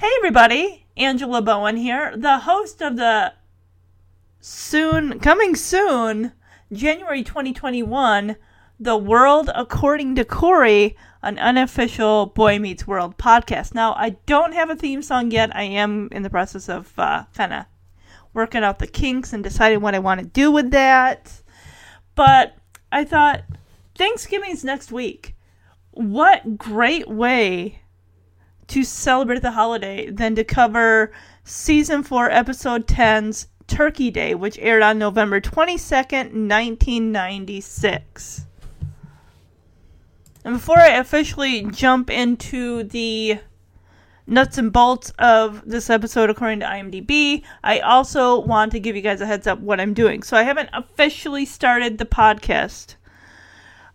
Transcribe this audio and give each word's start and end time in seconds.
Hey, 0.00 0.08
everybody. 0.16 0.86
Angela 0.96 1.42
Bowen 1.42 1.76
here, 1.76 2.16
the 2.16 2.38
host 2.38 2.80
of 2.80 2.96
the 2.96 3.34
soon, 4.40 5.20
coming 5.20 5.54
soon, 5.54 6.32
January 6.72 7.22
2021, 7.22 8.36
The 8.78 8.96
World 8.96 9.50
According 9.54 10.14
to 10.14 10.24
Corey, 10.24 10.96
an 11.20 11.38
unofficial 11.38 12.24
Boy 12.24 12.58
Meets 12.58 12.86
World 12.86 13.18
podcast. 13.18 13.74
Now, 13.74 13.92
I 13.92 14.16
don't 14.24 14.54
have 14.54 14.70
a 14.70 14.74
theme 14.74 15.02
song 15.02 15.32
yet. 15.32 15.54
I 15.54 15.64
am 15.64 16.08
in 16.12 16.22
the 16.22 16.30
process 16.30 16.70
of 16.70 16.98
uh, 16.98 17.24
kind 17.34 17.52
of 17.52 17.66
working 18.32 18.64
out 18.64 18.78
the 18.78 18.86
kinks 18.86 19.34
and 19.34 19.44
deciding 19.44 19.82
what 19.82 19.94
I 19.94 19.98
want 19.98 20.20
to 20.20 20.26
do 20.26 20.50
with 20.50 20.70
that. 20.70 21.42
But 22.14 22.56
I 22.90 23.04
thought 23.04 23.42
Thanksgiving's 23.98 24.64
next 24.64 24.90
week. 24.90 25.36
What 25.90 26.56
great 26.56 27.06
way 27.06 27.79
to 28.70 28.82
celebrate 28.84 29.42
the 29.42 29.50
holiday 29.50 30.08
than 30.10 30.34
to 30.36 30.44
cover 30.44 31.12
season 31.44 32.02
4 32.02 32.30
episode 32.30 32.86
10's 32.86 33.48
Turkey 33.66 34.10
Day, 34.10 34.34
which 34.34 34.58
aired 34.58 34.82
on 34.82 34.98
November 34.98 35.40
22nd, 35.40 36.32
1996. 36.48 38.46
And 40.44 40.54
before 40.54 40.78
I 40.78 40.88
officially 40.88 41.64
jump 41.70 42.10
into 42.10 42.84
the 42.84 43.40
nuts 44.26 44.56
and 44.58 44.72
bolts 44.72 45.12
of 45.18 45.68
this 45.68 45.90
episode 45.90 46.30
according 46.30 46.60
to 46.60 46.66
IMDb, 46.66 47.42
I 47.64 47.80
also 47.80 48.40
want 48.40 48.70
to 48.72 48.80
give 48.80 48.94
you 48.94 49.02
guys 49.02 49.20
a 49.20 49.26
heads 49.26 49.48
up 49.48 49.58
what 49.58 49.80
I'm 49.80 49.94
doing. 49.94 50.22
So 50.22 50.36
I 50.36 50.44
haven't 50.44 50.70
officially 50.72 51.44
started 51.44 51.98
the 51.98 52.06
podcast 52.06 52.94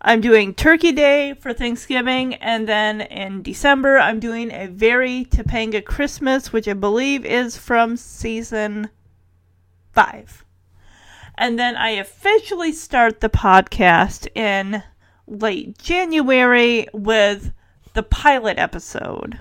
I'm 0.06 0.20
doing 0.20 0.54
Turkey 0.54 0.92
Day 0.92 1.34
for 1.34 1.52
Thanksgiving, 1.52 2.36
and 2.36 2.68
then 2.68 3.00
in 3.00 3.42
December, 3.42 3.98
I'm 3.98 4.20
doing 4.20 4.52
a 4.52 4.68
very 4.68 5.24
Topanga 5.24 5.84
Christmas, 5.84 6.52
which 6.52 6.68
I 6.68 6.74
believe 6.74 7.24
is 7.24 7.56
from 7.56 7.96
season 7.96 8.88
five. 9.92 10.44
And 11.36 11.58
then 11.58 11.74
I 11.74 11.90
officially 11.90 12.70
start 12.70 13.18
the 13.18 13.28
podcast 13.28 14.28
in 14.36 14.84
late 15.26 15.76
January 15.78 16.86
with 16.92 17.52
the 17.94 18.04
pilot 18.04 18.60
episode. 18.60 19.40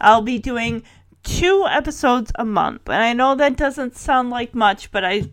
I'll 0.00 0.22
be 0.22 0.38
doing 0.38 0.84
two 1.24 1.66
episodes 1.68 2.30
a 2.36 2.44
month. 2.44 2.88
And 2.88 3.02
I 3.02 3.12
know 3.12 3.34
that 3.34 3.56
doesn't 3.56 3.96
sound 3.96 4.30
like 4.30 4.54
much, 4.54 4.92
but 4.92 5.04
I 5.04 5.32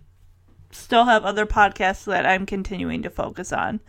still 0.71 1.05
have 1.05 1.23
other 1.23 1.45
podcasts 1.45 2.05
that 2.05 2.25
I'm 2.25 2.45
continuing 2.45 3.01
to 3.03 3.09
focus 3.09 3.51
on. 3.51 3.79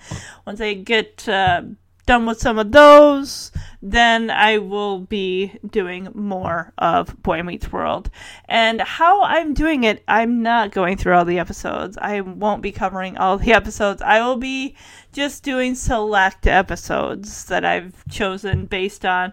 Once 0.46 0.60
I 0.60 0.74
get 0.74 1.28
uh, 1.28 1.62
done 2.06 2.26
with 2.26 2.40
some 2.40 2.58
of 2.58 2.72
those, 2.72 3.52
then 3.80 4.30
I 4.30 4.58
will 4.58 5.00
be 5.00 5.58
doing 5.68 6.08
more 6.14 6.72
of 6.78 7.22
Boy 7.22 7.42
Meets 7.42 7.70
World. 7.70 8.10
And 8.46 8.80
how 8.80 9.22
I'm 9.22 9.54
doing 9.54 9.84
it, 9.84 10.02
I'm 10.08 10.42
not 10.42 10.72
going 10.72 10.96
through 10.96 11.14
all 11.14 11.24
the 11.24 11.38
episodes. 11.38 11.96
I 12.00 12.20
won't 12.20 12.62
be 12.62 12.72
covering 12.72 13.16
all 13.16 13.38
the 13.38 13.52
episodes. 13.60 14.02
I 14.02 14.20
will 14.20 14.36
be 14.36 14.76
just 15.12 15.42
doing 15.42 15.74
select 15.74 16.46
episodes 16.46 17.44
that 17.46 17.64
I've 17.64 18.06
chosen 18.08 18.66
based 18.66 19.04
on. 19.04 19.32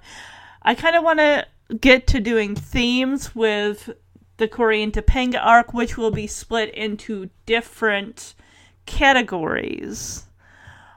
I 0.61 0.75
kind 0.75 0.95
of 0.95 1.03
want 1.03 1.19
to 1.19 1.47
get 1.79 2.07
to 2.07 2.19
doing 2.19 2.55
themes 2.55 3.35
with 3.35 3.89
the 4.39 4.47
Corey 4.47 4.81
and 4.81 4.91
Topanga 4.91 5.39
arc, 5.41 5.73
which 5.73 5.97
will 5.97 6.11
be 6.11 6.25
split 6.25 6.73
into 6.73 7.29
different 7.45 8.33
categories. 8.85 10.25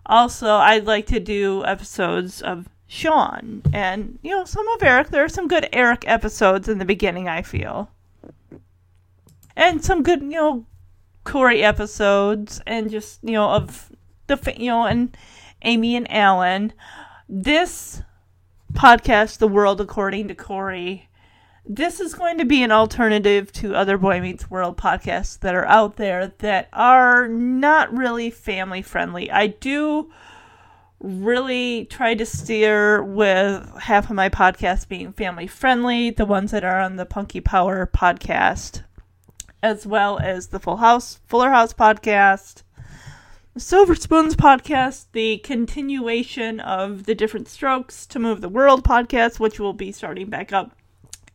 Also, 0.06 0.54
I'd 0.54 0.86
like 0.86 1.06
to 1.06 1.20
do 1.20 1.64
episodes 1.64 2.40
of 2.40 2.68
Sean 2.86 3.62
and, 3.72 4.18
you 4.22 4.30
know, 4.30 4.44
some 4.44 4.66
of 4.68 4.82
Eric. 4.82 5.08
There 5.08 5.24
are 5.24 5.28
some 5.28 5.48
good 5.48 5.68
Eric 5.72 6.04
episodes 6.06 6.68
in 6.68 6.78
the 6.78 6.84
beginning, 6.84 7.28
I 7.28 7.42
feel. 7.42 7.90
And 9.54 9.84
some 9.84 10.02
good, 10.02 10.22
you 10.22 10.30
know, 10.30 10.66
Corey 11.24 11.62
episodes 11.62 12.60
and 12.66 12.90
just, 12.90 13.22
you 13.22 13.32
know, 13.32 13.50
of 13.50 13.90
the, 14.26 14.54
you 14.56 14.70
know, 14.70 14.86
and 14.86 15.16
Amy 15.62 15.94
and 15.96 16.10
Alan. 16.10 16.72
This 17.28 18.02
podcast, 18.72 19.38
The 19.38 19.48
World 19.48 19.80
According 19.80 20.28
to 20.28 20.34
Corey, 20.34 21.08
this 21.64 22.00
is 22.00 22.14
going 22.14 22.38
to 22.38 22.44
be 22.44 22.62
an 22.62 22.72
alternative 22.72 23.52
to 23.52 23.74
other 23.74 23.96
Boy 23.96 24.20
Meets 24.20 24.50
World 24.50 24.76
podcasts 24.76 25.38
that 25.40 25.54
are 25.54 25.66
out 25.66 25.96
there 25.96 26.28
that 26.38 26.68
are 26.72 27.28
not 27.28 27.96
really 27.96 28.30
family 28.30 28.82
friendly. 28.82 29.30
I 29.30 29.46
do 29.46 30.10
really 30.98 31.84
try 31.86 32.14
to 32.14 32.26
steer 32.26 33.02
with 33.02 33.68
half 33.78 34.10
of 34.10 34.16
my 34.16 34.28
podcasts 34.28 34.88
being 34.88 35.12
family 35.12 35.46
friendly, 35.46 36.10
the 36.10 36.26
ones 36.26 36.50
that 36.50 36.64
are 36.64 36.80
on 36.80 36.96
the 36.96 37.06
Punky 37.06 37.40
Power 37.40 37.86
podcast, 37.86 38.82
as 39.62 39.86
well 39.86 40.18
as 40.18 40.48
the 40.48 40.60
Full 40.60 40.78
House 40.78 41.20
Fuller 41.26 41.50
House 41.50 41.72
podcast, 41.72 42.62
Silver 43.56 43.94
Spoons 43.94 44.34
podcast, 44.34 45.06
the 45.12 45.38
continuation 45.38 46.58
of 46.58 47.04
the 47.04 47.14
Different 47.14 47.48
Strokes 47.48 48.04
to 48.06 48.18
Move 48.18 48.40
the 48.40 48.48
World 48.48 48.82
podcast, 48.82 49.38
which 49.38 49.60
will 49.60 49.74
be 49.74 49.92
starting 49.92 50.28
back 50.28 50.52
up 50.52 50.76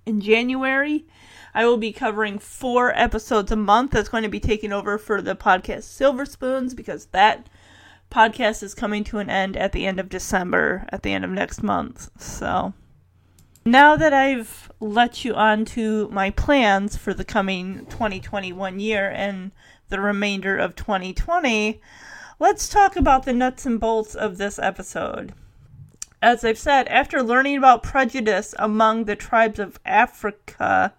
in 0.07 0.22
January. 0.22 1.06
I 1.53 1.66
will 1.66 1.78
be 1.78 1.91
covering 1.91 2.40
four 2.40 2.97
episodes 2.97 3.51
a 3.51 3.56
month. 3.56 3.91
That's 3.91 4.09
going 4.09 4.23
to 4.23 4.29
be 4.29 4.40
taking 4.40 4.72
over 4.72 4.97
for 4.97 5.22
the 5.22 5.35
podcast 5.35 5.84
Silver 5.84 6.25
Spoons 6.25 6.73
because 6.73 7.07
that 7.07 7.50
podcast 8.09 8.63
is 8.63 8.73
coming 8.73 9.03
to 9.06 9.19
an 9.19 9.29
end 9.29 9.57
at 9.57 9.72
the 9.72 9.85
end 9.85 10.00
of 10.00 10.09
December, 10.09 10.88
at 10.90 11.03
the 11.03 11.12
end 11.12 11.25
of 11.25 11.31
next 11.31 11.62
month. 11.62 12.09
So 12.22 12.73
now 13.66 13.96
that 13.97 14.13
I've 14.13 14.72
let 14.79 15.25
you 15.25 15.34
on 15.34 15.66
to 15.66 16.07
my 16.09 16.29
plans 16.29 16.96
for 16.96 17.13
the 17.13 17.25
coming 17.25 17.85
2021 17.88 18.79
year 18.79 19.09
and 19.09 19.51
the 19.90 20.00
remainder 20.00 20.57
of 20.57 20.75
2020, 20.75 21.81
let's 22.40 22.69
talk 22.69 22.96
about 22.96 23.25
the 23.25 23.34
nuts 23.34 23.66
and 23.66 23.79
bolts 23.79 24.16
of 24.16 24.38
this 24.38 24.57
episode. 24.59 25.34
As 26.22 26.44
I've 26.44 26.57
said, 26.57 26.88
after 26.88 27.22
learning 27.22 27.57
about 27.57 27.83
prejudice 27.83 28.55
among 28.57 29.05
the 29.05 29.16
tribes 29.16 29.59
of 29.59 29.79
Africa, 29.85 30.94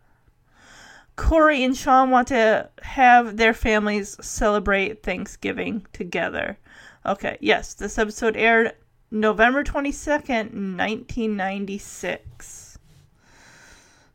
Corey 1.16 1.64
and 1.64 1.76
Sean 1.76 2.10
want 2.10 2.28
to 2.28 2.70
have 2.82 3.36
their 3.36 3.52
families 3.52 4.16
celebrate 4.20 5.02
Thanksgiving 5.02 5.84
together. 5.92 6.56
Okay, 7.04 7.36
yes, 7.40 7.74
this 7.74 7.98
episode 7.98 8.36
aired 8.36 8.74
November 9.10 9.64
22nd, 9.64 10.76
1996. 10.76 12.78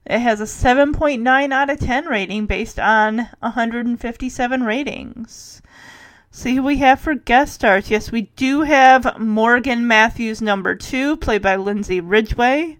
It 0.06 0.20
has 0.20 0.40
a 0.40 0.46
7.9 0.46 1.54
out 1.54 1.70
of 1.70 1.80
10 1.80 2.06
rating 2.06 2.46
based 2.46 2.80
on 2.80 3.30
157 3.40 4.64
ratings. 4.64 5.62
See 6.36 6.56
who 6.56 6.64
we 6.64 6.78
have 6.78 7.00
for 7.00 7.14
guest 7.14 7.54
stars. 7.54 7.92
Yes, 7.92 8.12
we 8.12 8.24
do 8.36 8.64
have 8.64 9.20
Morgan 9.20 9.88
Matthews, 9.88 10.42
number 10.42 10.74
two, 10.74 11.16
played 11.18 11.44
by 11.44 11.58
Lindsay 11.58 12.02
Ridgeway. 12.02 12.80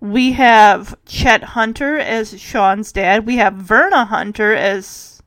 We 0.00 0.32
have 0.32 0.98
Chet 1.06 1.44
Hunter 1.44 1.98
as 1.98 2.40
Sean's 2.40 2.90
dad. 2.90 3.26
We 3.26 3.36
have 3.36 3.54
Verna 3.54 4.06
Hunter 4.06 4.52
as 4.52 5.22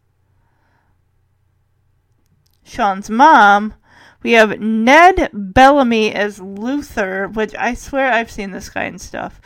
Sean's 2.64 3.10
mom. 3.10 3.76
We 4.22 4.34
have 4.34 4.60
Ned 4.60 5.30
Bellamy 5.32 6.14
as 6.14 6.42
Luther, 6.42 7.30
which 7.30 7.56
I 7.56 7.76
swear 7.76 8.12
I've 8.12 8.30
seen 8.30 8.52
this 8.52 8.68
guy 8.68 8.84
and 8.84 9.00
stuff. 9.00 9.40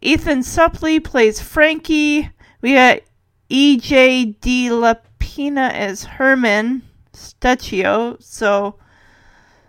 Ethan 0.00 0.42
Suplee 0.42 1.02
plays 1.02 1.40
Frankie. 1.40 2.30
We 2.60 2.74
got 2.74 3.00
E.J. 3.48 4.36
De 4.40 4.70
La 5.24 5.30
Pena 5.30 5.70
as 5.72 6.04
Herman 6.04 6.82
Stechino, 7.12 8.22
so 8.22 8.76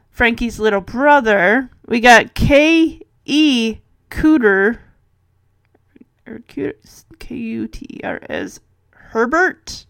Frankie's 0.10 0.60
little 0.60 0.82
brother. 0.82 1.70
We 1.88 2.00
got 2.00 2.34
K. 2.34 3.02
E. 3.26 3.78
Cooter, 4.10 4.80
or 6.28 6.40
K 6.48 7.36
U 7.36 7.68
T 7.68 7.86
E 7.90 8.00
R 8.04 8.20
as 8.30 8.60
Herbert, 8.92 9.86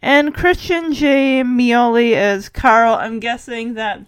and 0.00 0.34
Christian 0.34 0.92
J. 0.92 1.42
Mioli 1.42 2.14
as 2.14 2.48
Carl. 2.48 2.94
I'm 2.94 3.20
guessing 3.20 3.74
that 3.74 4.00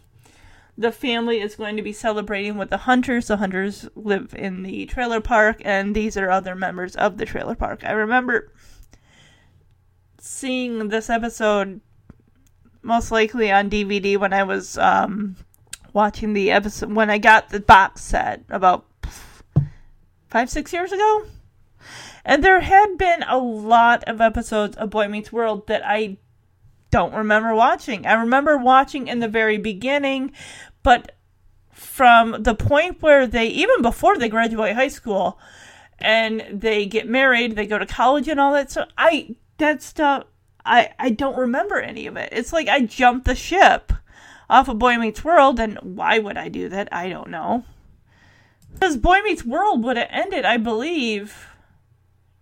the 0.79 0.93
family 0.93 1.41
is 1.41 1.57
going 1.57 1.77
to 1.77 1.83
be 1.83 1.93
celebrating 1.93 2.57
with 2.59 2.71
the 2.71 2.79
hunters. 2.79 3.29
The 3.29 3.39
hunters 3.39 3.89
live 3.95 4.35
in 4.35 4.63
the 4.63 4.87
trailer 4.87 5.21
park, 5.21 5.61
and 5.65 5.95
these 5.95 6.17
are 6.17 6.31
other 6.31 6.55
members 6.55 6.97
of 6.97 7.19
the 7.19 7.27
trailer 7.27 7.55
park. 7.55 7.85
I 7.85 7.93
remember 7.93 8.53
seeing 10.27 10.89
this 10.89 11.09
episode 11.09 11.81
most 12.83 13.11
likely 13.11 13.51
on 13.51 13.71
DVD 13.71 14.19
when 14.19 14.33
I 14.33 14.43
was 14.43 14.77
um, 14.77 15.37
watching 15.93 16.33
the 16.33 16.51
episode 16.51 16.93
when 16.93 17.11
I 17.11 17.19
got 17.19 17.51
the 17.51 17.61
box 17.61 18.03
set 18.03 18.43
about 18.49 18.87
five 20.29 20.51
six 20.51 20.73
years 20.73 20.93
ago. 20.93 21.27
And 22.25 22.43
there 22.43 22.61
had 22.61 22.99
been 22.99 23.23
a 23.23 23.39
lot 23.39 24.03
of 24.05 24.21
episodes 24.21 24.77
of 24.77 24.91
Boy 24.91 25.07
Meets 25.07 25.33
World 25.33 25.69
that 25.69 25.83
I 25.85 26.19
don't 26.91 27.15
remember 27.15 27.55
watching. 27.55 28.05
I 28.05 28.15
remember 28.15 28.59
watching 28.59 29.07
in 29.07 29.21
the 29.21 29.29
very 29.29 29.59
beginning, 29.59 30.33
but 30.83 31.13
from 31.73 32.43
the 32.43 32.55
point 32.55 33.01
where 33.01 33.29
they 33.29 33.47
even 33.47 33.81
before 33.81 34.19
they 34.19 34.29
graduate 34.29 34.75
high 34.75 34.89
school 34.89 35.39
and 36.01 36.45
they 36.53 36.85
get 36.85 37.09
married, 37.09 37.55
they 37.55 37.67
go 37.67 37.79
to 37.79 37.87
college 37.87 38.27
and 38.29 38.41
all 38.41 38.53
that 38.55 38.73
so 38.73 38.87
I 38.99 39.37
that 39.59 39.83
stuff 39.83 40.25
I 40.65 40.91
I 40.99 41.11
don't 41.11 41.39
remember 41.39 41.81
any 41.81 42.07
of 42.07 42.17
it. 42.17 42.31
It's 42.33 42.53
like 42.53 42.69
I 42.69 42.81
jumped 42.81 43.27
the 43.27 43.35
ship 43.35 43.93
off 44.51 44.69
of 44.69 44.79
Boy 44.79 44.97
Meets 44.97 45.25
World, 45.25 45.59
and 45.59 45.79
why 45.83 46.19
would 46.19 46.37
I 46.37 46.49
do 46.49 46.69
that? 46.69 46.89
I 46.93 47.09
don't 47.09 47.31
know. 47.31 47.65
Because 48.73 48.97
Boy 48.97 49.21
Meets 49.23 49.45
World 49.45 49.83
would 49.85 49.97
have 49.97 50.09
ended, 50.11 50.45
I 50.45 50.57
believe, 50.57 51.49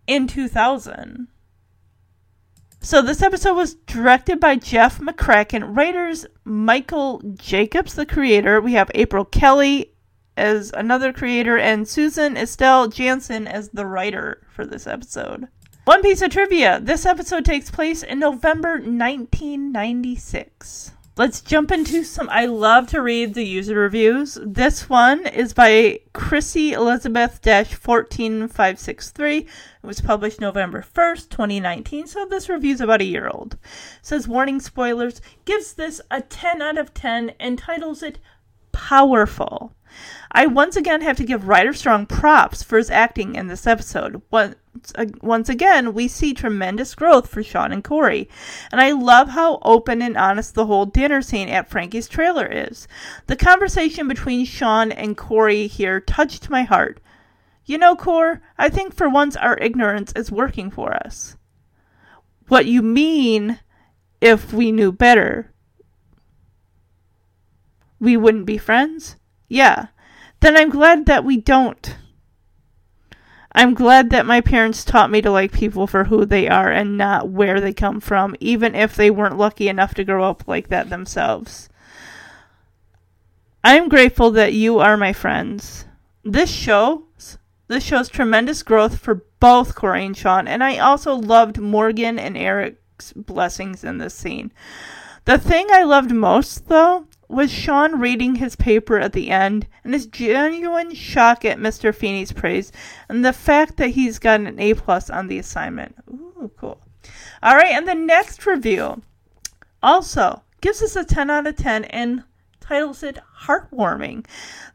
in 0.06 0.26
2000. 0.26 1.28
So 2.81 3.00
this 3.00 3.22
episode 3.22 3.55
was 3.55 3.75
directed 3.75 4.40
by 4.40 4.56
Jeff 4.56 4.99
McCracken, 4.99 5.75
writers 5.75 6.26
Michael 6.44 7.22
Jacobs, 7.34 7.94
the 7.94 8.05
creator. 8.05 8.60
We 8.60 8.75
have 8.75 8.90
April 8.94 9.25
Kelly 9.25 9.94
as 10.37 10.72
another 10.72 11.12
creator, 11.12 11.56
and 11.56 11.88
Susan 11.88 12.37
Estelle 12.37 12.88
Jansen 12.88 13.46
as 13.46 13.70
the 13.70 13.87
writer 13.87 14.46
for 14.50 14.67
this 14.67 14.87
episode. 14.87 15.49
One 15.84 16.02
piece 16.02 16.22
of 16.22 16.31
trivia 16.31 16.81
this 16.81 17.04
episode 17.04 17.44
takes 17.44 17.70
place 17.70 18.02
in 18.02 18.19
November 18.19 18.78
1996. 18.78 20.92
Let's 21.19 21.42
jump 21.42 21.70
into 21.70 22.02
some. 22.04 22.31
I 22.31 22.46
love 22.46 22.88
to 22.88 23.02
read 23.02 23.34
the 23.34 23.44
user 23.44 23.76
reviews. 23.76 24.38
This 24.42 24.88
one 24.88 25.26
is 25.26 25.52
by 25.52 26.00
Chrissy 26.14 26.72
Elizabeth 26.72 27.40
14563. 27.42 29.36
It 29.36 29.46
was 29.82 30.00
published 30.00 30.40
November 30.40 30.82
1st, 30.82 31.28
2019, 31.28 32.06
so 32.06 32.25
this 32.25 32.48
review 32.48 32.72
is 32.72 32.81
about 32.81 33.02
a 33.02 33.04
year 33.04 33.28
old. 33.28 33.52
It 33.52 33.58
says 34.00 34.26
warning 34.26 34.60
spoilers, 34.60 35.20
gives 35.44 35.75
this 35.75 36.00
a 36.10 36.22
10 36.22 36.62
out 36.62 36.78
of 36.78 36.94
10, 36.94 37.34
and 37.38 37.58
titles 37.58 38.02
it 38.02 38.19
Powerful. 38.72 39.75
I 40.36 40.46
once 40.46 40.75
again 40.75 41.00
have 41.02 41.16
to 41.19 41.25
give 41.25 41.46
Ryder 41.46 41.72
Strong 41.72 42.06
props 42.06 42.64
for 42.64 42.76
his 42.76 42.90
acting 42.90 43.36
in 43.36 43.46
this 43.46 43.69
episode. 43.69 44.20
Once, 44.32 44.56
uh, 44.96 45.06
once 45.22 45.48
again, 45.48 45.94
we 45.94 46.08
see 46.08 46.34
tremendous 46.34 46.96
growth 46.96 47.28
for 47.28 47.44
Sean 47.44 47.70
and 47.70 47.84
Corey. 47.84 48.28
And 48.72 48.81
I 48.81 48.90
love 48.90 49.28
how 49.28 49.60
open 49.62 50.02
and 50.02 50.16
honest 50.16 50.56
the 50.56 50.66
whole 50.66 50.86
dinner 50.86 51.22
scene 51.22 51.48
at 51.48 51.70
Frankie's 51.70 52.08
trailer 52.08 52.46
is. 52.46 52.88
The 53.28 53.36
conversation 53.36 54.08
between 54.08 54.44
Sean 54.44 54.90
and 54.90 55.16
Corey 55.16 55.69
here 55.69 56.00
touched 56.00 56.50
my 56.50 56.64
heart. 56.64 57.00
You 57.64 57.78
know, 57.78 57.94
Cor, 57.94 58.42
I 58.58 58.70
think 58.70 58.92
for 58.92 59.08
once 59.08 59.36
our 59.36 59.56
ignorance 59.58 60.12
is 60.16 60.32
working 60.32 60.69
for 60.69 60.94
us. 60.94 61.36
What 62.48 62.66
you 62.66 62.82
mean 62.82 63.60
if 64.20 64.52
we 64.52 64.72
knew 64.72 64.90
better? 64.90 65.52
We 68.00 68.16
wouldn't 68.16 68.46
be 68.46 68.58
friends? 68.58 69.14
Yeah 69.48 69.86
then 70.44 70.58
I'm 70.58 70.69
glad 70.69 71.06
that 71.06 71.25
we 71.25 71.38
don't. 71.38 71.96
I'm 73.52 73.73
glad 73.73 74.11
that 74.11 74.26
my 74.26 74.43
parents 74.43 74.85
taught 74.85 75.11
me 75.11 75.23
to 75.23 75.31
like 75.31 75.52
people 75.52 75.87
for 75.87 76.05
who 76.05 76.26
they 76.26 76.49
are 76.49 76.70
and 76.70 76.99
not 76.99 77.31
where 77.31 77.61
they 77.61 77.73
come 77.73 78.00
from, 78.00 78.37
even 78.41 78.75
if 78.75 78.94
they 78.94 79.11
weren't 79.11 79.38
lucky 79.38 79.69
enough 79.69 79.94
to 79.94 80.05
grow 80.05 80.25
up 80.25 80.46
like 80.46 80.69
that 80.69 80.91
themselves. 80.91 81.70
I 83.62 83.76
am 83.76 83.88
grateful 83.88 84.32
that 84.32 84.52
you 84.52 84.81
are 84.81 84.99
my 84.99 85.14
friends. 85.14 85.87
This 86.25 86.50
shows 86.50 87.38
this 87.67 87.82
shows 87.82 88.11
tremendous 88.11 88.62
growth 88.62 88.99
for 88.99 89.25
both 89.41 89.75
Corey 89.75 90.05
and 90.05 90.14
Sean, 90.14 90.46
and 90.46 90.62
I 90.62 90.76
also 90.76 91.14
loved 91.14 91.58
Morgan 91.58 92.19
and 92.19 92.37
Eric's 92.37 93.14
blessings 93.14 93.82
in 93.82 93.96
this 93.96 94.14
scene. 94.14 94.52
The 95.25 95.38
thing 95.38 95.69
I 95.70 95.85
loved 95.85 96.12
most, 96.12 96.69
though, 96.69 97.06
was 97.28 97.50
Sean 97.50 98.00
reading 98.00 98.36
his 98.36 98.56
paper 98.56 98.98
at 98.98 99.12
the 99.12 99.30
end 99.30 99.66
and 99.82 99.94
his 99.94 100.06
genuine 100.06 100.94
shock 100.94 101.44
at 101.44 101.58
Mr. 101.58 101.94
Feeny's 101.94 102.32
praise 102.32 102.72
and 103.08 103.24
the 103.24 103.32
fact 103.32 103.76
that 103.76 103.88
he's 103.88 104.18
got 104.18 104.40
an 104.40 104.58
A 104.58 104.74
plus 104.74 105.10
on 105.10 105.28
the 105.28 105.38
assignment. 105.38 105.94
Ooh, 106.10 106.50
cool. 106.56 106.80
All 107.42 107.56
right, 107.56 107.72
and 107.72 107.86
the 107.86 107.94
next 107.94 108.46
review 108.46 109.02
also 109.82 110.42
gives 110.60 110.82
us 110.82 110.96
a 110.96 111.04
10 111.04 111.30
out 111.30 111.46
of 111.46 111.56
10 111.56 111.84
and 111.84 112.24
titles 112.60 113.02
it 113.02 113.18
Heartwarming. 113.42 114.26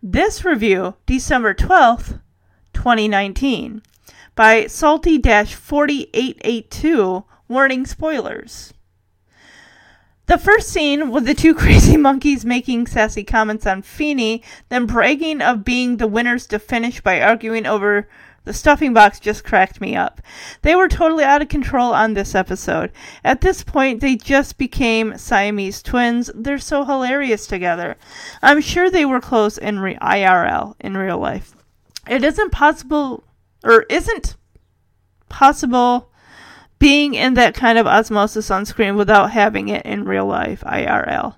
This 0.02 0.46
review, 0.46 0.96
December 1.06 1.54
12th, 1.54 2.20
2019, 2.74 3.82
by 4.36 4.68
Salty 4.68 5.20
4882, 5.20 7.26
warning 7.48 7.86
spoilers. 7.86 8.74
The 10.30 10.38
first 10.38 10.70
scene 10.70 11.10
with 11.10 11.26
the 11.26 11.34
two 11.34 11.56
crazy 11.56 11.98
monkeys 11.98 12.46
making 12.46 12.86
sassy 12.86 13.24
comments 13.24 13.66
on 13.66 13.82
Feeny, 13.82 14.44
then 14.70 14.86
bragging 14.86 15.42
of 15.42 15.66
being 15.66 15.98
the 15.98 16.06
winners 16.06 16.46
to 16.48 16.60
finish 16.60 17.02
by 17.02 17.20
arguing 17.20 17.66
over 17.66 18.08
the 18.44 18.54
stuffing 18.54 18.94
box 18.94 19.20
just 19.20 19.44
cracked 19.44 19.82
me 19.82 19.96
up. 19.96 20.22
They 20.62 20.76
were 20.76 20.88
totally 20.88 21.24
out 21.24 21.42
of 21.42 21.50
control 21.50 21.96
on 21.96 22.14
this 22.14 22.36
episode. 22.36 22.92
At 23.24 23.42
this 23.42 23.64
point, 23.64 24.02
they 24.02 24.18
just 24.18 24.60
became 24.60 25.18
Siamese 25.18 25.82
twins. 25.82 26.30
They're 26.36 26.60
so 26.60 26.86
hilarious 26.86 27.48
together. 27.48 27.98
I'm 28.44 28.62
sure 28.62 28.92
they 28.92 29.06
were 29.06 29.20
close 29.20 29.58
in 29.58 29.80
re- 29.80 29.96
IRL, 29.96 30.76
in 30.80 30.96
real 30.96 31.18
life. 31.18 31.56
It 32.08 32.24
isn't 32.24 32.52
possible, 32.52 33.24
or 33.64 33.82
isn't 33.90 34.36
possible 35.28 36.09
being 36.80 37.14
in 37.14 37.34
that 37.36 37.54
kind 37.54 37.78
of 37.78 37.86
osmosis 37.86 38.50
on 38.50 38.66
screen 38.66 38.96
without 38.96 39.32
having 39.32 39.68
it 39.68 39.86
in 39.86 40.06
real 40.06 40.26
life, 40.26 40.62
IRL. 40.62 41.36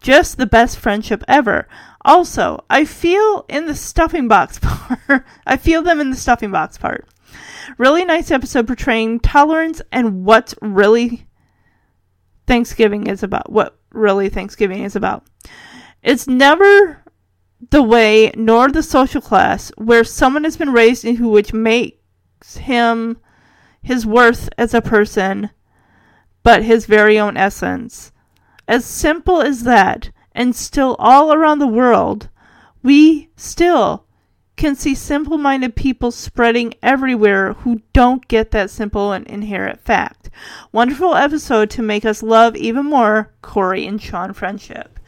Just 0.00 0.38
the 0.38 0.46
best 0.46 0.78
friendship 0.78 1.22
ever. 1.28 1.68
Also, 2.02 2.64
I 2.70 2.84
feel 2.84 3.44
in 3.48 3.66
the 3.66 3.74
stuffing 3.74 4.28
box 4.28 4.58
part, 4.62 5.24
I 5.46 5.56
feel 5.56 5.82
them 5.82 6.00
in 6.00 6.10
the 6.10 6.16
stuffing 6.16 6.50
box 6.50 6.78
part. 6.78 7.06
Really 7.76 8.04
nice 8.04 8.30
episode 8.30 8.66
portraying 8.66 9.20
tolerance 9.20 9.82
and 9.92 10.24
what 10.24 10.54
really 10.62 11.26
Thanksgiving 12.46 13.06
is 13.06 13.22
about. 13.22 13.52
What 13.52 13.78
really 13.92 14.30
Thanksgiving 14.30 14.84
is 14.84 14.96
about. 14.96 15.26
It's 16.02 16.26
never 16.26 17.04
the 17.70 17.82
way 17.82 18.32
nor 18.36 18.68
the 18.68 18.82
social 18.82 19.20
class 19.20 19.70
where 19.76 20.04
someone 20.04 20.44
has 20.44 20.56
been 20.56 20.72
raised 20.72 21.04
into 21.04 21.28
which 21.28 21.52
makes 21.52 22.56
him 22.56 23.18
his 23.82 24.06
worth 24.06 24.48
as 24.58 24.74
a 24.74 24.82
person, 24.82 25.50
but 26.42 26.62
his 26.62 26.86
very 26.86 27.18
own 27.18 27.36
essence. 27.36 28.12
As 28.66 28.84
simple 28.84 29.40
as 29.40 29.64
that, 29.64 30.10
and 30.32 30.54
still 30.54 30.94
all 30.98 31.32
around 31.32 31.58
the 31.58 31.66
world, 31.66 32.28
we 32.82 33.28
still 33.36 34.04
can 34.56 34.74
see 34.74 34.94
simple 34.94 35.38
minded 35.38 35.74
people 35.74 36.10
spreading 36.10 36.74
everywhere 36.82 37.54
who 37.54 37.80
don't 37.92 38.28
get 38.28 38.50
that 38.50 38.70
simple 38.70 39.12
and 39.12 39.26
inherent 39.26 39.80
fact. 39.80 40.30
Wonderful 40.72 41.14
episode 41.14 41.70
to 41.70 41.82
make 41.82 42.04
us 42.04 42.22
love 42.22 42.56
even 42.56 42.84
more 42.84 43.32
Corey 43.40 43.86
and 43.86 44.02
Sean 44.02 44.32
friendship. 44.32 44.98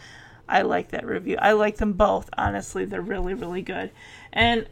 I 0.48 0.62
like 0.62 0.90
that 0.90 1.06
review. 1.06 1.36
I 1.40 1.52
like 1.52 1.76
them 1.76 1.92
both. 1.92 2.28
Honestly, 2.36 2.84
they're 2.84 3.00
really, 3.00 3.34
really 3.34 3.62
good. 3.62 3.90
And 4.32 4.66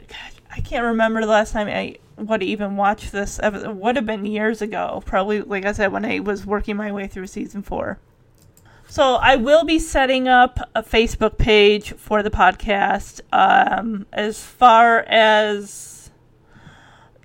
I 0.50 0.61
can't 0.61 0.85
remember 0.85 1.21
the 1.21 1.28
last 1.28 1.52
time 1.52 1.69
I 1.69 1.99
would 2.18 2.42
even 2.42 2.76
watch 2.76 3.10
this. 3.10 3.38
It 3.42 3.76
would 3.76 3.96
have 3.96 4.06
been 4.06 4.26
years 4.26 4.60
ago, 4.62 5.02
probably 5.06 5.40
like 5.40 5.64
I 5.64 5.72
said 5.72 5.92
when 5.92 6.04
I 6.04 6.20
was 6.20 6.44
working 6.44 6.76
my 6.76 6.92
way 6.92 7.06
through 7.06 7.26
season 7.26 7.62
four. 7.62 7.98
So 8.88 9.16
I 9.16 9.37
will 9.37 9.64
be 9.64 9.78
setting 9.78 10.28
up 10.28 10.58
a 10.75 10.82
Facebook 10.82 11.37
page 11.37 11.92
for 11.94 12.22
the 12.22 12.30
podcast. 12.30 13.20
Um, 13.32 14.06
as 14.12 14.42
far 14.42 15.00
as 15.00 16.10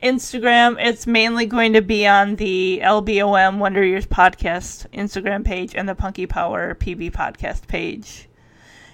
Instagram, 0.02 0.76
it's 0.78 1.08
mainly 1.08 1.46
going 1.46 1.74
to 1.74 1.82
be 1.82 2.06
on 2.06 2.36
the 2.36 2.82
LBOM 2.84 3.60
Wonder 3.60 3.84
Years 3.84 4.06
podcast 4.06 4.88
Instagram 4.92 5.46
page 5.46 5.74
and 5.74 5.88
the 5.88 5.96
Punky 5.96 6.26
Power 6.26 6.76
PB 6.76 7.12
podcast 7.12 7.68
page 7.68 8.28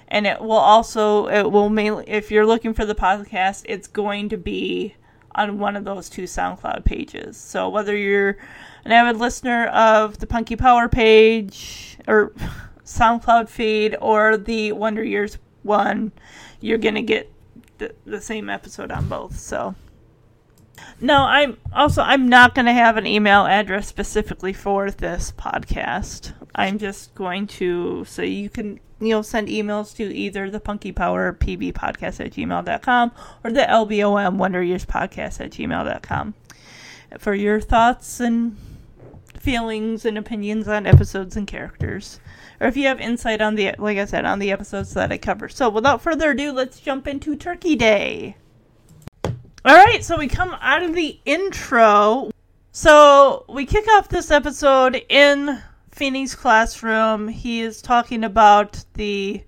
and 0.09 0.25
it 0.25 0.41
will 0.41 0.51
also 0.51 1.27
it 1.27 1.51
will 1.51 1.69
mainly 1.69 2.03
if 2.07 2.31
you're 2.31 2.45
looking 2.45 2.73
for 2.73 2.85
the 2.85 2.95
podcast 2.95 3.63
it's 3.65 3.87
going 3.87 4.29
to 4.29 4.37
be 4.37 4.95
on 5.35 5.59
one 5.59 5.75
of 5.75 5.83
those 5.83 6.09
two 6.09 6.23
SoundCloud 6.23 6.85
pages. 6.85 7.37
So 7.37 7.69
whether 7.69 7.95
you're 7.95 8.37
an 8.85 8.91
avid 8.91 9.17
listener 9.17 9.67
of 9.67 10.17
the 10.19 10.27
Punky 10.27 10.55
Power 10.55 10.87
page 10.89 11.97
or 12.07 12.33
SoundCloud 12.85 13.49
feed 13.49 13.95
or 14.01 14.37
the 14.37 14.71
Wonder 14.71 15.03
Years 15.03 15.37
one, 15.63 16.11
you're 16.61 16.77
gonna 16.77 17.01
get 17.01 17.31
the, 17.77 17.93
the 18.05 18.21
same 18.21 18.49
episode 18.49 18.91
on 18.91 19.07
both. 19.07 19.37
So 19.37 19.75
no, 21.01 21.23
I'm 21.23 21.57
also 21.73 22.01
I'm 22.01 22.27
not 22.27 22.55
going 22.55 22.65
to 22.65 22.73
have 22.73 22.97
an 22.97 23.05
email 23.05 23.45
address 23.45 23.87
specifically 23.87 24.53
for 24.53 24.91
this 24.91 25.33
podcast. 25.37 26.33
I'm 26.55 26.77
just 26.77 27.15
going 27.15 27.47
to 27.47 28.03
so 28.05 28.21
you 28.21 28.49
can 28.49 28.79
you 28.99 29.09
know 29.09 29.21
send 29.21 29.47
emails 29.47 29.95
to 29.95 30.13
either 30.13 30.49
the 30.49 30.59
Punky 30.59 30.91
Power 30.91 31.33
PB 31.33 31.73
podcast 31.73 32.23
at 32.23 32.33
gmail.com 32.33 33.11
or 33.43 33.51
the 33.51 33.61
LBOM 33.61 34.35
Wonder 34.35 34.61
Years 34.61 34.85
podcast 34.85 35.39
at 35.39 35.51
gmail.com 35.51 36.33
for 37.17 37.33
your 37.33 37.61
thoughts 37.61 38.19
and 38.19 38.57
feelings 39.39 40.05
and 40.05 40.17
opinions 40.17 40.67
on 40.67 40.85
episodes 40.85 41.37
and 41.37 41.47
characters. 41.47 42.19
Or 42.59 42.67
if 42.67 42.75
you 42.75 42.87
have 42.87 42.99
insight 42.99 43.41
on 43.41 43.55
the 43.55 43.73
like 43.77 43.97
I 43.97 44.05
said, 44.05 44.25
on 44.25 44.39
the 44.39 44.51
episodes 44.51 44.93
that 44.95 45.11
I 45.13 45.17
cover. 45.17 45.47
So 45.47 45.69
without 45.69 46.01
further 46.01 46.31
ado, 46.31 46.51
let's 46.51 46.81
jump 46.81 47.07
into 47.07 47.35
Turkey 47.37 47.75
Day. 47.77 48.35
All 49.65 49.75
right, 49.75 50.01
so 50.05 50.17
we 50.17 50.29
come 50.29 50.55
out 50.61 50.83
of 50.83 50.95
the 50.95 51.19
intro. 51.25 52.31
So 52.71 53.43
we 53.49 53.65
kick 53.65 53.85
off 53.89 54.07
this 54.07 54.31
episode 54.31 55.03
in 55.09 55.61
Feeny's 55.91 56.33
classroom. 56.33 57.27
He 57.27 57.59
is 57.59 57.81
talking 57.81 58.23
about 58.23 58.85
the 58.93 59.43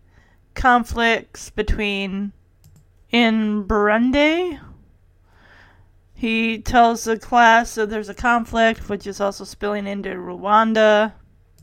conflicts 0.53 1.49
between 1.49 2.33
in 3.11 3.63
Burundi. 3.63 4.59
He 6.13 6.59
tells 6.59 7.05
the 7.05 7.17
class 7.17 7.75
that 7.75 7.89
there's 7.89 8.09
a 8.09 8.13
conflict, 8.13 8.89
which 8.89 9.07
is 9.07 9.21
also 9.21 9.45
spilling 9.45 9.87
into 9.87 10.09
Rwanda. 10.09 11.13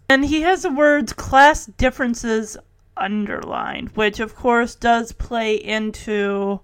And 0.09 0.25
he 0.25 0.41
has 0.41 0.63
the 0.63 0.71
words 0.71 1.13
class 1.13 1.67
differences 1.67 2.57
underlined, 2.97 3.91
which 3.91 4.21
of 4.21 4.35
course 4.35 4.75
does 4.75 5.13
play 5.13 5.55
into 5.55 6.61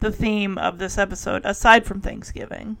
the 0.00 0.12
theme 0.12 0.58
of 0.58 0.78
this 0.78 0.98
episode, 0.98 1.44
aside 1.44 1.84
from 1.84 2.00
Thanksgiving. 2.00 2.76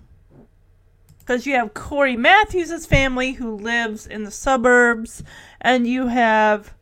Because 1.18 1.46
you 1.46 1.54
have 1.54 1.74
Corey 1.74 2.16
Matthews' 2.16 2.86
family 2.86 3.32
who 3.32 3.54
lives 3.54 4.06
in 4.06 4.24
the 4.24 4.30
suburbs, 4.30 5.22
and 5.60 5.86
you 5.86 6.06
have 6.06 6.74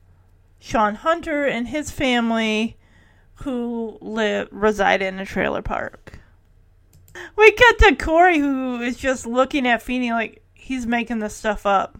Sean 0.60 0.96
Hunter 0.96 1.44
and 1.44 1.68
his 1.68 1.90
family 1.90 2.76
who 3.40 3.98
live 4.00 4.48
reside 4.50 5.02
in 5.02 5.18
a 5.18 5.26
trailer 5.26 5.62
park. 5.62 6.20
We 7.34 7.52
cut 7.52 7.78
to 7.78 7.96
Corey 7.96 8.38
who 8.38 8.80
is 8.80 8.96
just 8.96 9.26
looking 9.26 9.66
at 9.66 9.82
Feeny 9.82 10.12
like 10.12 10.42
he's 10.54 10.86
making 10.86 11.20
this 11.20 11.34
stuff 11.34 11.66
up. 11.66 11.98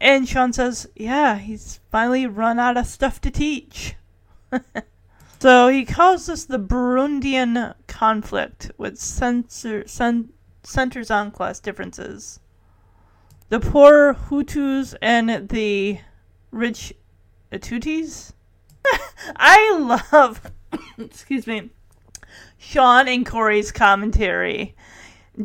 And 0.00 0.28
Sean 0.28 0.52
says, 0.52 0.88
Yeah, 0.94 1.36
he's 1.36 1.80
finally 1.90 2.26
run 2.26 2.58
out 2.58 2.76
of 2.76 2.86
stuff 2.86 3.20
to 3.22 3.30
teach. 3.30 3.94
so 5.40 5.68
he 5.68 5.84
calls 5.84 6.26
this 6.26 6.44
the 6.44 6.58
Burundian 6.58 7.74
conflict, 7.86 8.70
which 8.76 8.96
censor, 8.96 9.86
cen- 9.86 10.30
centers 10.62 11.10
on 11.10 11.30
class 11.30 11.60
differences. 11.60 12.40
The 13.48 13.60
poor 13.60 14.14
Hutus 14.14 14.94
and 15.00 15.48
the 15.48 16.00
rich 16.50 16.92
Atutis. 17.52 18.32
I 19.36 20.00
love, 20.12 20.50
excuse 20.98 21.46
me, 21.46 21.70
Sean 22.58 23.08
and 23.08 23.24
Corey's 23.24 23.72
commentary 23.72 24.74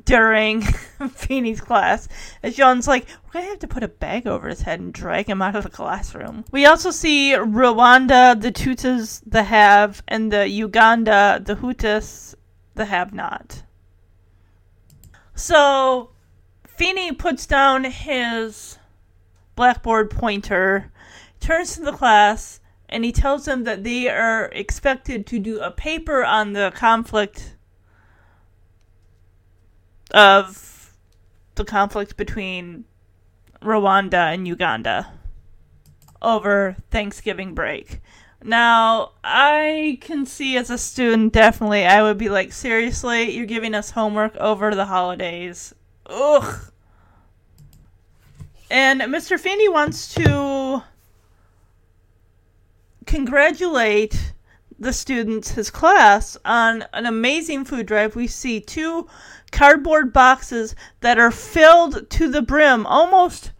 during 0.06 0.62
Feeny's 1.14 1.62
class. 1.62 2.08
And 2.42 2.54
Shawn's 2.54 2.88
like, 2.88 3.06
we're 3.26 3.34
going 3.34 3.46
to 3.46 3.50
have 3.52 3.60
to 3.60 3.68
put 3.68 3.84
a 3.84 3.88
bag 3.88 4.28
over 4.28 4.48
his 4.48 4.62
head 4.62 4.80
and 4.80 4.94
drag 4.94 5.28
him 5.28 5.42
out 5.42 5.56
of 5.56 5.64
the 5.64 5.70
classroom. 5.70 6.46
We 6.52 6.66
also 6.66 6.92
see 6.92 7.34
Rwanda, 7.34 8.40
the 8.40 8.52
Tutas, 8.52 9.22
the 9.26 9.44
have, 9.44 10.04
and 10.08 10.32
the 10.32 10.48
Uganda, 10.50 11.42
the 11.44 11.56
Hutus, 11.56 12.36
the 12.76 12.86
have 12.86 13.14
not. 13.14 13.64
So, 15.36 16.12
Feeny 16.66 17.12
puts 17.12 17.46
down 17.46 17.84
his 17.86 18.78
blackboard 19.56 20.10
pointer, 20.10 20.92
turns 21.40 21.76
to 21.76 21.82
the 21.82 21.92
class, 21.92 22.60
and 22.90 23.04
he 23.04 23.12
tells 23.12 23.46
them 23.46 23.64
that 23.64 23.84
they 23.84 24.08
are 24.08 24.46
expected 24.54 25.26
to 25.28 25.40
do 25.40 25.60
a 25.60 25.72
paper 25.72 26.24
on 26.24 26.54
the 26.54 26.72
conflict 26.76 27.56
of 30.14 30.94
the 31.56 31.66
conflict 31.66 32.18
between 32.18 32.86
Rwanda 33.62 34.34
and 34.34 34.48
Uganda 34.48 35.12
over 36.22 36.76
Thanksgiving 36.92 37.54
break. 37.54 38.02
Now, 38.44 39.12
I 39.24 39.98
can 40.02 40.26
see 40.26 40.58
as 40.58 40.70
a 40.70 40.78
student, 40.78 41.32
definitely, 41.32 41.86
I 41.86 42.02
would 42.02 42.18
be 42.18 42.30
like, 42.30 42.52
seriously, 42.52 43.32
you're 43.32 43.46
giving 43.46 43.74
us 43.74 43.92
homework 43.92 44.36
over 44.36 44.76
the 44.76 44.86
holidays. 44.86 45.74
Ugh. 46.08 46.72
And 48.70 49.02
Mr. 49.02 49.40
Feeny 49.40 49.70
wants 49.70 50.14
to 50.16 50.84
congratulate 53.06 54.34
the 54.84 54.94
students, 54.94 55.52
his 55.52 55.70
class, 55.70 56.38
on 56.46 56.86
an 56.94 57.06
amazing 57.06 57.66
food 57.66 57.88
drive. 57.88 58.16
We 58.16 58.28
see 58.28 58.60
two 58.60 59.08
cardboard 59.52 60.14
boxes 60.14 60.76
that 61.00 61.18
are 61.18 61.32
filled 61.32 62.10
to 62.12 62.30
the 62.30 62.42
brim, 62.42 62.86
almost 62.86 63.52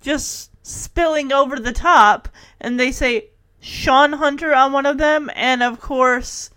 just 0.00 0.50
spilling 0.66 1.32
over 1.32 1.58
the 1.58 1.72
top. 1.72 2.28
And 2.60 2.78
they 2.78 2.92
say 2.92 3.30
Sean 3.60 4.14
Hunter 4.14 4.54
on 4.54 4.72
one 4.72 4.86
of 4.86 4.98
them, 4.98 5.30
and 5.34 5.62
of 5.62 5.80
course, 5.80 6.50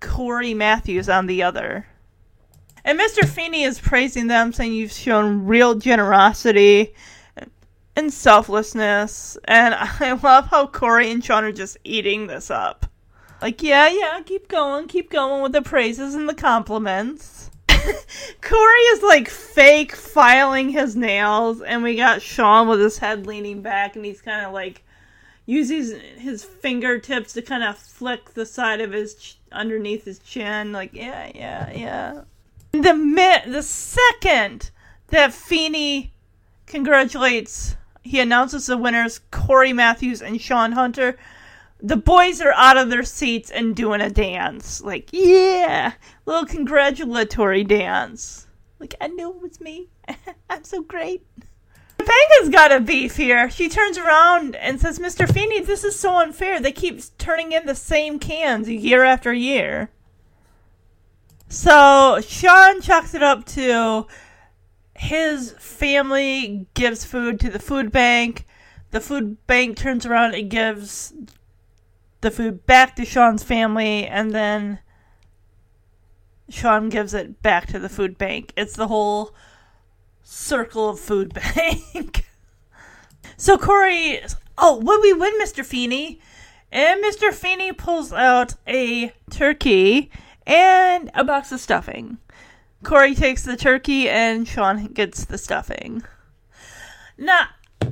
Cory 0.00 0.54
Matthews 0.54 1.08
on 1.08 1.26
the 1.26 1.42
other. 1.42 1.86
And 2.84 2.98
Mr. 2.98 3.28
Feeny 3.28 3.64
is 3.64 3.80
praising 3.80 4.28
them, 4.28 4.52
saying 4.52 4.72
you've 4.72 4.92
shown 4.92 5.44
real 5.44 5.74
generosity 5.74 6.94
and 7.96 8.12
selflessness. 8.12 9.36
And 9.46 9.74
I 9.78 10.12
love 10.12 10.46
how 10.46 10.66
Corey 10.66 11.10
and 11.10 11.24
Sean 11.24 11.44
are 11.44 11.52
just 11.52 11.78
eating 11.82 12.26
this 12.26 12.50
up. 12.50 12.86
Like, 13.42 13.62
yeah, 13.62 13.88
yeah, 13.88 14.20
keep 14.24 14.48
going, 14.48 14.86
keep 14.88 15.10
going 15.10 15.42
with 15.42 15.52
the 15.52 15.62
praises 15.62 16.14
and 16.14 16.28
the 16.28 16.34
compliments. 16.34 17.50
Corey 18.40 18.80
is 18.92 19.02
like 19.02 19.28
fake 19.28 19.94
filing 19.94 20.70
his 20.70 20.96
nails, 20.96 21.60
and 21.60 21.82
we 21.82 21.96
got 21.96 22.22
Sean 22.22 22.68
with 22.68 22.80
his 22.80 22.98
head 22.98 23.26
leaning 23.26 23.60
back, 23.60 23.96
and 23.96 24.04
he's 24.04 24.22
kind 24.22 24.46
of 24.46 24.52
like 24.52 24.82
uses 25.44 25.92
his 26.18 26.44
fingertips 26.44 27.32
to 27.34 27.42
kind 27.42 27.62
of 27.62 27.78
flick 27.78 28.34
the 28.34 28.44
side 28.44 28.80
of 28.80 28.92
his 28.92 29.14
ch- 29.14 29.38
underneath 29.52 30.04
his 30.04 30.18
chin. 30.18 30.72
Like, 30.72 30.92
yeah, 30.92 31.30
yeah, 31.34 31.70
yeah. 31.72 32.20
The 32.72 32.94
mi- 32.94 33.52
the 33.52 33.62
second 33.62 34.70
that 35.08 35.32
Feeny 35.32 36.12
congratulates, 36.66 37.76
he 38.06 38.20
announces 38.20 38.66
the 38.66 38.76
winners, 38.76 39.20
Corey 39.30 39.72
Matthews 39.72 40.22
and 40.22 40.40
Sean 40.40 40.72
Hunter 40.72 41.16
the 41.80 41.96
boys 41.96 42.40
are 42.40 42.52
out 42.52 42.76
of 42.76 42.90
their 42.90 43.04
seats 43.04 43.50
and 43.50 43.76
doing 43.76 44.00
a 44.00 44.10
dance. 44.10 44.80
Like, 44.80 45.10
yeah, 45.12 45.92
little 46.24 46.46
congratulatory 46.46 47.64
dance. 47.64 48.46
Like, 48.78 48.94
I 49.00 49.08
knew 49.08 49.30
it 49.30 49.42
was 49.42 49.60
me. 49.60 49.88
I'm 50.50 50.64
so 50.64 50.82
great. 50.82 51.26
Topanga's 51.98 52.50
got 52.50 52.72
a 52.72 52.80
beef 52.80 53.16
here. 53.16 53.50
She 53.50 53.68
turns 53.68 53.98
around 53.98 54.54
and 54.56 54.80
says, 54.80 54.98
Mr. 54.98 55.30
Feeny, 55.30 55.60
this 55.60 55.82
is 55.82 55.98
so 55.98 56.16
unfair. 56.16 56.60
They 56.60 56.72
keep 56.72 57.00
turning 57.18 57.52
in 57.52 57.66
the 57.66 57.74
same 57.74 58.18
cans 58.18 58.68
year 58.68 59.02
after 59.02 59.32
year. 59.32 59.90
So 61.48 62.20
Sean 62.26 62.80
chalks 62.80 63.14
it 63.14 63.22
up 63.22 63.44
to 63.46 64.06
his 64.98 65.52
family 65.58 66.66
gives 66.74 67.04
food 67.04 67.40
to 67.40 67.50
the 67.50 67.58
food 67.58 67.92
bank. 67.92 68.46
The 68.90 69.00
food 69.00 69.44
bank 69.46 69.76
turns 69.76 70.06
around 70.06 70.34
and 70.34 70.50
gives 70.50 71.12
the 72.20 72.30
food 72.30 72.66
back 72.66 72.96
to 72.96 73.04
Sean's 73.04 73.42
family, 73.42 74.06
and 74.06 74.32
then 74.32 74.80
Sean 76.48 76.88
gives 76.88 77.14
it 77.14 77.42
back 77.42 77.66
to 77.68 77.78
the 77.78 77.88
food 77.88 78.16
bank. 78.18 78.52
It's 78.56 78.74
the 78.74 78.88
whole 78.88 79.34
circle 80.22 80.88
of 80.88 81.00
food 81.00 81.34
bank. 81.54 82.28
so 83.36 83.58
Corey, 83.58 84.20
oh, 84.58 84.78
would 84.78 85.02
we 85.02 85.12
win, 85.12 85.34
Mr. 85.40 85.64
Feeny? 85.64 86.20
And 86.72 87.02
Mr. 87.02 87.32
Feeny 87.32 87.72
pulls 87.72 88.12
out 88.12 88.54
a 88.66 89.12
turkey 89.30 90.10
and 90.46 91.10
a 91.14 91.24
box 91.24 91.52
of 91.52 91.60
stuffing. 91.60 92.18
Cory 92.82 93.14
takes 93.14 93.42
the 93.42 93.56
turkey 93.56 94.08
and 94.08 94.46
Sean 94.46 94.86
gets 94.86 95.24
the 95.24 95.38
stuffing. 95.38 96.02
Now, 97.18 97.48
I'm 97.80 97.88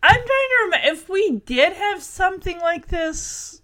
trying 0.00 0.26
to 0.26 0.64
remember 0.64 0.88
if 0.88 1.08
we 1.08 1.42
did 1.44 1.74
have 1.74 2.02
something 2.02 2.58
like 2.60 2.88
this. 2.88 3.60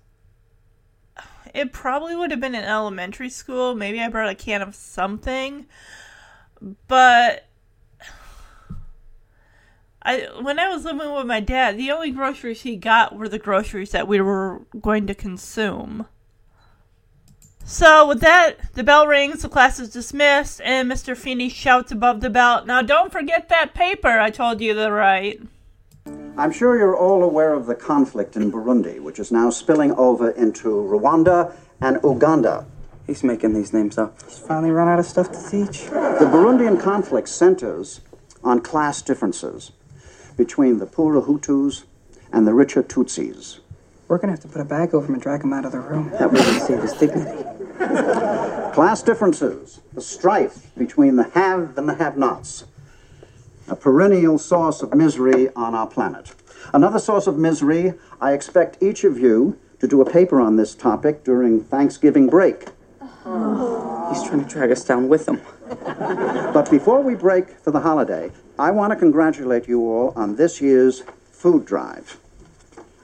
It 1.54 1.72
probably 1.72 2.16
would 2.16 2.30
have 2.30 2.40
been 2.40 2.54
in 2.54 2.64
elementary 2.64 3.28
school. 3.28 3.74
Maybe 3.74 4.00
I 4.00 4.08
brought 4.08 4.30
a 4.30 4.34
can 4.34 4.62
of 4.62 4.74
something, 4.74 5.66
but 6.88 7.46
I 10.02 10.28
when 10.40 10.58
I 10.58 10.68
was 10.68 10.84
living 10.84 11.12
with 11.12 11.26
my 11.26 11.40
dad, 11.40 11.76
the 11.76 11.90
only 11.90 12.10
groceries 12.10 12.62
he 12.62 12.76
got 12.76 13.16
were 13.16 13.28
the 13.28 13.38
groceries 13.38 13.90
that 13.90 14.08
we 14.08 14.20
were 14.20 14.62
going 14.80 15.06
to 15.06 15.14
consume. 15.14 16.06
So 17.72 18.06
with 18.06 18.20
that, 18.20 18.74
the 18.74 18.84
bell 18.84 19.06
rings, 19.06 19.40
the 19.40 19.48
class 19.48 19.80
is 19.80 19.88
dismissed, 19.88 20.60
and 20.62 20.92
Mr. 20.92 21.16
Feeny 21.16 21.48
shouts 21.48 21.90
above 21.90 22.20
the 22.20 22.28
bell, 22.28 22.66
Now 22.66 22.82
don't 22.82 23.10
forget 23.10 23.48
that 23.48 23.72
paper 23.72 24.20
I 24.20 24.28
told 24.28 24.60
you 24.60 24.74
to 24.74 24.92
write. 24.92 25.40
I'm 26.36 26.52
sure 26.52 26.76
you're 26.76 26.94
all 26.94 27.22
aware 27.22 27.54
of 27.54 27.64
the 27.64 27.74
conflict 27.74 28.36
in 28.36 28.52
Burundi, 28.52 29.00
which 29.00 29.18
is 29.18 29.32
now 29.32 29.48
spilling 29.48 29.92
over 29.92 30.32
into 30.32 30.68
Rwanda 30.68 31.54
and 31.80 31.98
Uganda. 32.04 32.66
He's 33.06 33.24
making 33.24 33.54
these 33.54 33.72
names 33.72 33.96
up. 33.96 34.22
He's 34.22 34.38
finally 34.38 34.70
run 34.70 34.88
out 34.88 34.98
of 34.98 35.06
stuff 35.06 35.32
to 35.32 35.50
teach. 35.50 35.86
The 35.86 36.28
Burundian 36.30 36.78
conflict 36.78 37.30
centers 37.30 38.02
on 38.44 38.60
class 38.60 39.00
differences 39.00 39.72
between 40.36 40.78
the 40.78 40.84
poorer 40.84 41.22
Hutus 41.22 41.84
and 42.32 42.46
the 42.46 42.52
richer 42.52 42.82
Tutsis. 42.82 43.60
We're 44.08 44.18
gonna 44.18 44.34
have 44.34 44.40
to 44.40 44.48
put 44.48 44.60
a 44.60 44.66
bag 44.66 44.92
over 44.92 45.06
him 45.06 45.14
and 45.14 45.22
drag 45.22 45.42
him 45.42 45.54
out 45.54 45.64
of 45.64 45.72
the 45.72 45.80
room. 45.80 46.10
That 46.18 46.30
way 46.30 46.40
we 46.40 46.58
save 46.58 46.82
his 46.82 46.92
dignity. 46.92 47.48
Class 48.72 49.02
differences, 49.02 49.80
the 49.92 50.00
strife 50.00 50.74
between 50.76 51.16
the 51.16 51.24
have 51.34 51.76
and 51.76 51.88
the 51.88 51.94
have 51.94 52.16
nots, 52.16 52.64
a 53.68 53.76
perennial 53.76 54.38
source 54.38 54.82
of 54.82 54.94
misery 54.94 55.48
on 55.54 55.74
our 55.74 55.86
planet. 55.86 56.34
Another 56.72 56.98
source 56.98 57.26
of 57.26 57.36
misery, 57.36 57.94
I 58.20 58.32
expect 58.32 58.82
each 58.82 59.04
of 59.04 59.18
you 59.18 59.58
to 59.80 59.88
do 59.88 60.00
a 60.00 60.10
paper 60.10 60.40
on 60.40 60.56
this 60.56 60.74
topic 60.74 61.24
during 61.24 61.64
Thanksgiving 61.64 62.28
break. 62.28 62.66
Oh. 63.24 64.12
He's 64.12 64.22
trying 64.28 64.44
to 64.44 64.48
drag 64.48 64.70
us 64.70 64.84
down 64.84 65.08
with 65.08 65.28
him. 65.28 65.40
But 66.52 66.70
before 66.70 67.00
we 67.00 67.14
break 67.14 67.48
for 67.60 67.70
the 67.70 67.80
holiday, 67.80 68.30
I 68.58 68.70
want 68.72 68.92
to 68.92 68.96
congratulate 68.96 69.66
you 69.68 69.80
all 69.80 70.12
on 70.14 70.36
this 70.36 70.60
year's 70.60 71.02
food 71.30 71.64
drive. 71.64 72.18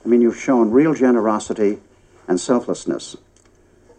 I 0.05 0.09
mean, 0.09 0.21
you've 0.21 0.39
shown 0.39 0.71
real 0.71 0.93
generosity 0.93 1.79
and 2.27 2.39
selflessness. 2.39 3.17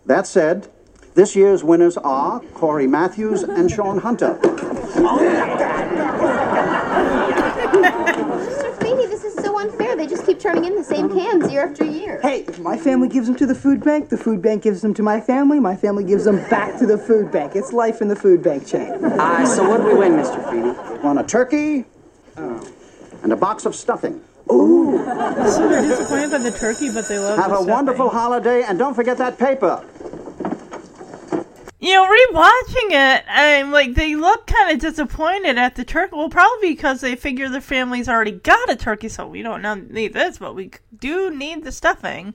That 0.05 0.25
said, 0.27 0.67
this 1.15 1.35
year's 1.35 1.63
winners 1.63 1.97
are 1.97 2.39
Corey 2.53 2.87
Matthews 2.87 3.43
and 3.43 3.69
Sean 3.69 3.99
Hunter. 3.99 4.39
Oh 4.43 5.17
my 5.17 5.57
god. 5.57 5.89
Mr. 8.49 8.81
Feeny, 8.81 9.05
this 9.07 9.23
is 9.23 9.33
so 9.35 9.59
unfair. 9.59 9.95
They 9.95 10.07
just 10.07 10.25
keep 10.25 10.39
turning 10.39 10.65
in 10.65 10.75
the 10.75 10.83
same 10.83 11.09
cans 11.09 11.51
year 11.51 11.67
after 11.67 11.85
year. 11.85 12.19
Hey, 12.21 12.45
if 12.47 12.59
my 12.59 12.77
family 12.77 13.07
gives 13.07 13.27
them 13.27 13.35
to 13.35 13.45
the 13.45 13.55
food 13.55 13.83
bank, 13.83 14.09
the 14.09 14.17
food 14.17 14.41
bank 14.41 14.63
gives 14.63 14.81
them 14.81 14.93
to 14.95 15.03
my 15.03 15.19
family, 15.21 15.59
my 15.59 15.75
family 15.75 16.03
gives 16.03 16.23
them 16.23 16.37
back 16.49 16.77
to 16.79 16.85
the 16.85 16.97
food 16.97 17.31
bank. 17.31 17.55
It's 17.55 17.73
life 17.73 18.01
in 18.01 18.07
the 18.07 18.15
food 18.15 18.41
bank 18.41 18.65
chain. 18.65 18.93
Ah, 19.19 19.43
so 19.45 19.67
what 19.69 19.81
do 19.81 19.87
we 19.87 19.95
win, 19.95 20.13
Mr. 20.13 20.43
Feeny? 20.49 21.03
On 21.03 21.17
a 21.17 21.23
turkey 21.23 21.85
and 22.35 23.33
a 23.33 23.35
box 23.35 23.65
of 23.65 23.75
stuffing. 23.75 24.21
So 24.49 25.67
they're 25.69 25.81
disappointed 25.83 26.31
by 26.31 26.37
the 26.39 26.51
turkey, 26.51 26.91
but 26.91 27.07
they 27.07 27.19
love 27.19 27.37
Have 27.37 27.49
the 27.49 27.53
a 27.53 27.57
stuffing. 27.57 27.73
wonderful 27.73 28.09
holiday 28.09 28.63
and 28.63 28.79
don't 28.79 28.95
forget 28.95 29.17
that 29.19 29.37
paper. 29.37 29.85
You 31.81 31.93
know, 31.93 32.05
rewatching 32.05 32.91
it, 32.91 33.23
I'm 33.29 33.71
like, 33.71 33.93
they 33.93 34.15
look 34.15 34.47
kind 34.47 34.71
of 34.73 34.79
disappointed 34.79 35.57
at 35.57 35.75
the 35.75 35.85
turkey. 35.85 36.15
Well, 36.15 36.29
probably 36.29 36.71
because 36.73 36.99
they 36.99 37.15
figure 37.15 37.47
their 37.47 37.61
family's 37.61 38.09
already 38.09 38.31
got 38.31 38.69
a 38.69 38.75
turkey, 38.75 39.07
so 39.07 39.25
we 39.27 39.41
don't 39.43 39.89
need 39.91 40.13
this, 40.13 40.39
but 40.39 40.55
we 40.55 40.71
do 40.97 41.33
need 41.33 41.63
the 41.63 41.71
stuffing. 41.71 42.33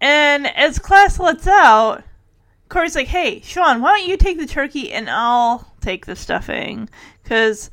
And 0.00 0.46
as 0.46 0.78
class 0.78 1.18
lets 1.18 1.46
out, 1.46 2.02
Corey's 2.70 2.94
like, 2.94 3.08
hey, 3.08 3.40
Sean, 3.42 3.82
why 3.82 3.98
don't 3.98 4.08
you 4.08 4.16
take 4.16 4.38
the 4.38 4.46
turkey 4.46 4.90
and 4.92 5.10
I'll 5.10 5.70
take 5.80 6.06
the 6.06 6.16
stuffing? 6.16 6.88
Because 7.22 7.70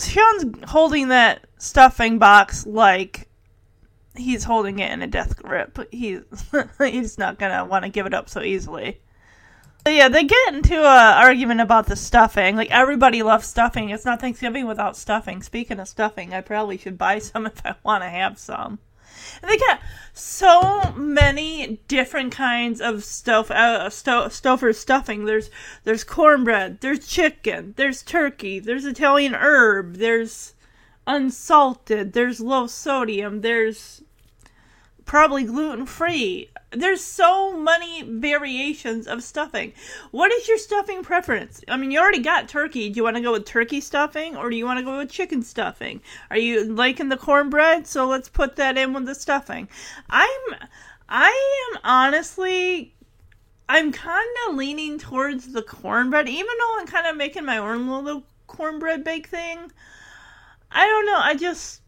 Sean's 0.00 0.44
holding 0.68 1.08
that 1.08 1.46
stuffing 1.58 2.18
box 2.18 2.66
like 2.66 3.28
he's 4.16 4.44
holding 4.44 4.78
it 4.78 4.90
in 4.90 5.02
a 5.02 5.06
death 5.06 5.36
grip. 5.36 5.78
He's 5.90 6.22
he's 6.78 7.18
not 7.18 7.38
gonna 7.38 7.64
want 7.64 7.84
to 7.84 7.90
give 7.90 8.06
it 8.06 8.14
up 8.14 8.28
so 8.28 8.40
easily. 8.42 9.00
But 9.84 9.94
yeah, 9.94 10.08
they 10.08 10.24
get 10.24 10.54
into 10.54 10.82
a 10.82 11.12
argument 11.14 11.60
about 11.60 11.86
the 11.86 11.96
stuffing. 11.96 12.56
Like 12.56 12.70
everybody 12.70 13.22
loves 13.22 13.46
stuffing. 13.46 13.90
It's 13.90 14.04
not 14.04 14.20
Thanksgiving 14.20 14.66
without 14.66 14.96
stuffing. 14.96 15.42
Speaking 15.42 15.80
of 15.80 15.88
stuffing, 15.88 16.34
I 16.34 16.42
probably 16.42 16.76
should 16.76 16.98
buy 16.98 17.18
some 17.18 17.46
if 17.46 17.64
I 17.64 17.74
want 17.82 18.02
to 18.02 18.08
have 18.08 18.38
some. 18.38 18.78
They 19.42 19.56
got 19.58 19.80
so 20.12 20.92
many 20.96 21.80
different 21.88 22.32
kinds 22.32 22.80
of 22.80 23.04
stuff. 23.04 23.50
Uh, 23.50 23.88
sto- 23.90 24.28
Stouffer's 24.28 24.78
stuffing. 24.78 25.24
There's 25.24 25.50
there's 25.84 26.04
cornbread. 26.04 26.80
There's 26.80 27.06
chicken. 27.06 27.74
There's 27.76 28.02
turkey. 28.02 28.58
There's 28.60 28.84
Italian 28.84 29.34
herb. 29.34 29.96
There's 29.96 30.54
unsalted. 31.06 32.12
There's 32.12 32.40
low 32.40 32.66
sodium. 32.66 33.40
There's 33.40 34.02
probably 35.04 35.44
gluten 35.44 35.86
free. 35.86 36.50
There's 36.72 37.02
so 37.02 37.56
many 37.56 38.02
variations 38.02 39.08
of 39.08 39.24
stuffing. 39.24 39.72
What 40.12 40.30
is 40.30 40.46
your 40.46 40.58
stuffing 40.58 41.02
preference? 41.02 41.60
I 41.66 41.76
mean, 41.76 41.90
you 41.90 41.98
already 41.98 42.20
got 42.20 42.48
turkey. 42.48 42.90
Do 42.90 42.96
you 42.96 43.02
want 43.02 43.16
to 43.16 43.22
go 43.22 43.32
with 43.32 43.44
turkey 43.44 43.80
stuffing 43.80 44.36
or 44.36 44.50
do 44.50 44.56
you 44.56 44.66
want 44.66 44.78
to 44.78 44.84
go 44.84 44.98
with 44.98 45.10
chicken 45.10 45.42
stuffing? 45.42 46.00
Are 46.30 46.38
you 46.38 46.64
liking 46.64 47.08
the 47.08 47.16
cornbread? 47.16 47.88
So 47.88 48.06
let's 48.06 48.28
put 48.28 48.54
that 48.56 48.78
in 48.78 48.92
with 48.92 49.06
the 49.06 49.16
stuffing. 49.16 49.68
I'm 50.08 50.30
I 51.08 51.72
am 51.72 51.80
honestly 51.82 52.94
I'm 53.68 53.90
kind 53.90 54.36
of 54.48 54.54
leaning 54.54 54.98
towards 54.98 55.52
the 55.52 55.62
cornbread 55.62 56.28
even 56.28 56.54
though 56.58 56.76
I'm 56.78 56.86
kind 56.86 57.08
of 57.08 57.16
making 57.16 57.44
my 57.44 57.58
own 57.58 57.88
little 57.88 58.22
cornbread 58.46 59.02
bake 59.02 59.26
thing. 59.26 59.72
I 60.70 60.86
don't 60.86 61.06
know. 61.06 61.18
I 61.18 61.34
just 61.34 61.79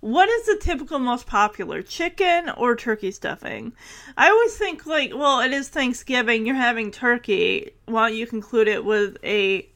what 0.00 0.28
is 0.28 0.46
the 0.46 0.58
typical 0.60 0.98
most 0.98 1.26
popular 1.26 1.82
chicken 1.82 2.50
or 2.50 2.76
turkey 2.76 3.10
stuffing? 3.10 3.72
I 4.16 4.30
always 4.30 4.56
think 4.56 4.86
like 4.86 5.12
well 5.14 5.40
it 5.40 5.52
is 5.52 5.68
thanksgiving 5.68 6.46
you're 6.46 6.54
having 6.54 6.90
turkey 6.90 7.72
why 7.86 8.08
don't 8.08 8.18
you 8.18 8.26
conclude 8.26 8.68
it 8.68 8.84
with 8.84 9.16
a 9.24 9.68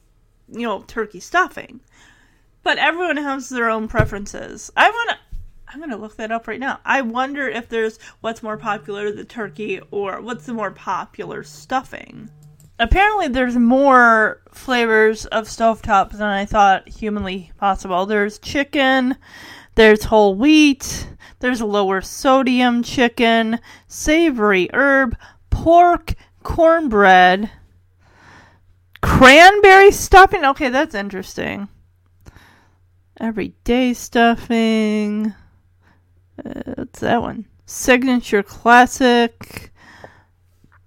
you 0.49 0.61
know 0.61 0.83
turkey 0.83 1.19
stuffing? 1.19 1.81
But 2.63 2.77
everyone 2.77 3.17
has 3.17 3.49
their 3.49 3.69
own 3.69 3.87
preferences. 3.87 4.71
I 4.77 4.89
want 4.89 5.09
to 5.11 5.17
i'm 5.67 5.79
going 5.79 5.89
to 5.89 5.97
look 5.97 6.17
that 6.17 6.31
up 6.31 6.47
right 6.47 6.59
now. 6.59 6.79
I 6.85 7.01
wonder 7.01 7.47
if 7.47 7.67
there's 7.67 7.99
what's 8.21 8.43
more 8.43 8.57
popular 8.57 9.11
the 9.11 9.25
turkey 9.25 9.81
or 9.91 10.21
what's 10.21 10.45
the 10.45 10.53
more 10.53 10.71
popular 10.71 11.43
stuffing? 11.43 12.29
Apparently 12.79 13.27
there's 13.27 13.57
more 13.57 14.41
flavors 14.51 15.25
of 15.27 15.45
stovetop 15.45 16.11
than 16.11 16.23
i 16.23 16.45
thought 16.45 16.87
humanly 16.87 17.51
possible. 17.57 18.05
There's 18.05 18.39
chicken 18.39 19.17
there's 19.75 20.05
whole 20.05 20.35
wheat. 20.35 21.09
There's 21.39 21.61
lower 21.61 21.99
sodium 22.01 22.83
chicken, 22.83 23.59
savory 23.87 24.69
herb, 24.73 25.17
pork, 25.49 26.13
cornbread, 26.41 27.51
cranberry 29.01 29.91
stuffing. 29.91 30.45
Okay, 30.45 30.69
that's 30.69 30.95
interesting. 30.95 31.67
Everyday 33.19 33.93
stuffing. 33.93 35.33
Uh, 36.43 36.73
what's 36.75 37.01
that 37.01 37.21
one? 37.21 37.45
Signature 37.65 38.43
classic. 38.43 39.71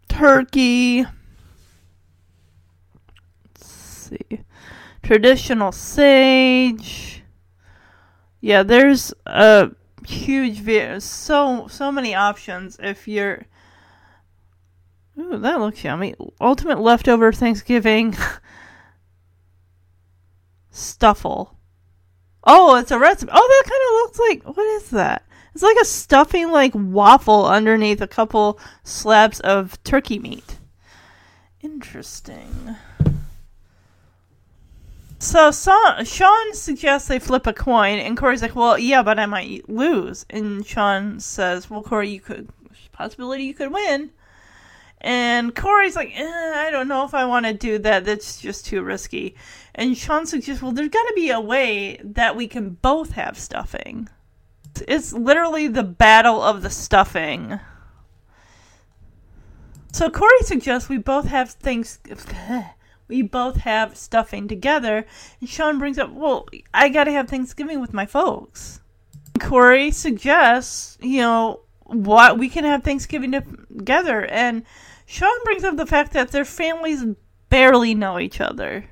Turkey. 0.09 1.05
Let's 3.55 3.67
see. 3.67 4.41
Traditional 5.03 5.73
sage. 5.73 7.16
Yeah, 8.47 8.63
there's 8.63 9.13
a 9.27 9.73
huge 10.07 10.61
vi- 10.61 11.01
so 11.01 11.67
so 11.67 11.91
many 11.91 12.15
options 12.15 12.79
if 12.81 13.09
you're 13.09 13.45
Ooh, 15.19 15.39
that 15.39 15.59
looks 15.59 15.83
yummy. 15.83 16.15
Ultimate 16.41 16.79
leftover 16.79 17.33
Thanksgiving 17.33 18.17
stuffle. 20.71 21.59
Oh, 22.45 22.77
it's 22.77 22.93
a 22.93 23.01
recipe. 23.01 23.33
Oh, 23.35 23.63
that 23.65 23.69
kind 23.69 23.83
of 23.89 23.95
looks 24.05 24.19
like 24.21 24.57
what 24.57 24.67
is 24.81 24.91
that? 24.91 25.25
It's 25.53 25.65
like 25.65 25.79
a 25.83 25.85
stuffing 25.85 26.53
like 26.53 26.71
waffle 26.73 27.47
underneath 27.47 28.01
a 28.01 28.07
couple 28.07 28.61
slabs 28.85 29.41
of 29.41 29.83
turkey 29.83 30.21
meat. 30.21 30.61
Interesting. 31.63 32.77
So, 35.27 35.51
so 35.51 35.77
Sean 36.05 36.55
suggests 36.55 37.09
they 37.09 37.19
flip 37.19 37.49
a 37.49 37.53
coin, 37.53 37.99
and 37.99 38.17
Corey's 38.17 38.43
like, 38.43 38.55
"Well, 38.55 38.79
yeah, 38.79 39.03
but 39.03 39.19
I 39.19 39.27
might 39.27 39.69
lose." 39.69 40.25
And 40.31 40.65
Sean 40.65 41.19
says, 41.19 41.69
"Well, 41.69 41.83
Corey, 41.83 42.11
you 42.11 42.21
could 42.21 42.49
possibility 42.93 43.43
you 43.43 43.53
could 43.53 43.73
win." 43.73 44.13
And 45.01 45.53
Corey's 45.53 45.97
like, 45.97 46.13
eh, 46.15 46.53
"I 46.55 46.71
don't 46.71 46.87
know 46.87 47.05
if 47.05 47.13
I 47.13 47.25
want 47.25 47.45
to 47.45 47.53
do 47.53 47.77
that. 47.79 48.05
That's 48.05 48.41
just 48.41 48.67
too 48.67 48.85
risky." 48.85 49.35
And 49.75 49.99
Sean 49.99 50.27
suggests, 50.27 50.63
"Well, 50.63 50.71
there's 50.71 50.91
got 50.91 51.03
to 51.03 51.15
be 51.17 51.31
a 51.31 51.41
way 51.41 52.01
that 52.05 52.37
we 52.37 52.47
can 52.47 52.79
both 52.81 53.13
have 53.15 53.37
stuffing." 53.37 54.09
It's 54.87 55.13
literally 55.13 55.67
the 55.67 55.83
battle 55.83 56.41
of 56.41 56.63
the 56.63 56.71
stuffing. 56.71 57.59
So 59.93 60.09
Corey 60.09 60.43
suggests 60.43 60.89
we 60.89 60.99
both 60.99 61.27
have 61.27 61.51
things. 61.51 61.99
we 63.09 63.23
both 63.23 63.57
have 63.57 63.97
stuffing 63.97 64.49
together. 64.49 65.07
And 65.41 65.49
Sean 65.49 65.79
brings 65.79 65.99
up, 65.99 66.13
well, 66.13 66.47
I 66.75 66.89
gotta 66.89 67.13
have 67.13 67.29
Thanksgiving 67.29 67.81
with 67.81 67.93
my 67.93 68.07
folks. 68.07 68.81
Corey 69.41 69.91
suggests, 69.91 70.99
you 71.01 71.21
know, 71.21 71.61
what 71.85 72.39
we 72.39 72.49
can 72.49 72.65
have 72.65 72.83
Thanksgiving 72.83 73.33
together. 73.33 74.25
And 74.27 74.65
Sean 75.07 75.37
brings 75.45 75.65
up 75.65 75.77
the 75.77 75.87
fact 75.87 76.13
that 76.15 76.33
their 76.33 76.45
families 76.45 77.05
barely 77.49 77.95
know 77.95 78.19
each 78.19 78.41
other. 78.41 78.87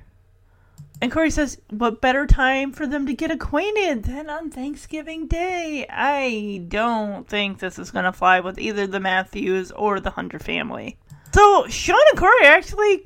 And 1.03 1.11
Corey 1.11 1.31
says, 1.31 1.61
what 1.71 2.01
better 2.01 2.27
time 2.27 2.73
for 2.73 2.87
them 2.87 3.07
to 3.07 3.15
get 3.15 3.31
acquainted 3.31 4.05
than 4.05 4.31
on 4.31 4.51
Thanksgiving 4.51 5.27
Day? 5.27 5.87
I 5.91 6.65
don't 6.69 7.29
think 7.29 7.59
this 7.59 7.79
is 7.79 7.91
going 7.91 8.05
to 8.05 8.13
fly 8.13 8.41
with 8.41 8.59
either 8.59 8.87
the 8.87 9.01
Matthews 9.01 9.73
or 9.73 9.99
the 9.99 10.11
Hunter 10.11 10.39
family. 10.39 10.97
So 11.35 11.67
Sean 11.69 11.99
and 12.13 12.19
Corey 12.19 12.47
actually 12.47 13.03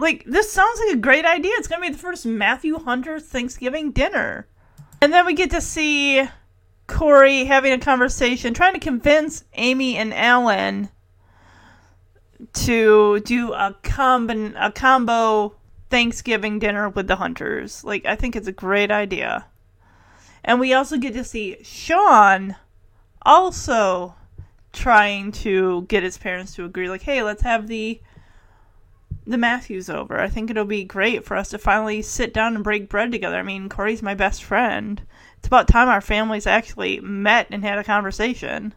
like 0.00 0.24
this 0.24 0.50
sounds 0.50 0.80
like 0.80 0.96
a 0.96 1.00
great 1.00 1.24
idea. 1.24 1.52
It's 1.54 1.68
gonna 1.68 1.82
be 1.82 1.92
the 1.92 1.98
first 1.98 2.26
Matthew 2.26 2.78
Hunter 2.78 3.20
Thanksgiving 3.20 3.92
dinner. 3.92 4.46
And 5.00 5.12
then 5.12 5.26
we 5.26 5.34
get 5.34 5.50
to 5.50 5.60
see 5.60 6.28
Corey 6.86 7.44
having 7.44 7.72
a 7.72 7.78
conversation, 7.78 8.52
trying 8.52 8.74
to 8.74 8.80
convince 8.80 9.44
Amy 9.54 9.96
and 9.96 10.12
Alan 10.12 10.88
to 12.52 13.20
do 13.20 13.52
a 13.52 13.76
combo 13.82 14.52
a 14.56 14.72
combo 14.72 15.54
Thanksgiving 15.90 16.58
dinner 16.58 16.88
with 16.88 17.06
the 17.06 17.16
hunters. 17.16 17.84
Like 17.84 18.06
I 18.06 18.16
think 18.16 18.36
it's 18.36 18.48
a 18.48 18.52
great 18.52 18.90
idea. 18.90 19.46
And 20.42 20.58
we 20.58 20.72
also 20.72 20.96
get 20.96 21.12
to 21.14 21.24
see 21.24 21.58
Sean 21.62 22.56
also 23.22 24.14
trying 24.72 25.32
to 25.32 25.82
get 25.82 26.02
his 26.02 26.16
parents 26.16 26.54
to 26.54 26.64
agree 26.64 26.88
like, 26.88 27.02
"Hey, 27.02 27.22
let's 27.22 27.42
have 27.42 27.66
the 27.66 28.00
the 29.30 29.38
Matthews 29.38 29.88
over. 29.88 30.20
I 30.20 30.28
think 30.28 30.50
it'll 30.50 30.64
be 30.64 30.84
great 30.84 31.24
for 31.24 31.36
us 31.36 31.50
to 31.50 31.58
finally 31.58 32.02
sit 32.02 32.34
down 32.34 32.54
and 32.54 32.64
break 32.64 32.88
bread 32.88 33.12
together. 33.12 33.36
I 33.36 33.42
mean, 33.42 33.68
Corey's 33.68 34.02
my 34.02 34.14
best 34.14 34.44
friend. 34.44 35.02
It's 35.38 35.46
about 35.46 35.68
time 35.68 35.88
our 35.88 36.00
families 36.00 36.46
actually 36.46 37.00
met 37.00 37.46
and 37.50 37.64
had 37.64 37.78
a 37.78 37.84
conversation." 37.84 38.74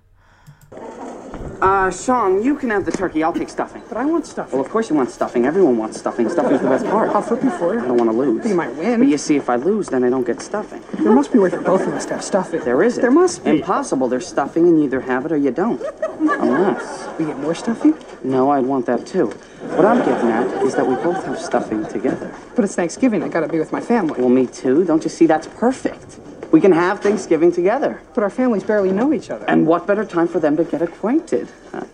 Uh, 1.62 1.90
Sean, 1.90 2.44
you 2.44 2.56
can 2.56 2.70
have 2.72 2.84
the 2.84 2.92
turkey. 2.92 3.24
I'll 3.24 3.32
take 3.32 3.48
stuffing. 3.48 3.82
But 3.88 3.98
I 3.98 4.04
want 4.04 4.26
stuffing. 4.26 4.58
Well, 4.58 4.66
of 4.66 4.72
course 4.72 4.90
you 4.90 4.98
want 4.98 5.10
stuffing. 5.10 5.46
Everyone 5.46 5.78
wants 5.78 5.98
stuffing. 5.98 6.28
Stuffing's 6.28 6.62
the 6.62 6.68
best 6.68 6.86
part. 6.86 7.10
I'll 7.12 7.22
flip 7.22 7.42
you 7.42 7.52
for 7.52 7.74
it. 7.74 7.82
I 7.82 7.88
don't 7.88 7.96
want 7.96 8.12
to 8.12 8.18
lose. 8.18 8.46
You 8.46 8.56
might 8.56 8.76
win. 8.76 9.00
But 9.00 9.08
you 9.08 9.18
see, 9.18 9.38
if 9.38 9.50
I 9.50 9.56
lose, 9.56 9.88
then 9.88 10.04
I 10.04 10.10
don't 10.10 10.26
get 10.26 10.42
stuffing. 10.42 10.84
There 11.02 11.14
must 11.14 11.32
be 11.32 11.38
a 11.38 11.42
way 11.42 11.50
for 11.50 11.62
both 11.62 11.88
of 11.88 11.94
us 11.94 12.06
to 12.08 12.16
have 12.16 12.24
stuffing. 12.24 12.60
There 12.62 12.84
isn't. 12.84 13.02
There 13.02 13.12
must 13.12 13.46
be. 13.46 13.52
Impossible. 13.52 14.10
There's 14.10 14.28
stuffing, 14.28 14.68
and 14.68 14.80
you 14.80 14.86
either 14.86 15.00
have 15.00 15.26
it 15.26 15.32
or 15.32 15.38
you 15.38 15.52
don't. 15.52 15.82
Unless. 16.20 17.18
We 17.18 17.26
get 17.26 17.40
more 17.40 17.56
stuffing? 17.56 17.98
No, 18.24 18.50
I'd 18.50 18.66
want 18.66 18.86
that 18.88 19.08
too. 19.08 19.32
What 19.76 19.86
I'm 19.86 20.00
getting 20.06 20.30
at 20.30 20.64
is 20.64 20.76
that 20.76 20.86
we 20.86 20.96
both 20.96 21.26
have 21.26 21.40
stuffing 21.40 21.86
together. 21.88 22.34
But 22.56 22.64
it's 22.66 22.76
Thanksgiving. 22.76 23.24
I 23.24 23.28
gotta 23.28 23.48
be 23.48 23.60
with 23.60 23.72
my 23.72 23.82
family. 23.82 24.20
Well, 24.20 24.30
me 24.30 24.46
too. 24.46 24.86
Don't 24.86 25.04
you 25.04 25.10
see? 25.10 25.26
That's 25.26 25.48
perfect. 25.48 26.20
We 26.52 26.62
can 26.62 26.72
have 26.72 27.00
Thanksgiving 27.00 27.52
together. 27.52 28.02
But 28.14 28.24
our 28.24 28.30
families 28.30 28.64
barely 28.64 28.92
know 28.92 29.12
each 29.14 29.32
other. 29.32 29.46
And 29.50 29.66
what 29.66 29.88
better 29.88 30.06
time 30.06 30.28
for 30.28 30.40
them 30.40 30.56
to 30.58 30.64
get 30.64 30.84
acquainted? 30.84 31.48
Huh? 31.72 31.86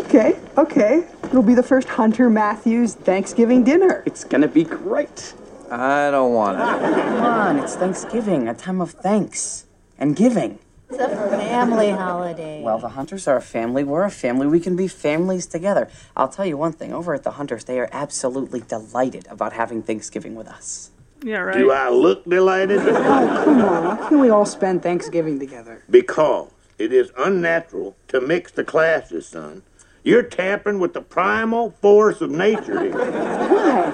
Okay, 0.00 0.36
okay. 0.58 1.06
It'll 1.24 1.42
be 1.42 1.54
the 1.54 1.62
first 1.62 1.88
Hunter 1.88 2.28
Matthews 2.28 2.94
Thanksgiving 2.94 3.62
dinner. 3.62 4.02
It's 4.06 4.24
gonna 4.24 4.48
be 4.48 4.64
great. 4.64 5.34
I 5.70 6.10
don't 6.10 6.34
want 6.34 6.58
it. 6.58 6.62
Come 6.62 7.22
on, 7.22 7.58
it's 7.60 7.76
Thanksgiving, 7.76 8.48
a 8.48 8.54
time 8.54 8.80
of 8.80 8.90
thanks 8.90 9.66
and 9.96 10.16
giving. 10.16 10.58
It's 10.90 10.98
a 11.00 11.08
family 11.08 11.90
holiday. 11.90 12.62
Well, 12.62 12.78
the 12.78 12.90
Hunters 12.90 13.28
are 13.28 13.36
a 13.36 13.42
family. 13.42 13.84
We're 13.84 14.04
a 14.04 14.10
family. 14.10 14.46
We 14.46 14.60
can 14.60 14.74
be 14.76 14.88
families 14.88 15.46
together. 15.46 15.88
I'll 16.16 16.28
tell 16.28 16.46
you 16.46 16.56
one 16.56 16.72
thing. 16.72 16.92
Over 16.92 17.14
at 17.14 17.22
the 17.22 17.32
Hunters, 17.32 17.64
they 17.64 17.78
are 17.78 17.88
absolutely 17.92 18.60
delighted 18.60 19.26
about 19.30 19.52
having 19.52 19.82
Thanksgiving 19.82 20.34
with 20.34 20.48
us. 20.48 20.90
Yeah, 21.22 21.38
right. 21.38 21.56
Do 21.56 21.70
I 21.70 21.90
look 21.90 22.24
delighted? 22.24 22.80
Oh, 22.80 23.42
come 23.44 23.60
on. 23.60 23.84
Why 23.84 24.08
can't 24.08 24.20
we 24.20 24.30
all 24.30 24.46
spend 24.46 24.82
Thanksgiving 24.82 25.38
together? 25.38 25.84
Because 25.88 26.50
it 26.78 26.92
is 26.92 27.12
unnatural 27.16 27.96
to 28.08 28.20
mix 28.20 28.50
the 28.52 28.64
classes, 28.64 29.26
son. 29.28 29.62
You're 30.02 30.22
tampering 30.22 30.80
with 30.80 30.94
the 30.94 31.02
primal 31.02 31.72
force 31.82 32.20
of 32.22 32.30
nature 32.30 32.82
here. 32.82 32.92
Why? 32.92 33.92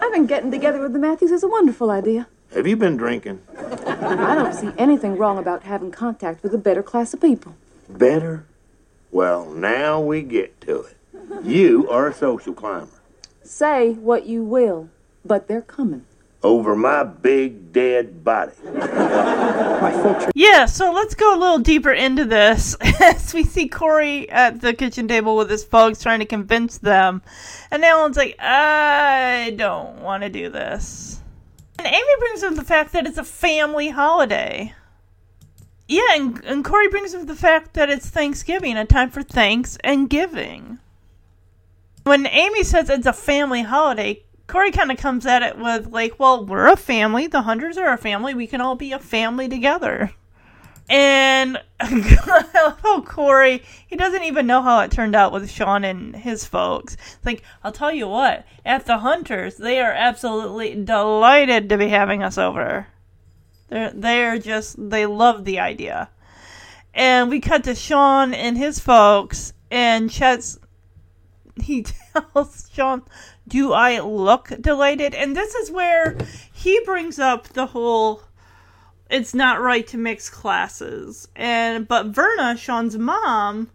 I 0.00 0.10
think 0.10 0.28
getting 0.28 0.50
together 0.50 0.80
with 0.80 0.94
the 0.94 0.98
Matthews 0.98 1.30
is 1.30 1.42
a 1.42 1.48
wonderful 1.48 1.90
idea. 1.90 2.26
Have 2.54 2.68
you 2.68 2.76
been 2.76 2.96
drinking? 2.96 3.40
I 3.58 4.36
don't 4.36 4.54
see 4.54 4.70
anything 4.78 5.16
wrong 5.16 5.38
about 5.38 5.64
having 5.64 5.90
contact 5.90 6.44
with 6.44 6.54
a 6.54 6.58
better 6.58 6.84
class 6.84 7.12
of 7.12 7.20
people. 7.20 7.56
Better? 7.88 8.46
Well, 9.10 9.50
now 9.50 10.00
we 10.00 10.22
get 10.22 10.60
to 10.60 10.82
it. 10.82 10.96
You 11.42 11.90
are 11.90 12.06
a 12.06 12.14
social 12.14 12.54
climber. 12.54 12.88
Say 13.42 13.94
what 13.94 14.26
you 14.26 14.44
will, 14.44 14.88
but 15.24 15.48
they're 15.48 15.62
coming. 15.62 16.04
Over 16.44 16.76
my 16.76 17.02
big 17.02 17.72
dead 17.72 18.22
body. 18.22 18.52
My 18.64 19.90
folks 19.92 20.24
are 20.26 20.30
Yeah, 20.36 20.66
so 20.66 20.92
let's 20.92 21.16
go 21.16 21.36
a 21.36 21.38
little 21.38 21.58
deeper 21.58 21.92
into 21.92 22.24
this 22.24 22.76
as 23.00 23.34
we 23.34 23.42
see 23.42 23.66
Corey 23.66 24.30
at 24.30 24.60
the 24.60 24.74
kitchen 24.74 25.08
table 25.08 25.36
with 25.36 25.50
his 25.50 25.64
folks 25.64 26.00
trying 26.00 26.20
to 26.20 26.26
convince 26.26 26.78
them. 26.78 27.20
And 27.72 27.84
Alan's 27.84 28.16
like, 28.16 28.36
I 28.38 29.54
don't 29.56 30.02
want 30.02 30.22
to 30.22 30.28
do 30.28 30.50
this. 30.50 31.20
And 31.78 31.86
Amy 31.86 32.16
brings 32.18 32.42
up 32.42 32.54
the 32.54 32.64
fact 32.64 32.92
that 32.92 33.06
it's 33.06 33.18
a 33.18 33.24
family 33.24 33.90
holiday. 33.90 34.74
Yeah, 35.86 36.14
and, 36.14 36.42
and 36.44 36.64
Corey 36.64 36.88
brings 36.88 37.14
up 37.14 37.26
the 37.26 37.34
fact 37.34 37.74
that 37.74 37.90
it's 37.90 38.08
Thanksgiving, 38.08 38.76
a 38.76 38.84
time 38.84 39.10
for 39.10 39.22
thanks 39.22 39.76
and 39.84 40.08
giving. 40.08 40.78
When 42.04 42.26
Amy 42.26 42.62
says 42.64 42.88
it's 42.88 43.06
a 43.06 43.12
family 43.12 43.62
holiday, 43.62 44.22
Corey 44.46 44.70
kind 44.70 44.90
of 44.90 44.98
comes 44.98 45.26
at 45.26 45.42
it 45.42 45.58
with, 45.58 45.88
like, 45.88 46.18
well, 46.18 46.44
we're 46.44 46.68
a 46.68 46.76
family. 46.76 47.26
The 47.26 47.42
Hunters 47.42 47.76
are 47.76 47.92
a 47.92 47.98
family. 47.98 48.34
We 48.34 48.46
can 48.46 48.60
all 48.60 48.76
be 48.76 48.92
a 48.92 48.98
family 48.98 49.48
together. 49.48 50.12
And 50.88 51.62
oh, 51.80 53.04
Corey, 53.06 53.62
he 53.86 53.96
doesn't 53.96 54.24
even 54.24 54.46
know 54.46 54.62
how 54.62 54.80
it 54.80 54.90
turned 54.90 55.14
out 55.14 55.32
with 55.32 55.50
Sean 55.50 55.84
and 55.84 56.14
his 56.14 56.44
folks. 56.44 56.96
Like, 57.24 57.42
I'll 57.62 57.72
tell 57.72 57.92
you 57.92 58.06
what, 58.08 58.46
at 58.66 58.84
the 58.84 58.98
Hunters, 58.98 59.56
they 59.56 59.80
are 59.80 59.92
absolutely 59.92 60.74
delighted 60.84 61.68
to 61.70 61.78
be 61.78 61.88
having 61.88 62.22
us 62.22 62.36
over. 62.36 62.88
They're 63.68 63.92
they're 63.94 64.38
just 64.38 64.76
they 64.90 65.06
love 65.06 65.44
the 65.44 65.58
idea. 65.58 66.10
And 66.92 67.30
we 67.30 67.40
cut 67.40 67.64
to 67.64 67.74
Sean 67.74 68.34
and 68.34 68.56
his 68.56 68.78
folks, 68.78 69.52
and 69.70 70.10
Chet's 70.10 70.58
he 71.60 71.82
tells 72.12 72.70
Sean, 72.72 73.02
"Do 73.48 73.72
I 73.72 74.00
look 74.00 74.52
delighted?" 74.60 75.14
And 75.14 75.34
this 75.34 75.54
is 75.54 75.70
where 75.70 76.16
he 76.52 76.80
brings 76.84 77.18
up 77.18 77.48
the 77.48 77.66
whole 77.66 78.22
it's 79.10 79.34
not 79.34 79.60
right 79.60 79.86
to 79.88 79.98
mix 79.98 80.30
classes. 80.30 81.28
And 81.36 81.86
but 81.86 82.06
Verna, 82.06 82.56
Sean's 82.56 82.96
mom, 82.96 83.70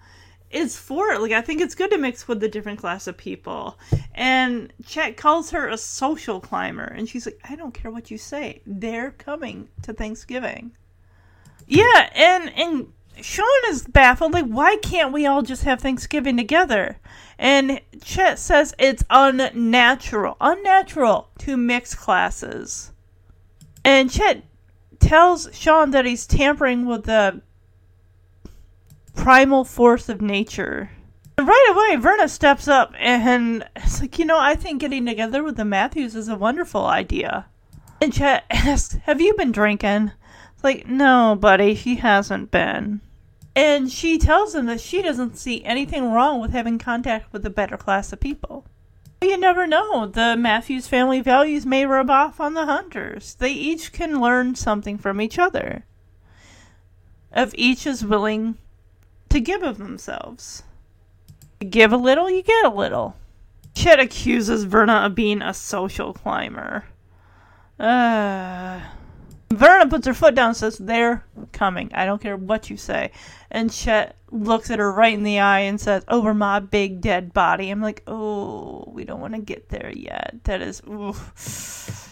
is 0.51 0.77
for 0.77 1.11
it. 1.11 1.21
Like 1.21 1.31
I 1.31 1.41
think 1.41 1.61
it's 1.61 1.75
good 1.75 1.91
to 1.91 1.97
mix 1.97 2.27
with 2.27 2.39
the 2.39 2.49
different 2.49 2.79
class 2.79 3.07
of 3.07 3.17
people. 3.17 3.77
And 4.13 4.73
Chet 4.85 5.17
calls 5.17 5.51
her 5.51 5.67
a 5.67 5.77
social 5.77 6.39
climber, 6.39 6.83
and 6.83 7.07
she's 7.07 7.25
like, 7.25 7.39
I 7.47 7.55
don't 7.55 7.73
care 7.73 7.91
what 7.91 8.11
you 8.11 8.17
say. 8.17 8.61
They're 8.65 9.11
coming 9.11 9.69
to 9.83 9.93
Thanksgiving. 9.93 10.71
Yeah, 11.67 12.09
and 12.15 12.49
and 12.55 12.93
Sean 13.21 13.45
is 13.69 13.85
baffled. 13.85 14.33
Like, 14.33 14.45
why 14.45 14.77
can't 14.77 15.13
we 15.13 15.25
all 15.25 15.41
just 15.41 15.63
have 15.63 15.81
Thanksgiving 15.81 16.37
together? 16.37 16.97
And 17.37 17.81
Chet 18.03 18.39
says 18.39 18.73
it's 18.79 19.03
unnatural, 19.09 20.35
unnatural 20.41 21.29
to 21.39 21.55
mix 21.55 21.95
classes. 21.95 22.91
And 23.85 24.11
Chet 24.11 24.43
tells 24.99 25.49
Sean 25.53 25.91
that 25.91 26.05
he's 26.05 26.27
tampering 26.27 26.85
with 26.85 27.05
the 27.05 27.41
primal 29.15 29.63
force 29.63 30.09
of 30.09 30.21
nature. 30.21 30.91
And 31.37 31.47
right 31.47 31.67
away, 31.69 32.01
Verna 32.01 32.27
steps 32.27 32.67
up 32.67 32.93
and 32.97 33.67
it's 33.75 34.01
like, 34.01 34.19
you 34.19 34.25
know, 34.25 34.39
I 34.39 34.55
think 34.55 34.81
getting 34.81 35.05
together 35.05 35.43
with 35.43 35.57
the 35.57 35.65
Matthews 35.65 36.15
is 36.15 36.27
a 36.27 36.35
wonderful 36.35 36.85
idea. 36.85 37.45
And 38.01 38.13
Chet 38.13 38.45
asks, 38.49 38.95
Have 39.03 39.21
you 39.21 39.33
been 39.35 39.51
drinking? 39.51 40.11
It's 40.53 40.63
like, 40.63 40.87
No, 40.87 41.37
buddy, 41.39 41.75
she 41.75 41.95
hasn't 41.95 42.51
been. 42.51 43.01
And 43.55 43.91
she 43.91 44.17
tells 44.17 44.55
him 44.55 44.67
that 44.67 44.79
she 44.79 45.01
doesn't 45.01 45.37
see 45.37 45.63
anything 45.63 46.11
wrong 46.11 46.39
with 46.39 46.51
having 46.51 46.77
contact 46.77 47.33
with 47.33 47.45
a 47.45 47.49
better 47.49 47.77
class 47.77 48.13
of 48.13 48.19
people. 48.19 48.65
You 49.21 49.37
never 49.37 49.67
know. 49.67 50.05
The 50.05 50.35
Matthews 50.37 50.87
family 50.87 51.19
values 51.19 51.65
may 51.65 51.85
rub 51.85 52.09
off 52.09 52.39
on 52.39 52.53
the 52.53 52.65
Hunters. 52.65 53.35
They 53.35 53.51
each 53.51 53.91
can 53.91 54.21
learn 54.21 54.55
something 54.55 54.97
from 54.97 55.19
each 55.19 55.37
other. 55.37 55.85
If 57.35 57.53
each 57.55 57.85
is 57.85 58.03
willing 58.03 58.57
to 59.29 59.39
give 59.39 59.61
of 59.61 59.77
themselves. 59.77 60.63
You 61.59 61.67
give 61.67 61.91
a 61.91 61.97
little, 61.97 62.29
you 62.29 62.41
get 62.41 62.65
a 62.65 62.69
little. 62.69 63.15
Chet 63.75 63.99
accuses 63.99 64.63
Verna 64.63 65.05
of 65.05 65.15
being 65.15 65.41
a 65.41 65.53
social 65.53 66.13
climber. 66.13 66.85
Uh, 67.79 68.81
Verna 69.51 69.89
puts 69.89 70.05
her 70.05 70.13
foot 70.13 70.35
down 70.35 70.49
and 70.49 70.57
says, 70.57 70.77
They're 70.77 71.25
coming. 71.51 71.91
I 71.93 72.05
don't 72.05 72.21
care 72.21 72.37
what 72.37 72.69
you 72.69 72.77
say. 72.77 73.11
And 73.49 73.71
Chet 73.71 74.15
looks 74.29 74.69
at 74.69 74.77
her 74.77 74.91
right 74.91 75.13
in 75.13 75.23
the 75.23 75.39
eye 75.39 75.61
and 75.61 75.81
says, 75.81 76.03
Over 76.07 76.33
my 76.35 76.59
big 76.59 77.01
dead 77.01 77.33
body. 77.33 77.71
I'm 77.71 77.81
like, 77.81 78.03
Oh, 78.05 78.83
we 78.93 79.05
don't 79.05 79.19
want 79.19 79.33
to 79.33 79.41
get 79.41 79.69
there 79.69 79.91
yet. 79.95 80.35
That 80.43 80.61
is. 80.61 80.81
Oof. 80.87 82.05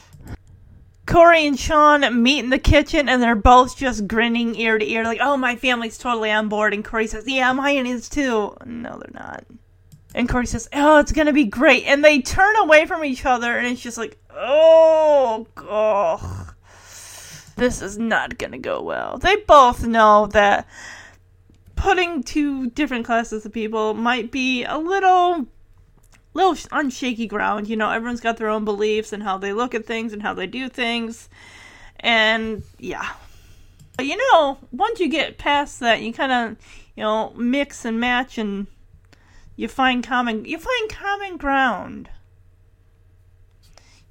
Corey 1.06 1.47
and 1.47 1.58
Sean 1.58 2.21
meet 2.21 2.39
in 2.39 2.50
the 2.50 2.60
kitchen 2.60 3.08
and 3.08 3.21
they're 3.21 3.36
both 3.36 3.78
just 3.78 4.08
grinning 4.08 4.56
ear 4.56 4.78
to 4.78 4.86
ear, 4.86 5.04
like, 5.04 5.19
Oh, 5.21 5.38
my 5.38 5.56
family's 5.56 6.00
totally 6.00 6.32
on 6.32 6.50
board. 6.50 6.73
And 6.73 6.84
Corey 6.84 7.06
says, 7.06 7.28
Yeah, 7.28 7.54
mine 7.54 7.86
is 7.86 8.10
too. 8.10 8.58
No, 8.65 8.97
they're 8.97 9.12
not. 9.13 9.45
And 10.15 10.28
Corey 10.28 10.47
says, 10.47 10.67
Oh, 10.73 10.97
it's 10.97 11.12
going 11.12 11.28
to 11.28 11.34
be 11.34 11.45
great. 11.45 11.84
And 11.86 12.04
they 12.04 12.19
turn 12.19 12.56
away 12.56 12.88
from 12.88 13.06
each 13.06 13.26
other 13.26 13.56
and 13.56 13.67
it's 13.67 13.82
just 13.82 14.00
like, 14.00 14.17
Oh, 14.32 15.45
God 15.54 16.56
this 17.58 17.82
is 17.82 17.98
not 17.98 18.38
going 18.38 18.54
to 18.54 18.58
go 18.58 18.82
well. 18.82 19.17
They 19.17 19.36
both 19.36 19.86
know 19.86 20.28
that 20.28 20.67
putting 21.76 22.24
two 22.24 22.70
different 22.72 23.06
classes 23.06 23.46
of 23.46 23.54
people 23.54 23.93
might 23.93 24.32
be 24.32 24.63
a 24.63 24.78
little 24.78 25.48
little 26.34 26.56
on 26.72 26.89
shaky 26.89 27.28
ground. 27.28 27.67
You 27.67 27.76
know, 27.76 27.89
everyone's 27.89 28.22
got 28.22 28.38
their 28.38 28.50
own 28.50 28.63
beliefs 28.63 29.12
and 29.12 29.24
how 29.24 29.38
they 29.38 29.54
look 29.54 29.74
at 29.74 29.86
things 29.86 30.13
and 30.13 30.22
how 30.22 30.34
they 30.34 30.48
do 30.48 30.70
things. 30.70 31.30
And 32.00 32.63
yeah. 32.80 33.13
But 33.96 34.06
you 34.06 34.17
know, 34.17 34.58
once 34.72 35.00
you 35.00 35.10
get 35.10 35.38
past 35.38 35.80
that, 35.80 36.02
you 36.02 36.13
kind 36.13 36.32
of, 36.32 36.58
you 36.96 37.04
know, 37.04 37.34
mix 37.36 37.86
and 37.86 38.00
match 38.00 38.38
and 38.38 38.67
you 39.56 39.67
find 39.67 40.04
common 40.04 40.46
you 40.46 40.60
find 40.60 40.89
common 40.89 41.38
ground. 41.38 42.10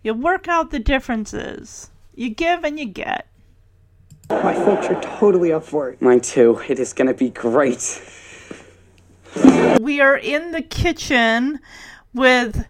You 0.03 0.15
work 0.15 0.49
out 0.49 0.71
the 0.71 0.79
differences. 0.79 1.91
You 2.15 2.31
give 2.31 2.65
and 2.65 2.79
you 2.79 2.87
get. 2.87 3.27
My 4.31 4.55
folks 4.55 4.87
are 4.89 5.01
totally 5.01 5.53
up 5.53 5.65
for 5.65 5.91
it. 5.91 6.03
Mine 6.03 6.21
too. 6.21 6.61
It 6.69 6.79
is 6.79 6.93
gonna 6.93 7.15
be 7.15 7.31
great. 7.31 8.03
We 9.81 10.01
are 10.01 10.17
in 10.17 10.53
the 10.53 10.62
kitchen 10.62 11.61
with 12.12 12.67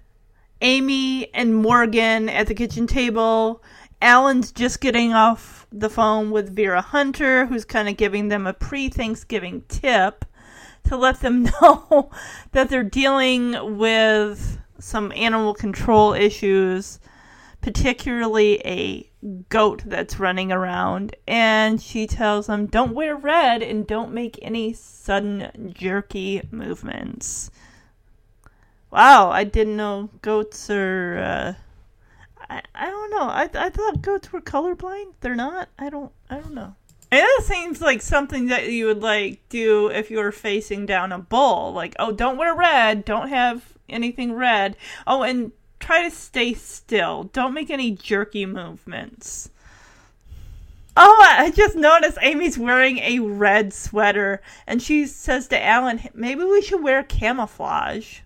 Amy 0.60 1.32
and 1.34 1.54
Morgan 1.56 2.28
at 2.28 2.46
the 2.46 2.54
kitchen 2.54 2.86
table. 2.86 3.62
Alan's 4.02 4.52
just 4.52 4.80
getting 4.80 5.14
off 5.14 5.66
the 5.72 5.88
phone 5.88 6.30
with 6.30 6.54
Vera 6.54 6.82
Hunter, 6.82 7.46
who's 7.46 7.64
kind 7.64 7.88
of 7.88 7.96
giving 7.96 8.28
them 8.28 8.46
a 8.46 8.52
pre 8.52 8.88
Thanksgiving 8.88 9.62
tip 9.68 10.24
to 10.84 10.96
let 10.96 11.20
them 11.20 11.42
know 11.62 12.10
that 12.52 12.68
they're 12.68 12.82
dealing 12.82 13.78
with 13.78 14.58
some 14.78 15.12
animal 15.12 15.54
control 15.54 16.12
issues, 16.12 17.00
particularly 17.60 18.60
a 18.64 19.10
goat 19.48 19.82
that's 19.86 20.20
running 20.20 20.52
around. 20.52 21.14
And 21.26 21.80
she 21.80 22.06
tells 22.06 22.46
them, 22.46 22.66
don't 22.66 22.94
wear 22.94 23.16
red 23.16 23.62
and 23.62 23.86
don't 23.86 24.12
make 24.12 24.38
any 24.42 24.72
sudden 24.72 25.72
jerky 25.76 26.42
movements. 26.50 27.50
Wow, 28.90 29.30
I 29.30 29.44
didn't 29.44 29.76
know 29.76 30.10
goats 30.22 30.70
are. 30.70 31.18
Uh, 31.18 31.54
I, 32.48 32.62
I 32.74 32.86
don't 32.86 33.10
know. 33.10 33.22
I, 33.22 33.50
I 33.54 33.70
thought 33.70 34.02
goats 34.02 34.32
were 34.32 34.40
colorblind. 34.40 35.14
They're 35.20 35.34
not. 35.34 35.68
I 35.78 35.90
don't. 35.90 36.12
I 36.30 36.38
don't 36.38 36.54
know. 36.54 36.74
It 37.12 37.44
seems 37.44 37.80
like 37.80 38.02
something 38.02 38.46
that 38.46 38.70
you 38.70 38.86
would 38.86 39.02
like 39.02 39.40
do 39.48 39.88
if 39.88 40.10
you 40.10 40.18
were 40.18 40.32
facing 40.32 40.86
down 40.86 41.12
a 41.12 41.18
bull. 41.18 41.72
Like, 41.72 41.94
oh, 41.98 42.12
don't 42.12 42.36
wear 42.36 42.54
red. 42.54 43.04
Don't 43.04 43.28
have 43.28 43.74
anything 43.88 44.32
red. 44.32 44.76
Oh, 45.06 45.22
and 45.22 45.52
try 45.80 46.02
to 46.02 46.10
stay 46.10 46.54
still. 46.54 47.24
Don't 47.32 47.54
make 47.54 47.70
any 47.70 47.90
jerky 47.92 48.46
movements. 48.46 49.50
Oh, 50.98 51.26
I 51.38 51.50
just 51.50 51.76
noticed 51.76 52.16
Amy's 52.22 52.56
wearing 52.56 52.98
a 52.98 53.18
red 53.18 53.74
sweater, 53.74 54.40
and 54.66 54.82
she 54.82 55.06
says 55.06 55.46
to 55.48 55.62
Alan, 55.62 56.00
maybe 56.14 56.42
we 56.42 56.62
should 56.62 56.82
wear 56.82 57.02
camouflage. 57.02 58.20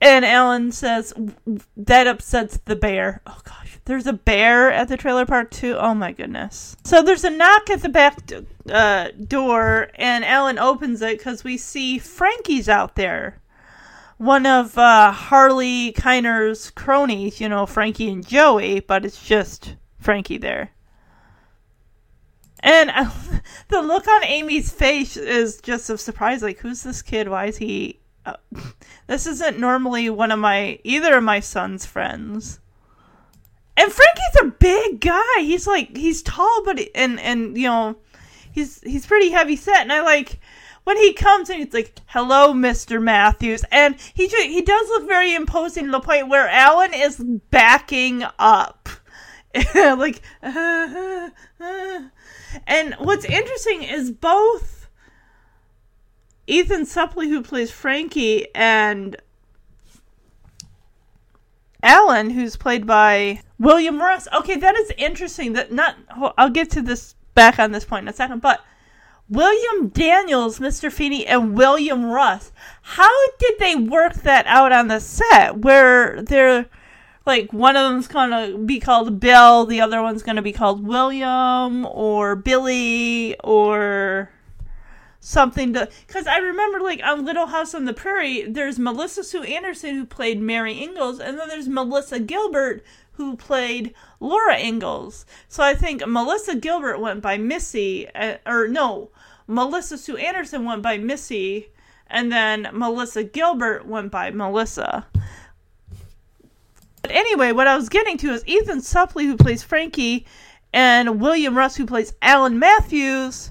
And 0.00 0.24
Alan 0.24 0.72
says, 0.72 1.12
that 1.76 2.06
upsets 2.06 2.58
the 2.64 2.74
bear. 2.74 3.20
Oh 3.26 3.38
gosh, 3.44 3.78
there's 3.84 4.06
a 4.06 4.14
bear 4.14 4.72
at 4.72 4.88
the 4.88 4.96
trailer 4.96 5.26
park 5.26 5.50
too. 5.50 5.76
Oh 5.78 5.94
my 5.94 6.10
goodness. 6.10 6.74
So 6.84 7.02
there's 7.02 7.24
a 7.24 7.30
knock 7.30 7.68
at 7.70 7.82
the 7.82 7.90
back 7.90 8.18
uh, 8.70 9.10
door, 9.28 9.90
and 9.94 10.24
Alan 10.24 10.58
opens 10.58 11.02
it 11.02 11.18
because 11.18 11.44
we 11.44 11.58
see 11.58 11.98
Frankie's 11.98 12.68
out 12.68 12.96
there. 12.96 13.39
One 14.20 14.44
of 14.44 14.76
uh, 14.76 15.12
Harley 15.12 15.92
Keiner's 15.92 16.70
cronies, 16.72 17.40
you 17.40 17.48
know, 17.48 17.64
Frankie 17.64 18.10
and 18.10 18.26
Joey, 18.26 18.80
but 18.80 19.06
it's 19.06 19.24
just 19.24 19.76
Frankie 19.98 20.36
there. 20.36 20.72
And 22.62 22.90
uh, 22.90 23.10
the 23.68 23.80
look 23.80 24.06
on 24.06 24.22
Amy's 24.24 24.70
face 24.70 25.16
is 25.16 25.58
just 25.62 25.88
of 25.88 26.02
surprise. 26.02 26.42
Like, 26.42 26.58
who's 26.58 26.82
this 26.82 27.00
kid? 27.00 27.30
Why 27.30 27.46
is 27.46 27.56
he 27.56 28.00
uh, 28.26 28.36
this 29.06 29.26
isn't 29.26 29.58
normally 29.58 30.10
one 30.10 30.30
of 30.30 30.38
my 30.38 30.78
either 30.84 31.16
of 31.16 31.24
my 31.24 31.40
son's 31.40 31.86
friends. 31.86 32.60
And 33.74 33.90
Frankie's 33.90 34.40
a 34.42 34.54
big 34.58 35.00
guy. 35.00 35.38
He's 35.38 35.66
like 35.66 35.96
he's 35.96 36.22
tall, 36.22 36.62
but 36.66 36.78
and 36.94 37.18
and 37.20 37.56
you 37.56 37.68
know 37.68 37.96
he's 38.52 38.82
he's 38.82 39.06
pretty 39.06 39.30
heavy 39.30 39.56
set. 39.56 39.80
And 39.80 39.90
I 39.94 40.02
like 40.02 40.40
when 40.84 40.96
he 40.96 41.12
comes 41.12 41.50
and 41.50 41.58
he's 41.62 41.74
like, 41.74 42.00
"Hello, 42.06 42.52
Mister 42.54 43.00
Matthews," 43.00 43.64
and 43.70 43.96
he 44.14 44.26
he 44.28 44.62
does 44.62 44.88
look 44.88 45.06
very 45.06 45.34
imposing 45.34 45.86
to 45.86 45.90
the 45.90 46.00
point 46.00 46.28
where 46.28 46.48
Alan 46.48 46.94
is 46.94 47.18
backing 47.50 48.24
up, 48.38 48.88
like. 49.74 50.20
Uh, 50.42 51.30
uh, 51.60 52.00
and 52.66 52.94
what's 52.98 53.24
interesting 53.24 53.82
is 53.82 54.10
both 54.10 54.88
Ethan 56.46 56.82
Suplee, 56.82 57.28
who 57.28 57.42
plays 57.42 57.70
Frankie, 57.70 58.52
and 58.54 59.16
Alan, 61.82 62.30
who's 62.30 62.56
played 62.56 62.86
by 62.86 63.40
William 63.58 64.00
Russ. 64.00 64.26
Okay, 64.34 64.56
that 64.56 64.76
is 64.76 64.92
interesting. 64.98 65.52
That 65.52 65.72
not. 65.72 65.96
I'll 66.36 66.50
get 66.50 66.70
to 66.72 66.82
this 66.82 67.14
back 67.34 67.58
on 67.58 67.72
this 67.72 67.84
point 67.84 68.04
in 68.04 68.08
a 68.08 68.12
second, 68.12 68.42
but. 68.42 68.64
William 69.30 69.88
Daniels, 69.88 70.58
Mr. 70.58 70.90
Feeny, 70.90 71.24
and 71.24 71.56
William 71.56 72.04
Russ. 72.04 72.50
How 72.82 73.28
did 73.38 73.54
they 73.60 73.76
work 73.76 74.14
that 74.14 74.44
out 74.48 74.72
on 74.72 74.88
the 74.88 74.98
set 74.98 75.58
where 75.58 76.20
they're 76.20 76.66
like 77.24 77.52
one 77.52 77.76
of 77.76 77.88
them's 77.88 78.08
gonna 78.08 78.58
be 78.58 78.80
called 78.80 79.20
Bill, 79.20 79.64
the 79.66 79.80
other 79.80 80.02
one's 80.02 80.24
gonna 80.24 80.42
be 80.42 80.52
called 80.52 80.84
William 80.84 81.86
or 81.86 82.34
Billy 82.34 83.38
or 83.44 84.30
something 85.20 85.74
to 85.74 85.88
because 86.06 86.26
I 86.26 86.38
remember 86.38 86.80
like 86.80 87.00
on 87.04 87.24
Little 87.24 87.46
House 87.46 87.72
on 87.72 87.84
the 87.84 87.92
Prairie, 87.92 88.42
there's 88.42 88.80
Melissa 88.80 89.22
Sue 89.22 89.44
Anderson 89.44 89.94
who 89.94 90.06
played 90.06 90.40
Mary 90.40 90.82
Ingalls, 90.82 91.20
and 91.20 91.38
then 91.38 91.48
there's 91.48 91.68
Melissa 91.68 92.18
Gilbert 92.18 92.82
who 93.12 93.36
played 93.36 93.94
Laura 94.18 94.58
Ingalls. 94.58 95.26
So 95.46 95.62
I 95.62 95.74
think 95.74 96.04
Melissa 96.06 96.56
Gilbert 96.56 96.98
went 96.98 97.20
by 97.20 97.36
Missy, 97.36 98.08
uh, 98.14 98.38
or 98.46 98.66
no, 98.66 99.10
Melissa 99.50 99.98
Sue 99.98 100.16
Anderson 100.16 100.64
went 100.64 100.80
by 100.80 100.96
Missy, 100.96 101.70
and 102.06 102.30
then 102.30 102.68
Melissa 102.72 103.24
Gilbert 103.24 103.84
went 103.86 104.12
by 104.12 104.30
Melissa. 104.30 105.06
But 107.02 107.10
anyway, 107.10 107.52
what 107.52 107.66
I 107.66 107.76
was 107.76 107.88
getting 107.88 108.16
to 108.18 108.30
is 108.30 108.46
Ethan 108.46 108.78
Suplee, 108.78 109.26
who 109.26 109.36
plays 109.36 109.62
Frankie, 109.62 110.26
and 110.72 111.20
William 111.20 111.58
Russ, 111.58 111.76
who 111.76 111.84
plays 111.84 112.14
Alan 112.22 112.58
Matthews 112.58 113.50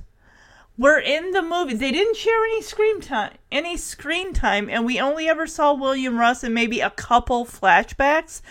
were 0.77 0.99
in 0.99 1.31
the 1.31 1.41
movie. 1.41 1.73
They 1.75 1.91
didn't 1.91 2.15
share 2.15 2.45
any 2.45 2.61
screen 2.61 3.01
time, 3.01 3.33
any 3.51 3.75
screen 3.75 4.33
time, 4.33 4.69
and 4.69 4.85
we 4.85 4.99
only 5.01 5.27
ever 5.27 5.45
saw 5.45 5.73
William 5.73 6.17
Russ 6.17 6.43
and 6.43 6.55
maybe 6.55 6.79
a 6.79 6.91
couple 6.91 7.45
flashbacks 7.45 8.41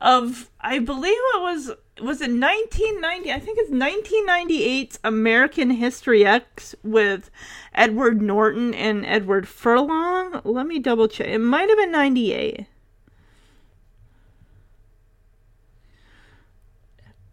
of 0.00 0.50
I 0.60 0.78
believe 0.78 1.16
it 1.16 1.40
was 1.40 1.72
was 2.00 2.20
it 2.20 2.30
1990 2.30 3.32
I 3.32 3.38
think 3.38 3.58
it's 3.60 3.70
1998's 3.70 4.98
American 5.04 5.70
History 5.70 6.26
X 6.26 6.74
with 6.82 7.30
Edward 7.72 8.20
Norton 8.20 8.74
and 8.74 9.06
Edward 9.06 9.46
Furlong. 9.46 10.40
Let 10.44 10.66
me 10.66 10.78
double 10.78 11.08
check. 11.08 11.28
It 11.28 11.38
might 11.38 11.68
have 11.68 11.78
been 11.78 11.92
98. 11.92 12.66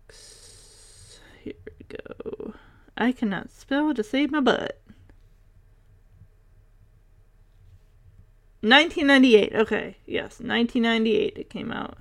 X. 0.07 1.19
Here 1.43 1.53
we 1.65 1.97
go. 1.97 2.53
I 2.97 3.11
cannot 3.11 3.51
spell 3.51 3.93
to 3.93 4.03
save 4.03 4.31
my 4.31 4.41
butt. 4.41 4.79
1998. 8.61 9.55
Okay, 9.55 9.97
yes, 10.05 10.39
1998 10.39 11.33
it 11.35 11.49
came 11.49 11.71
out. 11.71 11.97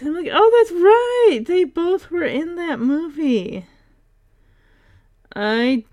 I'm 0.00 0.14
like, 0.14 0.28
oh, 0.32 0.50
that's 0.58 0.72
right. 0.72 1.46
They 1.46 1.64
both 1.64 2.10
were 2.10 2.24
in 2.24 2.56
that 2.56 2.78
movie. 2.78 3.66
I 5.34 5.84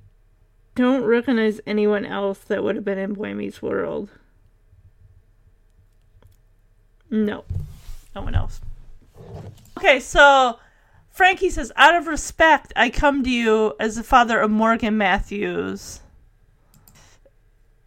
don't 0.76 1.04
recognize 1.04 1.62
anyone 1.66 2.06
else 2.06 2.40
that 2.40 2.64
would 2.64 2.76
have 2.76 2.86
been 2.86 2.98
in 2.98 3.14
Boy 3.14 3.34
Meets 3.34 3.62
World. 3.62 4.10
No, 7.10 7.44
no 8.16 8.22
one 8.22 8.36
else. 8.36 8.60
Okay, 9.78 10.00
so 10.00 10.60
Frankie 11.12 11.50
says, 11.50 11.72
out 11.76 11.96
of 11.96 12.08
respect, 12.08 12.74
I 12.76 12.90
come 12.90 13.24
to 13.24 13.30
you 13.30 13.74
as 13.80 13.96
the 13.96 14.04
father 14.04 14.40
of 14.40 14.50
Morgan 14.50 14.98
Matthews. 14.98 16.00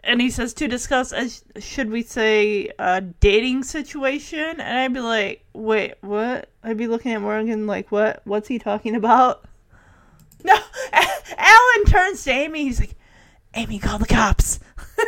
And 0.06 0.20
he 0.20 0.30
says 0.30 0.54
to 0.54 0.68
discuss, 0.68 1.12
should 1.58 1.90
we 1.90 2.02
say, 2.02 2.70
a 2.78 3.00
dating 3.00 3.64
situation? 3.64 4.60
And 4.60 4.78
I'd 4.78 4.94
be 4.94 5.00
like, 5.00 5.44
wait, 5.52 5.94
what? 6.00 6.48
I'd 6.62 6.76
be 6.76 6.86
looking 6.86 7.12
at 7.12 7.20
Morgan 7.20 7.66
like, 7.66 7.90
what? 7.90 8.20
What's 8.24 8.46
he 8.46 8.58
talking 8.58 8.94
about? 8.94 9.44
No, 10.44 10.54
Alan 10.92 11.84
turns 11.88 12.22
to 12.22 12.30
Amy. 12.30 12.64
He's 12.64 12.78
like, 12.78 12.94
Amy, 13.54 13.80
call 13.80 13.98
the 13.98 14.06
cops. 14.06 14.60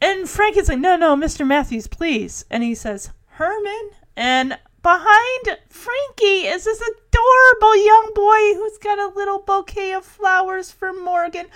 and 0.00 0.28
Frank 0.28 0.56
is 0.56 0.68
like, 0.68 0.78
no, 0.78 0.94
no, 0.94 1.16
Mr. 1.16 1.44
Matthews, 1.44 1.88
please. 1.88 2.44
And 2.48 2.62
he 2.62 2.76
says, 2.76 3.10
Herman? 3.26 3.90
And 4.14 4.56
behind 4.82 5.58
Frankie 5.68 6.46
is 6.46 6.64
this 6.64 6.80
adorable 6.80 7.84
young 7.84 8.12
boy 8.14 8.54
who's 8.54 8.78
got 8.78 9.00
a 9.00 9.12
little 9.16 9.40
bouquet 9.40 9.92
of 9.92 10.04
flowers 10.04 10.70
for 10.70 10.92
Morgan. 10.92 11.46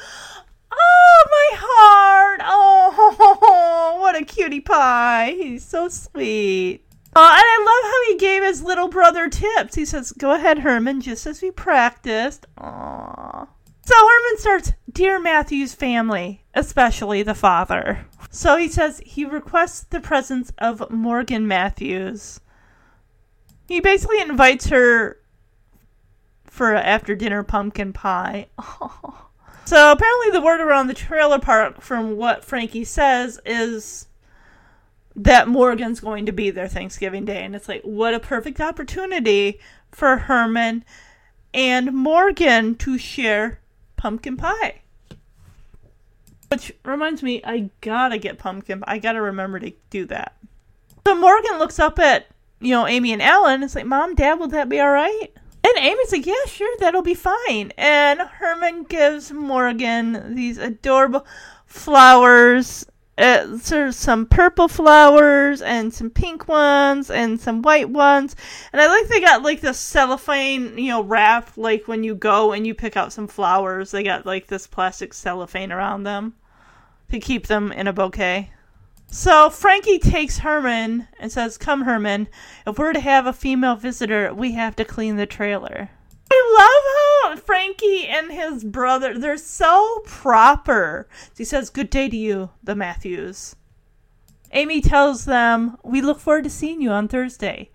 Oh, 0.72 1.24
my 1.30 1.58
heart! 1.58 2.40
Oh, 2.44 3.98
what 4.00 4.20
a 4.20 4.24
cutie 4.24 4.60
pie! 4.60 5.34
He's 5.36 5.64
so 5.64 5.88
sweet. 5.88 6.84
Oh, 7.16 7.20
and 7.22 7.44
I 7.44 7.58
love 7.58 7.92
how 7.92 8.12
he 8.12 8.18
gave 8.18 8.42
his 8.42 8.62
little 8.62 8.88
brother 8.88 9.28
tips. 9.28 9.74
He 9.74 9.84
says, 9.84 10.12
Go 10.12 10.30
ahead, 10.32 10.60
Herman, 10.60 11.00
just 11.00 11.26
as 11.26 11.42
we 11.42 11.50
practiced. 11.50 12.46
Aww. 12.56 13.48
So 13.84 13.94
Herman 13.96 14.38
starts, 14.38 14.72
Dear 14.92 15.18
Matthew's 15.18 15.74
family, 15.74 16.44
especially 16.54 17.24
the 17.24 17.34
father. 17.34 18.06
So 18.30 18.56
he 18.56 18.68
says 18.68 19.02
he 19.04 19.24
requests 19.24 19.80
the 19.80 20.00
presence 20.00 20.52
of 20.58 20.88
Morgan 20.90 21.48
Matthews. 21.48 22.40
He 23.66 23.80
basically 23.80 24.20
invites 24.20 24.68
her 24.68 25.18
for 26.44 26.74
after 26.74 27.16
dinner 27.16 27.42
pumpkin 27.42 27.92
pie. 27.92 28.46
So 29.70 29.92
apparently, 29.92 30.30
the 30.32 30.40
word 30.40 30.60
around 30.60 30.88
the 30.88 30.94
trailer 30.94 31.38
park, 31.38 31.80
from 31.80 32.16
what 32.16 32.44
Frankie 32.44 32.82
says, 32.82 33.38
is 33.46 34.08
that 35.14 35.46
Morgan's 35.46 36.00
going 36.00 36.26
to 36.26 36.32
be 36.32 36.50
there 36.50 36.66
Thanksgiving 36.66 37.24
Day. 37.24 37.44
And 37.44 37.54
it's 37.54 37.68
like, 37.68 37.82
what 37.82 38.12
a 38.12 38.18
perfect 38.18 38.60
opportunity 38.60 39.60
for 39.92 40.16
Herman 40.16 40.84
and 41.54 41.92
Morgan 41.92 42.74
to 42.78 42.98
share 42.98 43.60
pumpkin 43.96 44.36
pie. 44.36 44.80
Which 46.48 46.72
reminds 46.84 47.22
me, 47.22 47.40
I 47.44 47.70
gotta 47.80 48.18
get 48.18 48.38
pumpkin. 48.38 48.82
I 48.88 48.98
gotta 48.98 49.22
remember 49.22 49.60
to 49.60 49.72
do 49.88 50.04
that. 50.06 50.36
So 51.06 51.14
Morgan 51.14 51.60
looks 51.60 51.78
up 51.78 52.00
at, 52.00 52.26
you 52.58 52.70
know, 52.70 52.88
Amy 52.88 53.12
and 53.12 53.22
Alan. 53.22 53.62
It's 53.62 53.76
like, 53.76 53.86
Mom, 53.86 54.16
Dad, 54.16 54.40
will 54.40 54.48
that 54.48 54.68
be 54.68 54.80
all 54.80 54.90
right? 54.90 55.32
Amy's 55.80 56.12
like, 56.12 56.26
yeah, 56.26 56.44
sure, 56.46 56.76
that'll 56.78 57.02
be 57.02 57.14
fine. 57.14 57.72
And 57.76 58.20
Herman 58.20 58.84
gives 58.84 59.32
Morgan 59.32 60.34
these 60.34 60.58
adorable 60.58 61.26
flowers. 61.66 62.86
Uh, 63.18 63.58
of 63.72 63.94
some 63.94 64.24
purple 64.24 64.66
flowers 64.66 65.60
and 65.60 65.92
some 65.92 66.08
pink 66.08 66.48
ones 66.48 67.10
and 67.10 67.38
some 67.38 67.60
white 67.60 67.90
ones. 67.90 68.34
And 68.72 68.80
I 68.80 68.86
like 68.86 69.08
they 69.08 69.20
got 69.20 69.42
like 69.42 69.60
this 69.60 69.78
cellophane, 69.78 70.78
you 70.78 70.88
know, 70.88 71.02
wrap, 71.02 71.52
like 71.58 71.86
when 71.86 72.02
you 72.02 72.14
go 72.14 72.52
and 72.52 72.66
you 72.66 72.74
pick 72.74 72.96
out 72.96 73.12
some 73.12 73.28
flowers, 73.28 73.90
they 73.90 74.02
got 74.02 74.24
like 74.24 74.46
this 74.46 74.66
plastic 74.66 75.12
cellophane 75.12 75.70
around 75.70 76.04
them 76.04 76.34
to 77.10 77.20
keep 77.20 77.46
them 77.46 77.72
in 77.72 77.86
a 77.86 77.92
bouquet. 77.92 78.52
So 79.12 79.50
Frankie 79.50 79.98
takes 79.98 80.38
Herman 80.38 81.08
and 81.18 81.32
says, 81.32 81.58
Come, 81.58 81.82
Herman, 81.82 82.28
if 82.64 82.78
we're 82.78 82.92
to 82.92 83.00
have 83.00 83.26
a 83.26 83.32
female 83.32 83.74
visitor, 83.74 84.32
we 84.32 84.52
have 84.52 84.76
to 84.76 84.84
clean 84.84 85.16
the 85.16 85.26
trailer. 85.26 85.90
I 86.32 87.24
love 87.26 87.36
how 87.36 87.44
Frankie 87.44 88.06
and 88.06 88.30
his 88.30 88.62
brother, 88.62 89.18
they're 89.18 89.36
so 89.36 90.00
proper. 90.06 91.08
He 91.36 91.44
says, 91.44 91.70
Good 91.70 91.90
day 91.90 92.08
to 92.08 92.16
you, 92.16 92.50
the 92.62 92.76
Matthews. 92.76 93.56
Amy 94.52 94.80
tells 94.80 95.24
them, 95.24 95.76
We 95.82 96.00
look 96.00 96.20
forward 96.20 96.44
to 96.44 96.50
seeing 96.50 96.80
you 96.80 96.90
on 96.90 97.08
Thursday. 97.08 97.70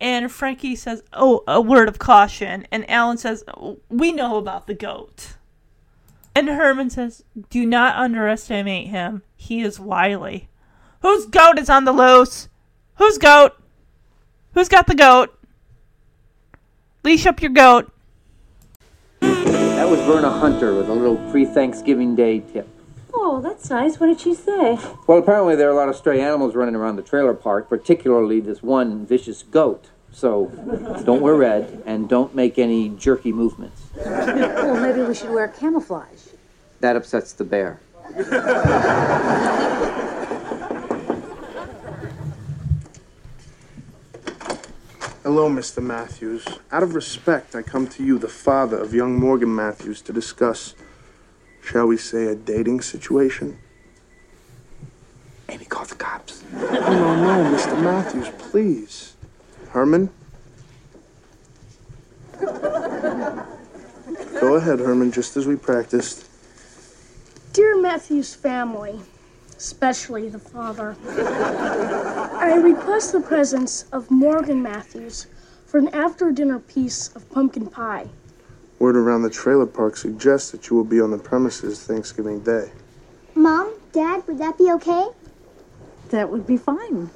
And 0.00 0.32
Frankie 0.32 0.74
says, 0.74 1.04
Oh, 1.12 1.44
a 1.46 1.60
word 1.60 1.88
of 1.88 2.00
caution. 2.00 2.66
And 2.72 2.90
Alan 2.90 3.18
says, 3.18 3.44
We 3.88 4.10
know 4.10 4.36
about 4.36 4.66
the 4.66 4.74
goat. 4.74 5.34
And 6.34 6.48
Herman 6.48 6.90
says, 6.90 7.22
Do 7.50 7.64
not 7.64 7.94
underestimate 7.94 8.88
him. 8.88 9.22
He 9.36 9.62
is 9.62 9.78
wily. 9.78 10.48
Whose 11.02 11.26
goat 11.26 11.58
is 11.58 11.68
on 11.68 11.84
the 11.84 11.92
loose? 11.92 12.48
Whose 12.96 13.18
goat? 13.18 13.52
Who's 14.54 14.68
got 14.68 14.86
the 14.86 14.94
goat? 14.94 15.36
Leash 17.02 17.26
up 17.26 17.42
your 17.42 17.50
goat. 17.50 17.92
That 19.20 19.88
was 19.88 19.98
Verna 20.00 20.30
Hunter 20.30 20.76
with 20.76 20.88
a 20.88 20.92
little 20.92 21.16
pre 21.30 21.44
Thanksgiving 21.44 22.14
Day 22.14 22.40
tip. 22.40 22.68
Oh, 23.12 23.40
that's 23.40 23.68
nice. 23.68 23.98
What 23.98 24.06
did 24.06 24.20
she 24.20 24.34
say? 24.34 24.78
Well, 25.08 25.18
apparently 25.18 25.56
there 25.56 25.68
are 25.68 25.72
a 25.72 25.76
lot 25.76 25.88
of 25.88 25.96
stray 25.96 26.20
animals 26.20 26.54
running 26.54 26.76
around 26.76 26.96
the 26.96 27.02
trailer 27.02 27.34
park, 27.34 27.68
particularly 27.68 28.40
this 28.40 28.62
one 28.62 29.04
vicious 29.04 29.42
goat. 29.42 29.90
So 30.12 30.46
don't 31.04 31.20
wear 31.20 31.34
red 31.34 31.82
and 31.84 32.08
don't 32.08 32.34
make 32.34 32.58
any 32.58 32.90
jerky 32.90 33.32
movements. 33.32 33.82
Well, 33.96 34.80
maybe 34.80 35.02
we 35.02 35.14
should 35.14 35.30
wear 35.30 35.48
camouflage. 35.48 36.28
That 36.80 36.96
upsets 36.96 37.32
the 37.32 37.44
bear. 37.44 37.80
Hello, 45.22 45.48
Mr. 45.48 45.80
Matthews. 45.80 46.44
Out 46.72 46.82
of 46.82 46.96
respect, 46.96 47.54
I 47.54 47.62
come 47.62 47.86
to 47.86 48.02
you, 48.02 48.18
the 48.18 48.26
father 48.26 48.76
of 48.76 48.92
young 48.92 49.20
Morgan 49.20 49.54
Matthews, 49.54 50.02
to 50.02 50.12
discuss, 50.12 50.74
shall 51.62 51.86
we 51.86 51.96
say, 51.96 52.26
a 52.26 52.34
dating 52.34 52.80
situation. 52.80 53.56
Amy, 55.48 55.64
call 55.64 55.84
the 55.84 55.94
cops. 55.94 56.42
No, 56.52 56.72
no, 56.72 57.14
no, 57.14 57.56
Mr. 57.56 57.80
Matthews, 57.80 58.30
please. 58.50 59.14
Herman? 59.70 60.10
Go 62.40 64.56
ahead, 64.56 64.80
Herman, 64.80 65.12
just 65.12 65.36
as 65.36 65.46
we 65.46 65.54
practiced. 65.54 66.26
Dear 67.52 67.80
Matthew's 67.80 68.34
family, 68.34 68.98
especially 69.62 70.28
the 70.28 70.40
father, 70.40 70.96
I 71.06 72.56
request 72.56 73.12
the 73.12 73.20
presence 73.20 73.84
of 73.92 74.10
Morgan 74.10 74.60
Matthews 74.60 75.28
for 75.66 75.78
an 75.78 75.86
after 75.94 76.32
dinner 76.32 76.58
piece 76.58 77.14
of 77.14 77.30
pumpkin 77.30 77.68
pie. 77.68 78.08
Word 78.80 78.96
around 78.96 79.22
the 79.22 79.30
trailer 79.30 79.66
park 79.66 79.96
suggests 79.96 80.50
that 80.50 80.68
you 80.68 80.74
will 80.74 80.84
be 80.84 81.00
on 81.00 81.12
the 81.12 81.18
premises 81.18 81.80
Thanksgiving 81.84 82.40
Day. 82.40 82.72
Mom, 83.36 83.72
Dad, 83.92 84.26
would 84.26 84.38
that 84.38 84.58
be 84.58 84.68
okay? 84.72 85.06
That 86.10 86.28
would 86.28 86.44
be 86.44 86.56
fine. 86.56 87.10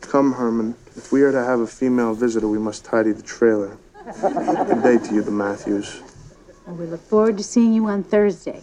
Come, 0.00 0.34
Herman. 0.34 0.76
If 0.94 1.10
we 1.10 1.22
are 1.22 1.32
to 1.32 1.42
have 1.42 1.58
a 1.58 1.66
female 1.66 2.14
visitor, 2.14 2.46
we 2.46 2.60
must 2.60 2.84
tidy 2.84 3.10
the 3.10 3.22
trailer. 3.22 3.76
Good 4.22 4.84
day 4.84 4.98
to 4.98 5.14
you, 5.14 5.22
the 5.22 5.32
Matthews. 5.32 6.00
And 6.68 6.78
we 6.78 6.86
look 6.86 7.00
forward 7.00 7.38
to 7.38 7.42
seeing 7.42 7.72
you 7.72 7.86
on 7.86 8.04
Thursday. 8.04 8.62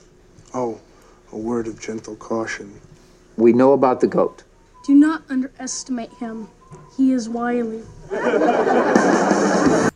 Oh, 0.53 0.79
a 1.31 1.37
word 1.37 1.67
of 1.67 1.79
gentle 1.79 2.15
caution. 2.15 2.79
We 3.35 3.53
know 3.53 3.73
about 3.73 4.01
the 4.01 4.07
goat. 4.07 4.43
Do 4.85 4.95
not 4.95 5.23
underestimate 5.29 6.13
him. 6.13 6.49
He 6.95 7.11
is 7.11 7.29
wily. 7.29 7.83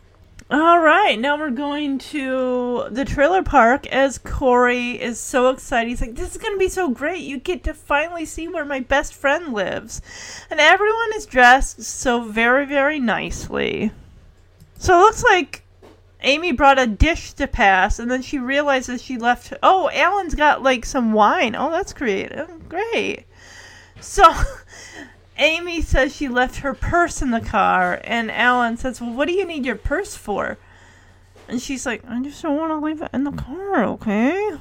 All 0.52 0.80
right, 0.80 1.18
now 1.18 1.38
we're 1.38 1.50
going 1.50 1.98
to 1.98 2.86
the 2.90 3.06
trailer 3.06 3.42
park 3.42 3.86
as 3.86 4.18
Corey 4.18 5.00
is 5.00 5.18
so 5.18 5.48
excited. 5.48 5.88
He's 5.88 6.02
like, 6.02 6.14
This 6.14 6.32
is 6.32 6.36
going 6.36 6.52
to 6.52 6.58
be 6.58 6.68
so 6.68 6.90
great. 6.90 7.22
You 7.22 7.38
get 7.38 7.64
to 7.64 7.72
finally 7.72 8.26
see 8.26 8.48
where 8.48 8.66
my 8.66 8.80
best 8.80 9.14
friend 9.14 9.54
lives. 9.54 10.02
And 10.50 10.60
everyone 10.60 11.14
is 11.14 11.24
dressed 11.24 11.82
so 11.82 12.22
very, 12.22 12.66
very 12.66 13.00
nicely. 13.00 13.92
So 14.76 14.98
it 14.98 15.00
looks 15.00 15.24
like 15.24 15.61
Amy 16.22 16.52
brought 16.52 16.78
a 16.78 16.86
dish 16.86 17.32
to 17.34 17.46
pass, 17.46 17.98
and 17.98 18.10
then 18.10 18.22
she 18.22 18.38
realizes 18.38 19.02
she 19.02 19.18
left. 19.18 19.52
Oh, 19.62 19.90
Alan's 19.92 20.34
got 20.34 20.62
like 20.62 20.84
some 20.84 21.12
wine. 21.12 21.56
Oh, 21.56 21.70
that's 21.70 21.92
creative. 21.92 22.68
Great. 22.68 23.24
So 24.00 24.24
Amy 25.38 25.80
says 25.82 26.14
she 26.14 26.28
left 26.28 26.56
her 26.58 26.74
purse 26.74 27.22
in 27.22 27.30
the 27.30 27.40
car, 27.40 28.00
and 28.04 28.30
Alan 28.30 28.76
says, 28.76 29.00
Well, 29.00 29.12
what 29.12 29.26
do 29.26 29.34
you 29.34 29.44
need 29.44 29.66
your 29.66 29.76
purse 29.76 30.16
for? 30.16 30.58
And 31.48 31.60
she's 31.60 31.84
like, 31.84 32.02
I 32.08 32.22
just 32.22 32.40
don't 32.42 32.56
want 32.56 32.70
to 32.70 32.84
leave 32.84 33.02
it 33.02 33.10
in 33.12 33.24
the 33.24 33.32
car, 33.32 33.84
okay? 33.84 34.58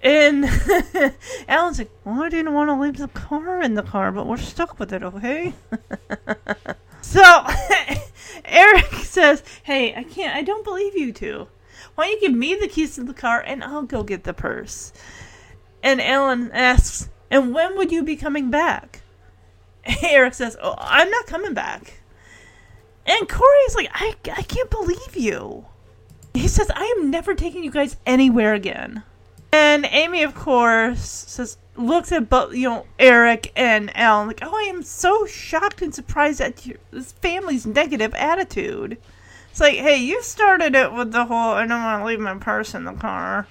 And 0.00 0.44
Alan's 1.48 1.78
like, 1.78 1.90
Well, 2.04 2.22
I 2.22 2.28
didn't 2.28 2.54
want 2.54 2.70
to 2.70 2.80
leave 2.80 2.98
the 2.98 3.08
car 3.08 3.60
in 3.60 3.74
the 3.74 3.82
car, 3.82 4.12
but 4.12 4.26
we're 4.26 4.36
stuck 4.36 4.78
with 4.78 4.92
it, 4.92 5.02
okay? 5.02 5.54
so 7.08 7.46
Eric 8.44 8.92
says, 9.04 9.42
Hey, 9.62 9.94
I 9.94 10.02
can't, 10.02 10.36
I 10.36 10.42
don't 10.42 10.64
believe 10.64 10.94
you 10.94 11.12
two. 11.12 11.48
Why 11.94 12.04
don't 12.04 12.20
you 12.20 12.28
give 12.28 12.36
me 12.36 12.54
the 12.54 12.68
keys 12.68 12.94
to 12.96 13.04
the 13.04 13.14
car 13.14 13.40
and 13.40 13.64
I'll 13.64 13.82
go 13.82 14.02
get 14.02 14.24
the 14.24 14.34
purse? 14.34 14.92
And 15.82 16.02
Alan 16.02 16.50
asks, 16.52 17.08
And 17.30 17.54
when 17.54 17.76
would 17.78 17.90
you 17.90 18.02
be 18.02 18.16
coming 18.16 18.50
back? 18.50 19.00
Eric 20.02 20.34
says, 20.34 20.56
Oh, 20.62 20.74
I'm 20.76 21.10
not 21.10 21.26
coming 21.26 21.54
back. 21.54 22.00
And 23.06 23.26
Corey's 23.26 23.74
like, 23.74 23.88
I, 23.94 24.14
I 24.30 24.42
can't 24.42 24.70
believe 24.70 25.16
you. 25.16 25.64
He 26.34 26.46
says, 26.46 26.70
I 26.74 26.94
am 26.98 27.10
never 27.10 27.34
taking 27.34 27.64
you 27.64 27.70
guys 27.70 27.96
anywhere 28.04 28.52
again. 28.52 29.02
And 29.52 29.86
Amy, 29.86 30.22
of 30.22 30.34
course, 30.34 31.00
says, 31.00 31.56
looks 31.76 32.12
at 32.12 32.28
both, 32.28 32.54
you 32.54 32.68
know, 32.68 32.86
Eric 32.98 33.52
and 33.56 33.96
Alan, 33.96 34.26
like, 34.26 34.40
oh, 34.42 34.54
I 34.54 34.68
am 34.68 34.82
so 34.82 35.26
shocked 35.26 35.80
and 35.80 35.94
surprised 35.94 36.40
at 36.40 36.66
your, 36.66 36.76
this 36.90 37.12
family's 37.12 37.66
negative 37.66 38.14
attitude. 38.14 38.98
It's 39.50 39.60
like, 39.60 39.76
hey, 39.76 39.96
you 39.96 40.22
started 40.22 40.74
it 40.74 40.92
with 40.92 41.12
the 41.12 41.24
whole, 41.24 41.52
I 41.52 41.66
don't 41.66 41.82
want 41.82 42.02
to 42.02 42.06
leave 42.06 42.20
my 42.20 42.36
purse 42.36 42.74
in 42.74 42.84
the 42.84 42.92
car. 42.92 43.46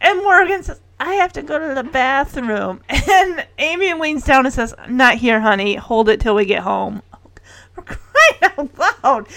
And 0.00 0.22
Morgan 0.22 0.62
says, 0.62 0.80
I 1.00 1.14
have 1.14 1.32
to 1.34 1.42
go 1.42 1.58
to 1.58 1.74
the 1.74 1.84
bathroom. 1.84 2.80
And 3.10 3.46
Amy 3.58 3.94
leans 3.94 4.24
down 4.24 4.44
and 4.44 4.54
says, 4.54 4.74
Not 4.88 5.16
here, 5.16 5.40
honey. 5.40 5.76
Hold 5.76 6.08
it 6.08 6.20
till 6.20 6.34
we 6.34 6.44
get 6.44 6.62
home. 6.62 7.02
Out 8.42 8.78
loud. 8.78 9.28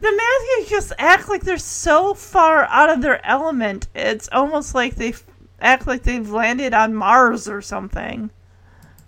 The 0.00 0.10
Matthews 0.10 0.70
just 0.70 0.92
act 0.98 1.28
like 1.28 1.42
they're 1.42 1.58
so 1.58 2.14
far 2.14 2.64
out 2.64 2.90
of 2.90 3.02
their 3.02 3.24
element. 3.24 3.88
It's 3.94 4.28
almost 4.32 4.74
like 4.74 4.96
they 4.96 5.14
act 5.60 5.86
like 5.86 6.02
they've 6.02 6.28
landed 6.28 6.74
on 6.74 6.94
Mars 6.94 7.48
or 7.48 7.62
something. 7.62 8.30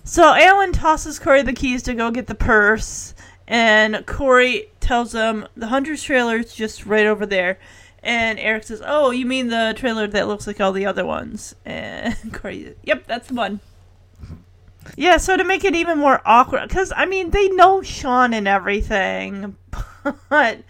So 0.05 0.35
Alan 0.35 0.73
tosses 0.73 1.19
Corey 1.19 1.43
the 1.43 1.53
keys 1.53 1.83
to 1.85 1.95
go 1.95 2.11
get 2.11 2.27
the 2.27 2.35
purse, 2.35 3.15
and 3.49 4.05
Corey 4.07 4.71
tells 4.79 5.15
him 5.15 5.49
the 5.57 5.69
Hunter's 5.69 6.03
trailer 6.03 6.39
is 6.39 6.55
just 6.55 6.87
right 6.87 7.07
over 7.07 7.27
there. 7.27 7.59
And 8.03 8.39
Eric 8.39 8.65
says, 8.65 8.83
"Oh, 8.85 9.11
you 9.11 9.25
mean 9.25 9.49
the 9.49 9.75
trailer 9.77 10.07
that 10.07 10.29
looks 10.29 10.47
like 10.47 10.61
all 10.61 10.73
the 10.73 10.85
other 10.87 11.07
ones?" 11.07 11.55
And 11.65 12.15
Corey, 12.33 12.77
"Yep, 12.83 13.07
that's 13.07 13.29
the 13.29 13.35
one." 13.35 13.61
Yeah, 14.97 15.17
so 15.17 15.37
to 15.37 15.45
make 15.45 15.65
it 15.65 15.75
even 15.75 15.99
more 15.99 16.21
awkward, 16.25 16.69
because 16.69 16.93
I 16.95 17.07
mean 17.07 17.31
they 17.31 17.49
know 17.49 17.83
Sean 17.83 18.33
and 18.35 18.47
everything, 18.47 19.57
but 20.29 20.63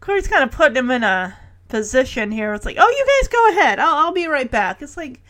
Corey's 0.00 0.28
kind 0.28 0.44
of 0.44 0.50
putting 0.50 0.76
him 0.76 0.90
in 0.90 1.04
a 1.04 1.36
position 1.68 2.30
here. 2.30 2.54
It's 2.54 2.64
like, 2.64 2.76
"Oh, 2.78 2.88
you 2.88 3.06
guys 3.20 3.28
go 3.28 3.48
ahead. 3.50 3.78
I'll, 3.78 4.06
I'll 4.06 4.12
be 4.12 4.26
right 4.26 4.50
back." 4.50 4.82
It's 4.82 4.96
like 4.96 5.20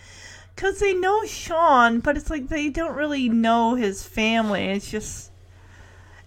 because 0.55 0.78
they 0.78 0.95
know 0.95 1.24
Sean, 1.24 2.01
but 2.01 2.16
it's 2.16 2.30
like 2.30 2.49
they 2.49 2.68
don't 2.68 2.95
really 2.95 3.28
know 3.28 3.74
his 3.74 4.05
family. 4.07 4.66
It's 4.66 4.91
just, 4.91 5.30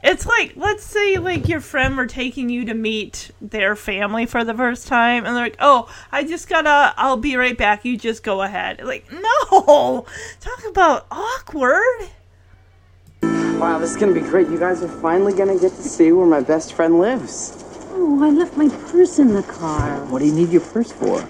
it's 0.04 0.26
like 0.26 0.54
let's 0.56 0.84
say 0.84 1.18
like 1.18 1.48
your 1.48 1.60
friend 1.60 1.98
were 1.98 2.06
taking 2.06 2.50
you 2.50 2.66
to 2.66 2.74
meet 2.74 3.32
their 3.42 3.76
family 3.76 4.26
for 4.26 4.44
the 4.44 4.54
first 4.54 4.88
time, 4.88 5.26
and 5.26 5.36
they're 5.36 5.44
like, 5.44 5.58
"Oh, 5.60 5.90
I 6.12 6.24
just 6.24 6.48
gotta, 6.48 6.94
I'll 6.98 7.18
be 7.18 7.36
right 7.36 7.58
back. 7.58 7.84
You 7.84 7.98
just 7.98 8.24
go 8.24 8.42
ahead." 8.42 8.84
Like, 8.84 9.12
no, 9.12 10.06
talk 10.40 10.66
about 10.70 11.08
awkward. 11.12 12.10
Wow, 13.22 13.80
this 13.80 13.92
is 13.92 13.98
gonna 13.98 14.14
be 14.14 14.22
great. 14.22 14.50
You 14.50 14.60
guys 14.60 14.84
are 14.84 15.02
finally 15.02 15.34
gonna 15.34 15.60
get 15.60 15.72
to 15.72 15.84
see 15.84 16.12
where 16.12 16.28
my 16.28 16.42
best 16.42 16.74
friend 16.74 17.00
lives. 17.00 17.64
Oh, 17.92 18.24
I 18.24 18.30
left 18.30 18.56
my 18.56 18.70
purse 18.70 19.18
in 19.18 19.34
the 19.34 19.44
car. 19.44 20.06
What 20.06 20.20
do 20.20 20.26
you 20.26 20.34
need 20.34 20.50
your 20.50 20.62
purse 20.62 20.92
for? 20.92 21.28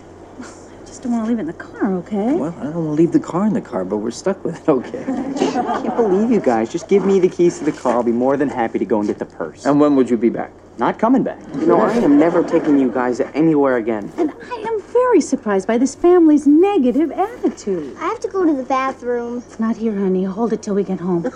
I 0.98 1.00
just 1.00 1.04
don't 1.04 1.14
want 1.14 1.26
to 1.26 1.30
leave 1.30 1.38
it 1.38 1.42
in 1.42 1.46
the 1.46 1.54
car, 1.54 1.94
okay? 1.98 2.34
Well, 2.34 2.56
I 2.58 2.64
don't 2.64 2.74
want 2.74 2.88
to 2.88 3.04
leave 3.04 3.12
the 3.12 3.20
car 3.20 3.46
in 3.46 3.54
the 3.54 3.62
car, 3.62 3.86
but 3.86 3.98
we're 3.98 4.10
stuck 4.10 4.44
with 4.44 4.68
it, 4.68 4.68
okay? 4.68 5.04
I 5.04 5.82
can't 5.84 5.96
believe 5.96 6.32
you 6.32 6.40
guys. 6.40 6.72
Just 6.72 6.88
give 6.88 7.06
me 7.06 7.20
the 7.20 7.30
keys 7.30 7.60
to 7.60 7.66
the 7.66 7.72
car. 7.72 7.94
I'll 7.94 8.02
be 8.02 8.12
more 8.12 8.36
than 8.36 8.50
happy 8.50 8.80
to 8.80 8.86
go 8.86 8.98
and 8.98 9.08
get 9.08 9.20
the 9.20 9.26
purse. 9.26 9.68
And 9.68 9.80
when 9.80 9.96
would 9.96 10.10
you 10.10 10.18
be 10.18 10.30
back? 10.30 10.52
Not 10.80 10.98
coming 10.98 11.22
back. 11.22 11.40
You 11.54 11.68
know, 11.68 11.82
I 11.82 11.94
am 11.98 12.18
never 12.18 12.42
taking 12.42 12.80
you 12.80 12.92
guys 12.92 13.20
anywhere 13.20 13.78
again. 13.78 14.12
And 14.18 14.32
I 14.32 14.56
am 14.68 14.82
very 14.82 15.22
surprised 15.22 15.68
by 15.68 15.78
this 15.78 15.94
family's 15.94 16.48
negative 16.48 17.12
attitude. 17.12 17.96
I 17.98 18.08
have 18.08 18.20
to 18.22 18.28
go 18.28 18.44
to 18.44 18.54
the 18.56 18.64
bathroom. 18.64 19.44
It's 19.46 19.60
not 19.60 19.78
here, 19.78 19.94
honey. 19.94 20.24
Hold 20.24 20.52
it 20.52 20.64
till 20.64 20.74
we 20.74 20.84
get 20.84 21.00
home. 21.00 21.22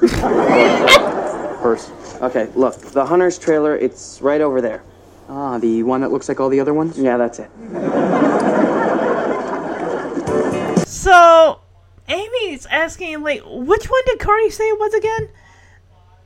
Purse. 1.61 1.91
Okay, 2.19 2.49
look, 2.55 2.77
the 2.79 3.05
hunter's 3.05 3.37
trailer, 3.37 3.75
it's 3.77 4.23
right 4.23 4.41
over 4.41 4.59
there. 4.59 4.81
Ah, 5.29 5.59
the 5.59 5.83
one 5.83 6.01
that 6.01 6.11
looks 6.11 6.27
like 6.27 6.39
all 6.39 6.49
the 6.49 6.59
other 6.59 6.73
ones? 6.73 6.97
Yeah, 6.97 7.17
that's 7.17 7.37
it. 7.37 7.51
So 11.11 11.59
Amy's 12.07 12.65
asking 12.67 13.21
like, 13.21 13.41
which 13.45 13.89
one 13.89 14.01
did 14.05 14.21
Corey 14.21 14.49
say 14.49 14.63
it 14.63 14.79
was 14.79 14.93
again? 14.93 15.27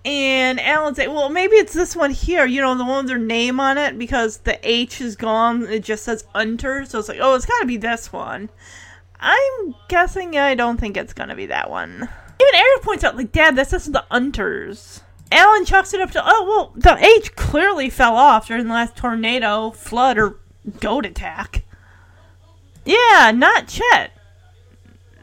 And 0.05 0.59
Alan's 0.59 0.99
like, 0.99 1.07
well, 1.07 1.29
maybe 1.29 1.55
it's 1.55 1.73
this 1.73 1.95
one 1.95 2.11
here. 2.11 2.45
You 2.45 2.61
know, 2.61 2.75
the 2.75 2.85
one 2.85 2.97
with 2.97 3.07
their 3.07 3.17
name 3.17 3.59
on 3.59 3.79
it 3.79 3.97
because 3.97 4.37
the 4.37 4.59
H 4.61 5.01
is 5.01 5.15
gone. 5.15 5.63
It 5.63 5.83
just 5.83 6.03
says 6.03 6.25
Unter, 6.35 6.85
so 6.85 6.99
it's 6.99 7.09
like, 7.09 7.17
oh, 7.19 7.33
it's 7.33 7.47
got 7.47 7.61
to 7.61 7.65
be 7.65 7.77
this 7.77 8.13
one. 8.13 8.49
I'm 9.19 9.73
guessing 9.87 10.37
I 10.37 10.53
don't 10.53 10.79
think 10.79 10.97
it's 10.97 11.13
gonna 11.13 11.35
be 11.35 11.47
that 11.47 11.71
one. 11.71 11.95
Even 11.95 12.55
Eric 12.55 12.83
points 12.83 13.03
out, 13.03 13.17
like, 13.17 13.31
Dad, 13.31 13.55
this 13.55 13.73
isn't 13.73 13.91
the 13.91 14.05
Unters. 14.11 15.01
Alan 15.31 15.65
chalks 15.65 15.95
it 15.95 16.01
up 16.01 16.11
to, 16.11 16.21
oh, 16.23 16.45
well, 16.47 16.73
the 16.75 17.03
H 17.03 17.35
clearly 17.35 17.89
fell 17.89 18.15
off 18.15 18.49
during 18.49 18.67
the 18.67 18.73
last 18.73 18.95
tornado, 18.95 19.71
flood, 19.71 20.19
or 20.19 20.37
goat 20.79 21.07
attack. 21.07 21.63
Yeah, 22.85 23.31
not 23.33 23.67
Chet. 23.67 24.11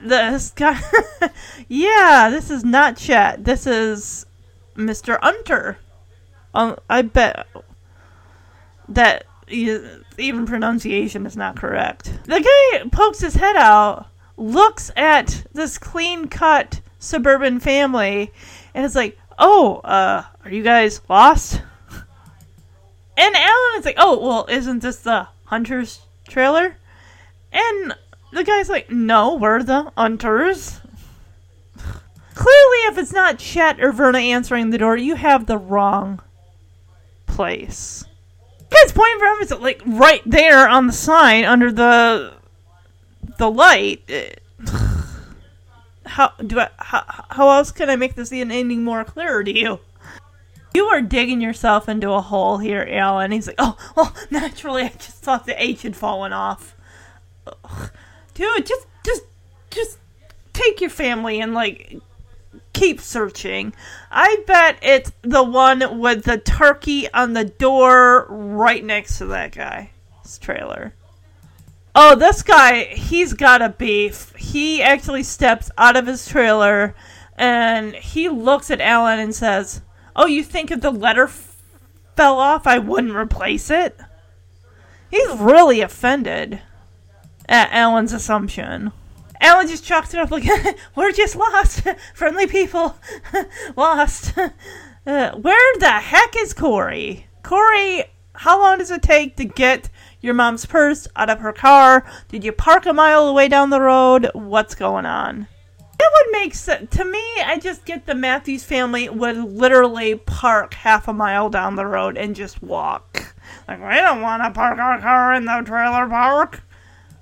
This 0.03 0.51
guy. 0.51 0.81
yeah, 1.69 2.29
this 2.29 2.51
is 2.51 2.65
not 2.65 2.97
Chet. 2.97 3.45
This 3.45 3.67
is 3.67 4.27
Mr. 4.77 5.19
Hunter. 5.23 5.79
Um, 6.55 6.77
I 6.91 7.03
bet 7.03 7.47
that 8.89 9.25
even 9.49 10.47
pronunciation 10.47 11.25
is 11.25 11.37
not 11.37 11.57
correct. 11.57 12.13
The 12.25 12.41
guy 12.41 12.89
pokes 12.91 13.21
his 13.21 13.35
head 13.35 13.57
out, 13.57 14.07
looks 14.37 14.91
at 14.97 15.45
this 15.53 15.79
clean 15.79 16.29
cut 16.29 16.81
suburban 16.99 17.61
family, 17.61 18.33
and 18.75 18.85
is 18.85 18.97
like, 18.97 19.19
Oh, 19.39 19.77
uh, 19.85 20.25
are 20.45 20.51
you 20.51 20.63
guys 20.63 21.01
lost? 21.09 21.63
And 23.17 23.37
Alan 23.37 23.79
is 23.79 23.85
like, 23.85 23.97
Oh, 23.99 24.19
well, 24.19 24.47
isn't 24.49 24.81
this 24.81 24.99
the 24.99 25.29
Hunter's 25.45 26.01
trailer? 26.29 26.77
And 27.53 27.95
the 28.33 28.45
guy's 28.45 28.69
like, 28.69 28.91
No, 28.91 29.35
we're 29.35 29.63
the 29.63 29.93
Hunters. 29.97 30.81
Clearly, 32.35 32.79
if 32.89 32.99
it's 32.99 33.13
not 33.13 33.39
Chet 33.39 33.81
or 33.81 33.93
Verna 33.93 34.19
answering 34.19 34.71
the 34.71 34.79
door, 34.79 34.97
you 34.97 35.17
have 35.17 35.47
the 35.47 35.59
wrong 35.59 36.21
place. 37.27 38.05
Guy's 38.71 38.93
point 38.93 39.19
for 39.19 39.27
him 39.27 39.61
like 39.61 39.83
right 39.85 40.23
there 40.25 40.67
on 40.67 40.87
the 40.87 40.93
sign 40.93 41.45
under 41.45 41.71
the 41.71 42.35
the 43.39 43.51
light. 43.51 44.39
How 46.07 46.33
do 46.45 46.61
I? 46.61 46.69
How, 46.79 47.25
how 47.31 47.51
else 47.51 47.71
can 47.71 47.89
I 47.89 47.97
make 47.97 48.15
this 48.15 48.33
any 48.33 48.77
more 48.77 49.05
clearer 49.05 49.45
to 49.45 49.59
you? 49.59 49.81
You 50.75 50.87
are 50.87 51.01
digging 51.01 51.41
yourself 51.41 51.89
into 51.89 52.11
a 52.11 52.21
hole 52.21 52.59
here, 52.59 52.87
Alan. 52.91 53.31
He's 53.31 53.47
like, 53.47 53.57
oh, 53.59 53.77
well, 53.95 54.15
naturally, 54.31 54.83
I 54.83 54.89
just 54.89 55.23
thought 55.23 55.47
the 55.47 55.63
H 55.63 55.83
had 55.83 55.97
fallen 55.97 56.33
off. 56.33 56.75
Ugh. 57.47 57.91
Dude, 58.35 58.67
just, 58.67 58.87
just, 59.05 59.23
just 59.71 59.99
take 60.53 60.81
your 60.81 60.91
family 60.91 61.41
and 61.41 61.55
like 61.55 61.99
keep 62.73 63.01
searching. 63.01 63.73
I 64.11 64.43
bet 64.47 64.79
it's 64.83 65.13
the 65.23 65.43
one 65.43 65.99
with 65.99 66.25
the 66.25 66.39
turkey 66.39 67.13
on 67.13 67.33
the 67.33 67.45
door 67.45 68.27
right 68.29 68.85
next 68.85 69.19
to 69.19 69.27
that 69.27 69.53
guy's 69.53 70.39
trailer. 70.41 70.95
Oh, 71.95 72.17
this 72.17 72.43
guy, 72.43 72.85
he's 72.85 73.35
got 73.35 73.61
a 73.61 73.69
beef. 73.69 74.35
He 74.37 74.83
actually 74.83 75.23
steps 75.23 75.71
out 75.77 75.97
of 75.97 76.07
his 76.07 76.27
trailer 76.27 76.95
and 77.37 77.95
he 77.95 78.29
looks 78.29 78.71
at 78.71 78.81
Alan 78.81 79.19
and 79.19 79.35
says, 79.35 79.83
Oh, 80.17 80.27
you 80.27 80.43
think 80.43 80.71
if 80.71 80.81
the 80.81 80.91
letter 80.91 81.25
f- 81.25 81.57
fell 82.17 82.39
off, 82.39 82.67
I 82.67 82.79
wouldn't 82.79 83.15
replace 83.15 83.71
it? 83.71 83.99
He's 85.11 85.31
really 85.39 85.81
offended 85.81 86.63
at 87.53 87.71
Alan's 87.71 88.15
assumption. 88.15 88.93
Alan 89.41 89.69
just 89.69 89.85
chalks 89.85 90.15
it 90.15 90.21
up 90.21 90.31
like, 90.31 90.45
We're 90.97 91.13
just 91.13 91.37
lost. 91.37 91.83
Friendly 92.15 92.47
people. 92.47 92.97
lost. 93.77 94.37
Uh, 94.39 95.33
where 95.33 95.79
the 95.79 95.91
heck 95.91 96.35
is 96.37 96.55
Corey? 96.55 97.27
Corey, 97.43 98.05
how 98.35 98.59
long 98.59 98.79
does 98.79 98.91
it 98.91 99.03
take 99.03 99.37
to 99.37 99.45
get 99.45 99.91
your 100.21 100.33
mom's 100.33 100.65
purse 100.65 101.07
out 101.15 101.29
of 101.29 101.41
her 101.41 101.53
car? 101.53 102.07
Did 102.29 102.43
you 102.43 102.53
park 102.53 102.87
a 102.87 102.93
mile 102.95 103.29
away 103.29 103.49
down 103.49 103.69
the 103.69 103.81
road? 103.81 104.31
What's 104.33 104.75
going 104.75 105.05
on? 105.05 105.47
That 105.99 106.11
would 106.15 106.33
make 106.33 106.55
sense. 106.55 106.91
To 106.97 107.05
me, 107.05 107.23
I 107.45 107.59
just 107.61 107.85
get 107.85 108.07
the 108.07 108.15
Matthews 108.15 108.65
family 108.65 109.09
would 109.09 109.37
literally 109.37 110.15
park 110.15 110.75
half 110.75 111.07
a 111.07 111.13
mile 111.13 111.51
down 111.51 111.77
the 111.77 111.87
road 111.87 112.17
and 112.17 112.35
just 112.35 112.63
walk. 112.63 113.35
Like, 113.69 113.81
we 113.81 113.95
don't 113.97 114.23
want 114.23 114.43
to 114.43 114.51
park 114.51 114.79
our 114.79 115.01
car 115.01 115.35
in 115.35 115.45
the 115.45 115.63
trailer 115.65 116.09
park. 116.09 116.63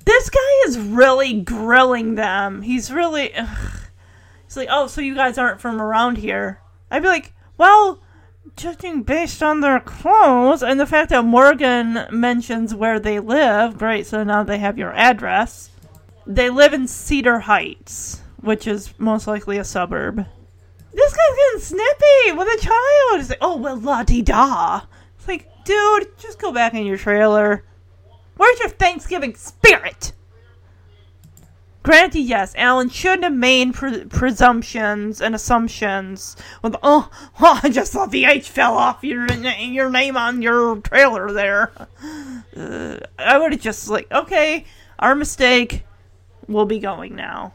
This 0.04 0.30
guy 0.30 0.38
is 0.66 0.78
really 0.78 1.40
grilling 1.40 2.14
them. 2.14 2.62
He's 2.62 2.92
really. 2.92 3.34
Ugh. 3.34 3.80
He's 4.44 4.56
like, 4.56 4.68
oh, 4.70 4.88
so 4.88 5.00
you 5.00 5.14
guys 5.14 5.38
aren't 5.38 5.60
from 5.60 5.80
around 5.80 6.18
here. 6.18 6.60
I'd 6.90 7.02
be 7.02 7.08
like, 7.08 7.32
well, 7.56 8.02
judging 8.56 9.04
based 9.04 9.44
on 9.44 9.60
their 9.60 9.78
clothes 9.78 10.62
and 10.62 10.80
the 10.80 10.86
fact 10.86 11.10
that 11.10 11.24
Morgan 11.24 12.06
mentions 12.10 12.74
where 12.74 12.98
they 12.98 13.20
live, 13.20 13.78
great, 13.78 14.06
so 14.06 14.24
now 14.24 14.42
they 14.42 14.58
have 14.58 14.76
your 14.76 14.92
address. 14.92 15.70
They 16.26 16.50
live 16.50 16.72
in 16.72 16.88
Cedar 16.88 17.38
Heights, 17.40 18.22
which 18.40 18.66
is 18.66 18.92
most 18.98 19.28
likely 19.28 19.58
a 19.58 19.64
suburb. 19.64 20.26
This 20.92 21.12
guy's 21.12 21.36
getting 21.36 21.60
snippy 21.60 22.32
with 22.36 22.48
a 22.48 22.60
child. 22.60 23.20
He's 23.20 23.30
like, 23.30 23.38
oh, 23.40 23.56
well, 23.56 23.78
la 23.78 24.02
di 24.02 24.22
da. 24.22 24.82
It's 25.16 25.28
like, 25.28 25.48
dude, 25.64 26.18
just 26.18 26.40
go 26.40 26.50
back 26.50 26.74
in 26.74 26.86
your 26.86 26.98
trailer. 26.98 27.62
Where's 28.40 28.58
your 28.58 28.70
Thanksgiving 28.70 29.34
spirit? 29.34 30.14
Granted, 31.82 32.20
yes, 32.20 32.54
Alan 32.56 32.88
shouldn't 32.88 33.24
have 33.24 33.34
made 33.34 33.74
pre- 33.74 34.06
presumptions 34.06 35.20
and 35.20 35.34
assumptions 35.34 36.38
with, 36.62 36.74
oh, 36.82 37.10
oh, 37.38 37.60
I 37.62 37.68
just 37.68 37.92
thought 37.92 38.10
the 38.10 38.24
H 38.24 38.48
fell 38.48 38.78
off 38.78 39.04
your 39.04 39.30
your 39.30 39.90
name 39.90 40.16
on 40.16 40.40
your 40.40 40.76
trailer 40.76 41.30
there. 41.32 41.70
Uh, 42.56 43.00
I 43.18 43.36
would 43.36 43.52
have 43.52 43.60
just 43.60 43.90
like, 43.90 44.10
okay, 44.10 44.64
our 44.98 45.14
mistake. 45.14 45.84
We'll 46.48 46.64
be 46.64 46.78
going 46.78 47.14
now. 47.14 47.52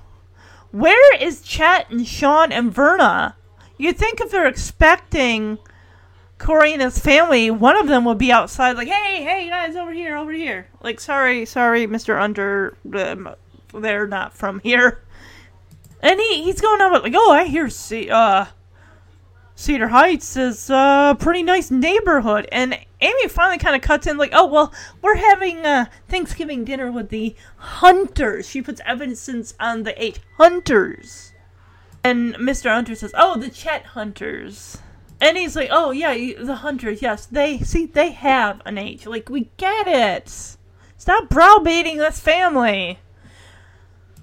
Where 0.70 1.16
is 1.16 1.42
Chet 1.42 1.90
and 1.90 2.06
Sean 2.06 2.52
and 2.52 2.72
Verna? 2.72 3.36
You'd 3.80 3.98
think 3.98 4.22
if 4.22 4.30
they're 4.30 4.48
expecting 4.48 5.58
Corey 6.38 6.74
and 6.74 6.82
his 6.82 7.00
family, 7.00 7.50
one 7.50 7.78
of 7.78 7.88
them 7.88 8.06
would 8.06 8.18
be 8.18 8.32
outside, 8.32 8.76
like, 8.76 8.90
"Hey, 8.90 9.24
hey, 9.24 9.50
guys, 9.50 9.76
over 9.76 9.94
here, 9.94 10.18
over 10.18 10.32
here." 10.32 10.68
Like, 10.82 11.00
sorry, 11.00 11.46
sorry, 11.46 11.88
Mister 11.88 12.20
Under, 12.20 12.76
um, 12.94 13.36
they're 13.74 14.08
not 14.08 14.34
from 14.34 14.60
here. 14.60 15.02
And 16.02 16.20
he, 16.20 16.44
he's 16.44 16.62
going 16.62 16.82
on 16.82 16.92
like, 17.02 17.14
oh, 17.16 17.32
I 17.32 17.46
hear 17.46 17.70
C- 17.70 18.10
uh, 18.10 18.46
Cedar 19.56 19.88
Heights 19.88 20.38
is 20.38 20.70
a 20.70 21.16
pretty 21.20 21.42
nice 21.42 21.72
neighborhood. 21.72 22.48
And 22.52 22.78
Amy 23.02 23.28
finally 23.28 23.58
kind 23.58 23.76
of 23.76 23.82
cuts 23.82 24.06
in 24.06 24.18
like, 24.18 24.32
oh, 24.34 24.46
well, 24.46 24.74
we're 25.02 25.16
having 25.16 25.66
uh, 25.66 25.86
Thanksgiving 26.08 26.64
dinner 26.64 26.92
with 26.92 27.10
the 27.10 27.36
Hunters. 27.58 28.48
She 28.48 28.62
puts 28.62 28.82
emphasis 28.86 29.54
on 29.60 29.84
the 29.84 30.02
eight 30.04 30.20
Hunters. 30.38 31.34
And 32.04 32.36
Mr. 32.36 32.72
Hunter 32.72 32.94
says, 32.94 33.14
oh, 33.18 33.40
the 33.40 33.50
Chet 33.50 33.86
Hunters. 33.88 34.78
And 35.22 35.38
he's 35.38 35.56
like, 35.56 35.70
oh, 35.72 35.92
yeah, 35.92 36.14
the 36.44 36.56
Hunters, 36.56 37.02
yes. 37.02 37.26
They, 37.26 37.60
see, 37.60 37.86
they 37.86 38.12
have 38.12 38.62
an 38.66 38.78
age. 38.78 39.06
Like, 39.06 39.30
we 39.30 39.50
get 39.58 39.88
it. 39.88 40.58
Stop 40.98 41.30
browbeating 41.30 41.98
this 41.98 42.20
family. 42.20 43.00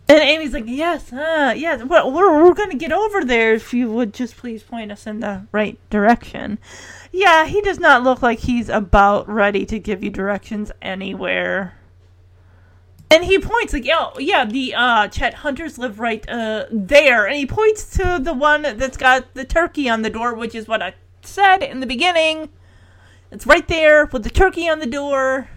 And 0.09 0.20
Amy's 0.20 0.53
like, 0.53 0.64
yes, 0.66 1.12
uh, 1.12 1.55
yes, 1.57 1.82
well, 1.84 2.12
we're, 2.12 2.43
we're 2.43 2.55
going 2.55 2.70
to 2.70 2.76
get 2.76 2.93
over 2.93 3.24
there 3.24 3.55
if 3.55 3.72
you 3.72 3.90
would 3.90 4.12
just 4.12 4.36
please 4.36 4.62
point 4.62 4.93
us 4.93 5.07
in 5.07 5.20
the 5.20 5.47
right 5.53 5.78
direction. 5.88 6.59
Yeah, 7.12 7.47
he 7.47 7.62
does 7.62 7.78
not 7.78 8.03
look 8.03 8.20
like 8.20 8.40
he's 8.40 8.68
about 8.68 9.26
ready 9.28 9.64
to 9.66 9.78
give 9.78 10.05
you 10.05 10.11
directions 10.11 10.70
anywhere. 10.82 11.78
And 13.13 13.23
he 13.23 13.39
points 13.39 13.75
like, 13.75 13.87
oh, 13.93 14.19
yeah, 14.19 14.47
the 14.47 14.75
uh, 14.75 15.07
Chet 15.09 15.35
Hunters 15.35 15.77
live 15.77 16.01
right 16.01 16.27
uh, 16.31 16.65
there. 16.71 17.27
And 17.27 17.37
he 17.37 17.45
points 17.45 17.91
to 17.99 18.19
the 18.19 18.33
one 18.33 18.63
that's 18.63 18.97
got 18.97 19.35
the 19.35 19.45
turkey 19.45 19.87
on 19.87 20.01
the 20.01 20.09
door, 20.09 20.35
which 20.35 20.55
is 20.55 20.67
what 20.67 20.81
I 20.81 20.95
said 21.21 21.63
in 21.63 21.81
the 21.81 21.87
beginning. 21.87 22.49
It's 23.31 23.47
right 23.47 23.69
there 23.69 24.07
with 24.07 24.23
the 24.23 24.31
turkey 24.31 24.67
on 24.67 24.79
the 24.79 24.87
door. 24.87 25.51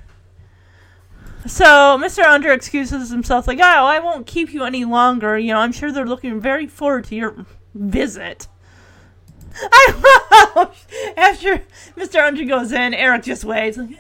So 1.47 1.97
Mr. 1.97 2.25
Under 2.25 2.51
excuses 2.51 3.09
himself, 3.09 3.47
like, 3.47 3.59
"Oh, 3.59 3.85
I 3.85 3.99
won't 3.99 4.27
keep 4.27 4.53
you 4.53 4.65
any 4.65 4.83
longer. 4.83 5.37
You 5.37 5.53
know, 5.53 5.59
I'm 5.59 5.71
sure 5.71 5.93
they're 5.93 6.05
looking 6.05 6.41
very 6.41 6.67
forward 6.67 7.05
to 7.05 7.15
your 7.15 7.45
visit." 7.73 8.47
I 9.71 10.67
after 11.17 11.61
Mr. 11.95 12.21
Under 12.21 12.43
goes 12.43 12.71
in, 12.73 12.93
Eric 12.93 13.23
just 13.23 13.45
waits, 13.45 13.77
like, 13.77 13.97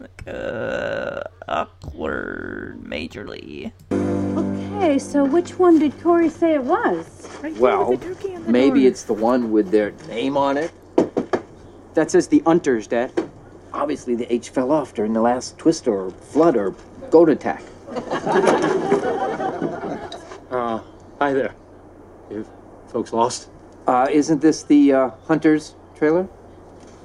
like 0.00 0.22
uh, 0.26 1.22
awkward, 1.48 2.80
majorly. 2.82 3.72
Okay, 3.90 4.98
so 4.98 5.24
which 5.24 5.58
one 5.58 5.78
did 5.78 5.98
Corey 6.02 6.28
say 6.28 6.54
it 6.54 6.64
was? 6.64 7.28
Well, 7.58 7.98
maybe 8.46 8.86
it's 8.86 9.04
the 9.04 9.14
one 9.14 9.50
with 9.50 9.70
their 9.70 9.92
name 10.08 10.36
on 10.36 10.56
it. 10.56 10.72
That 11.94 12.10
says 12.10 12.28
the 12.28 12.40
Unters, 12.40 12.88
Dad. 12.88 13.12
Obviously, 13.72 14.14
the 14.14 14.32
H 14.32 14.50
fell 14.50 14.70
off 14.70 14.94
during 14.94 15.12
the 15.12 15.20
last 15.22 15.58
twist 15.58 15.88
or 15.88 16.10
flood 16.10 16.56
or 16.56 16.74
goat 17.10 17.28
attack. 17.28 17.62
Uh, 20.48 20.80
hi 21.18 21.32
there. 21.32 21.54
You 22.30 22.46
folks 22.86 23.12
lost? 23.12 23.48
Uh, 23.86 24.06
isn't 24.10 24.40
this 24.40 24.62
the 24.62 24.92
uh, 24.92 25.10
Hunters 25.26 25.74
trailer? 25.96 26.28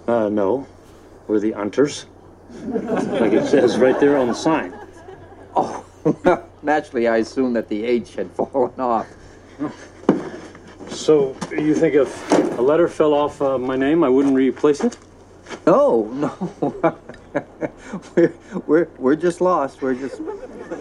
Uh, 0.07 0.29
no. 0.29 0.67
We're 1.27 1.39
the 1.39 1.51
Hunters. 1.53 2.05
Like 3.19 3.33
it 3.33 3.47
says 3.47 3.77
right 3.77 3.99
there 3.99 4.17
on 4.17 4.27
the 4.27 4.33
sign. 4.33 4.73
Oh, 5.55 5.85
well, 6.03 6.49
naturally, 6.61 7.07
I 7.07 7.17
assumed 7.17 7.55
that 7.55 7.67
the 7.67 7.83
H 7.83 8.15
had 8.15 8.31
fallen 8.31 8.79
off. 8.79 9.07
So, 10.89 11.35
you 11.51 11.73
think 11.73 11.95
if 11.95 12.31
a 12.57 12.61
letter 12.61 12.87
fell 12.87 13.13
off 13.13 13.41
uh, 13.41 13.57
my 13.57 13.75
name, 13.75 14.03
I 14.03 14.09
wouldn't 14.09 14.35
replace 14.35 14.81
it? 14.83 14.97
No, 15.65 16.05
no. 16.13 16.95
we're, 18.15 18.33
we're, 18.67 18.87
we're 18.97 19.15
just 19.15 19.41
lost. 19.41 19.81
We're 19.81 19.95
just 19.95 20.21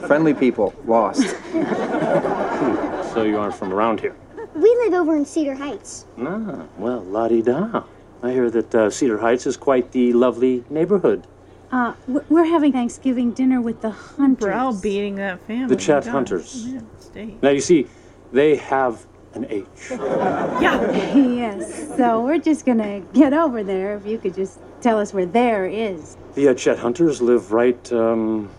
friendly 0.06 0.34
people 0.34 0.74
lost. 0.86 1.22
So 3.12 3.24
you 3.24 3.38
aren't 3.38 3.54
from 3.54 3.72
around 3.72 4.00
here? 4.00 4.14
We 4.54 4.68
live 4.84 4.94
over 4.94 5.16
in 5.16 5.24
Cedar 5.24 5.54
Heights. 5.54 6.06
Ah, 6.18 6.64
well, 6.78 7.00
la 7.00 7.26
di 7.26 7.42
da. 7.42 7.82
I 8.22 8.30
hear 8.30 8.50
that 8.50 8.74
uh, 8.74 8.90
Cedar 8.90 9.18
Heights 9.18 9.46
is 9.46 9.56
quite 9.56 9.90
the 9.92 10.12
lovely 10.12 10.64
neighborhood. 10.70 11.26
Uh, 11.72 11.94
we're 12.08 12.44
having 12.44 12.72
Thanksgiving 12.72 13.30
dinner 13.30 13.60
with 13.60 13.80
the 13.80 13.90
Hunters. 13.90 14.44
Browbeating 14.44 15.16
that 15.16 15.40
family. 15.46 15.74
The 15.74 15.80
Chet 15.80 16.04
God, 16.04 16.10
Hunters. 16.10 16.66
man. 16.66 17.38
Now, 17.42 17.50
you 17.50 17.60
see, 17.60 17.86
they 18.32 18.56
have 18.56 19.06
an 19.34 19.46
H. 19.48 19.66
Yeah. 19.90 21.14
yes, 21.14 21.96
so 21.96 22.22
we're 22.22 22.38
just 22.38 22.66
gonna 22.66 23.00
get 23.12 23.32
over 23.32 23.62
there 23.62 23.96
if 23.96 24.04
you 24.04 24.18
could 24.18 24.34
just 24.34 24.58
tell 24.80 24.98
us 24.98 25.14
where 25.14 25.26
there 25.26 25.66
is. 25.66 26.16
The 26.34 26.48
uh, 26.48 26.54
Chet 26.54 26.78
Hunters 26.78 27.22
live 27.22 27.52
right, 27.52 27.92
um, 27.92 28.50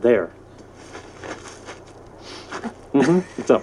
there. 0.00 0.30
Mm-hmm. 2.94 3.42
So, 3.42 3.62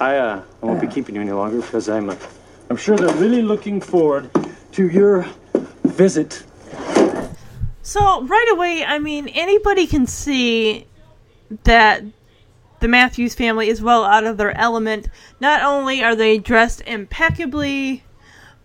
I, 0.00 0.16
uh, 0.16 0.42
I 0.62 0.66
won't 0.66 0.80
be 0.80 0.86
keeping 0.86 1.16
you 1.16 1.20
any 1.20 1.32
longer 1.32 1.60
because 1.60 1.88
I'm, 1.88 2.08
uh, 2.08 2.16
I'm 2.70 2.76
sure 2.76 2.96
they're 2.96 3.14
really 3.16 3.42
looking 3.42 3.80
forward 3.80 4.30
to 4.72 4.88
your 4.88 5.26
visit. 5.84 6.44
So 7.82 8.22
right 8.24 8.48
away, 8.52 8.84
I 8.84 8.98
mean, 8.98 9.28
anybody 9.28 9.86
can 9.86 10.06
see 10.06 10.86
that 11.64 12.02
the 12.80 12.88
Matthews 12.88 13.34
family 13.34 13.68
is 13.68 13.82
well 13.82 14.04
out 14.04 14.24
of 14.24 14.36
their 14.36 14.56
element. 14.56 15.08
Not 15.40 15.62
only 15.62 16.02
are 16.02 16.16
they 16.16 16.38
dressed 16.38 16.82
impeccably, 16.86 18.04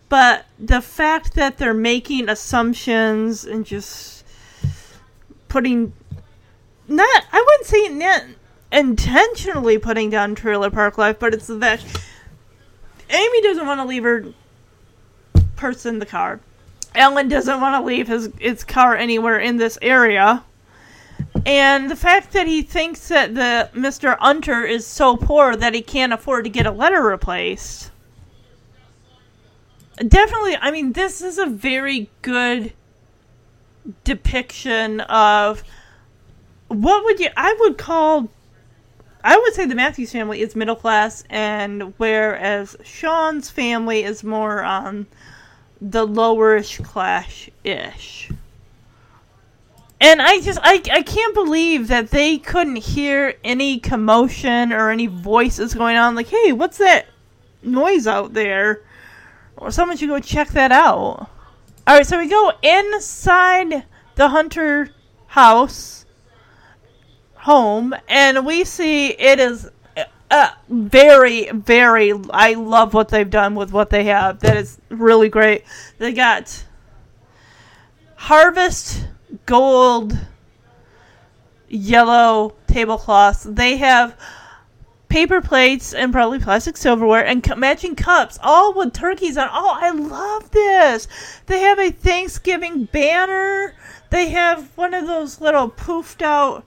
but 0.10 0.46
the 0.60 0.82
fact 0.82 1.34
that 1.36 1.58
they're 1.58 1.74
making 1.74 2.30
assumptions 2.30 3.46
and 3.46 3.66
just 3.66 4.26
putting 5.48 5.94
not 6.88 7.26
I 7.32 7.42
wouldn't 7.42 7.66
say 7.66 7.88
not 7.90 8.24
intentionally 8.72 9.78
putting 9.78 10.10
down 10.10 10.36
trailer 10.36 10.70
park 10.70 10.98
life, 10.98 11.18
but 11.20 11.34
it's 11.34 11.48
the 11.48 11.56
that 11.56 11.84
Amy 13.10 13.42
doesn't 13.42 13.66
want 13.66 13.80
to 13.80 13.86
leave 13.86 14.04
her 14.04 14.26
purse 15.56 15.86
in 15.86 16.00
the 16.00 16.06
car. 16.06 16.40
Alan 16.96 17.28
doesn't 17.28 17.62
want 17.62 17.82
to 17.82 17.86
leave 17.86 18.08
his 18.08 18.30
his 18.40 18.64
car 18.64 18.96
anywhere 18.96 19.40
in 19.40 19.58
this 19.58 19.78
area. 19.82 20.44
And 21.46 21.92
the 21.92 21.96
fact 21.96 22.34
that 22.34 22.48
he 22.48 22.62
thinks 22.62 23.08
that 23.10 23.36
the 23.36 23.70
Mr. 23.74 24.18
Unter 24.20 24.64
is 24.64 24.88
so 24.88 25.16
poor 25.16 25.56
that 25.56 25.74
he 25.74 25.82
can't 25.82 26.14
afford 26.14 26.46
to 26.46 26.50
get 26.50 26.66
a 26.66 26.72
letter 26.72 27.02
replaced. 27.02 27.92
Definitely, 30.08 30.58
I 30.58 30.72
mean, 30.72 30.94
this 30.94 31.22
is 31.22 31.38
a 31.38 31.46
very 31.46 32.10
good 32.22 32.74
depiction 34.04 35.02
of 35.02 35.64
what 36.68 37.04
would 37.04 37.20
you 37.20 37.30
I 37.38 37.56
would 37.60 37.78
call 37.78 38.30
I 39.24 39.38
would 39.38 39.54
say 39.54 39.66
the 39.66 39.76
Matthews 39.76 40.12
family 40.12 40.42
is 40.42 40.56
middle 40.56 40.76
class 40.76 41.24
and 41.30 41.94
whereas 41.98 42.76
Sean's 42.84 43.50
family 43.50 44.04
is 44.04 44.24
more 44.24 44.64
on 44.64 45.08
the 45.92 46.08
lowerish 46.08 46.84
clash 46.84 47.50
ish. 47.64 48.32
And 50.02 50.22
I 50.22 50.42
just 50.42 50.60
I 50.62 50.82
I 50.92 51.04
can't 51.04 51.34
believe 51.34 51.88
that 51.88 52.10
they 52.10 52.38
couldn't 52.38 52.78
hear 52.78 53.36
any 53.44 53.80
commotion 53.80 54.74
or 54.74 54.90
any 54.90 55.08
voices 55.08 55.74
going 55.74 55.96
on 55.96 56.16
like, 56.16 56.28
"Hey, 56.28 56.52
what's 56.52 56.80
that 56.80 57.06
noise 57.64 58.08
out 58.08 58.34
there?" 58.34 58.82
Or 59.58 59.72
someone 59.72 59.96
should 59.98 60.10
go 60.10 60.20
check 60.20 60.50
that 60.50 60.72
out. 60.72 61.30
All 61.88 61.96
right, 61.96 62.06
so 62.06 62.18
we 62.18 62.28
go 62.28 62.52
inside 62.62 63.86
the 64.16 64.30
Hunter 64.30 64.90
house 65.28 66.06
home 67.36 67.94
and 68.08 68.46
we 68.46 68.64
see 68.64 69.10
it 69.10 69.40
is 69.40 69.70
uh, 70.32 70.52
very 70.70 71.50
very 71.52 72.14
I 72.32 72.54
love 72.54 72.94
what 72.94 73.10
they've 73.10 73.30
done 73.30 73.56
with 73.56 73.72
what 73.72 73.90
they 73.90 74.06
have. 74.06 74.40
That 74.40 74.58
is 74.58 74.80
really 74.90 75.30
great. 75.30 75.64
They 75.98 76.14
got 76.14 76.66
harvest 78.16 79.08
gold 79.46 80.18
yellow 81.68 82.56
tablecloths. 82.68 83.44
They 83.44 83.78
have 83.78 84.18
paper 85.10 85.42
plates 85.42 85.94
and 85.94 86.12
probably 86.12 86.40
plastic 86.40 86.76
silverware 86.76 87.26
and 87.26 87.44
cu- 87.44 87.56
matching 87.56 87.96
cups, 87.96 88.40
all 88.42 88.74
with 88.74 88.94
turkeys 88.94 89.38
on. 89.38 89.48
Oh, 89.52 89.78
I 89.80 89.92
love 89.92 90.52
this. 90.52 91.08
They 91.46 91.60
have 91.62 91.80
a 91.80 91.92
Thanksgiving 91.92 92.86
banner. 92.86 93.76
They 94.10 94.30
have 94.30 94.76
one 94.76 94.94
of 94.94 95.08
those 95.08 95.40
little 95.40 95.70
poofed 95.70 96.22
out 96.22 96.66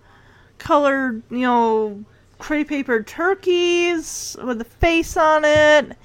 colored, 0.58 1.22
you 1.30 1.38
know, 1.40 2.04
crepe 2.38 2.68
paper 2.68 3.02
turkeys 3.02 4.36
with 4.42 4.60
a 4.60 4.64
face 4.64 5.16
on 5.16 5.44
it. 5.44 5.96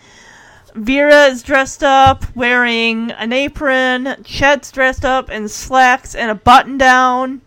Verna 0.75 1.31
is 1.31 1.43
dressed 1.43 1.83
up 1.83 2.25
wearing 2.35 3.11
an 3.11 3.31
apron. 3.31 4.15
Chet's 4.23 4.71
dressed 4.71 5.05
up 5.05 5.29
in 5.29 5.47
slacks 5.47 6.15
and 6.15 6.31
a 6.31 6.35
button 6.35 6.77
down. 6.77 7.41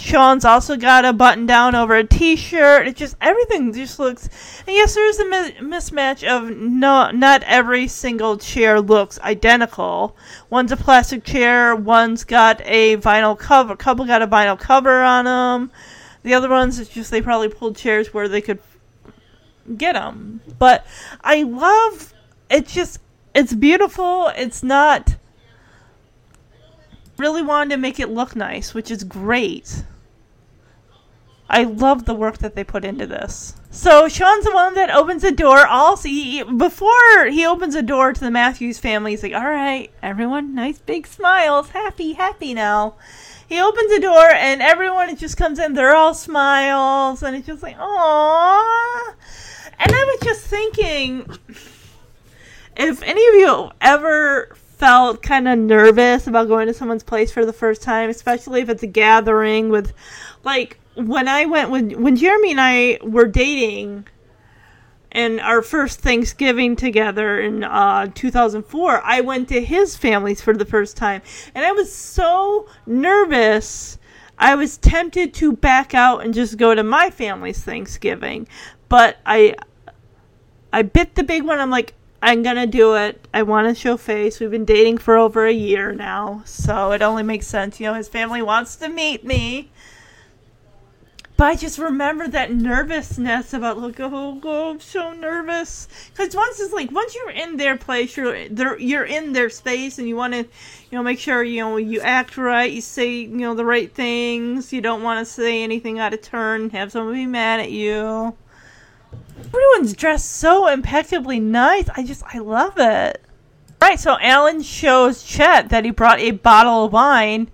Sean's 0.00 0.46
also 0.46 0.76
got 0.78 1.04
a 1.04 1.12
button 1.12 1.44
down 1.44 1.74
over 1.74 1.94
a 1.94 2.04
t-shirt. 2.04 2.88
It 2.88 2.96
just 2.96 3.16
everything 3.20 3.72
just 3.74 3.98
looks. 3.98 4.28
And 4.66 4.74
yes, 4.74 4.94
there 4.94 5.06
is 5.06 5.20
a 5.20 5.24
mi- 5.26 5.52
mismatch 5.60 6.26
of 6.26 6.56
no, 6.56 7.10
not 7.10 7.42
every 7.42 7.86
single 7.86 8.38
chair 8.38 8.80
looks 8.80 9.20
identical. 9.20 10.16
One's 10.48 10.72
a 10.72 10.76
plastic 10.76 11.22
chair. 11.22 11.76
One's 11.76 12.24
got 12.24 12.62
a 12.64 12.96
vinyl 12.96 13.38
cover. 13.38 13.76
Couple 13.76 14.06
got 14.06 14.22
a 14.22 14.26
vinyl 14.26 14.58
cover 14.58 15.02
on 15.02 15.26
them. 15.26 15.70
The 16.22 16.34
other 16.34 16.48
ones, 16.48 16.78
it's 16.78 16.90
just 16.90 17.10
they 17.10 17.22
probably 17.22 17.48
pulled 17.48 17.76
chairs 17.76 18.12
where 18.12 18.28
they 18.28 18.40
could 18.40 18.58
get 19.76 19.94
them. 19.94 20.40
But 20.58 20.86
I 21.22 21.42
love 21.42 22.12
it's 22.50 22.74
just 22.74 23.00
it's 23.34 23.54
beautiful. 23.54 24.30
It's 24.36 24.62
not 24.62 25.16
really 27.16 27.42
wanted 27.42 27.70
to 27.70 27.76
make 27.76 28.00
it 28.00 28.08
look 28.08 28.34
nice, 28.34 28.74
which 28.74 28.90
is 28.90 29.04
great. 29.04 29.84
I 31.48 31.64
love 31.64 32.04
the 32.04 32.14
work 32.14 32.38
that 32.38 32.54
they 32.54 32.62
put 32.62 32.84
into 32.84 33.06
this. 33.06 33.56
So 33.70 34.08
Sean's 34.08 34.44
the 34.44 34.52
one 34.52 34.74
that 34.74 34.90
opens 34.90 35.22
the 35.22 35.32
door. 35.32 35.66
Also, 35.66 36.08
he, 36.08 36.44
before 36.44 37.26
he 37.26 37.44
opens 37.44 37.74
the 37.74 37.82
door 37.82 38.12
to 38.12 38.20
the 38.20 38.30
Matthews 38.30 38.78
family, 38.78 39.12
he's 39.12 39.22
like, 39.22 39.34
"All 39.34 39.48
right, 39.48 39.90
everyone, 40.02 40.54
nice 40.54 40.78
big 40.78 41.06
smiles, 41.06 41.70
happy, 41.70 42.12
happy 42.12 42.54
now." 42.54 42.94
He 43.50 43.60
opens 43.60 43.92
the 43.92 43.98
door 43.98 44.30
and 44.30 44.62
everyone 44.62 45.14
just 45.16 45.36
comes 45.36 45.58
in. 45.58 45.74
They're 45.74 45.96
all 45.96 46.14
smiles, 46.14 47.20
and 47.24 47.34
it's 47.34 47.48
just 47.48 47.64
like, 47.64 47.76
"Aww." 47.76 49.14
And 49.76 49.92
I 49.92 50.04
was 50.04 50.20
just 50.22 50.42
thinking, 50.42 51.28
if 52.76 53.02
any 53.02 53.26
of 53.26 53.34
you 53.34 53.70
ever 53.80 54.54
felt 54.54 55.22
kind 55.22 55.48
of 55.48 55.58
nervous 55.58 56.28
about 56.28 56.46
going 56.46 56.68
to 56.68 56.74
someone's 56.74 57.02
place 57.02 57.32
for 57.32 57.44
the 57.44 57.52
first 57.52 57.82
time, 57.82 58.08
especially 58.08 58.60
if 58.60 58.68
it's 58.68 58.84
a 58.84 58.86
gathering 58.86 59.68
with, 59.68 59.94
like, 60.44 60.78
when 60.94 61.26
I 61.26 61.46
went 61.46 61.70
when 61.70 62.00
when 62.02 62.14
Jeremy 62.14 62.52
and 62.52 62.60
I 62.60 62.98
were 63.02 63.26
dating 63.26 64.06
and 65.12 65.40
our 65.40 65.62
first 65.62 66.00
Thanksgiving 66.00 66.76
together 66.76 67.40
in 67.40 67.64
uh, 67.64 68.08
2004, 68.14 69.02
I 69.04 69.20
went 69.20 69.48
to 69.48 69.60
his 69.60 69.96
family's 69.96 70.40
for 70.40 70.54
the 70.56 70.64
first 70.64 70.96
time, 70.96 71.22
and 71.54 71.64
I 71.64 71.72
was 71.72 71.92
so 71.92 72.68
nervous. 72.86 73.98
I 74.38 74.54
was 74.54 74.78
tempted 74.78 75.34
to 75.34 75.52
back 75.52 75.94
out 75.94 76.24
and 76.24 76.32
just 76.32 76.56
go 76.56 76.74
to 76.74 76.82
my 76.82 77.10
family's 77.10 77.62
Thanksgiving, 77.62 78.46
but 78.88 79.18
I 79.26 79.54
I 80.72 80.82
bit 80.82 81.16
the 81.16 81.24
big 81.24 81.42
one. 81.42 81.58
I'm 81.58 81.70
like, 81.70 81.94
I'm 82.22 82.42
gonna 82.42 82.66
do 82.66 82.94
it. 82.94 83.26
I 83.34 83.42
want 83.42 83.68
to 83.68 83.74
show 83.74 83.96
face. 83.96 84.40
We've 84.40 84.50
been 84.50 84.64
dating 84.64 84.98
for 84.98 85.16
over 85.16 85.46
a 85.46 85.52
year 85.52 85.92
now, 85.92 86.42
so 86.44 86.92
it 86.92 87.02
only 87.02 87.22
makes 87.22 87.46
sense. 87.46 87.80
You 87.80 87.86
know, 87.86 87.94
his 87.94 88.08
family 88.08 88.42
wants 88.42 88.76
to 88.76 88.88
meet 88.88 89.24
me. 89.24 89.70
But 91.40 91.46
I 91.46 91.56
just 91.56 91.78
remember 91.78 92.28
that 92.28 92.52
nervousness 92.52 93.54
about 93.54 93.78
like 93.78 93.98
oh, 93.98 94.38
oh 94.44 94.70
I'm 94.72 94.78
so 94.78 95.14
nervous. 95.14 95.88
Because 96.10 96.36
once 96.36 96.60
it's 96.60 96.74
like 96.74 96.92
once 96.92 97.14
you're 97.14 97.30
in 97.30 97.56
their 97.56 97.78
place 97.78 98.14
you're 98.14 98.46
there 98.50 98.78
you're 98.78 99.06
in 99.06 99.32
their 99.32 99.48
space 99.48 99.98
and 99.98 100.06
you 100.06 100.16
want 100.16 100.34
to 100.34 100.40
you 100.40 100.48
know 100.92 101.02
make 101.02 101.18
sure 101.18 101.42
you 101.42 101.62
know 101.62 101.78
you 101.78 102.02
act 102.02 102.36
right 102.36 102.70
you 102.70 102.82
say 102.82 103.20
you 103.20 103.38
know 103.38 103.54
the 103.54 103.64
right 103.64 103.90
things. 103.90 104.70
You 104.70 104.82
don't 104.82 105.02
want 105.02 105.26
to 105.26 105.32
say 105.32 105.62
anything 105.62 105.98
out 105.98 106.12
of 106.12 106.20
turn 106.20 106.68
have 106.68 106.92
someone 106.92 107.14
be 107.14 107.24
mad 107.24 107.60
at 107.60 107.72
you. 107.72 108.36
Everyone's 109.46 109.94
dressed 109.94 110.30
so 110.30 110.68
impeccably 110.68 111.40
nice. 111.40 111.88
I 111.96 112.02
just 112.02 112.22
I 112.34 112.40
love 112.40 112.74
it. 112.76 113.24
Right 113.80 113.98
so 113.98 114.18
Alan 114.20 114.60
shows 114.60 115.22
Chet 115.22 115.70
that 115.70 115.86
he 115.86 115.90
brought 115.90 116.20
a 116.20 116.32
bottle 116.32 116.84
of 116.84 116.92
wine 116.92 117.50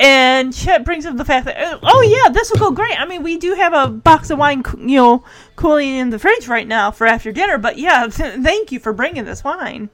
and 0.00 0.54
Chet 0.54 0.84
brings 0.84 1.06
up 1.06 1.16
the 1.16 1.24
fact 1.24 1.46
that, 1.46 1.56
uh, 1.56 1.78
oh 1.82 2.02
yeah, 2.02 2.30
this 2.30 2.50
will 2.50 2.58
go 2.58 2.70
great. 2.70 2.98
I 2.98 3.04
mean, 3.04 3.22
we 3.22 3.36
do 3.36 3.54
have 3.54 3.72
a 3.72 3.88
box 3.88 4.30
of 4.30 4.38
wine, 4.38 4.62
you 4.78 4.96
know, 4.96 5.24
cooling 5.56 5.94
in 5.96 6.10
the 6.10 6.18
fridge 6.18 6.46
right 6.46 6.66
now 6.66 6.90
for 6.90 7.06
after 7.06 7.32
dinner. 7.32 7.58
But 7.58 7.78
yeah, 7.78 8.06
th- 8.06 8.34
thank 8.42 8.70
you 8.70 8.78
for 8.78 8.92
bringing 8.92 9.24
this 9.24 9.42
wine. 9.42 9.90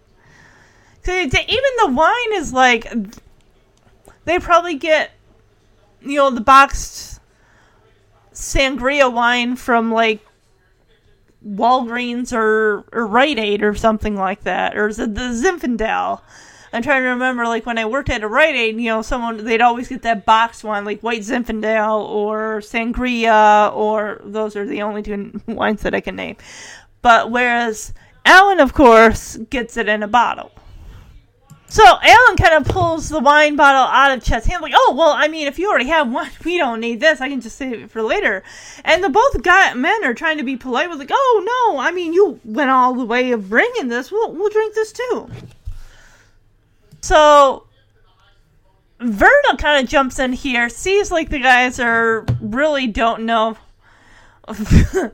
So 1.02 1.12
even 1.12 1.30
the 1.38 1.92
wine 1.92 2.32
is 2.32 2.52
like, 2.52 2.92
they 4.24 4.38
probably 4.38 4.74
get, 4.76 5.10
you 6.02 6.16
know, 6.16 6.30
the 6.30 6.40
boxed 6.40 7.20
sangria 8.32 9.12
wine 9.12 9.56
from 9.56 9.92
like 9.92 10.20
Walgreens 11.46 12.32
or 12.32 12.84
or 12.92 13.06
Rite 13.06 13.38
Aid 13.38 13.62
or 13.62 13.74
something 13.74 14.16
like 14.16 14.44
that, 14.44 14.76
or 14.76 14.92
the 14.92 15.06
Zinfandel. 15.06 16.20
I'm 16.74 16.82
trying 16.82 17.02
to 17.02 17.10
remember, 17.10 17.46
like 17.46 17.66
when 17.66 17.78
I 17.78 17.84
worked 17.84 18.10
at 18.10 18.24
a 18.24 18.28
Rite 18.28 18.56
Aid, 18.56 18.80
you 18.80 18.90
know, 18.90 19.00
someone 19.00 19.44
they'd 19.44 19.60
always 19.60 19.88
get 19.88 20.02
that 20.02 20.26
box 20.26 20.64
wine, 20.64 20.84
like 20.84 21.02
White 21.02 21.20
Zinfandel 21.20 22.04
or 22.08 22.58
Sangria, 22.58 23.72
or 23.72 24.20
those 24.24 24.56
are 24.56 24.66
the 24.66 24.82
only 24.82 25.00
two 25.00 25.40
wines 25.46 25.82
that 25.82 25.94
I 25.94 26.00
can 26.00 26.16
name. 26.16 26.36
But 27.00 27.30
whereas 27.30 27.92
Alan, 28.24 28.58
of 28.58 28.74
course, 28.74 29.36
gets 29.50 29.76
it 29.76 29.88
in 29.88 30.02
a 30.02 30.08
bottle. 30.08 30.50
So 31.68 31.84
Alan 31.84 32.36
kind 32.36 32.54
of 32.54 32.64
pulls 32.64 33.08
the 33.08 33.20
wine 33.20 33.54
bottle 33.54 33.82
out 33.82 34.16
of 34.16 34.24
Chet's 34.24 34.46
hand, 34.46 34.60
like, 34.60 34.74
"Oh, 34.74 34.94
well, 34.98 35.12
I 35.16 35.28
mean, 35.28 35.46
if 35.46 35.60
you 35.60 35.68
already 35.68 35.86
have 35.86 36.10
one, 36.10 36.28
we 36.44 36.58
don't 36.58 36.80
need 36.80 36.98
this. 36.98 37.20
I 37.20 37.28
can 37.28 37.40
just 37.40 37.56
save 37.56 37.84
it 37.84 37.90
for 37.92 38.02
later." 38.02 38.42
And 38.84 39.02
the 39.02 39.10
both 39.10 39.42
guy 39.42 39.74
men 39.74 40.04
are 40.04 40.14
trying 40.14 40.38
to 40.38 40.44
be 40.44 40.56
polite, 40.56 40.90
with 40.90 40.98
like, 40.98 41.12
"Oh 41.12 41.72
no, 41.72 41.80
I 41.80 41.92
mean, 41.92 42.12
you 42.12 42.40
went 42.44 42.70
all 42.70 42.94
the 42.94 43.04
way 43.04 43.30
of 43.30 43.48
bringing 43.48 43.86
this. 43.86 44.10
We'll 44.10 44.32
we'll 44.32 44.50
drink 44.50 44.74
this 44.74 44.92
too." 44.92 45.30
So 47.04 47.66
Verna 48.98 49.58
kind 49.58 49.84
of 49.84 49.90
jumps 49.90 50.18
in 50.18 50.32
here, 50.32 50.70
sees 50.70 51.10
like 51.10 51.28
the 51.28 51.38
guys 51.38 51.78
are 51.78 52.24
really 52.40 52.86
don't 52.86 53.26
know 53.26 53.58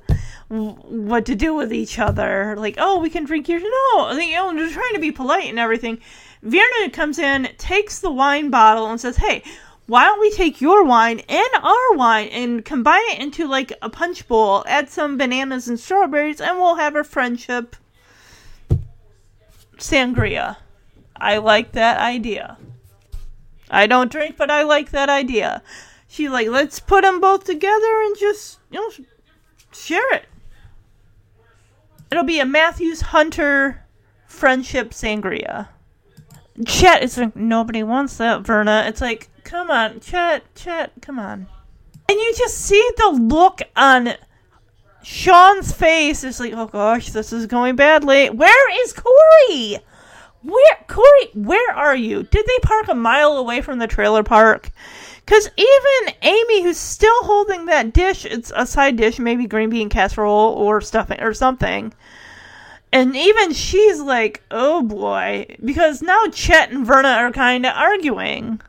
what 0.49 1.27
to 1.27 1.35
do 1.35 1.53
with 1.53 1.73
each 1.73 1.99
other. 1.99 2.55
Like, 2.57 2.77
oh, 2.79 3.01
we 3.01 3.11
can 3.11 3.25
drink 3.25 3.49
here. 3.49 3.59
No, 3.59 4.13
you 4.13 4.35
know, 4.35 4.55
they're 4.55 4.71
trying 4.71 4.95
to 4.95 5.01
be 5.01 5.11
polite 5.11 5.49
and 5.49 5.59
everything. 5.59 5.99
Verna 6.45 6.91
comes 6.93 7.19
in, 7.19 7.49
takes 7.59 7.99
the 7.99 8.13
wine 8.13 8.51
bottle, 8.51 8.87
and 8.87 9.01
says, 9.01 9.17
"Hey, 9.17 9.43
why 9.89 10.05
don't 10.05 10.21
we 10.21 10.31
take 10.31 10.61
your 10.61 10.85
wine 10.85 11.19
and 11.29 11.49
our 11.61 11.97
wine 11.97 12.29
and 12.29 12.65
combine 12.65 13.03
it 13.09 13.19
into 13.19 13.49
like 13.49 13.73
a 13.83 13.91
punch 13.91 14.29
bowl? 14.29 14.63
Add 14.69 14.91
some 14.91 15.19
bananas 15.19 15.67
and 15.67 15.81
strawberries, 15.81 16.41
and 16.41 16.57
we'll 16.57 16.77
have 16.77 16.95
a 16.95 17.03
friendship 17.03 17.75
sangria." 19.77 20.59
I 21.21 21.39
like 21.39 21.73
that 21.73 21.99
idea. 21.99 22.57
I 23.71 23.87
don't 23.87 24.11
drink, 24.11 24.37
but 24.37 24.51
I 24.51 24.63
like 24.63 24.91
that 24.91 25.09
idea. 25.09 25.63
She's 26.09 26.31
like, 26.31 26.49
let's 26.49 26.81
put 26.81 27.03
them 27.03 27.21
both 27.21 27.45
together 27.45 28.03
and 28.03 28.17
just, 28.19 28.59
you 28.71 28.81
know, 28.81 29.05
share 29.73 30.15
it. 30.15 30.27
It'll 32.11 32.25
be 32.25 32.41
a 32.41 32.45
Matthews 32.45 33.01
Hunter 33.01 33.85
friendship 34.27 34.91
sangria. 34.91 35.69
Chet 36.67 37.03
is 37.03 37.17
like, 37.17 37.37
nobody 37.37 37.83
wants 37.83 38.17
that, 38.17 38.43
Verna. 38.43 38.85
It's 38.89 39.01
like, 39.01 39.29
come 39.45 39.71
on, 39.71 40.01
Chet, 40.01 40.43
Chet, 40.55 40.93
come 41.01 41.19
on. 41.19 41.47
And 42.09 42.19
you 42.19 42.35
just 42.37 42.59
see 42.59 42.91
the 42.97 43.11
look 43.11 43.61
on 43.77 44.15
Sean's 45.03 45.73
face. 45.73 46.25
It's 46.25 46.41
like, 46.41 46.53
oh 46.53 46.67
gosh, 46.67 47.11
this 47.11 47.33
is 47.33 47.47
going 47.47 47.77
badly. 47.77 48.31
Where 48.31 48.83
is 48.85 48.93
Corey? 48.93 49.79
Where, 50.43 50.77
Corey, 50.89 51.31
where 51.35 51.75
are 51.75 51.97
you? 51.97 52.23
Did 52.23 52.47
they 52.47 52.59
park 52.63 52.89
a 52.89 52.95
mile 52.95 53.37
away 53.37 53.61
from 53.61 53.79
the 53.79 53.87
trailer 53.87 54.23
park? 54.23 54.71
Because 55.25 55.51
even 55.57 56.15
Amy, 56.23 56.63
who's 56.63 56.79
still 56.79 57.23
holding 57.23 57.67
that 57.67 57.93
dish, 57.93 58.25
it's 58.25 58.51
a 58.57 58.67
side 58.67 58.97
dish, 58.97 59.19
maybe 59.19 59.47
green 59.47 59.71
bean 59.71 59.89
casserole 59.89 60.55
or 60.55 60.81
stuffing 60.81 61.21
or 61.21 61.35
something. 61.35 61.93
And 62.93 63.15
even 63.15 63.53
she's 63.53 64.01
like, 64.01 64.43
oh 64.51 64.83
boy. 64.83 65.57
Because 65.63 66.03
now 66.03 66.27
Chet 66.33 66.73
and 66.73 66.87
Verna 66.87 67.09
are 67.11 67.33
kind 67.33 67.67
of 67.67 67.77
arguing. 67.77 68.61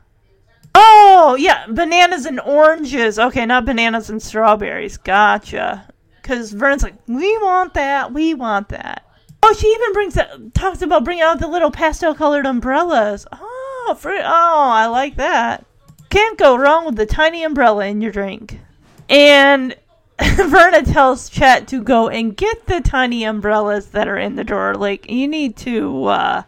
Oh, 0.74 1.36
yeah, 1.38 1.66
bananas 1.68 2.26
and 2.26 2.40
oranges. 2.40 3.18
Okay, 3.18 3.44
not 3.44 3.64
bananas 3.64 4.10
and 4.10 4.22
strawberries. 4.22 4.96
Gotcha. 4.98 5.88
Because 6.20 6.52
Verna's 6.52 6.82
like, 6.82 6.94
we 7.08 7.36
want 7.38 7.74
that, 7.74 8.12
we 8.12 8.34
want 8.34 8.68
that. 8.68 9.04
Oh, 9.42 9.54
she 9.54 9.66
even 9.68 9.92
brings 9.92 10.14
that, 10.14 10.54
talks 10.54 10.82
about 10.82 11.04
bringing 11.04 11.24
out 11.24 11.40
the 11.40 11.48
little 11.48 11.70
pastel 11.70 12.14
colored 12.14 12.46
umbrellas. 12.46 13.26
Oh, 13.32 13.98
oh, 14.04 14.70
I 14.70 14.86
like 14.86 15.16
that. 15.16 15.66
Can't 16.10 16.38
go 16.38 16.56
wrong 16.56 16.86
with 16.86 16.96
the 16.96 17.06
tiny 17.06 17.42
umbrella 17.42 17.86
in 17.86 18.00
your 18.00 18.12
drink. 18.12 18.60
And 19.08 19.74
Verna 20.22 20.82
tells 20.82 21.28
Chet 21.28 21.66
to 21.68 21.82
go 21.82 22.08
and 22.08 22.36
get 22.36 22.66
the 22.66 22.80
tiny 22.80 23.24
umbrellas 23.24 23.86
that 23.88 24.06
are 24.08 24.18
in 24.18 24.36
the 24.36 24.44
drawer. 24.44 24.74
Like, 24.74 25.10
you 25.10 25.26
need 25.26 25.56
to 25.58 26.04
uh, 26.04 26.42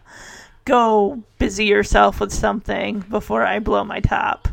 go 0.65 1.23
busy 1.39 1.65
yourself 1.65 2.21
with 2.21 2.33
something 2.33 3.01
before 3.11 3.45
I 3.45 3.59
blow 3.59 3.85
my 3.85 4.01
top. 4.01 4.49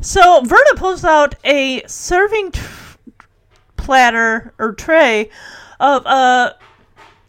So 0.00 0.42
Verna 0.42 0.74
pulls 0.76 1.04
out 1.04 1.34
a 1.44 1.82
serving 1.86 2.52
platter 3.76 4.54
or 4.58 4.72
tray 4.72 5.30
of 5.80 6.06
uh 6.06 6.52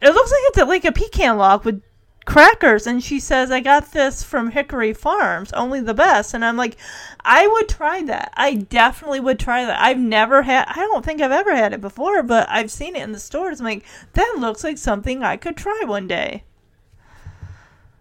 it 0.01 0.09
looks 0.13 0.31
like 0.31 0.41
it's 0.45 0.57
like 0.57 0.85
a 0.85 0.91
pecan 0.91 1.37
log 1.37 1.65
with 1.65 1.81
crackers 2.25 2.85
and 2.85 3.03
she 3.03 3.19
says 3.19 3.49
i 3.49 3.59
got 3.59 3.91
this 3.91 4.21
from 4.23 4.51
hickory 4.51 4.93
farms 4.93 5.51
only 5.53 5.79
the 5.81 5.93
best 5.93 6.33
and 6.33 6.45
i'm 6.45 6.57
like 6.57 6.77
i 7.25 7.47
would 7.47 7.67
try 7.67 8.03
that 8.03 8.31
i 8.35 8.53
definitely 8.53 9.19
would 9.19 9.39
try 9.39 9.65
that 9.65 9.79
i've 9.81 9.97
never 9.97 10.43
had 10.43 10.65
i 10.67 10.75
don't 10.75 11.03
think 11.03 11.21
i've 11.21 11.31
ever 11.31 11.55
had 11.55 11.73
it 11.73 11.81
before 11.81 12.21
but 12.21 12.47
i've 12.49 12.69
seen 12.69 12.95
it 12.95 13.01
in 13.01 13.13
the 13.13 13.19
stores 13.19 13.59
i'm 13.59 13.65
like 13.65 13.83
that 14.13 14.35
looks 14.37 14.63
like 14.63 14.77
something 14.77 15.23
i 15.23 15.35
could 15.35 15.57
try 15.57 15.81
one 15.85 16.07
day 16.07 16.43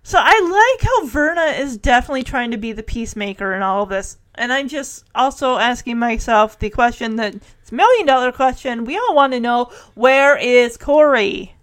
So 0.02 0.18
I 0.18 0.40
like 0.40 0.88
how 0.88 1.06
Verna 1.06 1.46
is 1.60 1.76
definitely 1.76 2.22
trying 2.22 2.50
to 2.52 2.56
be 2.56 2.72
the 2.72 2.82
peacemaker 2.82 3.52
in 3.54 3.62
all 3.62 3.82
of 3.82 3.90
this. 3.90 4.16
And 4.36 4.52
I'm 4.52 4.68
just 4.68 5.04
also 5.14 5.58
asking 5.58 5.98
myself 5.98 6.58
the 6.58 6.70
question 6.70 7.16
that 7.16 7.34
it's 7.34 7.72
a 7.72 7.74
million 7.74 8.06
dollar 8.06 8.32
question. 8.32 8.84
We 8.86 8.96
all 8.96 9.14
want 9.14 9.34
to 9.34 9.40
know 9.40 9.70
where 9.94 10.36
is 10.38 10.78
Corey? 10.78 11.54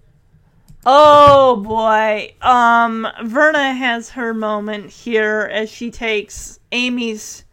Oh 0.86 1.56
boy. 1.58 2.36
Um 2.42 3.08
Verna 3.24 3.74
has 3.74 4.10
her 4.12 4.34
moment 4.34 4.92
here 4.92 5.50
as 5.52 5.70
she 5.70 5.90
takes 5.92 6.60
Amy's 6.72 7.44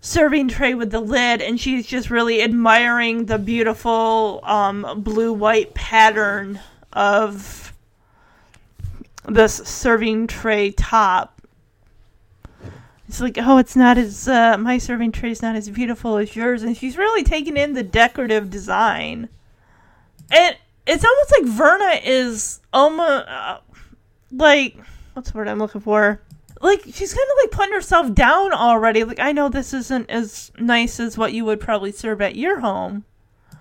serving 0.00 0.48
tray 0.48 0.74
with 0.74 0.90
the 0.90 1.00
lid 1.00 1.40
and 1.40 1.60
she's 1.60 1.86
just 1.86 2.10
really 2.10 2.42
admiring 2.42 3.26
the 3.26 3.38
beautiful 3.38 4.40
um 4.44 5.02
blue 5.02 5.32
white 5.32 5.74
pattern 5.74 6.58
of 6.92 7.72
this 9.28 9.56
serving 9.56 10.26
tray 10.26 10.70
top. 10.72 11.42
It's 13.08 13.20
like, 13.20 13.36
oh, 13.38 13.58
it's 13.58 13.76
not 13.76 13.98
as 13.98 14.26
uh, 14.26 14.56
my 14.58 14.78
serving 14.78 15.12
tray 15.12 15.30
is 15.30 15.42
not 15.42 15.54
as 15.54 15.68
beautiful 15.68 16.16
as 16.16 16.34
yours, 16.34 16.62
and 16.62 16.76
she's 16.76 16.96
really 16.96 17.22
taking 17.22 17.56
in 17.56 17.74
the 17.74 17.82
decorative 17.82 18.48
design. 18.50 19.28
And 20.30 20.56
it's 20.86 21.04
almost 21.04 21.32
like 21.32 21.44
Verna 21.44 22.00
is 22.04 22.60
almost 22.72 23.28
uh, 23.28 23.58
like 24.32 24.76
what's 25.14 25.30
the 25.30 25.38
word 25.38 25.48
I'm 25.48 25.58
looking 25.58 25.80
for? 25.80 26.20
Like 26.60 26.82
she's 26.84 27.12
kind 27.12 27.28
of 27.30 27.36
like 27.42 27.50
putting 27.50 27.74
herself 27.74 28.14
down 28.14 28.52
already. 28.52 29.04
Like 29.04 29.20
I 29.20 29.32
know 29.32 29.48
this 29.48 29.74
isn't 29.74 30.10
as 30.10 30.52
nice 30.58 31.00
as 31.00 31.18
what 31.18 31.32
you 31.32 31.44
would 31.44 31.60
probably 31.60 31.92
serve 31.92 32.20
at 32.20 32.36
your 32.36 32.60
home. 32.60 33.04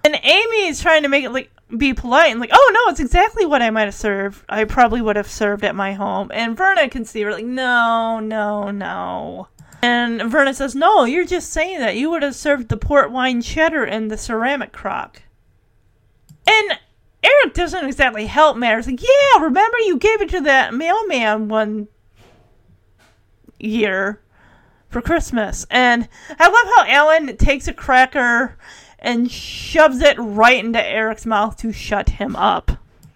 And 0.03 0.15
Amy 0.23 0.67
is 0.67 0.81
trying 0.81 1.03
to 1.03 1.09
make 1.09 1.23
it 1.23 1.31
like 1.31 1.51
be 1.77 1.93
polite 1.93 2.31
and 2.31 2.39
like, 2.39 2.51
oh 2.53 2.71
no, 2.73 2.91
it's 2.91 2.99
exactly 2.99 3.45
what 3.45 3.61
I 3.61 3.69
might 3.69 3.85
have 3.85 3.95
served. 3.95 4.43
I 4.49 4.65
probably 4.65 5.01
would 5.01 5.15
have 5.15 5.29
served 5.29 5.63
at 5.63 5.75
my 5.75 5.93
home. 5.93 6.31
And 6.33 6.57
Verna 6.57 6.89
can 6.89 7.05
see 7.05 7.21
her 7.21 7.31
like, 7.31 7.45
no, 7.45 8.19
no, 8.19 8.71
no. 8.71 9.47
And 9.81 10.21
Verna 10.29 10.53
says, 10.53 10.75
no, 10.75 11.05
you're 11.05 11.25
just 11.25 11.51
saying 11.51 11.79
that. 11.79 11.95
You 11.95 12.11
would 12.11 12.23
have 12.23 12.35
served 12.35 12.69
the 12.69 12.77
port 12.77 13.11
wine 13.11 13.41
cheddar 13.41 13.83
in 13.83 14.09
the 14.09 14.17
ceramic 14.17 14.71
crock. 14.71 15.23
And 16.45 16.79
Eric 17.23 17.53
doesn't 17.53 17.85
exactly 17.85 18.25
help 18.25 18.57
matters. 18.57 18.87
Like, 18.87 19.01
yeah, 19.01 19.43
remember 19.43 19.77
you 19.79 19.97
gave 19.97 20.21
it 20.21 20.29
to 20.29 20.41
that 20.41 20.73
mailman 20.73 21.47
one 21.47 21.87
year 23.59 24.21
for 24.89 25.01
Christmas. 25.01 25.65
And 25.69 26.07
I 26.39 26.47
love 26.47 26.75
how 26.75 26.85
Alan 26.87 27.37
takes 27.37 27.67
a 27.67 27.73
cracker 27.73 28.57
and 28.99 29.31
shoves 29.31 30.01
it 30.01 30.17
right 30.17 30.63
into 30.63 30.83
Eric's 30.83 31.25
mouth 31.25 31.57
to 31.57 31.71
shut 31.71 32.09
him 32.09 32.35
up. 32.35 32.71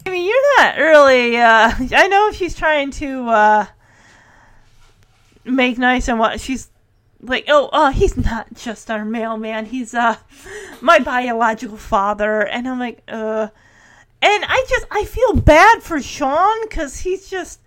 I 0.06 0.12
mean, 0.12 0.28
you're 0.28 0.58
not 0.58 0.78
really. 0.78 1.38
Uh, 1.38 1.72
I 1.96 2.08
know 2.08 2.32
she's 2.32 2.56
trying 2.56 2.92
to 2.92 3.28
uh, 3.28 3.66
make 5.44 5.78
nice 5.78 6.08
and 6.08 6.20
what 6.20 6.40
she's 6.40 6.70
like. 7.22 7.46
Oh, 7.48 7.70
uh, 7.74 7.92
he's 7.92 8.16
not 8.16 8.54
just 8.54 8.92
our 8.92 9.04
mailman. 9.04 9.66
He's 9.66 9.94
uh 9.94 10.18
my 10.82 11.00
biological 11.00 11.78
father, 11.78 12.42
and 12.42 12.68
I'm 12.68 12.80
like, 12.80 13.02
uh, 13.08 13.48
and 14.26 14.46
I 14.48 14.66
just 14.68 14.86
I 14.90 15.06
feel 15.06 15.34
bad 15.36 15.84
for 15.84 16.02
Sean 16.02 16.62
because 16.64 17.00
he's 17.00 17.30
just. 17.30 17.60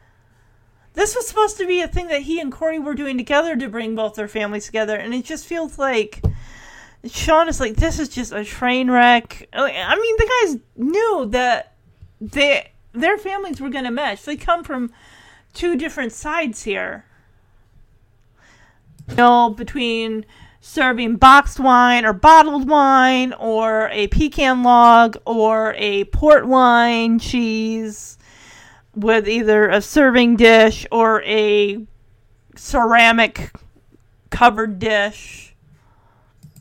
This 0.94 1.14
was 1.14 1.28
supposed 1.28 1.58
to 1.58 1.66
be 1.66 1.80
a 1.80 1.86
thing 1.86 2.08
that 2.08 2.22
he 2.22 2.40
and 2.40 2.50
Corey 2.50 2.80
were 2.80 2.94
doing 2.94 3.16
together 3.16 3.54
to 3.54 3.68
bring 3.68 3.94
both 3.94 4.14
their 4.14 4.26
families 4.26 4.66
together, 4.66 4.96
and 4.96 5.14
it 5.14 5.24
just 5.24 5.46
feels 5.46 5.78
like 5.78 6.20
Sean 7.06 7.48
is 7.48 7.60
like, 7.60 7.76
this 7.76 8.00
is 8.00 8.08
just 8.08 8.32
a 8.32 8.44
train 8.44 8.90
wreck. 8.90 9.48
Oh, 9.52 9.64
I 9.64 9.94
mean, 9.94 10.16
the 10.16 10.30
guys 10.42 10.56
knew 10.76 11.26
that 11.30 11.74
they 12.20 12.72
their 12.92 13.16
families 13.16 13.60
were 13.60 13.70
gonna 13.70 13.92
mesh. 13.92 14.22
They 14.22 14.36
come 14.36 14.64
from 14.64 14.92
two 15.54 15.76
different 15.76 16.12
sides 16.12 16.64
here. 16.64 17.04
You 19.08 19.14
know, 19.14 19.50
between 19.50 20.26
serving 20.68 21.16
boxed 21.16 21.58
wine 21.58 22.04
or 22.04 22.12
bottled 22.12 22.68
wine 22.68 23.32
or 23.34 23.88
a 23.90 24.06
pecan 24.08 24.62
log 24.62 25.16
or 25.24 25.74
a 25.76 26.04
port 26.04 26.46
wine 26.46 27.18
cheese 27.18 28.18
with 28.94 29.28
either 29.28 29.68
a 29.68 29.80
serving 29.80 30.36
dish 30.36 30.86
or 30.92 31.22
a 31.22 31.84
ceramic 32.56 33.50
covered 34.30 34.78
dish 34.78 35.48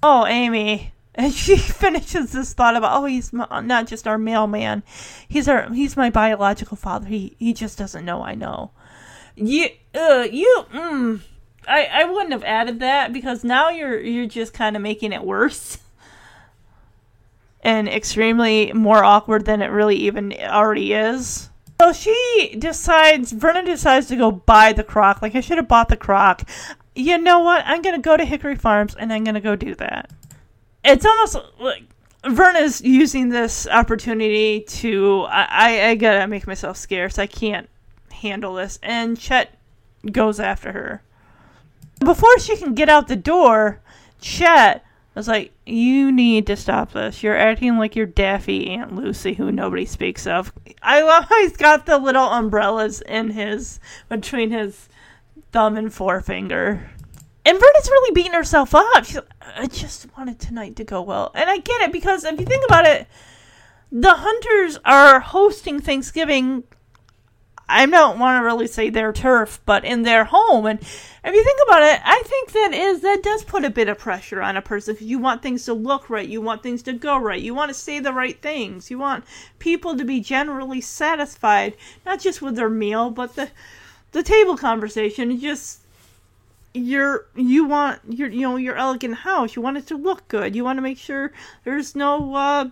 oh, 0.04 0.26
Amy. 0.26 0.94
And 1.20 1.34
she 1.34 1.58
finishes 1.58 2.32
this 2.32 2.54
thought 2.54 2.76
about, 2.76 2.96
oh, 2.96 3.06
he's 3.06 3.34
not 3.34 3.88
just 3.88 4.08
our 4.08 4.20
mailman. 4.20 4.84
He's 5.28 5.48
our, 5.48 5.74
he's 5.74 5.98
my 5.98 6.12
biological 6.12 6.78
father. 6.78 7.08
He, 7.08 7.36
he 7.40 7.54
just 7.54 7.76
doesn't 7.76 8.06
know 8.06 8.22
I 8.22 8.36
know. 8.36 8.70
You, 9.36 9.70
uh, 9.96 10.28
you, 10.32 10.66
mm, 10.72 11.22
I, 11.68 11.86
I 11.86 12.04
wouldn't 12.06 12.32
have 12.32 12.44
added 12.44 12.80
that 12.80 13.14
because 13.14 13.44
now 13.44 13.70
you're, 13.70 14.00
you're 14.00 14.28
just 14.28 14.54
kind 14.54 14.76
of 14.76 14.82
making 14.82 15.14
it 15.14 15.24
worse. 15.24 15.78
And 17.64 17.90
extremely 17.90 18.72
more 18.72 19.04
awkward 19.04 19.44
than 19.44 19.62
it 19.62 19.68
really 19.68 19.98
even 19.98 20.32
already 20.32 20.94
is. 20.94 21.50
So 21.82 21.92
she 21.92 22.56
decides, 22.58 23.34
Verna 23.34 23.66
decides 23.66 24.08
to 24.08 24.16
go 24.16 24.32
buy 24.32 24.72
the 24.72 24.86
crock. 24.86 25.22
Like, 25.22 25.36
I 25.36 25.42
should 25.42 25.58
have 25.58 25.68
bought 25.68 25.90
the 25.90 25.98
crock 25.98 26.44
you 26.98 27.18
know 27.18 27.40
what? 27.40 27.64
I'm 27.66 27.82
gonna 27.82 28.00
go 28.00 28.18
to 28.18 28.26
Hickory 28.26 28.56
Farms 28.56 28.96
and 28.96 29.14
I'm 29.14 29.24
gonna 29.24 29.40
go 29.40 29.56
do 29.56 29.76
that. 29.76 30.10
It's 30.84 31.06
almost 31.06 31.38
like 31.60 31.84
Verna's 32.26 32.82
using 32.82 33.30
this 33.30 33.68
opportunity 33.68 34.62
to. 34.62 35.26
I, 35.30 35.46
I, 35.50 35.90
I 35.90 35.96
gotta 35.96 36.28
make 36.28 36.48
myself 36.48 36.76
scarce. 36.78 37.20
I 37.20 37.28
can't 37.28 37.70
handle 38.12 38.56
this. 38.56 38.80
And 38.82 39.18
Chet 39.18 39.58
goes 40.12 40.40
after 40.40 40.72
her. 40.72 41.02
Before 42.00 42.40
she 42.40 42.58
can 42.58 42.74
get 42.74 42.90
out 42.90 43.08
the 43.08 43.16
door, 43.16 43.82
Chet 44.20 44.84
was 45.16 45.28
like, 45.28 45.52
You 45.66 46.12
need 46.12 46.48
to 46.48 46.56
stop 46.56 46.94
this. 46.94 47.24
You're 47.24 47.38
acting 47.38 47.78
like 47.78 47.96
your 47.96 48.06
daffy 48.06 48.70
Aunt 48.70 48.96
Lucy, 48.96 49.34
who 49.34 49.52
nobody 49.52 49.86
speaks 49.86 50.28
of. 50.28 50.54
I 50.82 51.02
love 51.02 51.26
how 51.26 51.42
he's 51.42 51.58
got 51.58 51.86
the 51.86 51.98
little 51.98 52.32
umbrellas 52.32 53.02
in 53.02 53.32
his, 53.32 53.80
between 54.10 54.52
his 54.52 54.88
thumb 55.52 55.76
and 55.76 55.94
forefinger. 55.94 56.90
And 57.46 57.58
Verna's 57.58 57.90
really 57.90 58.14
beating 58.14 58.34
herself 58.34 58.76
up. 58.76 59.06
She's 59.06 59.16
like, 59.16 59.26
I 59.42 59.68
just 59.68 60.08
wanted 60.18 60.40
tonight 60.40 60.76
to 60.76 60.84
go 60.84 61.02
well. 61.02 61.32
And 61.34 61.50
I 61.50 61.58
get 61.58 61.82
it 61.82 61.92
because 61.92 62.24
if 62.24 62.40
you 62.40 62.46
think 62.46 62.66
about 62.66 62.86
it, 62.86 63.08
the 63.92 64.14
hunters 64.14 64.78
are 64.86 65.20
hosting 65.20 65.80
Thanksgiving. 65.80 66.64
I 67.70 67.86
don't 67.86 68.20
want 68.20 68.40
to 68.40 68.46
really 68.46 68.68
say 68.68 68.90
their 68.90 69.12
turf, 69.12 69.60
but 69.66 69.84
in 69.84 70.04
their 70.04 70.24
home. 70.24 70.66
And 70.66 70.80
if 70.80 71.34
you 71.34 71.44
think 71.44 71.60
about 71.68 71.84
it, 71.84 72.00
I 72.04 72.24
think 72.26 72.52
that 72.54 72.74
is 72.74 73.02
that 73.02 73.24
does 73.24 73.44
put 73.44 73.66
a 73.66 73.70
bit 73.70 73.90
of 73.90 73.98
pressure 73.98 74.42
on 74.42 74.56
a 74.56 74.62
person 74.62 74.96
you 75.00 75.20
want 75.20 75.42
things 75.42 75.66
to 75.66 75.74
look 75.74 76.10
right, 76.10 76.28
you 76.28 76.42
want 76.42 76.64
things 76.64 76.82
to 76.84 76.94
go 76.94 77.18
right, 77.18 77.42
you 77.42 77.54
want 77.54 77.70
to 77.70 77.74
say 77.74 78.00
the 78.00 78.14
right 78.14 78.42
things, 78.42 78.90
you 78.90 78.98
want 78.98 79.26
people 79.60 79.98
to 79.98 80.06
be 80.06 80.22
generally 80.22 80.80
satisfied, 80.80 81.76
not 82.06 82.20
just 82.22 82.42
with 82.42 82.56
their 82.56 82.70
meal, 82.70 83.10
but 83.10 83.36
the 83.36 83.50
the 84.14 84.24
table 84.24 84.58
conversation 84.58 85.38
just 85.40 85.82
you're 86.74 87.26
you 87.36 87.66
want 87.66 88.00
your 88.08 88.30
you 88.30 88.42
know 88.42 88.56
your 88.56 88.76
elegant 88.76 89.16
house 89.16 89.56
you 89.56 89.62
want 89.62 89.78
it 89.78 89.88
to 89.88 89.96
look 89.96 90.28
good 90.28 90.56
you 90.56 90.64
want 90.64 90.78
to 90.78 90.82
make 90.82 90.98
sure 90.98 91.32
there's 91.64 91.96
no 91.96 92.36
uh 92.36 92.70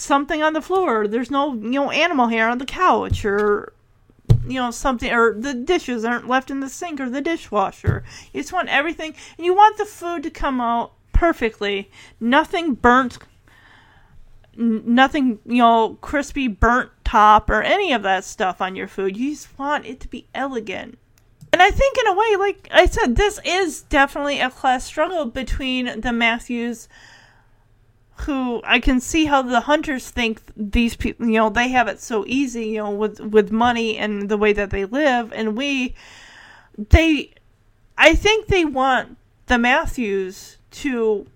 something 0.00 0.42
on 0.42 0.52
the 0.52 0.62
floor 0.62 1.06
there's 1.06 1.30
no 1.30 1.54
you 1.54 1.70
know 1.70 1.90
animal 1.90 2.28
hair 2.28 2.48
on 2.48 2.58
the 2.58 2.64
couch 2.64 3.24
or 3.24 3.72
you 4.46 4.54
know 4.54 4.70
something 4.70 5.12
or 5.12 5.34
the 5.34 5.54
dishes 5.54 6.04
aren't 6.04 6.28
left 6.28 6.50
in 6.50 6.60
the 6.60 6.68
sink 6.68 7.00
or 7.00 7.10
the 7.10 7.20
dishwasher 7.20 8.04
you 8.32 8.40
just 8.40 8.52
want 8.52 8.68
everything 8.68 9.14
and 9.36 9.44
you 9.44 9.54
want 9.54 9.76
the 9.76 9.84
food 9.84 10.22
to 10.22 10.30
come 10.30 10.60
out 10.60 10.92
perfectly 11.12 11.90
nothing 12.18 12.74
burnt 12.74 13.18
nothing 14.56 15.38
you 15.44 15.58
know 15.58 15.98
crispy 16.00 16.48
burnt 16.48 16.90
top 17.10 17.50
or 17.50 17.60
any 17.60 17.92
of 17.92 18.02
that 18.02 18.24
stuff 18.24 18.60
on 18.60 18.76
your 18.76 18.86
food. 18.86 19.16
You 19.16 19.30
just 19.30 19.58
want 19.58 19.84
it 19.84 19.98
to 20.00 20.08
be 20.08 20.26
elegant. 20.32 20.96
And 21.52 21.60
I 21.60 21.72
think, 21.72 21.98
in 21.98 22.06
a 22.06 22.14
way, 22.14 22.36
like 22.36 22.68
I 22.70 22.86
said, 22.86 23.16
this 23.16 23.40
is 23.44 23.82
definitely 23.82 24.38
a 24.38 24.50
class 24.50 24.84
struggle 24.84 25.24
between 25.24 26.00
the 26.00 26.12
Matthews, 26.12 26.88
who 28.20 28.60
I 28.64 28.80
can 28.80 29.00
see 29.00 29.26
how 29.26 29.42
the 29.42 29.60
hunters 29.60 30.10
think 30.10 30.42
these 30.56 30.96
people, 30.96 31.26
you 31.26 31.38
know, 31.38 31.50
they 31.50 31.68
have 31.68 31.88
it 31.88 32.00
so 32.00 32.24
easy, 32.26 32.66
you 32.66 32.78
know, 32.78 32.90
with 32.90 33.20
with 33.20 33.50
money 33.50 33.96
and 33.96 34.28
the 34.28 34.36
way 34.36 34.52
that 34.52 34.70
they 34.70 34.84
live, 34.84 35.32
and 35.32 35.56
we, 35.56 35.94
they, 36.76 37.32
I 37.96 38.14
think 38.14 38.46
they 38.46 38.64
want 38.64 39.16
the 39.46 39.58
Matthews 39.58 40.58
to 40.70 41.26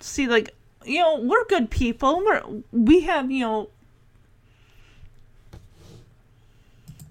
see 0.00 0.26
like 0.26 0.54
you 0.84 1.00
know 1.00 1.20
we're 1.20 1.44
good 1.46 1.70
people. 1.70 2.22
We're 2.24 2.42
we 2.72 3.00
have 3.00 3.30
you 3.30 3.44
know 3.44 3.68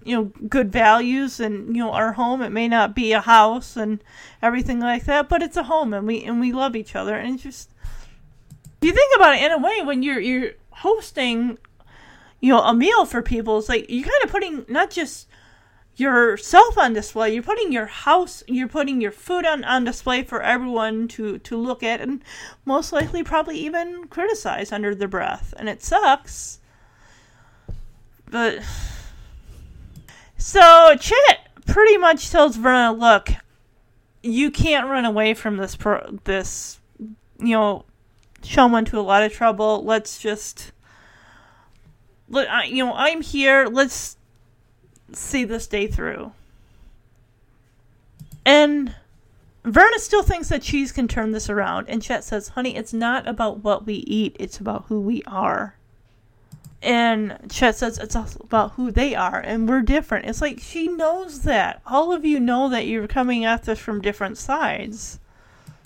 you 0.04 0.16
know 0.16 0.24
good 0.48 0.70
values 0.70 1.40
and 1.40 1.74
you 1.74 1.82
know 1.82 1.92
our 1.92 2.12
home. 2.12 2.42
It 2.42 2.50
may 2.50 2.68
not 2.68 2.94
be 2.94 3.12
a 3.12 3.20
house 3.20 3.76
and 3.76 4.02
everything 4.42 4.80
like 4.80 5.04
that 5.06 5.28
but 5.28 5.42
it's 5.42 5.56
a 5.56 5.64
home 5.64 5.94
and 5.94 6.06
we 6.06 6.22
and 6.24 6.40
we 6.40 6.52
love 6.52 6.76
each 6.76 6.94
other. 6.94 7.16
And 7.16 7.38
just 7.38 7.70
you 8.86 8.92
think 8.92 9.16
about 9.16 9.34
it 9.34 9.42
in 9.42 9.52
a 9.52 9.58
way 9.58 9.82
when 9.82 10.02
you're 10.02 10.20
you're 10.20 10.52
hosting 10.70 11.58
you 12.44 12.50
know, 12.50 12.60
a 12.60 12.74
meal 12.74 13.06
for 13.06 13.22
people. 13.22 13.56
It's 13.56 13.70
like 13.70 13.86
you're 13.88 14.04
kind 14.04 14.22
of 14.22 14.30
putting 14.30 14.66
not 14.68 14.90
just 14.90 15.28
yourself 15.96 16.76
on 16.76 16.92
display, 16.92 17.32
you're 17.32 17.42
putting 17.42 17.72
your 17.72 17.86
house, 17.86 18.42
you're 18.46 18.68
putting 18.68 19.00
your 19.00 19.12
food 19.12 19.46
on, 19.46 19.64
on 19.64 19.84
display 19.84 20.24
for 20.24 20.42
everyone 20.42 21.08
to, 21.08 21.38
to 21.38 21.56
look 21.56 21.82
at 21.82 22.02
and 22.02 22.22
most 22.66 22.92
likely 22.92 23.22
probably 23.22 23.56
even 23.56 24.08
criticize 24.08 24.72
under 24.72 24.94
their 24.94 25.08
breath. 25.08 25.54
And 25.56 25.70
it 25.70 25.82
sucks. 25.82 26.58
But 28.30 28.62
so 30.36 30.96
Chet 31.00 31.48
pretty 31.64 31.96
much 31.96 32.30
tells 32.30 32.56
Verna, 32.56 32.92
"Look, 32.92 33.30
you 34.22 34.50
can't 34.50 34.90
run 34.90 35.06
away 35.06 35.32
from 35.32 35.56
this 35.56 35.76
pro- 35.76 36.18
this 36.24 36.78
you 37.38 37.56
know 37.56 37.86
show 38.44 38.66
him 38.66 38.74
into 38.74 38.98
a 38.98 39.02
lot 39.02 39.22
of 39.22 39.32
trouble. 39.32 39.84
Let's 39.84 40.18
just 40.18 40.72
let 42.28 42.50
I, 42.50 42.64
you 42.64 42.84
know 42.84 42.92
I'm 42.94 43.22
here. 43.22 43.66
Let's 43.66 44.16
see 45.12 45.44
this 45.44 45.66
day 45.66 45.86
through." 45.86 46.32
And 48.46 48.94
Verna 49.64 49.98
still 49.98 50.22
thinks 50.22 50.48
that 50.50 50.62
cheese 50.62 50.92
can 50.92 51.08
turn 51.08 51.32
this 51.32 51.48
around, 51.48 51.88
and 51.88 52.02
Chet 52.02 52.24
says, 52.24 52.48
"Honey, 52.48 52.76
it's 52.76 52.92
not 52.92 53.26
about 53.26 53.64
what 53.64 53.86
we 53.86 53.94
eat; 53.94 54.36
it's 54.38 54.58
about 54.58 54.84
who 54.88 55.00
we 55.00 55.22
are." 55.26 55.76
And 56.82 57.38
Chet 57.50 57.76
says 57.76 57.96
it's 57.96 58.14
also 58.14 58.40
about 58.40 58.72
who 58.72 58.90
they 58.90 59.14
are, 59.14 59.40
and 59.40 59.66
we're 59.66 59.80
different. 59.80 60.26
It's 60.26 60.42
like 60.42 60.60
she 60.60 60.86
knows 60.86 61.40
that. 61.42 61.80
All 61.86 62.12
of 62.12 62.26
you 62.26 62.38
know 62.38 62.68
that 62.68 62.86
you're 62.86 63.08
coming 63.08 63.46
at 63.46 63.62
this 63.62 63.78
from 63.78 64.02
different 64.02 64.36
sides. 64.36 65.18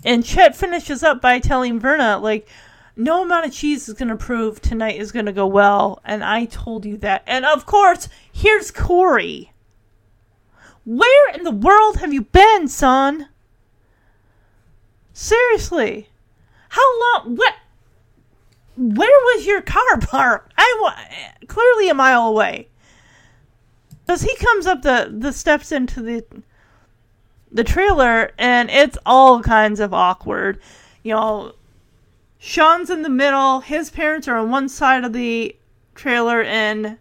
And 0.04 0.24
Chet 0.24 0.56
finishes 0.56 1.02
up 1.02 1.20
by 1.20 1.38
telling 1.38 1.80
Verna, 1.80 2.18
like, 2.18 2.48
no 2.96 3.22
amount 3.22 3.46
of 3.46 3.52
cheese 3.52 3.88
is 3.88 3.94
going 3.94 4.08
to 4.08 4.16
prove 4.16 4.60
tonight 4.60 4.96
is 4.96 5.12
going 5.12 5.26
to 5.26 5.32
go 5.32 5.46
well, 5.46 6.00
and 6.04 6.24
I 6.24 6.46
told 6.46 6.84
you 6.84 6.96
that. 6.98 7.22
And 7.26 7.44
of 7.44 7.64
course, 7.64 8.08
here's 8.32 8.70
Corey. 8.70 9.52
Where 10.84 11.34
in 11.34 11.44
the 11.44 11.50
world 11.50 11.98
have 11.98 12.12
you 12.12 12.22
been, 12.22 12.66
son? 12.66 13.28
Seriously. 15.12 16.08
How 16.70 17.00
long? 17.00 17.36
What? 17.36 17.54
Where 18.76 19.08
was 19.34 19.46
your 19.46 19.62
car 19.62 19.98
parked? 20.00 20.54
I 20.56 20.78
wa- 20.80 21.46
clearly 21.46 21.88
a 21.88 21.94
mile 21.94 22.26
away. 22.26 22.68
As 24.08 24.22
he 24.22 24.34
comes 24.36 24.66
up 24.66 24.82
the, 24.82 25.12
the 25.12 25.32
steps 25.32 25.70
into 25.72 26.00
the 26.00 26.24
the 27.50 27.64
trailer 27.64 28.32
and 28.38 28.70
it's 28.70 28.98
all 29.06 29.42
kinds 29.42 29.80
of 29.80 29.94
awkward. 29.94 30.60
You 31.02 31.14
know, 31.14 31.52
Sean's 32.38 32.90
in 32.90 33.02
the 33.02 33.08
middle, 33.08 33.60
his 33.60 33.90
parents 33.90 34.28
are 34.28 34.36
on 34.36 34.50
one 34.50 34.68
side 34.68 35.04
of 35.04 35.12
the 35.12 35.56
trailer, 35.94 36.42
and 36.42 36.98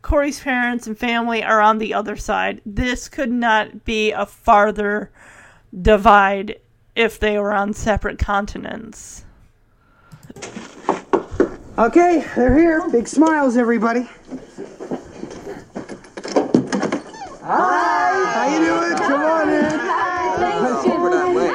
Corey's 0.00 0.40
parents 0.40 0.86
and 0.86 0.98
family 0.98 1.42
are 1.42 1.60
on 1.60 1.78
the 1.78 1.92
other 1.92 2.16
side. 2.16 2.62
This 2.64 3.08
could 3.08 3.30
not 3.30 3.84
be 3.84 4.10
a 4.12 4.24
farther 4.24 5.10
divide 5.82 6.58
if 6.96 7.20
they 7.20 7.38
were 7.38 7.52
on 7.52 7.74
separate 7.74 8.18
continents. 8.18 9.24
Okay, 11.76 12.24
they're 12.34 12.58
here. 12.58 12.88
Big 12.90 13.06
smiles, 13.06 13.56
everybody. 13.56 14.08
Hi. 17.48 18.34
How 18.34 18.52
you 18.52 18.58
doing? 18.66 18.94
Come 18.98 19.22
on 19.22 19.48
in. 19.48 19.64
Over 20.90 21.10
that 21.10 21.34
way. 21.34 21.48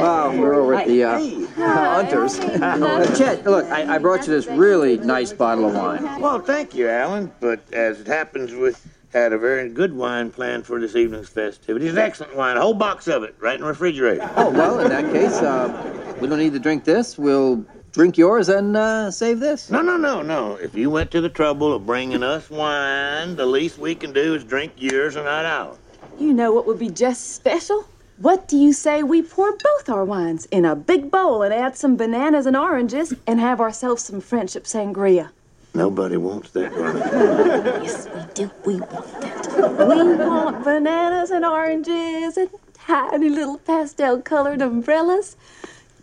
Wow, 0.00 0.36
we're 0.36 0.54
over 0.54 0.74
at 0.74 0.88
the 0.88 1.04
uh, 1.04 1.20
Hunters. 1.56 2.40
Uh, 2.40 3.14
Chet, 3.16 3.44
look, 3.44 3.64
I, 3.66 3.94
I 3.94 3.98
brought 3.98 4.26
you 4.26 4.32
this 4.32 4.48
really 4.48 4.96
nice 4.96 5.32
bottle 5.32 5.66
of 5.66 5.74
wine. 5.74 6.20
Well, 6.20 6.40
thank 6.40 6.74
you, 6.74 6.88
Alan. 6.88 7.30
But 7.38 7.60
as 7.72 8.00
it 8.00 8.08
happens, 8.08 8.52
we 8.52 8.72
had 9.12 9.32
a 9.32 9.38
very 9.38 9.68
good 9.68 9.92
wine 9.92 10.32
planned 10.32 10.66
for 10.66 10.80
this 10.80 10.96
evening's 10.96 11.28
festivities. 11.28 11.96
Excellent 11.96 12.34
wine, 12.34 12.56
a 12.56 12.60
whole 12.60 12.74
box 12.74 13.06
of 13.06 13.22
it, 13.22 13.36
right 13.38 13.54
in 13.54 13.60
the 13.60 13.68
refrigerator. 13.68 14.28
Oh, 14.34 14.50
well, 14.50 14.80
in 14.80 14.88
that 14.88 15.12
case, 15.12 15.34
uh, 15.34 16.16
we 16.20 16.26
don't 16.26 16.40
need 16.40 16.54
to 16.54 16.58
drink 16.58 16.82
this. 16.82 17.16
We'll 17.16 17.64
drink 17.92 18.18
yours 18.18 18.48
and 18.48 18.76
uh, 18.76 19.10
save 19.10 19.40
this. 19.40 19.70
No, 19.70 19.82
no, 19.82 19.96
no, 19.96 20.22
no. 20.22 20.56
If 20.56 20.74
you 20.74 20.90
went 20.90 21.10
to 21.12 21.20
the 21.20 21.28
trouble 21.28 21.72
of 21.72 21.86
bringing 21.86 22.22
us 22.22 22.50
wine, 22.50 23.36
the 23.36 23.46
least 23.46 23.78
we 23.78 23.94
can 23.94 24.12
do 24.12 24.34
is 24.34 24.44
drink 24.44 24.72
yours 24.76 25.16
and 25.16 25.24
not 25.24 25.44
ours. 25.44 25.78
You 26.18 26.32
know 26.32 26.52
what 26.52 26.66
would 26.66 26.78
be 26.78 26.90
just 26.90 27.34
special? 27.34 27.86
What 28.18 28.48
do 28.48 28.56
you 28.56 28.72
say 28.72 29.04
we 29.04 29.22
pour 29.22 29.52
both 29.52 29.88
our 29.88 30.04
wines 30.04 30.46
in 30.46 30.64
a 30.64 30.74
big 30.74 31.10
bowl 31.10 31.42
and 31.42 31.54
add 31.54 31.76
some 31.76 31.96
bananas 31.96 32.46
and 32.46 32.56
oranges 32.56 33.14
and 33.26 33.38
have 33.38 33.60
ourselves 33.60 34.02
some 34.02 34.20
friendship 34.20 34.64
sangria? 34.64 35.30
Nobody 35.74 36.16
wants 36.16 36.50
that, 36.50 36.72
Ronnie. 36.72 37.00
yes, 37.84 38.08
we 38.12 38.20
do. 38.34 38.50
We 38.64 38.80
want 38.80 39.20
that. 39.20 39.88
We 39.88 40.16
want 40.16 40.64
bananas 40.64 41.30
and 41.30 41.44
oranges 41.44 42.36
and 42.36 42.50
tiny 42.74 43.28
little 43.28 43.58
pastel 43.58 44.20
colored 44.20 44.62
umbrellas. 44.62 45.36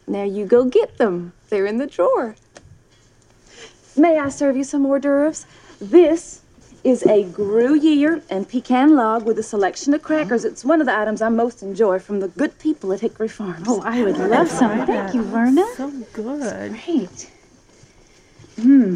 Now 0.08 0.24
you 0.24 0.46
go 0.46 0.64
get 0.66 0.98
them. 0.98 1.34
They're 1.50 1.66
in 1.66 1.78
the 1.78 1.88
drawer. 1.88 2.36
May 3.98 4.20
I 4.20 4.30
serve 4.30 4.58
you 4.58 4.64
some 4.64 4.86
hors 4.86 5.00
d'oeuvres? 5.00 5.46
This 5.80 6.42
is 6.84 7.04
a 7.08 7.24
Gruyere 7.24 8.22
and 8.30 8.48
pecan 8.48 8.96
log 8.96 9.26
with 9.26 9.40
a 9.40 9.44
selection 9.44 9.94
of 9.94 10.04
crackers. 10.04 10.46
It's 10.46 10.64
one 10.64 10.82
of 10.82 10.86
the 10.86 10.98
items 10.98 11.22
I 11.22 11.30
most 11.30 11.64
enjoy 11.64 11.98
from 12.00 12.20
the 12.20 12.28
good 12.28 12.60
people 12.60 12.94
at 12.94 13.00
Hickory 13.00 13.28
Farms. 13.28 13.66
Oh, 13.68 13.82
I 13.84 14.04
would 14.04 14.18
love 14.18 14.50
some. 14.50 14.86
Thank 14.86 15.16
you, 15.16 15.24
Verna. 15.24 15.66
So 15.76 15.90
good. 16.14 16.72
Great. 16.86 17.32
Hmm. 18.62 18.96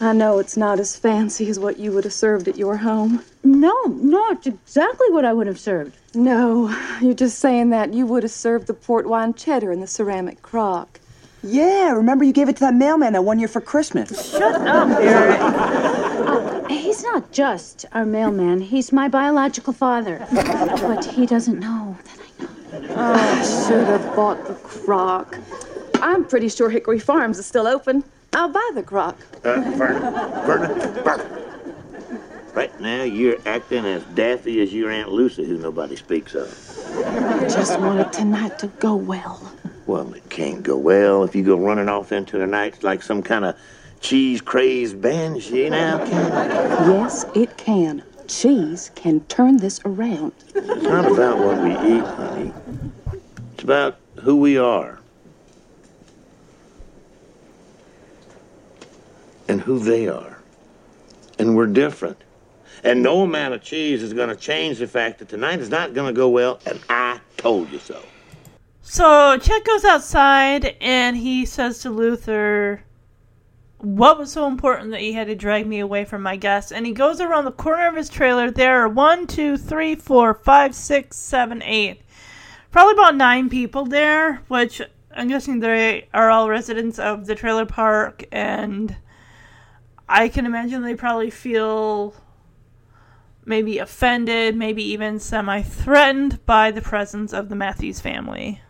I 0.00 0.12
know 0.12 0.38
it's 0.38 0.56
not 0.56 0.80
as 0.80 0.96
fancy 0.96 1.50
as 1.50 1.58
what 1.58 1.78
you 1.78 1.92
would 1.92 2.04
have 2.04 2.12
served 2.12 2.48
at 2.48 2.56
your 2.56 2.78
home. 2.78 3.24
No, 3.44 3.74
not 3.84 4.46
exactly 4.46 5.10
what 5.10 5.24
I 5.24 5.32
would 5.32 5.46
have 5.46 5.58
served. 5.58 5.96
No, 6.14 6.68
you're 7.00 7.14
just 7.14 7.38
saying 7.38 7.70
that 7.70 7.94
you 7.94 8.06
would 8.06 8.22
have 8.22 8.32
served 8.32 8.66
the 8.66 8.74
port 8.74 9.06
wine 9.08 9.34
cheddar 9.34 9.70
in 9.72 9.80
the 9.80 9.86
ceramic 9.86 10.42
crock. 10.42 11.00
Yeah, 11.42 11.92
remember 11.92 12.24
you 12.24 12.32
gave 12.32 12.48
it 12.48 12.56
to 12.56 12.60
that 12.60 12.74
mailman 12.74 13.12
that 13.12 13.22
one 13.22 13.38
year 13.38 13.46
for 13.48 13.60
Christmas. 13.60 14.32
Shut 14.32 14.60
up, 14.66 14.88
Eric. 14.98 15.38
Oh, 15.40 16.66
he's 16.68 17.02
not 17.04 17.30
just 17.30 17.86
our 17.92 18.04
mailman. 18.04 18.60
He's 18.60 18.92
my 18.92 19.08
biological 19.08 19.72
father. 19.72 20.26
But 20.32 21.04
he 21.04 21.26
doesn't 21.26 21.60
know 21.60 21.96
that 22.04 22.18
I 22.18 22.88
know. 22.88 22.94
I 22.96 23.42
should 23.66 23.86
have 23.86 24.16
bought 24.16 24.44
the 24.48 24.54
crock. 24.54 25.38
I'm 26.02 26.24
pretty 26.24 26.48
sure 26.48 26.70
Hickory 26.70 26.98
Farms 26.98 27.38
is 27.38 27.46
still 27.46 27.68
open. 27.68 28.02
I'll 28.32 28.48
buy 28.50 28.70
the 28.74 28.82
crock. 28.82 29.16
Uh, 29.44 29.60
Verna, 29.76 30.42
Verna, 30.44 30.74
Verna. 31.04 31.57
Right 32.58 32.80
now, 32.80 33.04
you're 33.04 33.36
acting 33.46 33.86
as 33.86 34.02
daffy 34.16 34.60
as 34.60 34.74
your 34.74 34.90
Aunt 34.90 35.12
Lucy, 35.12 35.44
who 35.44 35.58
nobody 35.58 35.94
speaks 35.94 36.34
of. 36.34 36.48
I 37.06 37.46
just 37.46 37.78
wanted 37.78 38.12
tonight 38.12 38.58
to 38.58 38.66
go 38.66 38.96
well. 38.96 39.40
Well, 39.86 40.12
it 40.12 40.28
can't 40.28 40.64
go 40.64 40.76
well 40.76 41.22
if 41.22 41.36
you 41.36 41.44
go 41.44 41.56
running 41.56 41.88
off 41.88 42.10
into 42.10 42.36
the 42.36 42.48
night 42.48 42.82
like 42.82 43.04
some 43.04 43.22
kind 43.22 43.44
of 43.44 43.56
cheese 44.00 44.40
crazed 44.40 45.00
banshee 45.00 45.70
now, 45.70 46.04
can 46.04 46.32
it? 46.32 46.88
Yes, 46.88 47.26
it 47.32 47.56
can. 47.56 48.02
Cheese 48.26 48.90
can 48.96 49.20
turn 49.26 49.58
this 49.58 49.80
around. 49.84 50.32
It's 50.52 50.82
not 50.82 51.12
about 51.12 51.38
what 51.38 51.62
we 51.62 51.70
eat, 51.70 52.02
honey. 52.02 52.52
It's 53.54 53.62
about 53.62 53.98
who 54.16 54.34
we 54.34 54.58
are. 54.58 54.98
And 59.46 59.60
who 59.60 59.78
they 59.78 60.08
are. 60.08 60.40
And 61.38 61.54
we're 61.54 61.68
different. 61.68 62.20
And 62.84 63.02
no 63.02 63.22
amount 63.22 63.54
of 63.54 63.62
cheese 63.62 64.02
is 64.02 64.12
going 64.12 64.28
to 64.28 64.36
change 64.36 64.78
the 64.78 64.86
fact 64.86 65.18
that 65.18 65.28
tonight 65.28 65.60
is 65.60 65.70
not 65.70 65.94
going 65.94 66.12
to 66.12 66.16
go 66.16 66.28
well, 66.28 66.60
and 66.66 66.80
I 66.88 67.20
told 67.36 67.70
you 67.70 67.78
so. 67.78 68.02
So 68.90 69.36
Chet 69.36 69.64
goes 69.64 69.84
outside 69.84 70.76
and 70.80 71.14
he 71.14 71.44
says 71.44 71.80
to 71.80 71.90
Luther, 71.90 72.82
What 73.78 74.18
was 74.18 74.32
so 74.32 74.46
important 74.46 74.92
that 74.92 75.02
you 75.02 75.12
had 75.12 75.26
to 75.26 75.34
drag 75.34 75.66
me 75.66 75.80
away 75.80 76.06
from 76.06 76.22
my 76.22 76.36
guests? 76.36 76.72
And 76.72 76.86
he 76.86 76.92
goes 76.92 77.20
around 77.20 77.44
the 77.44 77.52
corner 77.52 77.86
of 77.88 77.96
his 77.96 78.08
trailer. 78.08 78.50
There 78.50 78.80
are 78.82 78.88
one, 78.88 79.26
two, 79.26 79.58
three, 79.58 79.94
four, 79.94 80.32
five, 80.32 80.74
six, 80.74 81.18
seven, 81.18 81.62
eight. 81.62 82.00
Probably 82.70 82.94
about 82.94 83.16
nine 83.16 83.50
people 83.50 83.84
there, 83.84 84.36
which 84.48 84.80
I'm 85.14 85.28
guessing 85.28 85.60
they 85.60 86.08
are 86.14 86.30
all 86.30 86.48
residents 86.48 86.98
of 86.98 87.26
the 87.26 87.34
trailer 87.34 87.66
park. 87.66 88.24
And 88.32 88.96
I 90.08 90.30
can 90.30 90.46
imagine 90.46 90.80
they 90.80 90.94
probably 90.94 91.30
feel 91.30 92.14
maybe 93.48 93.78
offended, 93.78 94.54
maybe 94.54 94.82
even 94.82 95.18
semi 95.18 95.62
threatened 95.62 96.44
by 96.46 96.70
the 96.70 96.82
presence 96.82 97.32
of 97.32 97.48
the 97.48 97.56
Matthews 97.56 98.00
family. 98.00 98.60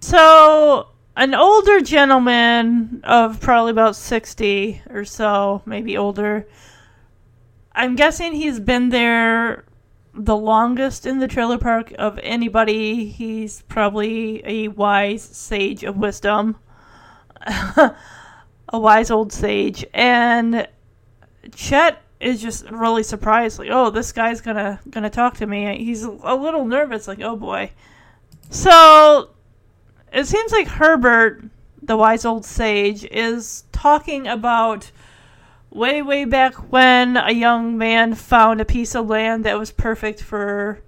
So, 0.00 0.88
an 1.16 1.34
older 1.34 1.80
gentleman 1.80 3.02
of 3.04 3.40
probably 3.40 3.70
about 3.70 3.94
60 3.94 4.82
or 4.90 5.04
so, 5.04 5.62
maybe 5.66 5.96
older. 5.96 6.48
I'm 7.74 7.94
guessing 7.94 8.32
he's 8.32 8.58
been 8.58 8.88
there 8.88 9.64
the 10.14 10.36
longest 10.36 11.06
in 11.06 11.20
the 11.20 11.28
trailer 11.28 11.58
park 11.58 11.92
of 11.98 12.18
anybody. 12.22 13.06
He's 13.06 13.62
probably 13.62 14.42
a 14.44 14.68
wise 14.68 15.22
sage 15.22 15.84
of 15.84 15.96
wisdom. 15.96 16.56
a 17.46 17.94
wise 18.72 19.10
old 19.10 19.32
sage, 19.32 19.84
and 19.92 20.66
Chet 21.54 22.00
is 22.22 22.40
just 22.40 22.70
really 22.70 23.02
surprised, 23.02 23.58
like, 23.58 23.68
oh, 23.70 23.90
this 23.90 24.12
guy's 24.12 24.40
gonna 24.40 24.80
gonna 24.88 25.10
talk 25.10 25.36
to 25.38 25.46
me. 25.46 25.84
He's 25.84 26.04
a 26.04 26.34
little 26.34 26.64
nervous, 26.64 27.08
like, 27.08 27.20
oh 27.20 27.36
boy. 27.36 27.72
So 28.50 29.30
it 30.12 30.26
seems 30.26 30.52
like 30.52 30.68
Herbert, 30.68 31.44
the 31.82 31.96
wise 31.96 32.24
old 32.24 32.44
sage, 32.44 33.04
is 33.04 33.64
talking 33.72 34.26
about 34.26 34.90
way, 35.70 36.02
way 36.02 36.24
back 36.24 36.54
when 36.70 37.16
a 37.16 37.32
young 37.32 37.76
man 37.76 38.14
found 38.14 38.60
a 38.60 38.64
piece 38.64 38.94
of 38.94 39.08
land 39.08 39.44
that 39.44 39.58
was 39.58 39.72
perfect 39.72 40.22
for 40.22 40.80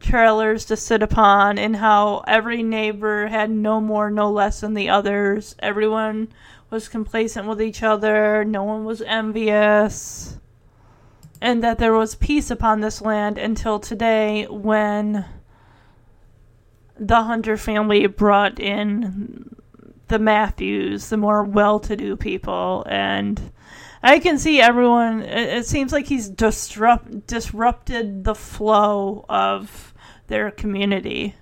trailers 0.00 0.64
to 0.66 0.76
sit 0.76 1.02
upon, 1.02 1.58
and 1.58 1.76
how 1.76 2.22
every 2.26 2.62
neighbor 2.62 3.26
had 3.26 3.50
no 3.50 3.80
more, 3.80 4.10
no 4.10 4.30
less 4.30 4.60
than 4.60 4.74
the 4.74 4.88
others. 4.88 5.56
Everyone 5.60 6.28
was 6.70 6.88
complacent 6.88 7.46
with 7.46 7.62
each 7.62 7.82
other, 7.82 8.44
no 8.44 8.62
one 8.62 8.84
was 8.84 9.02
envious, 9.02 10.37
and 11.40 11.62
that 11.62 11.78
there 11.78 11.94
was 11.94 12.14
peace 12.14 12.50
upon 12.50 12.80
this 12.80 13.00
land 13.00 13.38
until 13.38 13.78
today 13.78 14.46
when 14.46 15.24
the 16.98 17.22
Hunter 17.22 17.56
family 17.56 18.06
brought 18.06 18.58
in 18.58 19.54
the 20.08 20.18
Matthews, 20.18 21.10
the 21.10 21.16
more 21.16 21.44
well 21.44 21.78
to 21.80 21.96
do 21.96 22.16
people, 22.16 22.84
and 22.88 23.52
I 24.02 24.18
can 24.18 24.38
see 24.38 24.60
everyone. 24.60 25.22
It, 25.22 25.66
seems 25.66 25.92
like 25.92 26.06
he's 26.06 26.28
disrupt, 26.28 27.26
disrupted 27.26 28.24
the 28.24 28.34
flow 28.34 29.24
of 29.28 29.92
their 30.28 30.50
community 30.50 31.34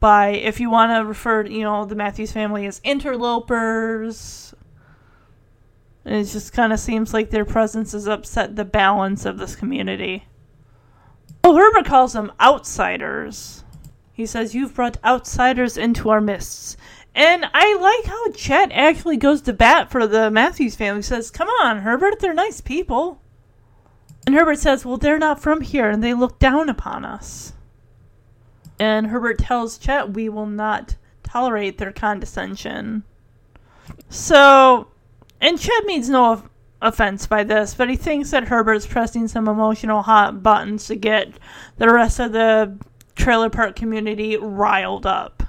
by, 0.00 0.28
if 0.28 0.60
you 0.60 0.70
want 0.70 0.92
to 0.92 1.04
refer, 1.04 1.44
you 1.44 1.62
know, 1.62 1.84
the 1.84 1.96
Matthews 1.96 2.32
family 2.32 2.66
as 2.66 2.80
interlopers. 2.84 4.54
It 6.04 6.24
just 6.24 6.52
kind 6.52 6.72
of 6.72 6.80
seems 6.80 7.12
like 7.12 7.30
their 7.30 7.44
presence 7.44 7.92
has 7.92 8.06
upset 8.06 8.56
the 8.56 8.64
balance 8.64 9.24
of 9.24 9.38
this 9.38 9.56
community. 9.56 10.24
Well, 11.44 11.56
Herbert 11.56 11.86
calls 11.86 12.12
them 12.12 12.32
outsiders. 12.40 13.64
He 14.12 14.26
says, 14.26 14.54
You've 14.54 14.74
brought 14.74 15.02
outsiders 15.04 15.76
into 15.76 16.10
our 16.10 16.20
midst. 16.20 16.76
And 17.14 17.46
I 17.52 17.76
like 17.76 18.04
how 18.04 18.30
Chet 18.32 18.70
actually 18.72 19.16
goes 19.16 19.42
to 19.42 19.52
bat 19.52 19.90
for 19.90 20.06
the 20.06 20.30
Matthews 20.30 20.76
family. 20.76 20.98
He 20.98 21.02
says, 21.02 21.30
Come 21.30 21.48
on, 21.62 21.78
Herbert, 21.78 22.20
they're 22.20 22.34
nice 22.34 22.60
people. 22.60 23.20
And 24.26 24.34
Herbert 24.34 24.58
says, 24.58 24.84
Well, 24.84 24.98
they're 24.98 25.18
not 25.18 25.40
from 25.42 25.60
here 25.62 25.88
and 25.88 26.02
they 26.02 26.14
look 26.14 26.38
down 26.38 26.68
upon 26.68 27.04
us. 27.04 27.54
And 28.78 29.08
Herbert 29.08 29.38
tells 29.38 29.78
Chet, 29.78 30.10
We 30.10 30.28
will 30.28 30.46
not 30.46 30.96
tolerate 31.22 31.78
their 31.78 31.92
condescension. 31.92 33.04
So, 34.08 34.88
and 35.40 35.58
Chet 35.58 35.84
means 35.84 36.08
no 36.08 36.42
offense 36.80 37.26
by 37.26 37.44
this, 37.44 37.74
but 37.74 37.88
he 37.88 37.96
thinks 37.96 38.30
that 38.30 38.48
Herbert's 38.48 38.86
pressing 38.86 39.28
some 39.28 39.48
emotional 39.48 40.02
hot 40.02 40.42
buttons 40.42 40.86
to 40.86 40.96
get 40.96 41.28
the 41.76 41.92
rest 41.92 42.20
of 42.20 42.32
the 42.32 42.78
trailer 43.14 43.50
park 43.50 43.76
community 43.76 44.36
riled 44.36 45.06
up. 45.06 45.42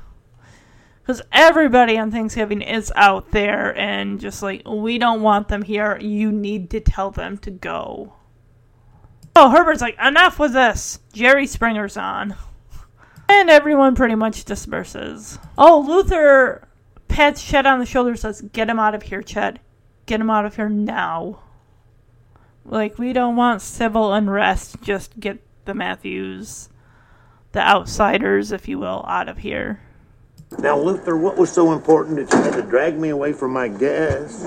Because 1.01 1.21
everybody 1.31 1.97
on 1.97 2.11
Thanksgiving 2.11 2.61
is 2.61 2.93
out 2.95 3.31
there 3.31 3.75
and 3.75 4.19
just 4.19 4.43
like, 4.43 4.61
we 4.67 4.99
don't 4.99 5.23
want 5.23 5.47
them 5.47 5.63
here. 5.63 5.97
You 5.99 6.31
need 6.31 6.69
to 6.71 6.79
tell 6.79 7.09
them 7.09 7.37
to 7.39 7.49
go. 7.49 8.13
Oh, 9.35 9.49
Herbert's 9.49 9.81
like, 9.81 9.97
enough 10.03 10.37
with 10.37 10.53
this. 10.53 10.99
Jerry 11.13 11.47
Springer's 11.47 11.97
on. 11.97 12.35
And 13.27 13.49
everyone 13.49 13.95
pretty 13.95 14.15
much 14.15 14.45
disperses. 14.45 15.39
Oh, 15.57 15.83
Luther 15.87 16.67
pats 17.07 17.43
Chet 17.43 17.65
on 17.65 17.79
the 17.79 17.85
shoulder 17.85 18.15
says, 18.15 18.41
Get 18.41 18.69
him 18.69 18.79
out 18.79 18.95
of 18.95 19.03
here, 19.03 19.21
Chet. 19.21 19.59
Get 20.09 20.21
him 20.21 20.31
out 20.31 20.43
of 20.43 20.55
here 20.55 20.69
now. 20.69 21.37
Like, 22.65 22.97
we 22.97 23.13
don't 23.13 23.35
want 23.35 23.61
civil 23.61 24.11
unrest. 24.11 24.81
Just 24.81 25.19
get 25.19 25.37
the 25.65 25.75
Matthews, 25.75 26.69
the 27.51 27.59
outsiders, 27.61 28.51
if 28.51 28.67
you 28.67 28.79
will, 28.79 29.05
out 29.07 29.29
of 29.29 29.37
here. 29.37 29.81
Now, 30.57 30.79
Luther, 30.79 31.15
what 31.15 31.37
was 31.37 31.51
so 31.51 31.73
important 31.73 32.15
that 32.15 32.35
you 32.35 32.43
had 32.43 32.53
to 32.55 32.63
drag 32.63 32.97
me 32.97 33.09
away 33.09 33.33
from 33.33 33.53
my 33.53 33.67
guests? 33.67 34.45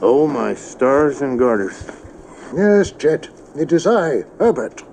oh, 0.00 0.30
my 0.32 0.54
stars 0.54 1.20
and 1.20 1.36
garters. 1.36 1.82
Yes, 2.54 2.92
Chet. 2.92 3.28
It 3.56 3.72
is 3.72 3.88
I, 3.88 4.22
Herbert. 4.38 4.84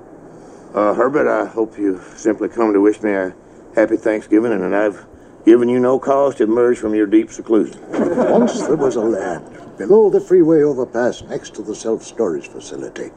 Uh, 0.73 0.95
Herbert, 0.95 1.27
I 1.27 1.45
hope 1.45 1.77
you 1.77 2.01
simply 2.15 2.49
come 2.49 2.73
to 2.73 2.81
wish 2.81 3.03
me 3.03 3.11
a 3.11 3.35
happy 3.75 3.95
Thanksgiving 3.95 4.51
and 4.51 4.75
I've 4.75 5.05
given 5.45 5.69
you 5.69 5.79
no 5.79 5.99
cause 5.99 6.35
to 6.35 6.43
emerge 6.43 6.79
from 6.79 6.95
your 6.95 7.05
deep 7.05 7.31
seclusion. 7.31 7.79
Once 7.91 8.61
there 8.63 8.75
was 8.75 8.95
a 8.95 9.01
land 9.01 9.45
below 9.77 10.09
the 10.09 10.19
freeway 10.19 10.63
overpass 10.63 11.21
next 11.23 11.53
to 11.53 11.61
the 11.61 11.75
self 11.75 12.03
storage 12.03 12.47
facility. 12.47 13.11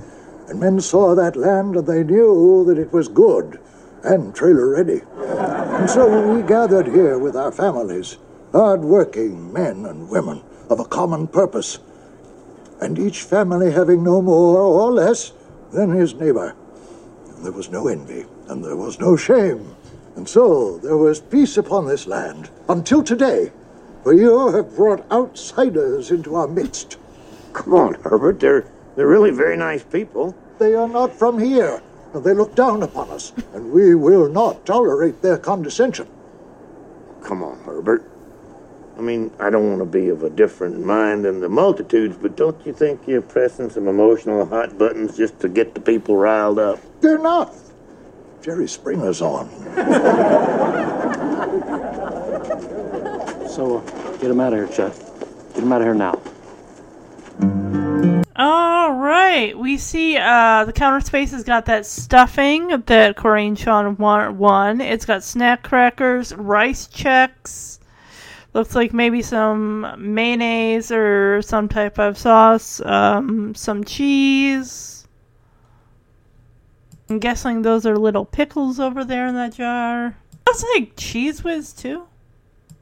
And 0.49 0.61
men 0.61 0.81
saw 0.81 1.15
that 1.15 1.37
land 1.37 1.77
and 1.77 1.87
they 1.87 2.05
knew 2.05 2.65
that 2.67 2.79
it 2.79 2.93
was 2.93 3.09
good 3.09 3.59
and 4.05 4.35
trailer 4.35 4.71
ready. 4.71 5.03
And 5.17 5.89
so 5.89 6.35
we 6.35 6.43
gathered 6.43 6.87
here 6.87 7.19
with 7.19 7.37
our 7.37 7.53
families, 7.53 8.19
hard 8.53 8.83
working 8.83 9.53
men 9.53 9.87
and 9.87 10.09
women 10.09 10.43
of 10.69 10.81
a 10.81 10.85
common 10.85 11.29
purpose, 11.29 11.79
and 12.81 12.99
each 12.99 13.23
family 13.23 13.73
having 13.73 14.03
no 14.03 14.21
more 14.21 14.61
or 14.61 14.93
less 14.93 15.33
than 15.73 15.91
his 15.91 16.15
neighbor. 16.15 16.55
And 17.29 17.45
there 17.45 17.53
was 17.53 17.71
no 17.71 17.89
envy, 17.89 18.27
and 18.49 18.65
there 18.65 18.77
was 18.77 18.99
no 18.99 19.17
shame. 19.17 19.77
And 20.19 20.29
so 20.29 20.79
there 20.79 20.97
was 20.97 21.21
peace 21.21 21.57
upon 21.57 21.87
this 21.87 22.09
land 22.09 22.51
until 22.69 23.05
today, 23.05 23.53
for 24.03 24.13
you 24.13 24.49
have 24.49 24.75
brought 24.75 25.09
outsiders 25.13 26.11
into 26.11 26.35
our 26.35 26.49
midst. 26.49 26.97
Come 27.53 27.73
on, 27.73 27.95
Herbert. 27.95 28.41
They're, 28.41 28.67
they're 28.97 29.07
really 29.07 29.31
very 29.31 29.57
nice 29.57 29.85
people. 29.85 30.35
They 30.59 30.75
are 30.75 30.89
not 30.89 31.15
from 31.15 31.39
here, 31.39 31.81
and 32.13 32.25
they 32.25 32.35
look 32.35 32.57
down 32.57 32.83
upon 32.83 33.11
us, 33.11 33.33
and 33.55 33.71
we 33.71 33.95
will 33.95 34.29
not 34.29 34.67
tolerate 34.67 35.23
their 35.23 35.39
condescension. 35.39 36.09
Come 37.23 37.45
on, 37.45 37.61
Herbert. 37.61 38.03
I 38.99 39.01
mean, 39.03 39.31
I 39.39 39.51
don't 39.51 39.69
want 39.69 39.79
to 39.79 39.99
be 39.99 40.09
of 40.09 40.25
a 40.25 40.31
different 40.31 40.85
mind 40.85 41.27
than 41.27 41.39
the 41.39 41.49
multitudes, 41.49 42.17
but 42.21 42.37
don't 42.37 42.67
you 42.67 42.73
think 42.73 43.07
you're 43.07 43.23
pressing 43.23 43.71
some 43.71 43.87
emotional 43.87 44.45
hot 44.47 44.79
buttons 44.79 45.17
just 45.17 45.39
to 45.39 45.49
get 45.49 45.75
the 45.75 45.81
people 45.81 46.17
riled 46.17 46.59
up? 46.59 46.81
They're 47.03 47.19
not. 47.19 47.55
Jerry 48.43 48.69
Springer's 48.69 49.21
on. 49.21 49.49
So, 53.49 53.79
uh, 53.79 54.17
get 54.19 54.31
him 54.31 54.41
out 54.41 54.53
of 54.53 54.59
here, 54.59 54.69
Chet. 54.69 54.97
Get 55.55 55.63
him 55.65 55.73
out 55.73 55.81
of 55.81 55.87
here 55.87 55.95
now. 55.95 56.21
All 58.37 58.93
right, 58.93 59.59
we 59.59 59.77
see 59.79 60.17
uh, 60.17 60.65
the 60.65 60.73
counter 60.73 61.05
space 61.05 61.33
has 61.33 61.43
got 61.43 61.67
that 61.67 61.85
stuffing 61.85 62.69
that 62.87 63.17
Corey 63.17 63.49
and 63.49 63.59
Sean 63.59 63.97
want. 63.97 64.37
One, 64.37 64.81
it's 64.81 65.05
got 65.05 65.25
snack 65.25 65.65
crackers, 65.65 66.33
Rice 66.35 66.87
Chex. 66.87 67.81
Looks 68.55 68.77
like 68.77 68.95
maybe 68.95 69.23
some 69.23 69.93
mayonnaise 69.99 70.93
or 70.93 71.43
some 71.43 71.69
type 71.69 71.99
of 71.99 72.17
sauce, 72.17 72.81
um, 72.83 73.57
some 73.57 73.83
cheese. 73.83 74.98
I'm 77.11 77.19
guessing 77.19 77.63
those 77.63 77.87
are 77.87 77.97
little 77.97 78.27
pickles 78.27 78.79
over 78.79 79.03
there 79.05 79.27
in 79.27 79.35
that 79.35 79.55
jar. 79.55 80.17
That's 80.47 80.65
like 80.75 80.95
Cheez 80.97 81.43
Whiz 81.43 81.73
too. 81.73 82.07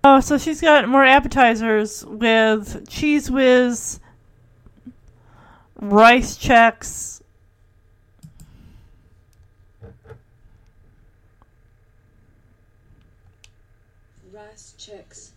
Oh, 0.03 0.21
so 0.21 0.37
she's 0.39 0.61
got 0.61 0.89
more 0.89 1.05
appetizers 1.05 2.05
with 2.05 2.87
Cheez 2.89 3.31
Whiz, 3.31 4.01
Rice 5.81 6.37
Chex. 6.39 7.23
Rice 14.33 14.75
Chex, 14.79 15.31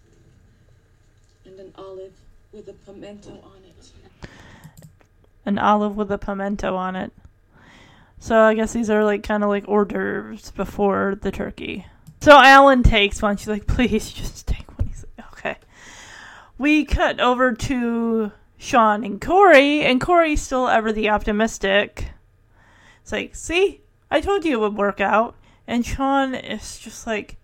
and 1.45 1.59
an 1.59 1.73
olive 1.77 2.13
with 2.51 2.67
a 2.67 2.73
pimento 2.73 3.31
on 3.31 3.63
it. 3.63 4.29
An 5.45 5.57
olive 5.57 5.95
with 5.95 6.11
a 6.11 6.17
pimento 6.17 6.75
on 6.75 6.95
it. 6.95 7.11
So 8.19 8.39
I 8.39 8.53
guess 8.53 8.73
these 8.73 8.89
are 8.89 9.03
like 9.03 9.23
kind 9.23 9.43
of 9.43 9.49
like 9.49 9.67
hors 9.67 9.85
d'oeuvres 9.85 10.51
before 10.51 11.17
the 11.21 11.31
turkey. 11.31 11.85
So 12.21 12.31
Alan 12.33 12.83
takes 12.83 13.21
one. 13.21 13.37
She's 13.37 13.47
like, 13.47 13.65
please 13.65 14.11
just 14.13 14.45
take 14.45 14.67
one. 14.77 14.87
He's 14.87 15.05
like, 15.17 15.33
okay. 15.33 15.57
We 16.57 16.83
cut 16.85 17.19
over 17.19 17.53
to 17.53 18.31
Sean 18.57 19.05
and 19.05 19.21
Corey, 19.21 19.81
and 19.81 20.01
Corey's 20.01 20.41
still 20.41 20.67
ever 20.67 20.91
the 20.91 21.09
optimistic. 21.09 22.07
It's 23.01 23.13
like, 23.13 23.33
see, 23.35 23.81
I 24.11 24.19
told 24.19 24.43
you 24.43 24.57
it 24.57 24.59
would 24.59 24.77
work 24.77 24.99
out. 24.99 25.35
And 25.65 25.85
Sean 25.85 26.35
is 26.35 26.77
just 26.77 27.07
like, 27.07 27.37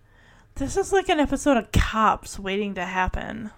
this 0.56 0.76
is 0.76 0.92
like 0.92 1.08
an 1.08 1.20
episode 1.20 1.56
of 1.56 1.72
Cops 1.72 2.38
waiting 2.38 2.74
to 2.74 2.84
happen. 2.84 3.50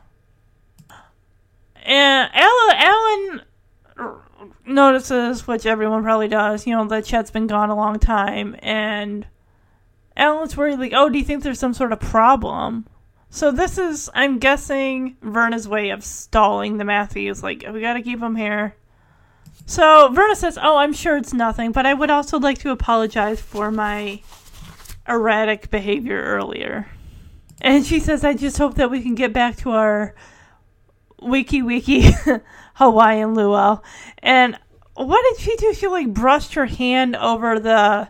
And 1.82 2.30
Alan, 2.32 2.76
Alan 2.76 4.22
notices, 4.66 5.46
which 5.46 5.66
everyone 5.66 6.02
probably 6.02 6.28
does, 6.28 6.66
you 6.66 6.74
know, 6.74 6.86
that 6.88 7.04
Chet's 7.04 7.30
been 7.30 7.46
gone 7.46 7.70
a 7.70 7.76
long 7.76 7.98
time, 7.98 8.56
and 8.60 9.26
Alan's 10.16 10.56
worried, 10.56 10.78
like, 10.78 10.92
oh, 10.94 11.08
do 11.08 11.18
you 11.18 11.24
think 11.24 11.42
there's 11.42 11.58
some 11.58 11.74
sort 11.74 11.92
of 11.92 12.00
problem? 12.00 12.86
So 13.30 13.50
this 13.50 13.78
is, 13.78 14.08
I'm 14.14 14.38
guessing, 14.38 15.16
Verna's 15.22 15.68
way 15.68 15.90
of 15.90 16.04
stalling 16.04 16.78
the 16.78 16.84
Matthews. 16.84 17.42
Like, 17.42 17.64
we 17.70 17.80
gotta 17.80 18.02
keep 18.02 18.20
him 18.20 18.36
here. 18.36 18.74
So 19.66 20.08
Verna 20.12 20.34
says, 20.34 20.58
oh, 20.60 20.78
I'm 20.78 20.92
sure 20.94 21.16
it's 21.16 21.34
nothing, 21.34 21.72
but 21.72 21.84
I 21.84 21.92
would 21.92 22.10
also 22.10 22.38
like 22.38 22.58
to 22.58 22.70
apologize 22.70 23.40
for 23.40 23.70
my 23.70 24.22
erratic 25.06 25.70
behavior 25.70 26.20
earlier. 26.22 26.88
And 27.60 27.84
she 27.84 28.00
says, 28.00 28.24
I 28.24 28.34
just 28.34 28.56
hope 28.58 28.74
that 28.76 28.90
we 28.90 29.02
can 29.02 29.14
get 29.14 29.32
back 29.32 29.56
to 29.58 29.72
our 29.72 30.14
wiki 31.20 31.62
wiki 31.62 32.08
Hawaiian 32.78 33.34
luau. 33.34 33.80
And 34.22 34.56
what 34.94 35.24
did 35.24 35.42
she 35.42 35.56
do? 35.56 35.74
She 35.74 35.88
like 35.88 36.14
brushed 36.14 36.54
her 36.54 36.66
hand 36.66 37.16
over 37.16 37.58
the 37.58 38.08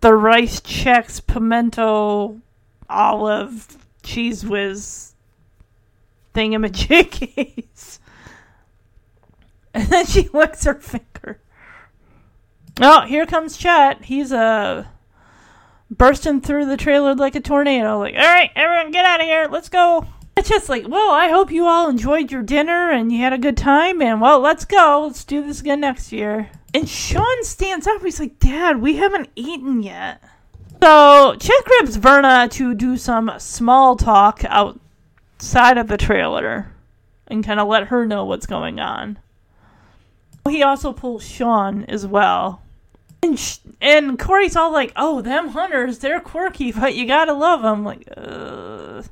the 0.00 0.14
Rice 0.14 0.60
Chex, 0.60 1.24
pimento 1.24 2.40
olive 2.88 3.76
Cheez 4.02 4.44
Whiz 4.44 5.14
thingamajiggies. 6.34 7.98
And 9.74 9.88
then 9.88 10.06
she 10.06 10.30
licks 10.32 10.64
her 10.64 10.72
finger. 10.72 11.38
Oh, 12.80 13.02
here 13.02 13.26
comes 13.26 13.58
Chet. 13.58 14.06
He's 14.06 14.32
uh 14.32 14.86
bursting 15.90 16.40
through 16.40 16.64
the 16.64 16.78
trailer 16.78 17.14
like 17.14 17.34
a 17.34 17.40
tornado. 17.40 17.98
Like, 17.98 18.14
all 18.14 18.20
right, 18.20 18.50
everyone, 18.56 18.90
get 18.90 19.04
out 19.04 19.20
of 19.20 19.26
here. 19.26 19.48
Let's 19.50 19.68
go. 19.68 20.06
It's 20.36 20.48
just 20.56 20.68
like, 20.68 20.86
well, 20.88 21.10
I 21.10 21.28
hope 21.28 21.50
you 21.50 21.66
all 21.66 21.88
enjoyed 21.88 22.30
your 22.30 22.42
dinner 22.42 22.90
and 22.90 23.10
you 23.10 23.20
had 23.20 23.32
a 23.32 23.38
good 23.38 23.56
time. 23.56 24.02
And 24.02 24.20
well, 24.20 24.40
let's 24.40 24.64
go. 24.64 25.04
Let's 25.06 25.24
do 25.24 25.44
this 25.44 25.60
again 25.60 25.80
next 25.80 26.12
year. 26.12 26.50
And 26.74 26.88
Sean 26.88 27.42
stands 27.42 27.86
up. 27.86 28.02
He's 28.02 28.20
like, 28.20 28.38
Dad, 28.38 28.80
we 28.80 28.96
haven't 28.96 29.30
eaten 29.34 29.82
yet. 29.82 30.22
So 30.82 31.34
Chet 31.38 31.64
grabs 31.64 31.96
Verna 31.96 32.48
to 32.50 32.74
do 32.74 32.96
some 32.96 33.32
small 33.38 33.96
talk 33.96 34.42
outside 34.44 35.78
of 35.78 35.88
the 35.88 35.96
trailer 35.96 36.70
and 37.28 37.44
kind 37.44 37.58
of 37.58 37.68
let 37.68 37.88
her 37.88 38.06
know 38.06 38.24
what's 38.24 38.46
going 38.46 38.78
on. 38.78 39.18
He 40.48 40.62
also 40.62 40.92
pulls 40.92 41.26
Sean 41.26 41.84
as 41.84 42.06
well. 42.06 42.62
And, 43.22 43.38
sh- 43.38 43.58
and 43.80 44.18
Corey's 44.18 44.54
all 44.54 44.70
like, 44.70 44.92
oh, 44.94 45.22
them 45.22 45.48
hunters, 45.48 45.98
they're 45.98 46.20
quirky, 46.20 46.70
but 46.72 46.94
you 46.94 47.06
gotta 47.06 47.32
love 47.32 47.62
them. 47.62 47.84
Like, 47.84 48.06
uh. 48.16 49.02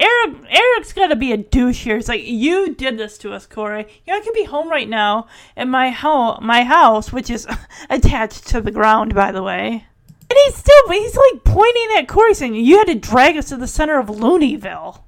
Eric, 0.00 0.36
Eric's 0.48 0.94
gotta 0.94 1.14
be 1.14 1.32
a 1.32 1.36
douche 1.36 1.84
here. 1.84 1.96
It's 1.96 2.08
like, 2.08 2.24
you 2.24 2.74
did 2.74 2.96
this 2.96 3.18
to 3.18 3.32
us, 3.34 3.46
Corey. 3.46 3.86
You 4.06 4.12
know, 4.12 4.18
I 4.18 4.22
can 4.22 4.32
be 4.32 4.44
home 4.44 4.70
right 4.70 4.88
now 4.88 5.26
at 5.56 5.68
my, 5.68 5.90
ho- 5.90 6.38
my 6.40 6.62
house, 6.62 7.12
which 7.12 7.28
is 7.28 7.46
attached 7.90 8.48
to 8.48 8.60
the 8.60 8.70
ground, 8.70 9.14
by 9.14 9.30
the 9.30 9.42
way. 9.42 9.86
And 10.30 10.38
he's 10.44 10.56
still, 10.56 10.88
he's 10.88 11.16
like 11.16 11.44
pointing 11.44 11.88
at 11.98 12.08
Corey 12.08 12.34
saying, 12.34 12.54
you 12.54 12.78
had 12.78 12.86
to 12.86 12.94
drag 12.94 13.36
us 13.36 13.48
to 13.48 13.56
the 13.56 13.66
center 13.66 13.98
of 13.98 14.06
Looneyville. 14.06 15.02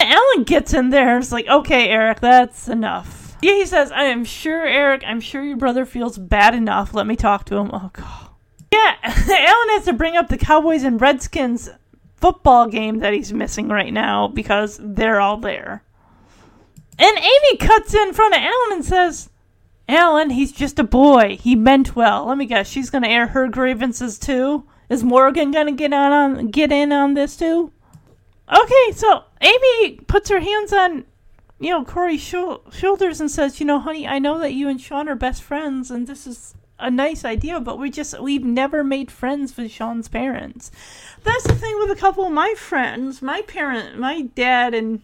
Alan 0.00 0.44
gets 0.44 0.72
in 0.72 0.90
there 0.90 1.16
and 1.16 1.22
is 1.22 1.32
like, 1.32 1.46
okay, 1.46 1.88
Eric, 1.88 2.20
that's 2.20 2.68
enough. 2.68 3.36
Yeah, 3.42 3.54
he 3.54 3.66
says, 3.66 3.90
I 3.92 4.04
am 4.04 4.24
sure, 4.24 4.64
Eric, 4.64 5.02
I'm 5.06 5.20
sure 5.20 5.42
your 5.42 5.56
brother 5.56 5.84
feels 5.84 6.16
bad 6.18 6.54
enough. 6.54 6.94
Let 6.94 7.06
me 7.06 7.16
talk 7.16 7.44
to 7.46 7.56
him. 7.56 7.70
Oh, 7.72 7.90
God. 7.92 8.28
Yeah, 8.72 8.94
Alan 9.02 9.68
has 9.70 9.84
to 9.86 9.92
bring 9.92 10.16
up 10.16 10.28
the 10.28 10.38
Cowboys 10.38 10.84
and 10.84 11.00
Redskins 11.00 11.68
football 12.20 12.66
game 12.66 12.98
that 12.98 13.12
he's 13.12 13.32
missing 13.32 13.68
right 13.68 13.92
now 13.92 14.28
because 14.28 14.78
they're 14.82 15.20
all 15.20 15.38
there. 15.38 15.82
And 16.98 17.18
Amy 17.18 17.56
cuts 17.58 17.94
in 17.94 18.12
front 18.12 18.34
of 18.34 18.40
Alan 18.40 18.72
and 18.72 18.84
says, 18.84 19.30
Alan, 19.88 20.30
he's 20.30 20.52
just 20.52 20.78
a 20.78 20.84
boy. 20.84 21.38
He 21.40 21.56
meant 21.56 21.96
well. 21.96 22.26
Let 22.26 22.38
me 22.38 22.46
guess, 22.46 22.68
she's 22.68 22.90
going 22.90 23.02
to 23.02 23.08
air 23.08 23.28
her 23.28 23.48
grievances 23.48 24.18
too? 24.18 24.64
Is 24.88 25.02
Morgan 25.02 25.50
going 25.50 25.66
to 25.66 25.72
get 25.72 25.92
on, 25.92 26.12
on 26.12 26.48
get 26.48 26.70
in 26.70 26.92
on 26.92 27.14
this 27.14 27.36
too? 27.36 27.72
Okay, 28.52 28.92
so 28.92 29.24
Amy 29.40 30.00
puts 30.06 30.28
her 30.28 30.40
hands 30.40 30.72
on 30.72 31.04
you 31.60 31.68
know, 31.68 31.84
Corey's 31.84 32.22
shoulders 32.22 33.20
and 33.20 33.30
says, 33.30 33.60
you 33.60 33.66
know, 33.66 33.78
honey, 33.78 34.08
I 34.08 34.18
know 34.18 34.38
that 34.38 34.54
you 34.54 34.68
and 34.68 34.80
Sean 34.80 35.08
are 35.10 35.14
best 35.14 35.42
friends, 35.42 35.90
and 35.90 36.06
this 36.06 36.26
is 36.26 36.54
a 36.80 36.90
nice 36.90 37.24
idea, 37.24 37.60
but 37.60 37.78
we 37.78 37.90
just 37.90 38.18
we've 38.20 38.44
never 38.44 38.82
made 38.82 39.10
friends 39.10 39.56
with 39.56 39.70
Sean's 39.70 40.08
parents. 40.08 40.70
That's 41.22 41.44
the 41.44 41.54
thing 41.54 41.76
with 41.78 41.90
a 41.90 42.00
couple 42.00 42.26
of 42.26 42.32
my 42.32 42.54
friends. 42.56 43.22
My 43.22 43.42
parent, 43.42 43.98
my 43.98 44.22
dad, 44.22 44.74
and 44.74 45.02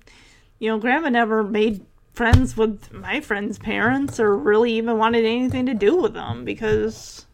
you 0.58 0.70
know, 0.70 0.78
grandma 0.78 1.08
never 1.08 1.44
made 1.44 1.84
friends 2.12 2.56
with 2.56 2.92
my 2.92 3.20
friends' 3.20 3.58
parents, 3.58 4.18
or 4.18 4.36
really 4.36 4.72
even 4.72 4.98
wanted 4.98 5.24
anything 5.24 5.66
to 5.66 5.74
do 5.74 5.96
with 5.96 6.14
them 6.14 6.44
because 6.44 7.26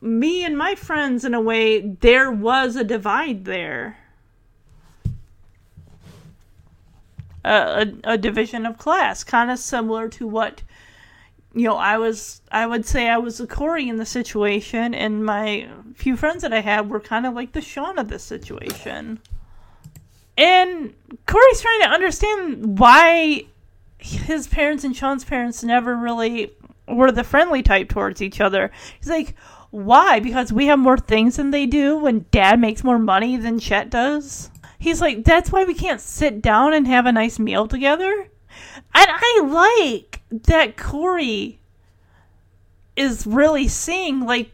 me 0.00 0.44
and 0.44 0.58
my 0.58 0.74
friends, 0.74 1.24
in 1.24 1.34
a 1.34 1.40
way, 1.40 1.80
there 1.80 2.30
was 2.30 2.76
a 2.76 2.84
divide 2.84 3.44
there 3.44 3.96
a, 7.44 7.92
a, 8.04 8.18
division 8.18 8.66
of 8.66 8.78
class, 8.78 9.24
kind 9.24 9.50
of 9.50 9.58
similar 9.58 10.08
to 10.08 10.26
what 10.26 10.62
you 11.54 11.64
know. 11.64 11.76
I 11.76 11.98
was, 11.98 12.42
I 12.50 12.66
would 12.66 12.86
say, 12.86 13.08
I 13.08 13.18
was 13.18 13.40
a 13.40 13.46
Corey 13.46 13.88
in 13.88 13.96
the 13.96 14.06
situation, 14.06 14.94
and 14.94 15.24
my 15.24 15.68
few 15.94 16.16
friends 16.16 16.42
that 16.42 16.52
I 16.52 16.60
had 16.60 16.90
were 16.90 17.00
kind 17.00 17.26
of 17.26 17.34
like 17.34 17.52
the 17.52 17.60
Sean 17.60 17.98
of 17.98 18.08
this 18.08 18.22
situation. 18.22 19.20
And 20.36 20.94
Corey's 21.26 21.60
trying 21.60 21.80
to 21.82 21.88
understand 21.88 22.78
why 22.78 23.46
his 23.98 24.48
parents 24.48 24.84
and 24.84 24.96
Sean's 24.96 25.24
parents 25.24 25.62
never 25.62 25.94
really 25.94 26.52
were 26.88 27.12
the 27.12 27.24
friendly 27.24 27.62
type 27.62 27.88
towards 27.88 28.22
each 28.22 28.40
other. 28.40 28.70
He's 28.98 29.10
like, 29.10 29.36
why? 29.70 30.20
Because 30.20 30.52
we 30.52 30.66
have 30.66 30.78
more 30.78 30.98
things 30.98 31.36
than 31.36 31.50
they 31.50 31.66
do, 31.66 32.06
and 32.06 32.30
Dad 32.30 32.58
makes 32.60 32.82
more 32.82 32.98
money 32.98 33.36
than 33.36 33.58
Chet 33.58 33.90
does 33.90 34.50
he's 34.82 35.00
like, 35.00 35.24
that's 35.24 35.52
why 35.52 35.64
we 35.64 35.74
can't 35.74 36.00
sit 36.00 36.42
down 36.42 36.74
and 36.74 36.86
have 36.86 37.06
a 37.06 37.12
nice 37.12 37.38
meal 37.38 37.68
together. 37.68 38.28
And 38.94 39.06
I 39.08 39.40
like 39.44 40.11
that 40.32 40.76
Corey 40.76 41.60
is 42.96 43.26
really 43.26 43.68
seeing 43.68 44.20
like 44.20 44.50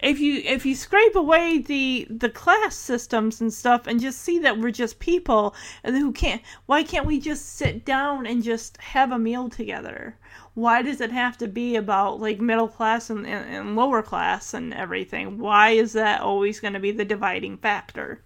if 0.00 0.18
you 0.18 0.40
if 0.44 0.64
you 0.64 0.74
scrape 0.74 1.14
away 1.14 1.58
the 1.58 2.06
the 2.10 2.28
class 2.28 2.74
systems 2.74 3.40
and 3.40 3.52
stuff 3.52 3.86
and 3.86 4.00
just 4.00 4.20
see 4.20 4.38
that 4.38 4.58
we're 4.58 4.70
just 4.70 4.98
people 4.98 5.54
and 5.84 5.96
who 5.96 6.12
can't 6.12 6.42
why 6.66 6.82
can't 6.82 7.06
we 7.06 7.20
just 7.20 7.56
sit 7.56 7.84
down 7.84 8.26
and 8.26 8.42
just 8.42 8.76
have 8.78 9.12
a 9.12 9.18
meal 9.18 9.48
together 9.48 10.16
why 10.54 10.82
does 10.82 11.00
it 11.00 11.12
have 11.12 11.36
to 11.36 11.46
be 11.46 11.76
about 11.76 12.20
like 12.20 12.40
middle 12.40 12.68
class 12.68 13.10
and, 13.10 13.26
and, 13.26 13.54
and 13.54 13.76
lower 13.76 14.02
class 14.02 14.54
and 14.54 14.72
everything 14.72 15.38
why 15.38 15.70
is 15.70 15.92
that 15.92 16.20
always 16.20 16.60
going 16.60 16.74
to 16.74 16.80
be 16.80 16.92
the 16.92 17.04
dividing 17.04 17.56
factor 17.56 18.22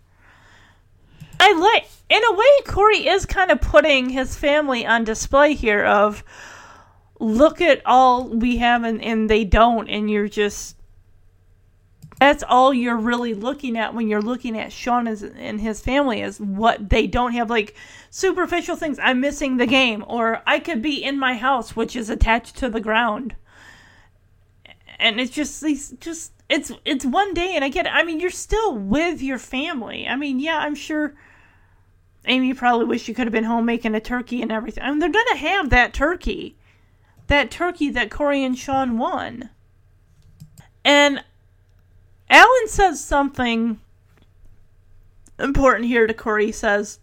I 1.41 1.53
like, 1.53 1.89
in 2.09 2.23
a 2.25 2.33
way, 2.33 2.47
Corey 2.65 3.09
is 3.09 3.27
kind 3.27 3.51
of 3.51 3.61
putting 3.61 4.09
his 4.09 4.37
family 4.37 4.87
on 4.87 5.05
display 5.05 5.53
here. 5.55 5.85
Of 5.85 6.25
look 7.21 7.61
at 7.61 7.83
all 7.87 8.29
we 8.29 8.57
have 8.59 8.85
and, 8.85 9.03
and 9.03 9.29
they 9.31 9.45
don't, 9.45 9.89
and 9.89 10.11
you're 10.11 10.29
just 10.29 10.77
that's 12.21 12.45
all 12.45 12.73
you're 12.73 12.97
really 12.97 13.35
looking 13.35 13.77
at 13.77 13.93
when 13.93 14.09
you're 14.09 14.23
looking 14.23 14.59
at 14.59 14.73
Sean 14.73 15.07
and 15.07 15.61
his 15.61 15.81
family 15.81 16.23
is 16.23 16.39
what 16.39 16.89
they 16.89 17.07
don't 17.07 17.33
have 17.33 17.51
like 17.51 17.75
superficial 18.11 18.77
things. 18.77 18.99
I'm 19.03 19.21
missing 19.21 19.57
the 19.57 19.67
game, 19.67 20.05
or 20.07 20.43
I 20.47 20.59
could 20.61 20.81
be 20.81 21.03
in 21.03 21.19
my 21.19 21.35
house, 21.35 21.75
which 21.75 21.97
is 21.97 22.09
attached 22.09 22.57
to 22.59 22.69
the 22.69 22.81
ground, 22.81 23.35
and 24.99 25.21
it's 25.21 25.33
just 25.33 25.61
these 25.61 25.91
just 26.01 26.33
it's 26.49 26.71
it's 26.85 27.05
one 27.05 27.35
day, 27.35 27.57
and 27.57 27.65
I 27.65 27.69
get 27.69 27.87
it. 27.87 27.93
I 27.93 28.05
mean, 28.05 28.21
you're 28.21 28.31
still 28.31 28.77
with 28.77 29.21
your 29.21 29.39
family. 29.39 30.07
I 30.07 30.17
mean, 30.17 30.39
yeah, 30.39 30.59
I'm 30.59 30.75
sure 30.75 31.15
Amy 32.27 32.55
probably 32.55 32.87
wish 32.87 33.09
you 33.09 33.15
could 33.15 33.27
have 33.27 33.33
been 33.33 33.45
home 33.45 33.67
making 33.67 33.95
a 33.95 34.01
turkey 34.01 34.41
and 34.41 34.53
everything. 34.53 34.85
I 34.85 34.91
mean, 34.91 34.99
they're 35.01 35.11
gonna 35.11 35.37
have 35.37 35.71
that 35.71 35.93
turkey, 35.93 36.57
that 37.27 37.51
turkey 37.51 37.91
that 37.91 38.11
Corey 38.11 38.45
and 38.45 38.57
Sean 38.57 38.99
won. 38.99 39.51
And 40.85 41.25
Alan 42.29 42.69
says 42.69 43.03
something 43.03 43.81
important 45.39 45.87
here 45.87 46.07
to 46.07 46.15
Corey. 46.15 46.47
He 46.47 46.53
says, 46.53 46.99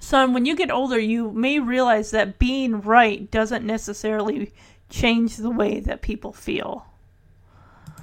"Son, 0.00 0.32
when 0.32 0.46
you 0.46 0.54
get 0.54 0.70
older, 0.70 0.98
you 0.98 1.32
may 1.32 1.58
realize 1.58 2.10
that 2.12 2.38
being 2.38 2.80
right 2.80 3.30
doesn't 3.30 3.66
necessarily 3.66 4.52
change 4.88 5.36
the 5.36 5.50
way 5.50 5.80
that 5.80 6.02
people 6.02 6.32
feel." 6.32 6.86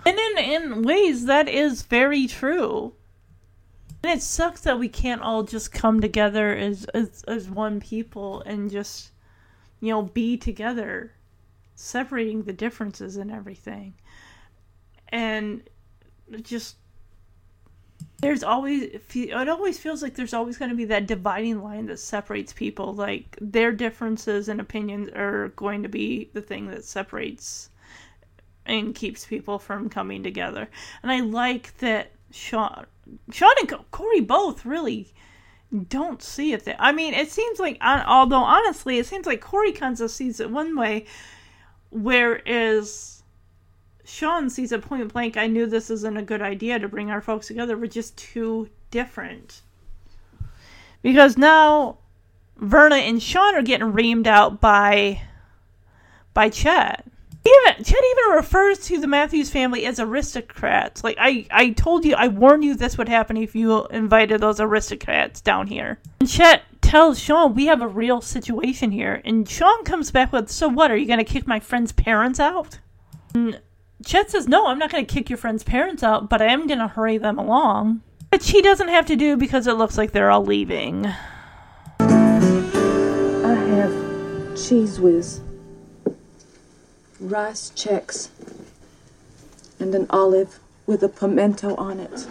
And 0.05 0.19
in 0.19 0.37
in 0.37 0.81
ways 0.83 1.25
that 1.25 1.47
is 1.47 1.81
very 1.81 2.27
true. 2.27 2.93
And 4.03 4.11
it 4.11 4.21
sucks 4.21 4.61
that 4.61 4.77
we 4.77 4.87
can't 4.87 5.23
all 5.23 5.41
just 5.41 5.71
come 5.71 5.99
together 5.99 6.55
as, 6.55 6.85
as 6.93 7.23
as 7.27 7.49
one 7.49 7.79
people 7.79 8.41
and 8.41 8.69
just 8.69 9.09
you 9.79 9.89
know 9.89 10.03
be 10.03 10.37
together, 10.37 11.13
separating 11.75 12.43
the 12.43 12.53
differences 12.53 13.17
and 13.17 13.31
everything. 13.31 13.93
And 15.09 15.63
just 16.41 16.77
there's 18.19 18.43
always 18.43 18.99
it 19.13 19.49
always 19.49 19.77
feels 19.77 20.01
like 20.01 20.15
there's 20.15 20.33
always 20.33 20.57
going 20.57 20.71
to 20.71 20.77
be 20.77 20.85
that 20.85 21.07
dividing 21.07 21.61
line 21.61 21.85
that 21.85 21.99
separates 21.99 22.53
people 22.53 22.93
like 22.93 23.37
their 23.39 23.71
differences 23.71 24.49
and 24.49 24.59
opinions 24.59 25.09
are 25.09 25.49
going 25.49 25.83
to 25.83 25.89
be 25.89 26.29
the 26.33 26.41
thing 26.41 26.67
that 26.67 26.83
separates 26.83 27.69
and 28.65 28.95
keeps 28.95 29.25
people 29.25 29.59
from 29.59 29.89
coming 29.89 30.23
together. 30.23 30.67
And 31.03 31.11
I 31.11 31.19
like 31.19 31.77
that 31.77 32.11
Sean, 32.31 32.85
Sean 33.31 33.51
and 33.59 33.91
Corey 33.91 34.21
both 34.21 34.65
really 34.65 35.13
don't 35.89 36.21
see 36.21 36.53
it 36.53 36.65
that. 36.65 36.77
I 36.79 36.91
mean, 36.91 37.13
it 37.13 37.31
seems 37.31 37.59
like, 37.59 37.77
uh, 37.81 38.03
although 38.05 38.43
honestly, 38.43 38.97
it 38.97 39.05
seems 39.05 39.25
like 39.25 39.41
Corey 39.41 39.71
kind 39.71 39.99
of 39.99 40.11
sees 40.11 40.39
it 40.39 40.49
one 40.49 40.75
way, 40.75 41.05
whereas 41.95 43.23
Sean 44.03 44.49
sees 44.49 44.71
it 44.71 44.81
point 44.81 45.13
blank. 45.13 45.37
I 45.37 45.47
knew 45.47 45.65
this 45.65 45.89
isn't 45.89 46.17
a 46.17 46.21
good 46.21 46.41
idea 46.41 46.77
to 46.77 46.89
bring 46.89 47.09
our 47.09 47.21
folks 47.21 47.47
together. 47.47 47.77
We're 47.77 47.87
just 47.87 48.17
too 48.17 48.69
different. 48.91 49.61
Because 51.01 51.37
now 51.37 51.99
Verna 52.57 52.95
and 52.95 53.21
Sean 53.21 53.55
are 53.55 53.61
getting 53.61 53.93
reamed 53.93 54.27
out 54.27 54.59
by 54.59 55.21
by 56.33 56.49
Chet. 56.49 57.05
Even 57.45 57.83
Chet 57.83 58.03
even 58.11 58.35
refers 58.35 58.79
to 58.87 58.99
the 58.99 59.07
Matthews 59.07 59.49
family 59.49 59.85
as 59.85 59.99
aristocrats. 59.99 61.03
Like 61.03 61.15
I, 61.19 61.45
I 61.49 61.69
told 61.69 62.03
you, 62.03 62.15
I 62.15 62.27
warned 62.27 62.65
you 62.65 62.75
this 62.75 62.97
would 62.97 63.07
happen 63.07 63.37
if 63.37 63.55
you 63.55 63.85
invited 63.87 64.41
those 64.41 64.59
aristocrats 64.59 65.39
down 65.39 65.67
here. 65.67 65.99
And 66.19 66.29
Chet 66.29 66.63
tells 66.85 67.19
Sean 67.19 67.55
we 67.55 67.65
have 67.65 67.81
a 67.81 67.87
real 67.87 68.21
situation 68.21 68.91
here, 68.91 69.21
and 69.25 69.49
Sean 69.49 69.83
comes 69.83 70.11
back 70.11 70.31
with, 70.31 70.49
"So 70.49 70.67
what? 70.67 70.91
Are 70.91 70.95
you 70.95 71.07
going 71.07 71.19
to 71.19 71.25
kick 71.25 71.47
my 71.47 71.59
friend's 71.59 71.91
parents 71.91 72.39
out?" 72.39 72.79
And 73.33 73.59
Chet 74.05 74.29
says, 74.29 74.47
"No, 74.47 74.67
I'm 74.67 74.77
not 74.77 74.91
going 74.91 75.05
to 75.05 75.13
kick 75.13 75.29
your 75.29 75.37
friend's 75.37 75.63
parents 75.63 76.03
out, 76.03 76.29
but 76.29 76.41
I 76.41 76.45
am 76.45 76.67
going 76.67 76.79
to 76.79 76.87
hurry 76.87 77.17
them 77.17 77.39
along." 77.39 78.01
Which 78.31 78.51
he 78.51 78.61
doesn't 78.61 78.89
have 78.89 79.05
to 79.07 79.15
do 79.15 79.35
because 79.35 79.65
it 79.65 79.73
looks 79.73 79.97
like 79.97 80.11
they're 80.11 80.29
all 80.29 80.45
leaving. 80.45 81.07
I 81.99 82.03
have 83.73 83.91
Cheez 84.53 84.99
Whiz, 84.99 85.41
Rice 87.19 87.71
Chex, 87.75 88.29
and 89.79 89.95
an 89.95 90.05
olive 90.09 90.59
with 90.85 91.03
a 91.03 91.09
pimento 91.09 91.75
on 91.75 91.99
it. 91.99 92.27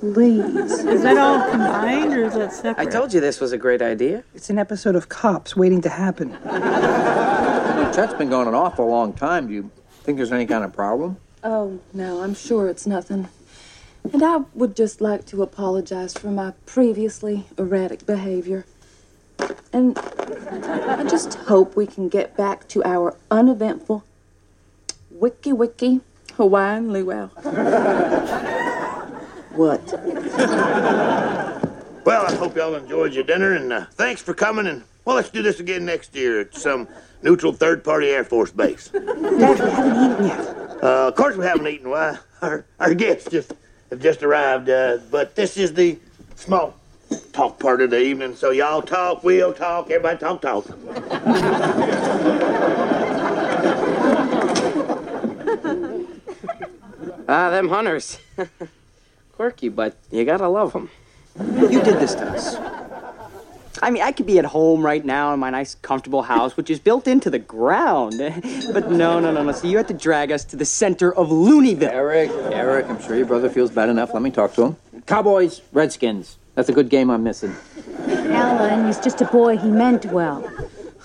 Please. 0.00 0.84
Is 0.84 1.02
that 1.02 1.16
all 1.16 1.50
combined 1.50 2.12
or 2.12 2.24
is 2.24 2.34
that 2.34 2.52
separate? 2.52 2.88
I 2.88 2.90
told 2.90 3.14
you 3.14 3.20
this 3.20 3.40
was 3.40 3.52
a 3.52 3.58
great 3.58 3.80
idea. 3.80 4.24
It's 4.34 4.50
an 4.50 4.58
episode 4.58 4.96
of 4.96 5.08
Cops 5.08 5.56
waiting 5.56 5.80
to 5.82 5.88
happen. 5.88 6.32
Chet's 7.92 8.14
been 8.14 8.28
going 8.30 8.48
an 8.48 8.54
awful 8.54 8.88
long 8.88 9.12
time. 9.12 9.46
Do 9.46 9.54
you 9.54 9.70
think 10.02 10.16
there's 10.16 10.32
any 10.32 10.46
kind 10.46 10.64
of 10.64 10.72
problem? 10.72 11.16
Oh, 11.44 11.80
no, 11.92 12.22
I'm 12.22 12.34
sure 12.34 12.68
it's 12.68 12.86
nothing. 12.86 13.28
And 14.12 14.22
I 14.22 14.38
would 14.54 14.74
just 14.74 15.00
like 15.00 15.26
to 15.26 15.42
apologize 15.42 16.14
for 16.14 16.28
my 16.28 16.54
previously 16.66 17.46
erratic 17.56 18.04
behavior. 18.04 18.66
And 19.72 19.96
I 19.98 21.04
just 21.08 21.34
hope 21.34 21.76
we 21.76 21.86
can 21.86 22.08
get 22.08 22.36
back 22.36 22.66
to 22.68 22.84
our 22.84 23.16
uneventful 23.30 24.04
wiki 25.10 25.52
wiki 25.52 26.00
Hawaiian 26.42 26.92
luau. 26.92 27.26
what? 29.54 29.80
Well, 32.04 32.26
I 32.26 32.34
hope 32.34 32.56
y'all 32.56 32.74
enjoyed 32.74 33.14
your 33.14 33.22
dinner, 33.22 33.54
and 33.54 33.72
uh, 33.72 33.86
thanks 33.92 34.20
for 34.20 34.34
coming. 34.34 34.66
And 34.66 34.82
well, 35.04 35.14
let's 35.14 35.30
do 35.30 35.40
this 35.40 35.60
again 35.60 35.84
next 35.84 36.16
year 36.16 36.40
at 36.40 36.56
some 36.56 36.88
neutral 37.22 37.52
third-party 37.52 38.08
Air 38.08 38.24
Force 38.24 38.50
base. 38.50 38.88
Dad, 38.92 39.04
we 39.04 39.40
haven't 39.40 40.14
eaten 40.14 40.26
yet. 40.26 40.40
Uh, 40.82 41.06
of 41.06 41.14
course, 41.14 41.36
we 41.36 41.44
haven't 41.44 41.68
eaten. 41.68 41.88
Why? 41.90 42.18
Our 42.40 42.64
our 42.80 42.92
guests 42.92 43.30
just 43.30 43.52
have 43.90 44.00
just 44.00 44.24
arrived. 44.24 44.68
Uh, 44.68 44.98
but 45.12 45.36
this 45.36 45.56
is 45.56 45.72
the 45.74 45.96
small 46.34 46.74
talk 47.32 47.60
part 47.60 47.80
of 47.82 47.90
the 47.90 48.00
evening. 48.00 48.34
So 48.34 48.50
y'all 48.50 48.82
talk, 48.82 49.22
we'll 49.22 49.52
talk. 49.52 49.92
Everybody 49.92 50.18
talk, 50.18 50.42
talk. 50.42 50.66
Ah, 57.28 57.50
them 57.50 57.68
hunters. 57.68 58.18
Quirky, 59.36 59.68
but 59.68 59.96
you 60.10 60.24
gotta 60.24 60.48
love 60.48 60.72
them. 60.72 60.90
You 61.40 61.82
did 61.82 61.98
this 61.98 62.14
to 62.14 62.28
us. 62.30 62.56
I 63.80 63.90
mean, 63.90 64.02
I 64.02 64.12
could 64.12 64.26
be 64.26 64.38
at 64.38 64.44
home 64.44 64.84
right 64.84 65.04
now 65.04 65.32
in 65.34 65.40
my 65.40 65.50
nice, 65.50 65.74
comfortable 65.76 66.22
house, 66.22 66.56
which 66.56 66.70
is 66.70 66.78
built 66.78 67.08
into 67.08 67.30
the 67.30 67.38
ground. 67.38 68.14
But 68.72 68.90
no, 68.90 69.18
no, 69.18 69.32
no, 69.32 69.42
no. 69.42 69.52
So 69.52 69.66
you 69.66 69.76
had 69.76 69.88
to 69.88 69.94
drag 69.94 70.30
us 70.30 70.44
to 70.46 70.56
the 70.56 70.64
center 70.64 71.12
of 71.14 71.28
Looneyville. 71.28 71.90
Eric, 71.90 72.30
Eric, 72.52 72.86
I'm 72.88 73.00
sure 73.02 73.16
your 73.16 73.26
brother 73.26 73.50
feels 73.50 73.70
bad 73.70 73.88
enough. 73.88 74.14
Let 74.14 74.22
me 74.22 74.30
talk 74.30 74.54
to 74.54 74.62
him. 74.66 74.76
Cowboys, 75.06 75.62
Redskins. 75.72 76.38
That's 76.54 76.68
a 76.68 76.72
good 76.72 76.90
game 76.90 77.10
I'm 77.10 77.24
missing. 77.24 77.54
Alan, 78.06 78.86
he's 78.86 79.00
just 79.00 79.20
a 79.20 79.24
boy. 79.24 79.56
He 79.56 79.68
meant 79.68 80.04
well. 80.06 80.42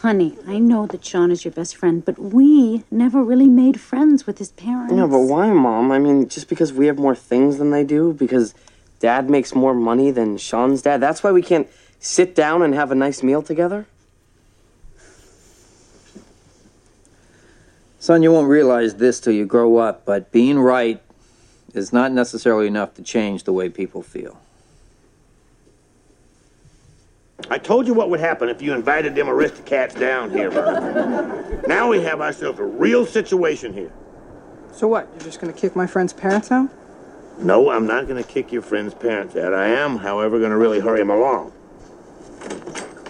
Honey, 0.01 0.37
I 0.45 0.59
know 0.59 0.85
that 0.87 1.03
Sean 1.03 1.31
is 1.31 1.43
your 1.43 1.51
best 1.51 1.75
friend, 1.75 2.05
but 2.05 2.19
we 2.19 2.83
never 2.91 3.23
really 3.23 3.47
made 3.47 3.79
friends 3.79 4.27
with 4.27 4.37
his 4.37 4.51
parents. 4.51 4.93
Yeah, 4.93 5.07
but 5.07 5.21
why, 5.21 5.49
Mom? 5.49 5.91
I 5.91 5.97
mean, 5.97 6.29
just 6.29 6.47
because 6.49 6.71
we 6.71 6.85
have 6.85 6.99
more 6.99 7.15
things 7.15 7.57
than 7.57 7.71
they 7.71 7.83
do? 7.83 8.13
Because 8.13 8.53
Dad 8.99 9.27
makes 9.27 9.55
more 9.55 9.73
money 9.73 10.11
than 10.11 10.37
Sean's 10.37 10.83
dad? 10.83 11.01
That's 11.01 11.23
why 11.23 11.31
we 11.31 11.41
can't 11.41 11.67
sit 11.99 12.35
down 12.35 12.61
and 12.61 12.75
have 12.75 12.91
a 12.91 12.95
nice 12.95 13.23
meal 13.23 13.41
together? 13.41 13.87
Son, 17.99 18.21
you 18.21 18.31
won't 18.31 18.47
realize 18.47 18.95
this 18.95 19.19
till 19.19 19.33
you 19.33 19.45
grow 19.45 19.77
up, 19.77 20.05
but 20.05 20.31
being 20.31 20.59
right 20.59 21.01
is 21.73 21.91
not 21.91 22.11
necessarily 22.11 22.67
enough 22.67 22.93
to 22.93 23.01
change 23.01 23.43
the 23.43 23.53
way 23.53 23.67
people 23.67 24.03
feel. 24.03 24.39
I 27.49 27.57
told 27.57 27.87
you 27.87 27.93
what 27.93 28.09
would 28.09 28.19
happen 28.19 28.49
if 28.49 28.61
you 28.61 28.73
invited 28.73 29.15
them 29.15 29.29
aristocrats 29.29 29.95
down 29.95 30.31
here, 30.31 30.49
now 31.67 31.87
we 31.89 32.01
have 32.01 32.19
ourselves 32.19 32.59
a 32.59 32.63
real 32.63 33.05
situation 33.05 33.73
here. 33.73 33.91
So 34.73 34.87
what? 34.87 35.07
You're 35.13 35.23
just 35.23 35.39
gonna 35.39 35.53
kick 35.53 35.75
my 35.75 35.87
friend's 35.87 36.13
parents 36.13 36.51
out? 36.51 36.69
No, 37.39 37.69
I'm 37.69 37.85
not 37.85 38.07
going 38.07 38.21
to 38.21 38.27
kick 38.27 38.51
your 38.51 38.63
friend's 38.63 38.95
parents 38.95 39.35
out. 39.35 39.53
I 39.53 39.67
am, 39.67 39.97
however, 39.97 40.39
going 40.39 40.49
to 40.49 40.57
really 40.57 40.79
hurry 40.79 40.99
them 40.99 41.11
along. 41.11 41.51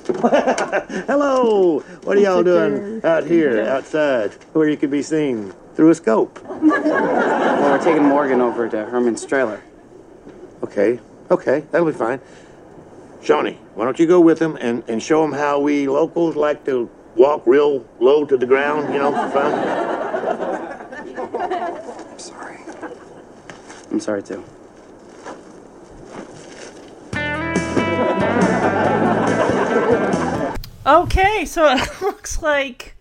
Hello! 1.07 1.79
What 2.03 2.17
are 2.17 2.19
y'all 2.19 2.43
doing 2.43 3.03
out 3.05 3.25
here, 3.25 3.61
outside, 3.61 4.33
where 4.53 4.67
you 4.67 4.75
could 4.75 4.91
be 4.91 5.01
seen 5.01 5.53
through 5.75 5.91
a 5.91 5.95
scope? 5.95 6.39
Well, 7.57 7.77
we're 7.77 7.83
taking 7.83 8.03
Morgan 8.03 8.39
over 8.39 8.69
to 8.69 8.85
Herman's 8.85 9.25
trailer. 9.25 9.61
Okay, 10.63 10.99
okay, 11.29 11.65
that'll 11.71 11.87
be 11.87 11.93
fine. 11.93 12.21
Shawnee, 13.27 13.59
why 13.75 13.83
don't 13.83 13.99
you 13.99 14.07
go 14.07 14.21
with 14.21 14.39
him 14.39 14.57
and, 14.61 14.85
and 14.87 15.03
show 15.03 15.21
him 15.21 15.33
how 15.33 15.59
we 15.59 15.85
locals 15.85 16.37
like 16.37 16.63
to 16.63 16.89
walk 17.17 17.45
real 17.45 17.85
low 17.99 18.23
to 18.23 18.37
the 18.37 18.45
ground, 18.45 18.93
you 18.93 18.99
know, 18.99 19.11
for 19.11 19.29
fun? 19.31 19.51
I'm 22.09 22.19
sorry, 22.19 22.59
I'm 23.91 23.99
sorry, 23.99 24.23
too. 24.23 24.41
Okay, 30.85 31.43
so 31.43 31.65
it 31.75 32.01
looks 32.01 32.41
like 32.41 32.95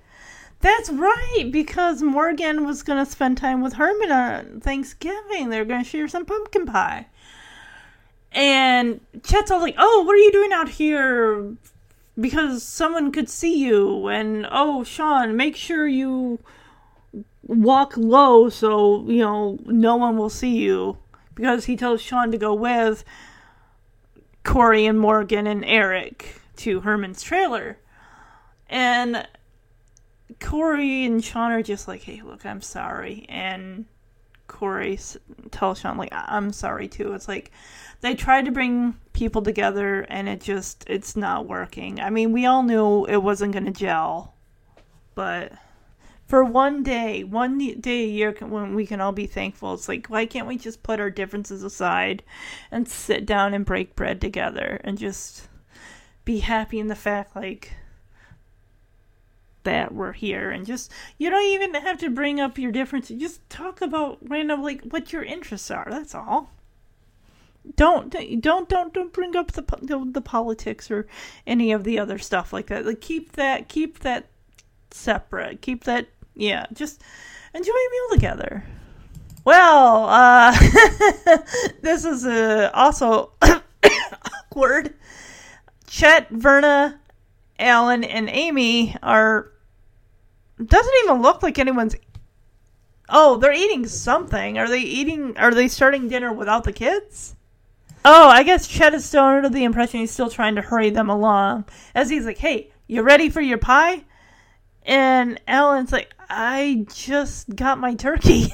that's 0.58 0.90
right 0.90 1.50
because 1.52 2.02
Morgan 2.02 2.66
was 2.66 2.82
going 2.82 3.04
to 3.04 3.08
spend 3.08 3.38
time 3.38 3.62
with 3.62 3.74
Herman 3.74 4.10
on 4.10 4.60
Thanksgiving. 4.60 5.50
They're 5.50 5.64
going 5.64 5.84
to 5.84 5.88
share 5.88 6.08
some 6.08 6.24
pumpkin 6.24 6.66
pie. 6.66 7.06
And 8.36 9.00
Chet's 9.22 9.50
all 9.50 9.60
like, 9.60 9.76
"Oh, 9.78 10.02
what 10.02 10.12
are 10.14 10.18
you 10.18 10.30
doing 10.30 10.52
out 10.52 10.68
here?" 10.68 11.54
Because 12.20 12.62
someone 12.62 13.10
could 13.10 13.30
see 13.30 13.56
you. 13.64 14.08
And 14.08 14.46
oh, 14.50 14.84
Sean, 14.84 15.36
make 15.36 15.56
sure 15.56 15.86
you 15.88 16.38
walk 17.46 17.96
low 17.96 18.48
so 18.50 19.08
you 19.08 19.20
know 19.20 19.58
no 19.64 19.96
one 19.96 20.18
will 20.18 20.28
see 20.28 20.56
you. 20.58 20.98
Because 21.34 21.64
he 21.64 21.76
tells 21.76 22.02
Sean 22.02 22.30
to 22.30 22.38
go 22.38 22.52
with 22.54 23.04
Corey 24.44 24.84
and 24.84 25.00
Morgan 25.00 25.46
and 25.46 25.64
Eric 25.64 26.40
to 26.56 26.80
Herman's 26.80 27.22
trailer. 27.22 27.78
And 28.68 29.26
Corey 30.40 31.04
and 31.06 31.24
Sean 31.24 31.52
are 31.52 31.62
just 31.62 31.88
like, 31.88 32.02
hey, 32.02 32.20
look, 32.22 32.44
I'm 32.44 32.60
sorry. 32.60 33.24
And 33.28 33.86
Corey 34.46 34.98
tells 35.50 35.80
Sean, 35.80 35.96
like, 35.96 36.12
"I- 36.12 36.36
I'm 36.36 36.52
sorry 36.52 36.88
too. 36.88 37.12
It's 37.12 37.28
like 37.28 37.50
they 38.06 38.14
tried 38.14 38.44
to 38.44 38.52
bring 38.52 38.96
people 39.12 39.42
together 39.42 40.02
and 40.08 40.28
it 40.28 40.40
just, 40.40 40.84
it's 40.88 41.16
not 41.16 41.46
working. 41.46 42.00
I 42.00 42.10
mean, 42.10 42.32
we 42.32 42.46
all 42.46 42.62
knew 42.62 43.04
it 43.06 43.22
wasn't 43.22 43.52
going 43.52 43.64
to 43.64 43.72
gel. 43.72 44.34
But 45.14 45.52
for 46.26 46.44
one 46.44 46.82
day, 46.82 47.24
one 47.24 47.58
day 47.80 48.04
a 48.04 48.08
year 48.08 48.36
when 48.40 48.74
we 48.74 48.86
can 48.86 49.00
all 49.00 49.12
be 49.12 49.26
thankful, 49.26 49.74
it's 49.74 49.88
like, 49.88 50.08
why 50.08 50.26
can't 50.26 50.46
we 50.46 50.56
just 50.58 50.82
put 50.82 51.00
our 51.00 51.10
differences 51.10 51.62
aside 51.62 52.22
and 52.70 52.88
sit 52.88 53.26
down 53.26 53.54
and 53.54 53.64
break 53.64 53.96
bread 53.96 54.20
together 54.20 54.80
and 54.84 54.98
just 54.98 55.48
be 56.24 56.40
happy 56.40 56.78
in 56.78 56.88
the 56.88 56.94
fact, 56.94 57.34
like, 57.34 57.72
that 59.66 59.92
we're 59.92 60.12
here 60.12 60.48
and 60.50 60.64
just 60.64 60.92
you 61.18 61.28
don't 61.28 61.42
even 61.42 61.74
have 61.74 61.98
to 61.98 62.08
bring 62.08 62.38
up 62.38 62.56
your 62.56 62.70
differences 62.70 63.20
just 63.20 63.50
talk 63.50 63.80
about 63.80 64.16
random 64.22 64.62
like 64.62 64.80
what 64.90 65.12
your 65.12 65.24
interests 65.24 65.72
are 65.72 65.88
that's 65.90 66.14
all 66.14 66.52
don't 67.74 68.14
don't 68.40 68.68
don't 68.68 68.92
don't 68.94 69.12
bring 69.12 69.34
up 69.34 69.52
the 69.52 69.62
the, 69.82 70.20
politics 70.20 70.90
or 70.90 71.06
any 71.46 71.72
of 71.72 71.84
the 71.84 71.98
other 71.98 72.18
stuff 72.18 72.52
like 72.52 72.66
that 72.66 72.86
like 72.86 73.00
keep 73.00 73.32
that 73.32 73.68
keep 73.68 73.98
that 74.00 74.26
separate 74.90 75.60
keep 75.60 75.84
that 75.84 76.06
yeah 76.34 76.66
just 76.72 77.02
enjoy 77.56 77.72
a 77.72 77.90
meal 77.90 78.08
together. 78.12 78.64
Well, 79.44 80.06
uh, 80.06 80.52
this 81.80 82.04
is 82.04 82.26
uh, 82.26 82.70
also 82.74 83.32
awkward. 84.50 84.94
Chet, 85.86 86.28
Verna, 86.30 87.00
Alan, 87.58 88.04
and 88.04 88.28
Amy 88.28 88.96
are. 89.02 89.52
Doesn't 90.64 90.94
even 91.04 91.22
look 91.22 91.42
like 91.42 91.58
anyone's. 91.58 91.94
Oh, 93.08 93.36
they're 93.36 93.52
eating 93.52 93.86
something. 93.86 94.58
Are 94.58 94.68
they 94.68 94.80
eating? 94.80 95.36
Are 95.38 95.54
they 95.54 95.68
starting 95.68 96.08
dinner 96.08 96.32
without 96.32 96.64
the 96.64 96.72
kids? 96.72 97.35
Oh, 98.08 98.28
I 98.28 98.44
guess 98.44 98.68
Chet 98.68 98.94
is 98.94 99.04
still 99.04 99.24
under 99.24 99.48
the 99.48 99.64
impression 99.64 99.98
he's 99.98 100.12
still 100.12 100.30
trying 100.30 100.54
to 100.54 100.62
hurry 100.62 100.90
them 100.90 101.10
along. 101.10 101.64
As 101.92 102.08
he's 102.08 102.24
like, 102.24 102.38
hey, 102.38 102.70
you 102.86 103.02
ready 103.02 103.30
for 103.30 103.40
your 103.40 103.58
pie? 103.58 104.04
And 104.84 105.40
Alan's 105.48 105.90
like, 105.90 106.14
I 106.30 106.86
just 106.94 107.56
got 107.56 107.80
my 107.80 107.96
turkey. 107.96 108.42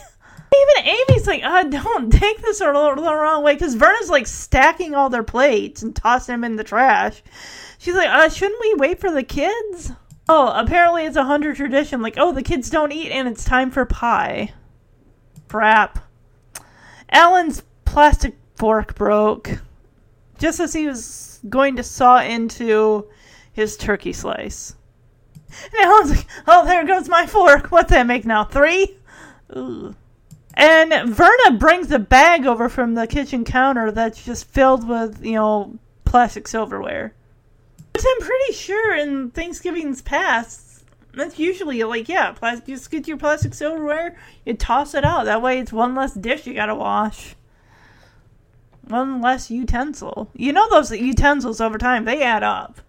Even 0.55 0.87
Amy's 0.87 1.27
like, 1.27 1.43
uh, 1.45 1.65
don't 1.65 2.11
take 2.11 2.41
this 2.41 2.61
the 2.61 2.73
wrong 2.73 3.45
way. 3.45 3.53
Because 3.53 3.75
Verna's 3.75 4.09
like 4.09 4.27
stacking 4.27 4.95
all 4.95 5.11
their 5.11 5.23
plates 5.23 5.83
and 5.83 5.95
tossing 5.95 6.33
them 6.33 6.45
in 6.45 6.57
the 6.57 6.65
trash. 6.65 7.23
She's 7.77 7.95
like, 7.95 8.09
uh, 8.09 8.31
shouldn't 8.31 8.61
we 8.63 8.75
wait 8.77 9.01
for 9.01 9.13
the 9.13 9.23
kids? 9.23 9.93
Oh, 10.31 10.51
apparently 10.55 11.05
it's 11.05 11.17
a 11.17 11.25
hunter 11.25 11.55
tradition. 11.55 12.01
Like, 12.01 12.15
oh, 12.17 12.33
the 12.33 12.43
kids 12.43 12.71
don't 12.71 12.91
eat 12.91 13.11
and 13.11 13.29
it's 13.29 13.45
time 13.45 13.71
for 13.71 13.85
pie. 13.85 14.55
Crap. 15.47 15.99
Alan's 17.11 17.63
plastic 17.85 18.37
fork 18.57 18.95
broke. 18.95 19.61
Just 20.39 20.61
as 20.61 20.73
he 20.73 20.87
was 20.87 21.41
going 21.49 21.77
to 21.77 21.83
saw 21.83 22.21
into 22.21 23.07
his 23.53 23.77
turkey 23.77 24.13
slice. 24.13 24.75
And 25.73 25.85
Alan's 25.85 26.11
like, 26.11 26.27
oh, 26.47 26.65
there 26.65 26.87
goes 26.87 27.09
my 27.09 27.27
fork. 27.27 27.71
What's 27.71 27.91
that 27.91 28.07
make 28.07 28.25
now? 28.25 28.45
Three? 28.45 28.97
And 30.55 31.15
Verna 31.15 31.59
brings 31.59 31.91
a 31.91 31.99
bag 31.99 32.47
over 32.47 32.69
from 32.69 32.95
the 32.95 33.07
kitchen 33.07 33.45
counter 33.45 33.91
that's 33.91 34.25
just 34.25 34.49
filled 34.49 34.89
with, 34.89 35.25
you 35.25 35.35
know, 35.35 35.79
plastic 36.05 36.49
silverware. 36.49 37.15
Which 37.93 38.05
I'm 38.07 38.27
pretty 38.27 38.53
sure 38.55 38.97
in 38.97 39.31
Thanksgiving's 39.31 40.01
past, 40.01 40.85
that's 41.15 41.39
usually 41.39 41.83
like, 41.85 42.09
yeah, 42.09 42.33
plastic, 42.33 42.67
just 42.67 42.91
get 42.91 43.07
your 43.07 43.19
plastic 43.19 43.53
silverware, 43.53 44.19
you 44.47 44.55
toss 44.55 44.95
it 44.95 45.05
out. 45.05 45.27
That 45.27 45.43
way 45.43 45.59
it's 45.59 45.73
one 45.73 45.95
less 45.95 46.15
dish 46.15 46.47
you 46.47 46.55
gotta 46.55 46.75
wash. 46.75 47.37
One 48.89 49.21
less 49.21 49.51
utensil. 49.51 50.31
You 50.35 50.53
know 50.53 50.69
those 50.69 50.91
utensils 50.91 51.61
over 51.61 51.79
time, 51.79 52.05
they 52.05 52.23
add 52.23 52.43
up. 52.43 52.81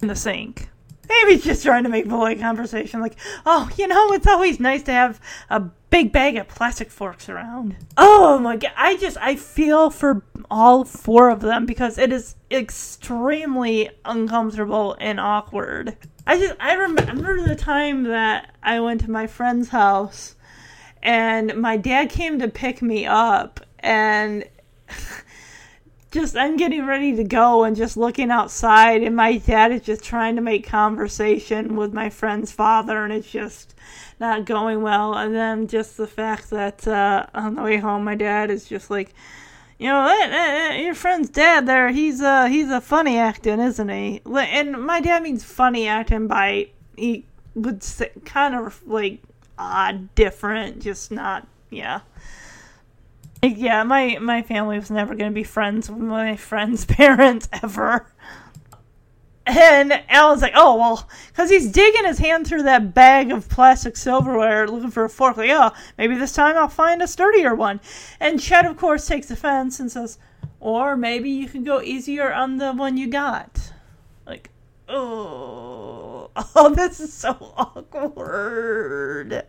In 0.00 0.08
the 0.08 0.16
sink. 0.16 0.68
Maybe 1.08 1.34
he's 1.34 1.44
just 1.44 1.62
trying 1.62 1.84
to 1.84 1.90
make 1.90 2.08
polite 2.08 2.40
conversation, 2.40 3.00
like, 3.00 3.16
oh, 3.44 3.68
you 3.76 3.86
know, 3.86 4.12
it's 4.12 4.26
always 4.26 4.58
nice 4.58 4.82
to 4.84 4.92
have 4.92 5.20
a 5.50 5.60
big 5.90 6.12
bag 6.12 6.36
of 6.36 6.48
plastic 6.48 6.90
forks 6.90 7.28
around. 7.28 7.76
Oh 7.96 8.38
my 8.38 8.56
god, 8.56 8.72
I 8.76 8.96
just, 8.96 9.16
I 9.18 9.36
feel 9.36 9.90
for 9.90 10.24
all 10.50 10.84
four 10.84 11.28
of 11.30 11.40
them 11.40 11.66
because 11.66 11.98
it 11.98 12.10
is 12.10 12.36
extremely 12.50 13.90
uncomfortable 14.04 14.96
and 14.98 15.20
awkward. 15.20 15.96
I 16.26 16.38
just, 16.38 16.54
I 16.58 16.72
remember 16.74 17.42
the 17.42 17.54
time 17.54 18.04
that 18.04 18.54
I 18.62 18.80
went 18.80 19.02
to 19.02 19.10
my 19.10 19.26
friend's 19.26 19.68
house 19.68 20.36
and 21.02 21.54
my 21.56 21.76
dad 21.76 22.08
came 22.08 22.38
to 22.38 22.48
pick 22.48 22.80
me 22.80 23.04
up 23.06 23.60
and 23.78 24.44
just 26.10 26.36
I'm 26.36 26.56
getting 26.56 26.86
ready 26.86 27.16
to 27.16 27.24
go 27.24 27.64
and 27.64 27.74
just 27.74 27.96
looking 27.96 28.30
outside 28.30 29.02
and 29.02 29.16
my 29.16 29.36
dad 29.38 29.72
is 29.72 29.82
just 29.82 30.04
trying 30.04 30.36
to 30.36 30.42
make 30.42 30.64
conversation 30.66 31.74
with 31.74 31.92
my 31.92 32.08
friend's 32.08 32.52
father 32.52 33.02
and 33.02 33.12
it's 33.12 33.30
just 33.30 33.74
not 34.20 34.44
going 34.44 34.82
well. 34.82 35.14
And 35.14 35.34
then 35.34 35.66
just 35.66 35.96
the 35.96 36.06
fact 36.06 36.50
that 36.50 36.86
uh, 36.86 37.26
on 37.34 37.56
the 37.56 37.62
way 37.62 37.78
home 37.78 38.04
my 38.04 38.14
dad 38.14 38.50
is 38.50 38.64
just 38.66 38.90
like 38.90 39.12
you 39.78 39.88
know 39.88 40.06
eh, 40.06 40.28
eh, 40.28 40.68
eh, 40.70 40.80
your 40.82 40.94
friend's 40.94 41.30
dad 41.30 41.66
there. 41.66 41.90
He's 41.90 42.20
uh 42.20 42.46
he's 42.46 42.70
a 42.70 42.80
funny 42.80 43.18
acting 43.18 43.58
isn't 43.58 43.88
he? 43.88 44.22
And 44.24 44.84
my 44.84 45.00
dad 45.00 45.22
means 45.22 45.42
funny 45.42 45.88
acting 45.88 46.28
by 46.28 46.68
he 46.96 47.24
would 47.56 47.82
say 47.82 48.10
kind 48.24 48.54
of 48.54 48.86
like 48.86 49.20
odd 49.58 50.14
different 50.14 50.80
just 50.80 51.10
not 51.10 51.46
yeah 51.70 52.00
yeah, 53.56 53.82
my 53.82 54.18
my 54.20 54.42
family 54.42 54.78
was 54.78 54.90
never 54.90 55.14
going 55.14 55.30
to 55.30 55.34
be 55.34 55.44
friends 55.44 55.90
with 55.90 55.98
my 56.00 56.36
friend's 56.36 56.84
parents 56.86 57.48
ever. 57.62 58.06
And 59.46 59.92
Alan's 60.08 60.40
like, 60.40 60.54
oh, 60.56 60.76
well, 60.76 61.06
because 61.28 61.50
he's 61.50 61.70
digging 61.70 62.06
his 62.06 62.16
hand 62.18 62.46
through 62.46 62.62
that 62.62 62.94
bag 62.94 63.30
of 63.30 63.46
plastic 63.50 63.94
silverware 63.94 64.66
looking 64.66 64.90
for 64.90 65.04
a 65.04 65.10
fork. 65.10 65.36
Like, 65.36 65.50
oh, 65.50 65.70
maybe 65.98 66.16
this 66.16 66.32
time 66.32 66.56
I'll 66.56 66.68
find 66.68 67.02
a 67.02 67.06
sturdier 67.06 67.54
one. 67.54 67.78
And 68.20 68.40
Chet, 68.40 68.64
of 68.64 68.78
course, 68.78 69.06
takes 69.06 69.30
offense 69.30 69.78
and 69.80 69.92
says, 69.92 70.16
or 70.60 70.96
maybe 70.96 71.28
you 71.28 71.46
can 71.46 71.62
go 71.62 71.82
easier 71.82 72.32
on 72.32 72.56
the 72.56 72.72
one 72.72 72.96
you 72.96 73.06
got. 73.06 73.70
Like, 74.26 74.48
oh, 74.88 76.30
oh, 76.56 76.70
this 76.74 77.00
is 77.00 77.12
so 77.12 77.36
awkward. 77.58 79.44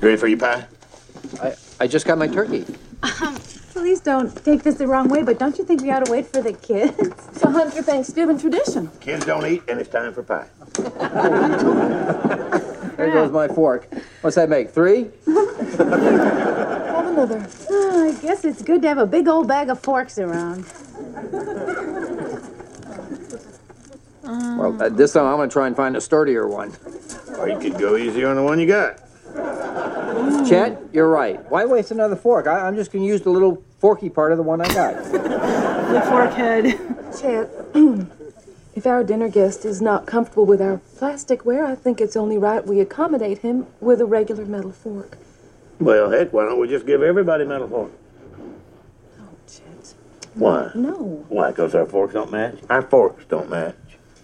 Ready 0.00 0.16
for 0.16 0.28
your 0.28 0.38
pie? 0.38 0.68
I, 1.40 1.54
I 1.80 1.86
just 1.86 2.06
got 2.06 2.18
my 2.18 2.26
turkey. 2.28 2.64
Um, 3.20 3.36
please 3.72 4.00
don't 4.00 4.32
take 4.44 4.62
this 4.62 4.76
the 4.76 4.86
wrong 4.86 5.08
way, 5.08 5.22
but 5.22 5.38
don't 5.38 5.56
you 5.58 5.64
think 5.64 5.82
we 5.82 5.90
ought 5.90 6.04
to 6.04 6.12
wait 6.12 6.26
for 6.26 6.42
the 6.42 6.52
kids? 6.52 6.94
It's 6.98 7.42
a 7.42 7.50
Hunter 7.50 7.82
Thanksgiving 7.82 8.38
tradition. 8.38 8.90
Kids 9.00 9.24
don't 9.24 9.46
eat, 9.46 9.62
and 9.68 9.80
it's 9.80 9.88
time 9.88 10.12
for 10.12 10.22
pie. 10.22 10.46
There 12.96 13.10
goes 13.10 13.30
my 13.32 13.48
fork. 13.48 13.88
What's 14.20 14.36
that 14.36 14.48
make? 14.48 14.70
Three? 14.70 15.10
Have 15.26 17.06
another. 17.06 17.46
Oh, 17.70 18.08
I 18.08 18.12
guess 18.20 18.44
it's 18.44 18.62
good 18.62 18.82
to 18.82 18.88
have 18.88 18.98
a 18.98 19.06
big 19.06 19.26
old 19.28 19.48
bag 19.48 19.70
of 19.70 19.80
forks 19.80 20.18
around. 20.18 20.66
Well, 24.22 24.80
uh, 24.80 24.88
this 24.90 25.12
time 25.14 25.26
I'm 25.26 25.36
going 25.36 25.48
to 25.48 25.52
try 25.52 25.66
and 25.66 25.74
find 25.74 25.96
a 25.96 26.00
sturdier 26.00 26.46
one. 26.46 26.72
Or 27.38 27.48
you 27.48 27.58
could 27.58 27.78
go 27.78 27.96
easy 27.96 28.24
on 28.24 28.36
the 28.36 28.42
one 28.42 28.60
you 28.60 28.66
got. 28.66 29.00
Chet, 30.48 30.80
you're 30.92 31.08
right. 31.08 31.38
Why 31.50 31.64
waste 31.64 31.90
another 31.90 32.16
fork? 32.16 32.46
I, 32.46 32.66
I'm 32.66 32.76
just 32.76 32.92
going 32.92 33.04
to 33.04 33.08
use 33.08 33.22
the 33.22 33.30
little 33.30 33.62
forky 33.78 34.08
part 34.08 34.32
of 34.32 34.38
the 34.38 34.44
one 34.44 34.60
I 34.60 34.72
got. 34.72 35.04
The 35.04 36.02
fork 36.08 36.32
head. 36.32 36.64
Chet, 37.20 37.50
if 38.74 38.86
our 38.86 39.04
dinner 39.04 39.28
guest 39.28 39.64
is 39.64 39.82
not 39.82 40.06
comfortable 40.06 40.46
with 40.46 40.60
our 40.60 40.80
plasticware, 40.96 41.64
I 41.64 41.74
think 41.74 42.00
it's 42.00 42.16
only 42.16 42.38
right 42.38 42.66
we 42.66 42.80
accommodate 42.80 43.38
him 43.38 43.66
with 43.80 44.00
a 44.00 44.06
regular 44.06 44.44
metal 44.46 44.72
fork. 44.72 45.18
Well, 45.78 46.10
heck, 46.10 46.32
why 46.32 46.44
don't 46.44 46.60
we 46.60 46.68
just 46.68 46.86
give 46.86 47.02
everybody 47.02 47.44
metal 47.44 47.68
fork? 47.68 47.92
Oh, 49.20 49.24
Chad. 49.46 49.94
Why? 50.34 50.70
No. 50.74 51.24
Why? 51.28 51.50
Because 51.50 51.74
our 51.74 51.86
forks 51.86 52.14
don't 52.14 52.30
match? 52.30 52.58
Our 52.70 52.82
forks 52.82 53.24
don't 53.28 53.50
match. 53.50 53.74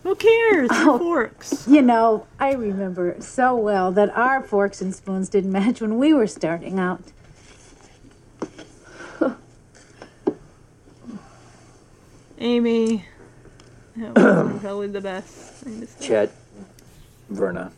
Who 0.03 0.15
cares? 0.15 0.69
Oh. 0.73 0.99
forks. 0.99 1.67
You 1.69 1.83
know, 1.83 2.27
I 2.39 2.53
remember 2.53 3.17
so 3.21 3.57
well 3.57 3.91
that 3.93 4.11
our 4.17 4.43
forks 4.43 4.81
and 4.81 4.95
spoons 4.95 5.29
didn't 5.29 5.53
match 5.53 5.81
when 5.81 5.99
we 5.99 6.15
were 6.15 6.27
starting 6.27 6.79
out. 6.79 7.03
Amy. 12.41 13.05
That 13.97 14.15
was 14.15 14.61
probably 14.61 14.87
the 14.89 15.01
best 15.01 15.35
thing 15.65 15.85
to. 15.87 16.01
Chet, 16.01 16.31
Verna. 17.29 17.73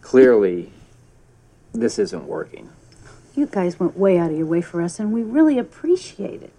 Clearly, 0.00 0.72
this 1.72 1.98
isn't 1.98 2.24
working. 2.24 2.70
You 3.34 3.46
guys 3.46 3.80
went 3.80 3.96
way 3.96 4.18
out 4.18 4.30
of 4.30 4.36
your 4.36 4.46
way 4.46 4.60
for 4.60 4.80
us, 4.82 5.00
and 5.00 5.12
we 5.12 5.22
really 5.22 5.58
appreciate 5.58 6.42
it. 6.42 6.52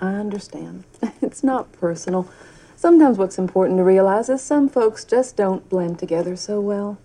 I 0.00 0.14
understand. 0.14 0.84
It's 1.22 1.42
not 1.42 1.72
personal. 1.72 2.28
Sometimes 2.76 3.16
what's 3.16 3.38
important 3.38 3.78
to 3.78 3.82
realize 3.82 4.28
is 4.28 4.42
some 4.42 4.68
folks 4.68 5.04
just 5.04 5.34
don't 5.34 5.66
blend 5.68 5.98
together 5.98 6.36
so 6.36 6.60
well. 6.60 6.98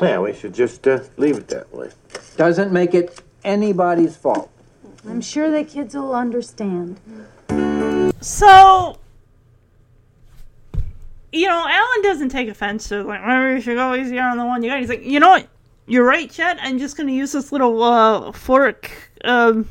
Yeah, 0.00 0.20
we 0.20 0.32
should 0.32 0.54
just 0.54 0.86
uh, 0.86 1.00
leave 1.16 1.36
it 1.36 1.48
that 1.48 1.74
way. 1.74 1.90
Doesn't 2.36 2.72
make 2.72 2.94
it 2.94 3.20
anybody's 3.44 4.16
fault. 4.16 4.50
I'm 5.06 5.20
sure 5.20 5.50
the 5.50 5.64
kids 5.64 5.94
will 5.94 6.14
understand. 6.14 7.00
So, 8.20 8.98
you 11.32 11.48
know, 11.48 11.66
Alan 11.68 12.02
doesn't 12.02 12.28
take 12.28 12.48
offense 12.48 12.88
to 12.88 13.02
like, 13.02 13.26
maybe 13.26 13.54
you 13.54 13.60
should 13.60 13.76
go 13.76 13.94
easier 13.94 14.22
on 14.22 14.38
the 14.38 14.44
one 14.44 14.62
you 14.62 14.70
got. 14.70 14.78
He's 14.78 14.88
like, 14.88 15.04
you 15.04 15.20
know 15.20 15.30
what? 15.30 15.48
You're 15.86 16.04
right, 16.04 16.30
Chet. 16.30 16.58
I'm 16.62 16.78
just 16.78 16.96
gonna 16.96 17.12
use 17.12 17.32
this 17.32 17.50
little 17.50 17.82
uh, 17.82 18.30
fork 18.30 18.90
um, 19.24 19.68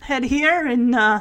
head 0.00 0.24
here, 0.24 0.66
and 0.66 0.94
uh, 0.94 1.20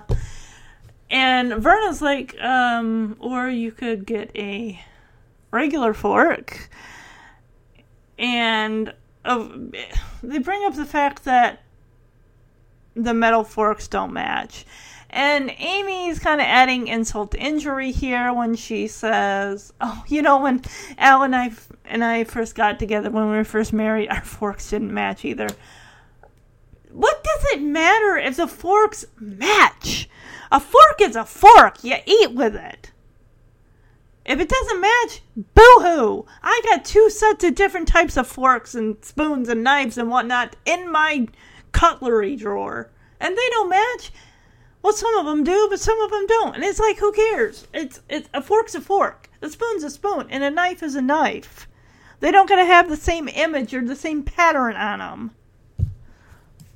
and 1.12 1.54
Verna's 1.56 2.02
like, 2.02 2.40
um, 2.40 3.18
or 3.20 3.50
you 3.50 3.72
could 3.72 4.06
get 4.06 4.32
a 4.36 4.82
regular 5.52 5.94
fork, 5.94 6.70
and 8.18 8.94
uh, 9.26 9.50
they 10.24 10.40
bring 10.40 10.64
up 10.66 10.76
the 10.76 10.86
fact 10.86 11.26
that 11.26 11.62
the 12.96 13.14
metal 13.14 13.44
forks 13.44 13.90
don't 13.90 14.14
match. 14.14 14.66
And 15.10 15.52
Amy's 15.58 16.20
kind 16.20 16.40
of 16.40 16.48
adding 16.48 16.88
insult 16.88 17.32
to 17.32 17.38
injury 17.38 17.92
here 17.92 18.34
when 18.34 18.56
she 18.56 18.88
says, 18.88 19.74
"Oh, 19.82 20.04
you 20.08 20.22
know, 20.22 20.40
when 20.40 20.62
Al 20.98 21.24
and 21.24 21.36
I 21.36 21.52
and 21.84 22.06
I 22.06 22.24
first 22.24 22.56
got 22.56 22.80
together 22.80 23.10
when 23.10 23.30
we 23.30 23.36
were 23.36 23.44
first 23.44 23.74
married, 23.74 24.08
our 24.08 24.24
forks 24.24 24.70
didn't 24.70 24.94
match 24.94 25.26
either." 25.26 25.50
What 26.94 27.24
does 27.24 27.46
it 27.54 27.62
matter 27.62 28.18
if 28.18 28.38
the 28.38 28.48
forks 28.48 29.06
match? 29.20 30.10
A 30.52 30.60
fork 30.60 31.00
is 31.00 31.16
a 31.16 31.26
fork. 31.26 31.84
You 31.84 31.96
eat 32.06 32.34
with 32.34 32.56
it. 32.56 32.92
If 34.26 34.40
it 34.40 34.50
doesn't 34.50 34.82
match, 34.82 35.24
boo 35.36 35.80
hoo! 35.82 36.26
I 36.44 36.62
got 36.66 36.86
two 36.86 37.10
sets 37.10 37.44
of 37.44 37.56
different 37.56 37.88
types 37.88 38.18
of 38.18 38.28
forks 38.28 38.76
and 38.76 39.04
spoons 39.04 39.50
and 39.50 39.64
knives 39.64 39.98
and 39.98 40.10
whatnot 40.10 40.56
in 40.64 40.92
my 40.92 41.28
cutlery 41.72 42.36
drawer, 42.36 42.92
and 43.20 43.36
they 43.36 43.50
don't 43.50 43.70
match. 43.70 44.12
Well, 44.84 44.94
some 44.94 45.16
of 45.16 45.26
them 45.26 45.44
do, 45.44 45.68
but 45.70 45.80
some 45.80 46.00
of 46.02 46.12
them 46.12 46.28
don't, 46.28 46.56
and 46.56 46.64
it's 46.64 46.80
like, 46.80 46.98
who 47.00 47.12
cares? 47.12 47.68
It's 47.74 48.02
it's 48.10 48.30
a 48.34 48.42
fork's 48.42 48.76
a 48.76 48.82
fork, 48.82 49.30
a 49.42 49.50
spoon's 49.50 49.84
a 49.84 49.90
spoon, 49.90 50.28
and 50.30 50.44
a 50.44 50.52
knife 50.52 50.84
is 50.84 50.96
a 50.96 51.02
knife. 51.02 51.68
They 52.20 52.32
don't 52.32 52.50
gotta 52.50 52.66
have 52.66 52.90
the 52.90 52.98
same 52.98 53.28
image 53.28 53.74
or 53.74 53.84
the 53.84 53.96
same 53.96 54.22
pattern 54.22 54.76
on 54.76 55.00
them. 55.00 55.32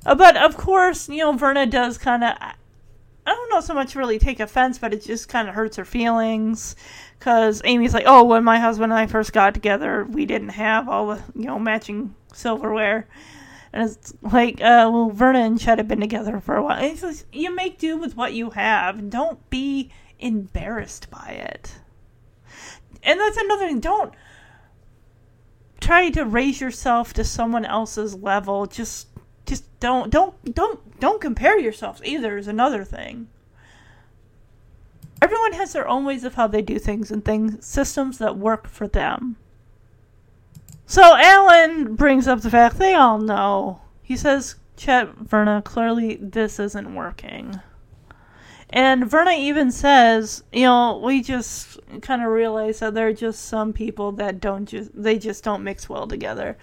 Uh, 0.06 0.14
but 0.14 0.36
of 0.36 0.56
course, 0.56 1.08
you 1.08 1.18
know, 1.18 1.32
Verna 1.32 1.66
does 1.66 1.98
kind 1.98 2.24
of. 2.24 2.36
I 2.40 3.34
don't 3.34 3.50
know 3.50 3.60
so 3.60 3.74
much 3.74 3.96
really 3.96 4.20
take 4.20 4.38
offense, 4.38 4.78
but 4.78 4.94
it 4.94 5.02
just 5.02 5.28
kind 5.28 5.48
of 5.48 5.54
hurts 5.56 5.76
her 5.76 5.84
feelings 5.84 6.76
because 7.18 7.60
Amy's 7.64 7.92
like, 7.92 8.04
"Oh, 8.06 8.22
when 8.22 8.44
my 8.44 8.60
husband 8.60 8.92
and 8.92 9.00
I 9.00 9.08
first 9.08 9.32
got 9.32 9.52
together, 9.52 10.04
we 10.04 10.24
didn't 10.24 10.50
have 10.50 10.88
all 10.88 11.08
the 11.08 11.22
you 11.34 11.46
know 11.46 11.58
matching 11.58 12.14
silverware." 12.32 13.08
And 13.72 13.90
it's 13.90 14.14
like, 14.22 14.60
uh, 14.60 14.88
well, 14.90 15.10
Verna 15.10 15.40
and 15.40 15.60
Chet 15.60 15.78
have 15.78 15.88
been 15.88 16.00
together 16.00 16.40
for 16.40 16.56
a 16.56 16.62
while. 16.62 16.82
It's 16.82 17.24
you 17.32 17.54
make 17.54 17.78
do 17.78 17.98
with 17.98 18.16
what 18.16 18.32
you 18.32 18.50
have. 18.50 19.10
Don't 19.10 19.50
be 19.50 19.90
embarrassed 20.18 21.10
by 21.10 21.30
it. 21.30 21.74
And 23.02 23.20
that's 23.20 23.36
another 23.36 23.66
thing. 23.66 23.80
Don't 23.80 24.14
try 25.80 26.10
to 26.10 26.24
raise 26.24 26.60
yourself 26.60 27.12
to 27.14 27.24
someone 27.24 27.64
else's 27.64 28.14
level. 28.14 28.66
Just, 28.66 29.08
just 29.46 29.64
don't, 29.80 30.10
don't, 30.10 30.54
don't, 30.54 31.00
don't 31.00 31.20
compare 31.20 31.58
yourselves 31.58 32.02
either. 32.04 32.36
Is 32.36 32.48
another 32.48 32.84
thing. 32.84 33.28
Everyone 35.22 35.52
has 35.54 35.72
their 35.72 35.88
own 35.88 36.04
ways 36.04 36.24
of 36.24 36.34
how 36.34 36.46
they 36.46 36.62
do 36.62 36.78
things 36.78 37.10
and 37.10 37.24
things, 37.24 37.64
systems 37.64 38.18
that 38.18 38.36
work 38.36 38.68
for 38.68 38.86
them. 38.86 39.36
So 40.86 41.16
Alan 41.16 41.96
brings 41.96 42.28
up 42.28 42.42
the 42.42 42.50
fact 42.50 42.78
they 42.78 42.94
all 42.94 43.18
know. 43.18 43.80
He 44.02 44.16
says, 44.16 44.56
Chet, 44.76 45.14
Verna, 45.16 45.62
clearly 45.62 46.16
this 46.16 46.60
isn't 46.60 46.94
working. 46.94 47.60
And 48.70 49.08
Verna 49.08 49.32
even 49.32 49.70
says, 49.72 50.44
you 50.52 50.62
know, 50.62 51.00
we 51.02 51.22
just 51.22 51.78
kind 52.02 52.22
of 52.22 52.28
realize 52.28 52.80
that 52.80 52.94
there 52.94 53.08
are 53.08 53.12
just 53.12 53.46
some 53.46 53.72
people 53.72 54.12
that 54.12 54.40
don't 54.40 54.66
just, 54.66 54.90
they 54.94 55.18
just 55.18 55.42
don't 55.42 55.64
mix 55.64 55.88
well 55.88 56.06
together. 56.06 56.56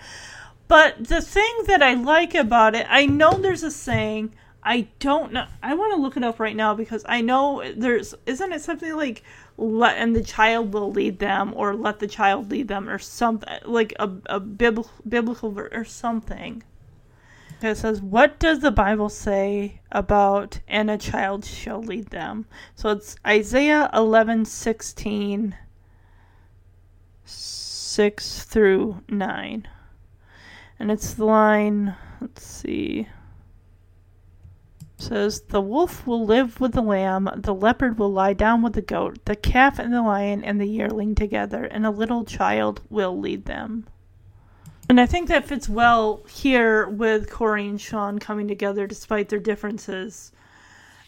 But 0.68 1.07
the 1.07 1.22
thing 1.22 1.53
that 1.68 1.84
I 1.84 1.94
like 1.94 2.34
about 2.34 2.76
it, 2.76 2.88
I 2.90 3.06
know 3.06 3.31
there's 3.34 3.64
a 3.64 3.72
saying, 3.72 4.34
I 4.64 4.88
don't 4.99 5.34
know. 5.34 5.45
I 5.61 5.73
want 5.76 5.94
to 5.94 6.02
look 6.02 6.15
it 6.15 6.23
up 6.23 6.40
right 6.40 6.56
now 6.56 6.73
because 6.73 7.03
I 7.07 7.22
know 7.22 7.64
there's 7.76 8.15
isn't 8.26 8.53
it 8.53 8.61
something 8.61 8.95
like 8.95 9.23
let 9.57 9.98
and 9.98 10.15
the 10.15 10.23
child 10.23 10.73
will 10.73 10.90
lead 10.91 11.19
them 11.19 11.53
or 11.56 11.76
let 11.76 11.99
the 11.99 12.07
child 12.07 12.49
lead 12.49 12.69
them 12.69 12.88
or 12.90 12.98
something 12.98 13.49
like 13.65 13.94
a 13.99 14.10
a 14.27 14.40
biblical 14.40 15.60
or 15.60 15.84
something. 15.84 16.64
It 17.61 17.76
says, 17.76 18.02
"What 18.02 18.40
does 18.40 18.60
the 18.60 18.72
Bible 18.72 19.10
say 19.10 19.81
about 19.91 20.60
and 20.68 20.90
a 20.90 20.98
child 20.98 21.44
shall 21.45 21.81
lead 21.81 22.07
them?" 22.07 22.45
So 22.76 22.90
it's 22.90 23.18
Isaiah 23.27 23.90
eleven 23.94 24.45
sixteen, 24.45 25.56
six 27.26 28.44
through 28.44 29.03
nine, 29.10 29.68
and 30.84 30.91
it's 30.91 31.14
the 31.14 31.23
line. 31.23 31.95
Let's 32.19 32.45
see 32.45 33.07
says 34.97 35.41
the 35.41 35.61
wolf 35.61 36.05
will 36.07 36.26
live 36.26 36.60
with 36.60 36.73
the 36.73 36.81
lamb, 36.81 37.30
the 37.35 37.53
leopard 37.53 37.97
will 37.97 38.11
lie 38.11 38.34
down 38.34 38.61
with 38.61 38.73
the 38.73 38.81
goat, 38.81 39.23
the 39.26 39.35
calf 39.35 39.77
and 39.77 39.93
the 39.93 40.01
lion 40.01 40.43
and 40.43 40.60
the 40.60 40.65
yearling 40.65 41.14
together, 41.14 41.65
and 41.65 41.85
a 41.85 41.91
little 41.91 42.23
child 42.23 42.81
will 42.89 43.18
lead 43.19 43.45
them. 43.45 43.85
And 44.89 44.99
I 44.99 45.05
think 45.05 45.27
that 45.27 45.45
fits 45.45 45.68
well 45.68 46.23
here 46.30 46.88
with 46.88 47.30
Corey 47.30 47.68
and 47.68 47.80
Sean 47.80 48.19
coming 48.19 48.47
together 48.47 48.88
despite 48.88 49.30
their 49.30 49.39
differences 49.39 50.31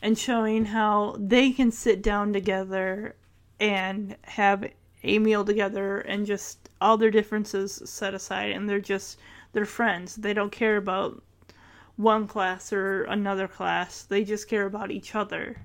and 0.01 0.17
showing 0.17 0.65
how 0.65 1.15
they 1.19 1.51
can 1.51 1.71
sit 1.71 2.01
down 2.01 2.33
together 2.33 3.15
and 3.59 4.15
have 4.23 4.69
a 5.03 5.19
meal 5.19 5.45
together 5.45 5.99
and 5.99 6.25
just 6.25 6.69
all 6.81 6.97
their 6.97 7.11
differences 7.11 7.81
set 7.85 8.13
aside 8.13 8.51
and 8.51 8.67
they're 8.67 8.79
just 8.79 9.19
they're 9.55 9.65
friends. 9.65 10.17
They 10.17 10.33
don't 10.33 10.51
care 10.51 10.75
about 10.75 11.23
one 11.95 12.27
class 12.27 12.73
or 12.73 13.05
another 13.05 13.47
class. 13.47 14.03
They 14.03 14.25
just 14.25 14.49
care 14.49 14.65
about 14.65 14.91
each 14.91 15.15
other. 15.15 15.61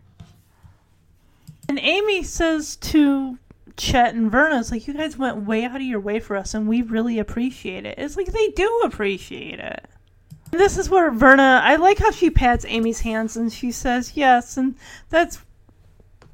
And 1.69 1.77
Amy 1.81 2.23
says 2.23 2.77
to 2.77 3.37
Chet 3.77 4.15
and 4.15 4.31
Verna, 4.31 4.61
it's 4.61 4.71
like, 4.71 4.87
you 4.87 4.95
guys 4.95 5.19
went 5.19 5.45
way 5.45 5.65
out 5.65 5.75
of 5.75 5.83
your 5.83 5.99
way 5.99 6.21
for 6.21 6.37
us 6.37 6.55
and 6.55 6.69
we 6.69 6.83
really 6.83 7.19
appreciate 7.19 7.85
it. 7.85 7.99
It's 7.99 8.17
like 8.17 8.29
they 8.29 8.51
do 8.51 8.83
appreciate 8.85 9.59
it. 9.59 9.85
And 10.53 10.61
this 10.61 10.79
is 10.79 10.89
where 10.89 11.11
Verna, 11.11 11.61
I 11.65 11.75
like 11.75 11.99
how 11.99 12.13
she 12.13 12.31
pats 12.31 12.65
Amy's 12.69 13.01
hands 13.01 13.37
and 13.37 13.53
she 13.53 13.73
says 13.73 14.13
yes. 14.15 14.57
And 14.57 14.77
that's, 15.09 15.41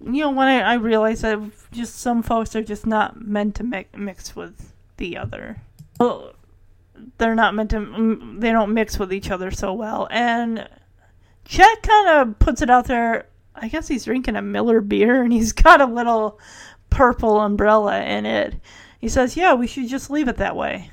you 0.05 0.21
know, 0.21 0.31
when 0.31 0.49
I, 0.49 0.61
I 0.61 0.75
realize 0.75 1.23
that 1.23 1.41
just 1.73 2.01
some 2.01 2.23
folks 2.23 2.55
are 2.55 2.63
just 2.63 2.87
not 2.87 3.19
meant 3.19 3.55
to 3.55 3.65
mi- 3.65 3.87
mix 3.97 4.37
with 4.37 4.75
the 4.99 5.17
other. 5.17 5.63
Well, 5.99 6.35
they're 7.19 7.35
not 7.35 7.55
meant 7.55 7.71
to 7.71 8.37
they 8.39 8.53
don't 8.53 8.75
mix 8.75 8.99
with 8.99 9.13
each 9.13 9.31
other 9.31 9.51
so 9.51 9.73
well 9.73 10.09
and 10.11 10.69
chet 11.45 11.83
kind 11.83 12.09
of 12.09 12.39
puts 12.39 12.63
it 12.63 12.71
out 12.71 12.87
there 12.87 13.27
i 13.55 13.69
guess 13.69 13.89
he's 13.89 14.05
drinking 14.05 14.37
a 14.37 14.43
miller 14.43 14.81
beer 14.81 15.23
and 15.23 15.33
he's 15.33 15.53
got 15.65 15.81
a 15.81 15.87
little 15.87 16.39
purple 16.91 17.41
umbrella 17.41 18.03
in 18.03 18.27
it 18.27 18.55
he 19.01 19.09
says 19.09 19.37
yeah 19.37 19.55
we 19.55 19.67
should 19.67 19.89
just 19.89 20.11
leave 20.11 20.29
it 20.29 20.37
that 20.37 20.57
way 20.57 20.91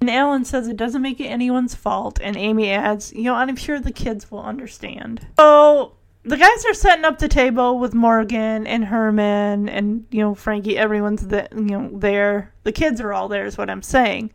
and 0.00 0.10
alan 0.10 0.44
says 0.44 0.68
it 0.68 0.76
doesn't 0.76 1.02
make 1.02 1.20
it 1.20 1.26
anyone's 1.26 1.74
fault 1.74 2.18
and 2.22 2.36
amy 2.36 2.70
adds 2.70 3.12
you 3.12 3.24
know 3.24 3.34
i'm 3.34 3.56
sure 3.56 3.78
the 3.78 3.92
kids 3.92 4.30
will 4.30 4.42
understand 4.42 5.26
so 5.38 5.94
the 6.22 6.36
guys 6.36 6.66
are 6.66 6.74
setting 6.74 7.04
up 7.04 7.18
the 7.18 7.28
table 7.28 7.78
with 7.78 7.94
Morgan 7.94 8.66
and 8.66 8.84
Herman 8.84 9.68
and 9.68 10.04
you 10.10 10.20
know 10.20 10.34
Frankie. 10.34 10.76
Everyone's 10.76 11.26
the, 11.26 11.48
you 11.52 11.62
know 11.62 11.90
there. 11.94 12.52
The 12.62 12.72
kids 12.72 13.00
are 13.00 13.12
all 13.12 13.28
there, 13.28 13.46
is 13.46 13.56
what 13.56 13.70
I'm 13.70 13.82
saying. 13.82 14.32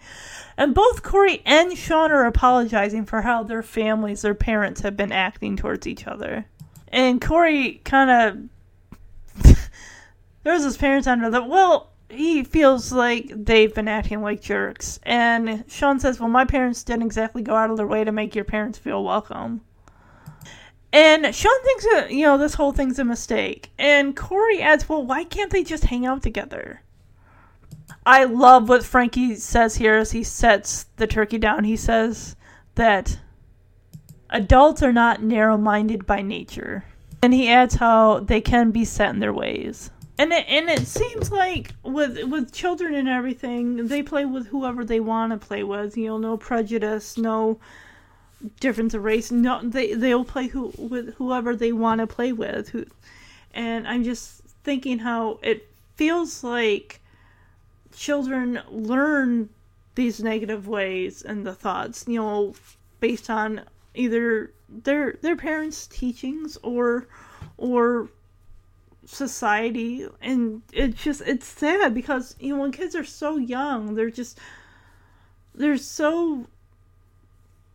And 0.58 0.74
both 0.74 1.04
Corey 1.04 1.42
and 1.46 1.78
Sean 1.78 2.12
are 2.12 2.26
apologizing 2.26 3.06
for 3.06 3.22
how 3.22 3.44
their 3.44 3.64
families, 3.64 4.22
their 4.22 4.34
parents, 4.34 4.82
have 4.82 4.96
been 4.96 5.12
acting 5.12 5.58
towards 5.58 5.86
each 5.86 6.08
other. 6.08 6.46
And 6.88 7.22
Corey 7.22 7.82
kind 7.84 8.50
of 9.44 9.58
there's 10.44 10.64
his 10.64 10.78
parents 10.78 11.08
under 11.08 11.30
the 11.30 11.44
well. 11.44 11.92
He 12.10 12.44
feels 12.44 12.92
like 12.92 13.32
they've 13.34 13.74
been 13.74 13.88
acting 13.88 14.22
like 14.22 14.42
jerks. 14.42 15.00
And 15.04 15.66
Sean 15.68 16.00
says, 16.00 16.20
Well, 16.20 16.30
my 16.30 16.46
parents 16.46 16.84
didn't 16.84 17.04
exactly 17.06 17.42
go 17.42 17.56
out 17.56 17.72
of 17.72 17.78
their 17.78 17.88
way 17.88 18.04
to 18.04 18.12
make 18.12 18.36
your 18.36 18.46
parents 18.46 18.78
feel 18.78 19.04
welcome. 19.04 19.62
And 20.96 21.36
Sean 21.36 21.62
thinks 21.66 21.84
that, 21.84 22.12
you 22.12 22.24
know, 22.24 22.38
this 22.38 22.54
whole 22.54 22.72
thing's 22.72 23.00
a 23.00 23.04
mistake. 23.04 23.70
And 23.78 24.16
Corey 24.16 24.62
adds, 24.62 24.88
well, 24.88 25.06
why 25.06 25.26
can't 25.26 25.52
they 25.52 25.62
just 25.62 25.84
hang 25.84 26.06
out 26.06 26.24
together? 26.24 26.82
I 28.06 28.26
love 28.26 28.70
what 28.70 28.84
Frankie 28.84 29.36
says 29.36 29.76
here 29.76 29.96
as 29.96 30.12
he 30.12 30.24
sets 30.24 30.86
the 30.98 31.08
turkey 31.08 31.40
down. 31.40 31.64
He 31.64 31.76
says 31.76 32.36
that 32.76 33.18
adults 34.30 34.84
are 34.84 34.94
not 34.94 35.24
narrow 35.24 35.58
minded 35.58 36.06
by 36.06 36.22
nature. 36.22 36.86
And 37.24 37.34
he 37.34 37.50
adds 37.50 37.76
how 37.76 38.20
they 38.20 38.42
can 38.42 38.70
be 38.70 38.86
set 38.86 39.10
in 39.10 39.20
their 39.20 39.34
ways. 39.34 39.90
And 40.18 40.32
it, 40.32 40.46
and 40.48 40.70
it 40.70 40.88
seems 40.88 41.32
like 41.32 41.72
with 41.84 42.24
with 42.26 42.54
children 42.54 42.94
and 42.94 43.10
everything, 43.10 43.88
they 43.88 44.02
play 44.02 44.24
with 44.24 44.48
whoever 44.48 44.86
they 44.86 45.00
want 45.00 45.32
to 45.32 45.46
play 45.46 45.64
with. 45.64 45.98
You 45.98 46.08
know, 46.08 46.18
no 46.18 46.38
prejudice, 46.38 47.18
no 47.18 47.60
difference 48.60 48.94
of 48.94 49.04
race. 49.04 49.32
No, 49.32 49.60
they 49.62 49.94
they'll 49.94 50.24
play 50.24 50.48
who 50.48 50.72
with 50.78 51.16
whoever 51.16 51.56
they 51.56 51.74
want 51.74 52.00
to 52.00 52.08
play 52.08 52.32
with. 52.32 52.70
Who, 52.70 52.86
and 53.54 53.88
I'm 53.88 54.04
just 54.04 54.42
thinking 54.64 55.00
how 55.00 55.40
it 55.42 55.68
feels 55.96 56.44
like 56.44 57.02
children 57.96 58.62
learn 58.70 59.50
these 59.96 60.22
negative 60.22 60.68
ways 60.68 61.22
and 61.22 61.46
the 61.46 61.56
thoughts, 61.56 62.06
you 62.08 62.20
know, 62.20 62.54
based 63.00 63.30
on 63.30 63.62
either 63.94 64.52
their 64.70 65.14
their 65.22 65.36
parents' 65.36 65.88
teachings 65.88 66.58
or 66.64 67.08
or 67.58 68.10
society. 69.06 70.08
And 70.22 70.62
it's 70.74 71.04
just 71.04 71.22
it's 71.22 71.48
sad 71.48 71.94
because 71.94 72.36
you 72.40 72.56
know 72.56 72.62
when 72.62 72.72
kids 72.72 72.96
are 72.96 73.06
so 73.06 73.38
young 73.38 73.96
they're 73.96 74.10
just 74.10 74.40
they're 75.54 75.78
so 75.78 76.48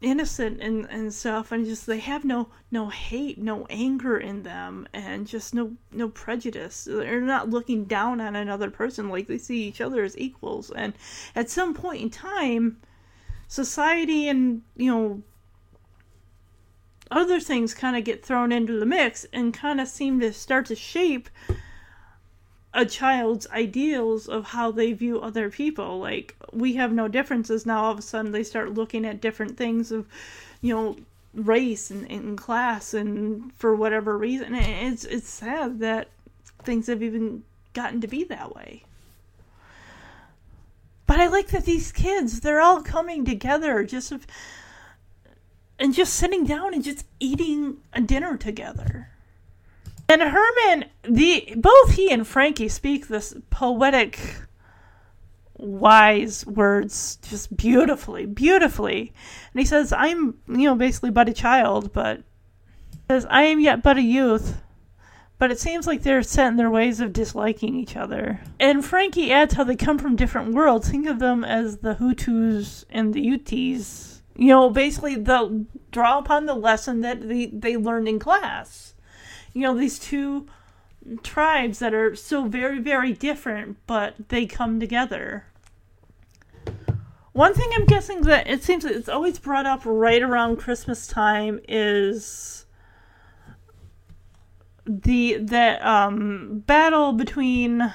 innocent 0.03 0.61
and, 0.63 0.87
and 0.87 1.13
stuff 1.13 1.53
and 1.53 1.67
just 1.67 1.87
they 1.87 1.99
have 1.99 2.25
no 2.25 2.49
no 2.71 2.89
hate 2.89 3.37
no 3.37 3.67
anger 3.69 4.17
in 4.17 4.43
them 4.43 4.89
and 4.95 5.27
just 5.27 5.55
no 5.55 5.73
no 5.93 6.09
prejudice. 6.09 6.85
They're 6.91 7.21
not 7.21 7.51
looking 7.51 7.85
down 7.85 8.21
on 8.21 8.35
another 8.35 8.71
person 8.71 9.11
like 9.11 9.27
they 9.27 9.39
see 9.39 9.63
each 9.65 9.81
other 9.81 10.03
as 10.03 10.17
equals. 10.17 10.71
And 10.71 10.95
at 11.35 11.51
some 11.51 11.75
point 11.75 12.03
in 12.03 12.11
time 12.11 12.79
society 13.49 14.29
and 14.29 14.63
you 14.77 14.91
know 14.91 15.23
other 17.11 17.41
things 17.41 17.75
kind 17.75 17.97
of 17.97 18.05
get 18.05 18.25
thrown 18.25 18.53
into 18.53 18.79
the 18.79 18.87
mix 18.87 19.27
and 19.33 19.53
kind 19.53 19.81
of 19.81 19.89
seem 19.89 20.21
to 20.21 20.33
start 20.33 20.67
to 20.67 20.77
shape 20.77 21.29
a 22.73 22.87
child's 22.87 23.47
ideals 23.49 24.29
of 24.29 24.47
how 24.47 24.71
they 24.71 24.93
view 24.93 25.21
other 25.21 25.51
people. 25.51 25.99
Like 25.99 26.37
we 26.53 26.75
have 26.75 26.93
no 26.93 27.09
differences 27.09 27.67
now. 27.67 27.85
All 27.85 27.93
of 27.93 27.99
a 27.99 28.03
sudden, 28.03 28.33
they 28.33 28.45
start 28.45 28.75
looking 28.75 29.05
at 29.05 29.21
different 29.21 29.57
things 29.57 29.91
of, 29.91 30.07
you 30.61 30.75
know, 30.75 30.97
race 31.35 31.91
and, 31.91 32.11
and 32.11 32.37
class, 32.37 32.95
and 32.95 33.53
for 33.55 33.75
whatever 33.75 34.17
reason, 34.17 34.55
it's 34.55 35.05
it's 35.05 35.29
sad 35.29 35.81
that 35.81 36.09
things 36.63 36.87
have 36.87 37.03
even 37.03 37.45
gotten 37.73 38.01
to 38.01 38.09
be 38.09 38.25
that 38.25 38.55
way. 38.55 38.85
But 41.07 41.21
I 41.21 41.27
like 41.27 41.49
that 41.49 41.65
these 41.65 41.91
kids, 41.91 42.41
they're 42.41 42.61
all 42.61 42.83
coming 42.83 43.25
together 43.25 43.85
just 43.85 44.13
and 45.79 45.95
just 45.95 46.13
sitting 46.13 46.45
down 46.45 46.75
and 46.75 46.85
just 46.85 47.05
eating 47.19 47.79
a 47.93 48.01
dinner 48.01 48.37
together. 48.37 49.09
And 50.11 50.23
Herman, 50.23 50.87
the 51.05 51.55
both 51.57 51.93
he 51.93 52.11
and 52.11 52.27
Frankie 52.27 52.69
speak 52.69 53.07
this 53.07 53.33
poetic, 53.49 54.19
wise 55.57 56.45
words 56.45 57.17
just 57.23 57.57
beautifully, 57.57 58.27
beautifully. 58.27 59.13
And 59.53 59.61
he 59.61 59.65
says, 59.65 59.93
"I'm, 59.93 60.35
you 60.49 60.65
know, 60.65 60.75
basically 60.75 61.13
but 61.13 61.29
a 61.29 61.33
child, 61.33 61.93
but 61.93 62.25
says 63.09 63.25
I 63.31 63.43
am 63.43 63.61
yet 63.61 63.85
but 63.85 63.99
a 63.99 64.03
youth." 64.03 64.61
But 65.39 65.53
it 65.53 65.61
seems 65.61 65.87
like 65.87 66.03
they're 66.03 66.25
set 66.25 66.49
in 66.49 66.57
their 66.57 66.71
ways 66.71 66.99
of 66.99 67.13
disliking 67.13 67.77
each 67.77 67.95
other. 67.95 68.41
And 68.59 68.85
Frankie 68.85 69.31
adds 69.31 69.55
how 69.55 69.63
they 69.63 69.77
come 69.77 70.01
from 70.01 70.17
different 70.17 70.55
worlds. 70.55 70.91
Think 70.91 71.07
of 71.07 71.21
them 71.21 71.45
as 71.45 71.79
the 71.79 71.95
Hutus 71.95 72.85
and 72.91 73.15
the 73.15 73.25
Tutsis. 73.25 74.23
You 74.35 74.49
know, 74.49 74.71
basically, 74.71 75.15
they'll 75.15 75.67
draw 75.93 76.19
upon 76.19 76.47
the 76.47 76.55
lesson 76.55 77.01
that 77.03 77.29
they, 77.29 77.47
they 77.47 77.77
learned 77.77 78.09
in 78.09 78.19
class 78.19 78.95
you 79.53 79.63
know 79.63 79.77
these 79.77 79.99
two 79.99 80.47
tribes 81.23 81.79
that 81.79 81.95
are 81.95 82.15
so 82.15 82.45
very 82.45 82.79
very 82.79 83.13
different 83.13 83.77
but 83.87 84.15
they 84.29 84.47
come 84.47 84.79
together. 84.81 85.47
One 87.33 87.55
thing 87.55 87.71
i'm 87.75 87.87
guessing 87.87 88.23
that 88.23 88.49
it 88.49 88.63
seems 88.65 88.83
that 88.83 88.93
it's 88.93 89.09
always 89.09 89.39
brought 89.39 89.65
up 89.65 89.83
right 89.85 90.21
around 90.21 90.57
christmas 90.57 91.07
time 91.07 91.61
is 91.69 92.67
the 94.85 95.37
the 95.37 95.89
um 95.89 96.65
battle 96.67 97.13
between 97.13 97.93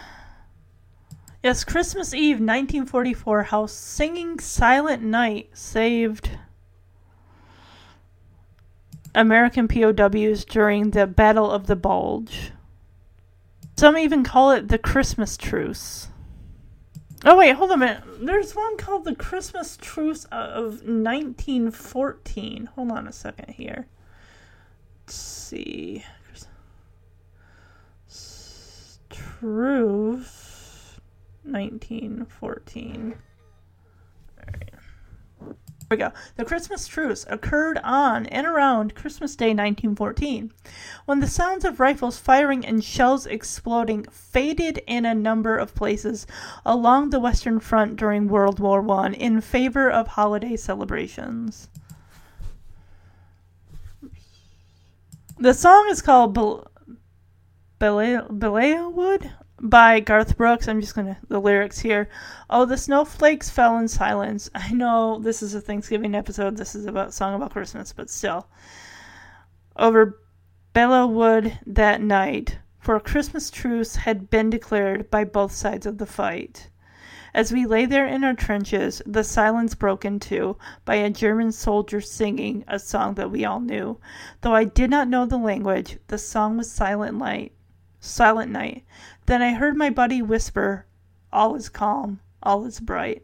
yes 1.43 1.65
christmas 1.65 2.13
eve 2.13 2.37
1944 2.37 3.43
how 3.43 3.65
singing 3.65 4.39
silent 4.39 5.03
night 5.03 5.49
saved 5.53 6.29
American 9.15 9.67
POWs 9.67 10.45
during 10.45 10.91
the 10.91 11.07
Battle 11.07 11.49
of 11.49 11.67
the 11.67 11.75
Bulge. 11.75 12.51
Some 13.77 13.97
even 13.97 14.23
call 14.23 14.51
it 14.51 14.67
the 14.67 14.77
Christmas 14.77 15.37
Truce. 15.37 16.09
Oh, 17.23 17.37
wait, 17.37 17.55
hold 17.55 17.71
a 17.71 17.77
minute. 17.77 18.03
There's 18.19 18.55
one 18.55 18.77
called 18.77 19.05
the 19.05 19.15
Christmas 19.15 19.77
Truce 19.81 20.25
of 20.25 20.83
1914. 20.87 22.69
Hold 22.75 22.91
on 22.91 23.07
a 23.07 23.11
second 23.11 23.53
here. 23.53 23.87
Let's 25.05 25.15
see. 25.15 26.05
Truce 29.09 30.99
1914 31.43 33.15
we 35.89 35.97
go. 35.97 36.11
The 36.35 36.45
Christmas 36.45 36.87
truce 36.87 37.25
occurred 37.29 37.79
on 37.83 38.25
and 38.27 38.47
around 38.47 38.95
Christmas 38.95 39.35
Day 39.35 39.49
1914, 39.49 40.51
when 41.05 41.19
the 41.19 41.27
sounds 41.27 41.63
of 41.63 41.79
rifles 41.79 42.17
firing 42.17 42.65
and 42.65 42.83
shells 42.83 43.25
exploding 43.27 44.03
faded 44.05 44.81
in 44.87 45.05
a 45.05 45.13
number 45.13 45.57
of 45.57 45.75
places 45.75 46.25
along 46.65 47.09
the 47.09 47.19
Western 47.19 47.59
Front 47.59 47.97
during 47.97 48.27
World 48.27 48.59
War 48.59 48.89
I 48.91 49.09
in 49.09 49.41
favor 49.41 49.89
of 49.89 50.07
holiday 50.07 50.55
celebrations. 50.55 51.69
The 55.37 55.53
song 55.53 55.87
is 55.89 56.01
called 56.01 56.33
Bel- 56.33 56.71
Bel- 57.77 58.91
Wood 58.91 59.31
by 59.61 59.99
Garth 59.99 60.37
Brooks. 60.37 60.67
I'm 60.67 60.81
just 60.81 60.95
gonna 60.95 61.17
the 61.29 61.39
lyrics 61.39 61.79
here. 61.79 62.09
Oh, 62.49 62.65
the 62.65 62.77
snowflakes 62.77 63.49
fell 63.49 63.77
in 63.77 63.87
silence. 63.87 64.49
I 64.53 64.71
know 64.73 65.19
this 65.19 65.41
is 65.41 65.55
a 65.55 65.61
Thanksgiving 65.61 66.13
episode. 66.13 66.57
This 66.57 66.75
is 66.75 66.85
about 66.85 67.13
song 67.13 67.35
about 67.35 67.51
Christmas, 67.51 67.93
but 67.93 68.09
still. 68.09 68.47
Over 69.77 70.19
Belleau-Wood 70.73 71.59
that 71.65 72.01
night, 72.01 72.59
for 72.79 72.95
a 72.95 73.01
Christmas 73.01 73.49
truce 73.49 73.95
had 73.95 74.29
been 74.29 74.49
declared 74.49 75.09
by 75.09 75.23
both 75.23 75.51
sides 75.51 75.85
of 75.85 75.97
the 75.97 76.05
fight. 76.05 76.69
As 77.33 77.51
we 77.51 77.65
lay 77.65 77.85
there 77.85 78.07
in 78.07 78.23
our 78.23 78.33
trenches, 78.33 79.01
the 79.05 79.23
silence 79.23 79.73
broke 79.73 80.05
into 80.05 80.57
by 80.85 80.95
a 80.95 81.09
German 81.09 81.51
soldier 81.51 81.99
singing 81.99 82.63
a 82.67 82.77
song 82.79 83.15
that 83.15 83.31
we 83.31 83.43
all 83.43 83.59
knew. 83.59 83.99
Though 84.41 84.53
I 84.53 84.65
did 84.65 84.89
not 84.89 85.07
know 85.07 85.25
the 85.25 85.37
language, 85.37 85.97
the 86.07 86.17
song 86.17 86.55
was 86.57 86.71
Silent 86.71 87.17
Night. 87.17 87.51
Silent 88.05 88.51
Night. 88.51 88.85
Then 89.25 89.41
I 89.41 89.53
heard 89.53 89.75
my 89.75 89.89
buddy 89.89 90.21
whisper, 90.21 90.85
All 91.33 91.55
is 91.55 91.69
calm, 91.69 92.19
all 92.43 92.65
is 92.65 92.79
bright. 92.79 93.23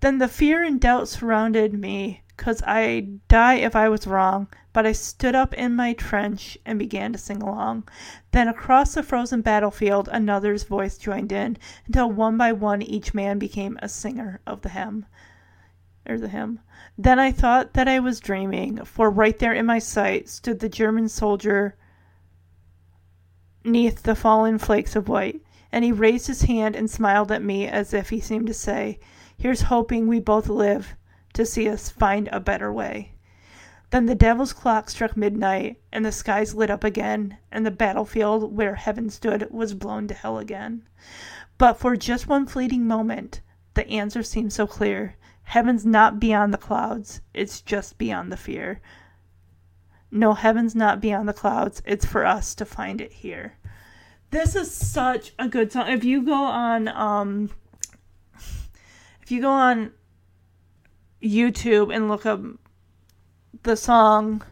Then 0.00 0.18
the 0.18 0.28
fear 0.28 0.62
and 0.62 0.80
doubt 0.80 1.08
surrounded 1.08 1.74
me, 1.74 2.22
'cause 2.36 2.62
I'd 2.62 3.26
die 3.28 3.54
if 3.54 3.76
I 3.76 3.88
was 3.88 4.06
wrong, 4.06 4.48
but 4.72 4.86
I 4.86 4.92
stood 4.92 5.34
up 5.34 5.52
in 5.54 5.76
my 5.76 5.92
trench 5.92 6.56
and 6.64 6.78
began 6.78 7.12
to 7.12 7.18
sing 7.18 7.42
along. 7.42 7.88
Then 8.32 8.48
across 8.48 8.94
the 8.94 9.02
frozen 9.02 9.42
battlefield 9.42 10.08
another's 10.10 10.64
voice 10.64 10.96
joined 10.96 11.32
in, 11.32 11.58
until 11.86 12.10
one 12.10 12.38
by 12.38 12.52
one 12.52 12.80
each 12.80 13.12
man 13.12 13.38
became 13.38 13.78
a 13.82 13.88
singer 13.88 14.40
of 14.46 14.62
the 14.62 14.70
hymn. 14.70 15.06
Or 16.08 16.18
the 16.18 16.28
hymn. 16.28 16.60
Then 16.96 17.18
I 17.18 17.30
thought 17.30 17.74
that 17.74 17.88
I 17.88 17.98
was 17.98 18.20
dreaming, 18.20 18.84
for 18.84 19.10
right 19.10 19.38
there 19.38 19.52
in 19.52 19.66
my 19.66 19.78
sight 19.78 20.28
stood 20.28 20.60
the 20.60 20.68
German 20.68 21.08
soldier 21.08 21.76
neath 23.64 24.02
the 24.02 24.14
fallen 24.14 24.58
flakes 24.58 24.96
of 24.96 25.08
white, 25.08 25.40
and 25.72 25.84
he 25.84 25.92
raised 25.92 26.26
his 26.26 26.42
hand 26.42 26.74
and 26.74 26.90
smiled 26.90 27.30
at 27.30 27.42
me 27.42 27.66
as 27.66 27.92
if 27.92 28.10
he 28.10 28.20
seemed 28.20 28.46
to 28.46 28.54
say, 28.54 28.98
Here's 29.36 29.62
hoping 29.62 30.06
we 30.06 30.20
both 30.20 30.48
live 30.48 30.96
to 31.32 31.46
see 31.46 31.68
us 31.68 31.90
find 31.90 32.28
a 32.28 32.40
better 32.40 32.72
way. 32.72 33.12
Then 33.90 34.06
the 34.06 34.14
devil's 34.14 34.52
clock 34.52 34.88
struck 34.88 35.16
midnight, 35.16 35.80
and 35.92 36.04
the 36.04 36.12
skies 36.12 36.54
lit 36.54 36.70
up 36.70 36.84
again, 36.84 37.38
and 37.50 37.66
the 37.66 37.70
battlefield 37.70 38.56
where 38.56 38.76
heaven 38.76 39.10
stood 39.10 39.50
was 39.50 39.74
blown 39.74 40.06
to 40.08 40.14
hell 40.14 40.38
again. 40.38 40.88
But 41.58 41.74
for 41.74 41.96
just 41.96 42.28
one 42.28 42.46
fleeting 42.46 42.86
moment, 42.86 43.40
the 43.74 43.88
answer 43.88 44.22
seemed 44.22 44.52
so 44.52 44.66
clear. 44.66 45.16
Heaven's 45.42 45.84
not 45.84 46.20
beyond 46.20 46.54
the 46.54 46.58
clouds, 46.58 47.20
it's 47.34 47.60
just 47.60 47.98
beyond 47.98 48.30
the 48.30 48.36
fear. 48.36 48.80
No, 50.10 50.34
heaven's 50.34 50.74
not 50.74 51.00
beyond 51.00 51.28
the 51.28 51.32
clouds. 51.32 51.82
It's 51.84 52.04
for 52.04 52.26
us 52.26 52.54
to 52.56 52.64
find 52.64 53.00
it 53.00 53.12
here. 53.12 53.56
This 54.30 54.54
is 54.54 54.70
such 54.70 55.32
a 55.38 55.48
good 55.48 55.72
song. 55.72 55.88
If 55.88 56.04
you 56.04 56.22
go 56.22 56.34
on 56.34 56.88
um 56.88 57.50
if 59.22 59.30
you 59.30 59.40
go 59.40 59.50
on 59.50 59.92
YouTube 61.22 61.94
and 61.94 62.08
look 62.08 62.26
up 62.26 62.40
the 63.62 63.76
song 63.76 64.42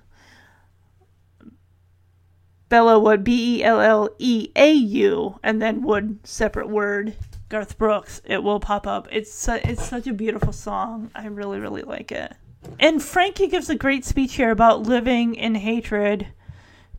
Belleau 2.69 3.03
Wood, 3.03 3.25
B 3.25 3.59
E 3.59 3.65
L 3.65 3.81
L 3.81 4.11
E 4.19 4.51
A 4.55 4.73
U 4.73 5.39
and 5.43 5.63
then 5.63 5.83
Wood 5.83 6.19
separate 6.25 6.69
word 6.69 7.15
Garth 7.49 7.79
Brooks 7.79 8.21
it 8.25 8.43
will 8.43 8.61
pop 8.61 8.87
up. 8.87 9.09
It's 9.11 9.33
su- 9.33 9.61
it's 9.65 9.85
such 9.85 10.07
a 10.07 10.13
beautiful 10.13 10.53
song. 10.53 11.11
I 11.15 11.27
really 11.27 11.61
really 11.61 11.83
like 11.83 12.13
it. 12.13 12.35
And 12.79 13.03
Frankie 13.03 13.49
gives 13.49 13.69
a 13.69 13.75
great 13.75 14.05
speech 14.05 14.35
here 14.35 14.51
about 14.51 14.83
living 14.83 15.35
in 15.35 15.55
hatred 15.55 16.29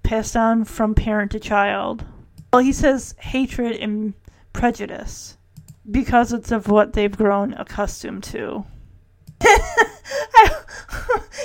passed 0.04 0.36
on 0.36 0.66
from 0.66 0.96
parent 0.96 1.32
to 1.32 1.40
child. 1.40 2.04
Well, 2.52 2.64
he 2.64 2.74
says 2.74 3.16
hatred 3.20 3.76
and 3.78 4.14
prejudice 4.54 5.38
because 5.90 6.34
it's 6.34 6.52
of 6.52 6.68
what 6.68 6.94
they've 6.94 7.16
grown 7.16 7.54
accustomed 7.54 8.24
to. 8.24 8.66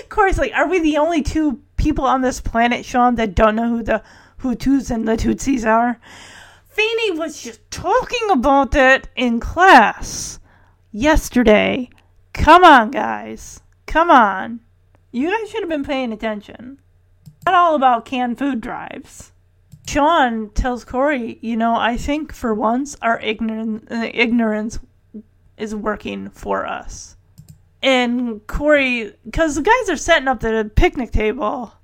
Corey's 0.09 0.39
like, 0.39 0.53
are 0.55 0.69
we 0.69 0.81
the 0.81 0.99
only 0.99 1.23
two 1.23 1.61
people 1.77 2.05
on 2.05 2.23
this 2.23 2.41
planet, 2.41 2.85
Sean, 2.85 3.17
that 3.17 3.35
don't 3.35 3.57
know 3.57 3.69
who 3.69 3.83
the 3.83 4.03
Hutus 4.41 4.91
and 4.91 5.07
the 5.07 5.17
Tutsis 5.17 5.67
are? 5.67 6.01
Feeny 6.65 7.19
was 7.19 7.43
just 7.43 7.61
talking 7.71 8.31
about 8.31 8.75
it 8.75 9.09
in 9.15 9.41
class 9.41 10.41
yesterday. 10.91 11.89
Come 12.33 12.65
on, 12.65 12.91
guys. 12.91 13.61
Come 13.87 14.11
on. 14.11 14.61
You 15.13 15.31
guys 15.31 15.51
should 15.51 15.63
have 15.63 15.71
been 15.71 15.85
paying 15.85 16.13
attention. 16.13 16.81
Not 17.47 17.55
all 17.55 17.75
about 17.75 18.05
canned 18.05 18.39
food 18.39 18.61
drives. 18.61 19.33
Sean 19.87 20.51
tells 20.51 20.85
Corey, 20.85 21.39
you 21.43 21.57
know, 21.57 21.77
I 21.77 21.97
think 21.97 22.33
for 22.33 22.55
once 22.55 22.97
our 23.03 23.21
ignorance, 23.21 23.91
uh, 23.91 24.09
ignorance 24.13 24.79
is 25.59 25.75
working 25.75 26.31
for 26.31 26.67
us. 26.67 27.17
And 27.83 28.47
Corey, 28.47 29.15
because 29.25 29.57
the 29.57 29.63
guys 29.63 29.91
are 29.91 29.97
setting 29.97 30.27
up 30.27 30.41
the 30.41 30.71
picnic 30.75 31.11
table, 31.11 31.75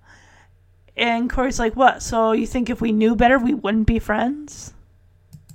and 0.96 1.30
Corey's 1.30 1.58
like, 1.58 1.76
What? 1.76 2.02
So 2.02 2.32
you 2.32 2.46
think 2.46 2.70
if 2.70 2.80
we 2.80 2.90
knew 2.90 3.14
better, 3.14 3.38
we 3.38 3.54
wouldn't 3.54 3.86
be 3.86 3.98
friends? 3.98 4.72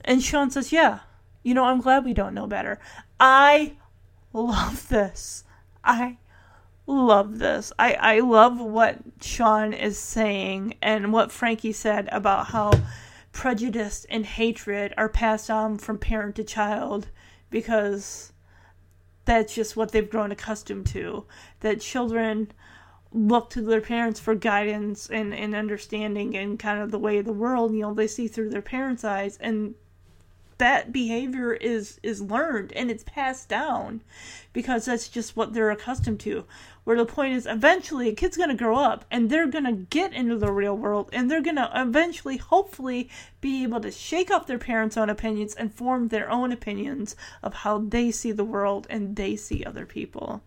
And 0.03 0.21
Sean 0.21 0.51
says, 0.51 0.71
Yeah. 0.71 0.99
You 1.43 1.53
know, 1.53 1.65
I'm 1.65 1.81
glad 1.81 2.05
we 2.05 2.13
don't 2.13 2.33
know 2.33 2.47
better. 2.47 2.79
I 3.19 3.73
love 4.33 4.87
this. 4.87 5.43
I 5.83 6.17
love 6.87 7.39
this. 7.39 7.71
I, 7.79 7.93
I 7.93 8.19
love 8.19 8.59
what 8.59 8.99
Sean 9.21 9.73
is 9.73 9.97
saying 9.97 10.75
and 10.81 11.11
what 11.11 11.31
Frankie 11.31 11.71
said 11.71 12.07
about 12.11 12.47
how 12.47 12.71
prejudice 13.31 14.05
and 14.09 14.25
hatred 14.25 14.93
are 14.97 15.09
passed 15.09 15.49
on 15.49 15.77
from 15.77 15.97
parent 15.97 16.35
to 16.35 16.43
child 16.43 17.09
because 17.49 18.31
that's 19.25 19.55
just 19.55 19.75
what 19.75 19.91
they've 19.91 20.09
grown 20.09 20.31
accustomed 20.31 20.85
to. 20.87 21.25
That 21.61 21.81
children 21.81 22.51
look 23.11 23.49
to 23.49 23.61
their 23.61 23.81
parents 23.81 24.19
for 24.19 24.35
guidance 24.35 25.09
and, 25.09 25.33
and 25.33 25.55
understanding 25.55 26.35
and 26.35 26.59
kind 26.59 26.81
of 26.81 26.91
the 26.91 26.99
way 26.99 27.17
of 27.17 27.25
the 27.25 27.33
world, 27.33 27.73
you 27.73 27.81
know, 27.81 27.93
they 27.93 28.07
see 28.07 28.27
through 28.27 28.49
their 28.49 28.61
parents' 28.61 29.03
eyes 29.03 29.37
and 29.37 29.75
that 30.57 30.93
behavior 30.93 31.53
is 31.53 31.99
is 32.01 32.21
learned 32.21 32.71
and 32.73 32.89
it's 32.89 33.03
passed 33.03 33.49
down 33.49 34.01
because 34.53 34.85
that's 34.85 35.09
just 35.09 35.35
what 35.35 35.53
they're 35.53 35.71
accustomed 35.71 36.19
to 36.19 36.45
where 36.85 36.95
the 36.95 37.05
point 37.05 37.33
is 37.33 37.45
eventually 37.45 38.07
a 38.07 38.13
kid's 38.13 38.37
going 38.37 38.49
to 38.49 38.55
grow 38.55 38.77
up 38.77 39.05
and 39.11 39.29
they're 39.29 39.47
going 39.47 39.65
to 39.65 39.71
get 39.73 40.13
into 40.13 40.37
the 40.37 40.51
real 40.51 40.77
world 40.77 41.09
and 41.11 41.29
they're 41.29 41.41
going 41.41 41.55
to 41.55 41.69
eventually 41.75 42.37
hopefully 42.37 43.09
be 43.41 43.63
able 43.63 43.81
to 43.81 43.91
shake 43.91 44.31
off 44.31 44.47
their 44.47 44.59
parents 44.59 44.95
own 44.95 45.09
opinions 45.09 45.55
and 45.55 45.73
form 45.73 46.07
their 46.07 46.29
own 46.29 46.51
opinions 46.51 47.15
of 47.43 47.53
how 47.53 47.79
they 47.79 48.11
see 48.11 48.31
the 48.31 48.45
world 48.45 48.85
and 48.89 49.15
they 49.15 49.35
see 49.35 49.65
other 49.65 49.85
people. 49.85 50.43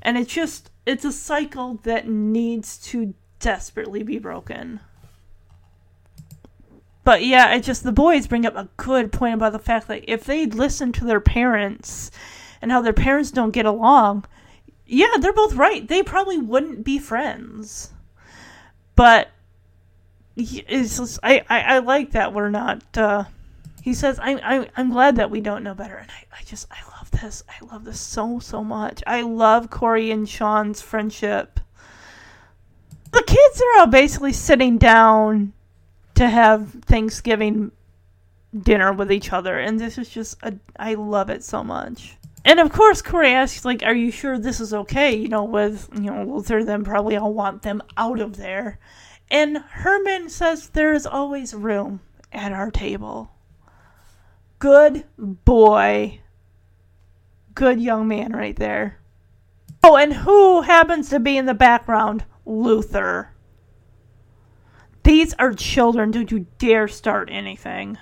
And 0.00 0.18
it's 0.18 0.32
just 0.32 0.70
it's 0.86 1.04
a 1.04 1.12
cycle 1.12 1.74
that 1.84 2.08
needs 2.08 2.78
to 2.88 3.14
desperately 3.38 4.02
be 4.02 4.18
broken. 4.18 4.80
But 7.04 7.24
yeah, 7.24 7.54
it 7.54 7.60
just 7.60 7.84
the 7.84 7.92
boys 7.92 8.26
bring 8.26 8.46
up 8.46 8.56
a 8.56 8.70
good 8.78 9.12
point 9.12 9.34
about 9.34 9.52
the 9.52 9.58
fact 9.58 9.86
that 9.88 10.10
if 10.10 10.24
they 10.24 10.46
listen 10.46 10.92
to 10.92 11.04
their 11.04 11.20
parents 11.20 12.10
and 12.62 12.72
how 12.72 12.80
their 12.80 12.92
parents 12.94 13.30
don't 13.30 13.50
get 13.50 13.66
along, 13.66 14.24
yeah, 14.86 15.16
they're 15.20 15.32
both 15.32 15.54
right. 15.54 15.86
They 15.86 16.02
probably 16.02 16.38
wouldn't 16.38 16.84
be 16.84 16.98
friends. 16.98 17.92
But 18.94 19.30
it's 20.36 20.96
just, 20.96 21.18
I, 21.22 21.44
I, 21.48 21.60
I 21.60 21.78
like 21.78 22.12
that 22.12 22.32
we're 22.32 22.50
not. 22.50 22.82
Uh, 22.96 23.24
he 23.82 23.94
says, 23.94 24.18
I, 24.20 24.34
I, 24.34 24.68
I'm 24.76 24.90
glad 24.90 25.16
that 25.16 25.30
we 25.30 25.40
don't 25.40 25.64
know 25.64 25.74
better. 25.74 25.96
And 25.96 26.10
I, 26.10 26.38
I 26.38 26.42
just, 26.44 26.66
I 26.70 26.78
love 26.96 27.10
this. 27.10 27.42
I 27.48 27.64
love 27.66 27.84
this 27.84 28.00
so, 28.00 28.38
so 28.38 28.62
much. 28.62 29.02
I 29.06 29.22
love 29.22 29.70
Corey 29.70 30.10
and 30.10 30.28
Sean's 30.28 30.80
friendship. 30.80 31.58
The 33.12 33.22
kids 33.26 33.60
are 33.60 33.80
all 33.80 33.86
basically 33.86 34.32
sitting 34.32 34.78
down 34.78 35.52
to 36.14 36.28
have 36.28 36.70
Thanksgiving 36.84 37.72
dinner 38.58 38.92
with 38.92 39.10
each 39.10 39.32
other, 39.32 39.58
and 39.58 39.80
this 39.80 39.98
is 39.98 40.08
just 40.08 40.36
a, 40.42 40.54
I 40.78 40.94
love 40.94 41.30
it 41.30 41.42
so 41.42 41.64
much. 41.64 42.16
And 42.44 42.58
of 42.58 42.72
course, 42.72 43.02
Corey 43.02 43.32
asks, 43.32 43.64
like, 43.64 43.82
"Are 43.82 43.94
you 43.94 44.10
sure 44.10 44.38
this 44.38 44.60
is 44.60 44.74
okay?" 44.74 45.14
You 45.14 45.28
know, 45.28 45.44
with 45.44 45.88
you 45.94 46.10
know 46.10 46.24
Luther, 46.24 46.64
then 46.64 46.84
probably 46.84 47.16
I'll 47.16 47.32
want 47.32 47.62
them 47.62 47.82
out 47.96 48.20
of 48.20 48.36
there. 48.36 48.78
And 49.30 49.58
Herman 49.58 50.28
says 50.28 50.68
there 50.68 50.92
is 50.92 51.06
always 51.06 51.54
room 51.54 52.00
at 52.32 52.52
our 52.52 52.70
table. 52.70 53.32
Good 54.58 55.04
boy. 55.18 56.20
Good 57.54 57.80
young 57.80 58.08
man 58.08 58.32
right 58.32 58.56
there. 58.56 58.98
Oh, 59.82 59.96
and 59.96 60.12
who 60.12 60.62
happens 60.62 61.08
to 61.10 61.18
be 61.18 61.36
in 61.36 61.46
the 61.46 61.54
background? 61.54 62.24
Luther. 62.44 63.30
These 65.02 65.34
are 65.34 65.52
children. 65.52 66.12
Don't 66.12 66.30
you 66.30 66.46
dare 66.58 66.86
start 66.86 67.28
anything. 67.30 67.98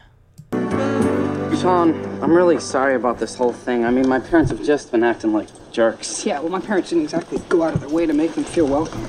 Sean, 1.60 1.92
I'm 2.22 2.32
really 2.32 2.58
sorry 2.58 2.94
about 2.94 3.18
this 3.18 3.34
whole 3.34 3.52
thing. 3.52 3.84
I 3.84 3.90
mean, 3.90 4.08
my 4.08 4.18
parents 4.18 4.50
have 4.50 4.64
just 4.64 4.90
been 4.90 5.04
acting 5.04 5.34
like 5.34 5.48
jerks. 5.72 6.24
Yeah, 6.24 6.40
well, 6.40 6.48
my 6.48 6.58
parents 6.58 6.88
didn't 6.88 7.04
exactly 7.04 7.36
go 7.50 7.64
out 7.64 7.74
of 7.74 7.80
their 7.80 7.90
way 7.90 8.06
to 8.06 8.14
make 8.14 8.32
them 8.32 8.44
feel 8.44 8.66
welcome. 8.66 9.06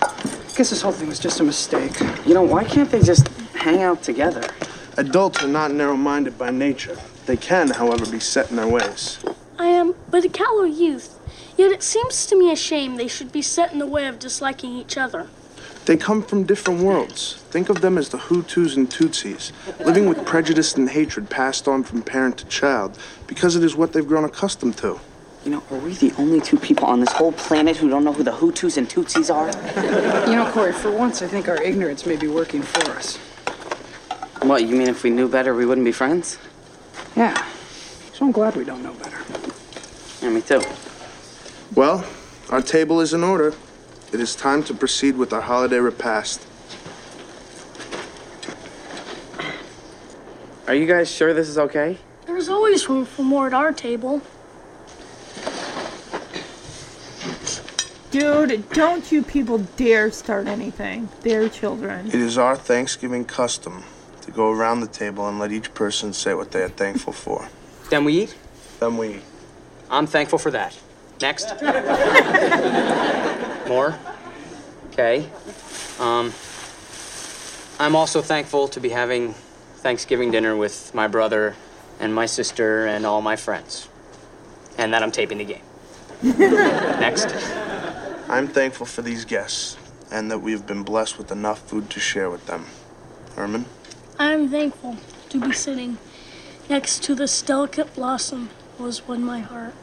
I 0.00 0.52
guess 0.54 0.70
this 0.70 0.80
whole 0.80 0.92
thing 0.92 1.08
was 1.08 1.18
just 1.18 1.40
a 1.40 1.42
mistake. 1.42 1.98
You 2.24 2.34
know, 2.34 2.42
why 2.44 2.62
can't 2.62 2.88
they 2.88 3.02
just 3.02 3.26
hang 3.56 3.82
out 3.82 4.04
together? 4.04 4.48
Adults 4.96 5.42
are 5.42 5.48
not 5.48 5.72
narrow 5.72 5.96
minded 5.96 6.38
by 6.38 6.50
nature. 6.50 6.96
They 7.26 7.36
can, 7.36 7.70
however, 7.70 8.08
be 8.08 8.20
set 8.20 8.50
in 8.50 8.54
their 8.54 8.68
ways. 8.68 9.18
I 9.58 9.66
am 9.66 9.96
but 10.08 10.24
a 10.24 10.28
callow 10.28 10.62
youth, 10.62 11.18
yet 11.56 11.72
it 11.72 11.82
seems 11.82 12.26
to 12.26 12.38
me 12.38 12.52
a 12.52 12.56
shame 12.56 12.94
they 12.94 13.08
should 13.08 13.32
be 13.32 13.42
set 13.42 13.72
in 13.72 13.80
the 13.80 13.86
way 13.86 14.06
of 14.06 14.20
disliking 14.20 14.72
each 14.76 14.96
other. 14.96 15.26
They 15.88 15.96
come 15.96 16.22
from 16.22 16.44
different 16.44 16.82
worlds. 16.82 17.36
Think 17.48 17.70
of 17.70 17.80
them 17.80 17.96
as 17.96 18.10
the 18.10 18.18
Hutus 18.18 18.76
and 18.76 18.90
Tutsis, 18.90 19.52
living 19.86 20.06
with 20.06 20.26
prejudice 20.26 20.74
and 20.74 20.90
hatred 20.90 21.30
passed 21.30 21.66
on 21.66 21.82
from 21.82 22.02
parent 22.02 22.36
to 22.36 22.44
child 22.44 22.98
because 23.26 23.56
it 23.56 23.64
is 23.64 23.74
what 23.74 23.94
they've 23.94 24.06
grown 24.06 24.24
accustomed 24.24 24.76
to. 24.76 25.00
You 25.46 25.52
know, 25.52 25.62
are 25.70 25.78
we 25.78 25.94
the 25.94 26.12
only 26.18 26.42
two 26.42 26.58
people 26.58 26.84
on 26.84 27.00
this 27.00 27.10
whole 27.12 27.32
planet 27.32 27.78
who 27.78 27.88
don't 27.88 28.04
know 28.04 28.12
who 28.12 28.22
the 28.22 28.32
Hutus 28.32 28.76
and 28.76 28.86
Tutsis 28.86 29.34
are? 29.34 29.48
You 30.28 30.36
know, 30.36 30.50
Corey, 30.52 30.74
for 30.74 30.90
once, 30.92 31.22
I 31.22 31.26
think 31.26 31.48
our 31.48 31.62
ignorance 31.62 32.04
may 32.04 32.16
be 32.16 32.28
working 32.28 32.60
for 32.60 32.90
us. 32.90 33.16
What, 34.42 34.66
you 34.68 34.76
mean 34.76 34.88
if 34.88 35.02
we 35.02 35.08
knew 35.08 35.26
better, 35.26 35.54
we 35.54 35.64
wouldn't 35.64 35.86
be 35.86 35.92
friends? 35.92 36.36
Yeah. 37.16 37.34
So 38.12 38.26
I'm 38.26 38.32
glad 38.32 38.56
we 38.56 38.64
don't 38.64 38.82
know 38.82 38.92
better. 38.92 39.16
Yeah, 40.20 40.28
me 40.28 40.42
too. 40.42 40.60
Well, 41.74 42.04
our 42.50 42.60
table 42.60 43.00
is 43.00 43.14
in 43.14 43.24
order. 43.24 43.54
It 44.10 44.20
is 44.20 44.34
time 44.34 44.62
to 44.64 44.74
proceed 44.74 45.16
with 45.16 45.34
our 45.34 45.42
holiday 45.42 45.78
repast. 45.78 46.40
Are 50.66 50.74
you 50.74 50.86
guys 50.86 51.10
sure 51.10 51.34
this 51.34 51.48
is 51.48 51.58
okay? 51.58 51.98
There's 52.24 52.48
always 52.48 52.88
room 52.88 53.04
for 53.04 53.22
more 53.22 53.46
at 53.46 53.52
our 53.52 53.70
table. 53.70 54.22
Dude, 58.10 58.70
don't 58.70 59.12
you 59.12 59.22
people 59.22 59.58
dare 59.76 60.10
start 60.10 60.46
anything. 60.46 61.10
They're 61.20 61.50
children. 61.50 62.06
It 62.06 62.14
is 62.14 62.38
our 62.38 62.56
Thanksgiving 62.56 63.26
custom 63.26 63.84
to 64.22 64.30
go 64.30 64.50
around 64.50 64.80
the 64.80 64.86
table 64.86 65.28
and 65.28 65.38
let 65.38 65.52
each 65.52 65.74
person 65.74 66.14
say 66.14 66.32
what 66.32 66.52
they 66.52 66.62
are 66.62 66.70
thankful 66.70 67.12
for. 67.12 67.48
Then 67.90 68.04
we 68.04 68.22
eat? 68.22 68.34
Then 68.80 68.96
we 68.96 69.16
eat. 69.16 69.22
I'm 69.90 70.06
thankful 70.06 70.38
for 70.38 70.50
that. 70.52 70.78
Next. 71.20 71.60
More? 73.68 73.98
Okay. 74.92 75.28
Um, 75.98 76.32
I'm 77.80 77.96
also 77.96 78.22
thankful 78.22 78.68
to 78.68 78.80
be 78.80 78.90
having 78.90 79.34
Thanksgiving 79.76 80.30
dinner 80.30 80.56
with 80.56 80.94
my 80.94 81.08
brother 81.08 81.56
and 82.00 82.14
my 82.14 82.26
sister 82.26 82.86
and 82.86 83.04
all 83.04 83.20
my 83.20 83.36
friends. 83.36 83.88
And 84.76 84.92
that 84.92 85.02
I'm 85.02 85.10
taping 85.10 85.38
the 85.38 85.44
game. 85.44 85.62
Next. 86.22 87.28
I'm 88.28 88.48
thankful 88.48 88.86
for 88.86 89.02
these 89.02 89.24
guests 89.24 89.76
and 90.10 90.30
that 90.30 90.38
we 90.38 90.52
have 90.52 90.66
been 90.66 90.82
blessed 90.82 91.18
with 91.18 91.30
enough 91.30 91.60
food 91.60 91.90
to 91.90 92.00
share 92.00 92.30
with 92.30 92.46
them. 92.46 92.66
Herman? 93.36 93.66
I 94.18 94.32
am 94.32 94.48
thankful 94.48 94.96
to 95.28 95.40
be 95.40 95.52
sitting 95.52 95.98
next 96.68 97.02
to 97.04 97.14
this 97.14 97.40
delicate 97.42 97.94
blossom 97.94 98.50
was 98.78 99.06
when 99.06 99.24
my 99.24 99.40
heart. 99.40 99.74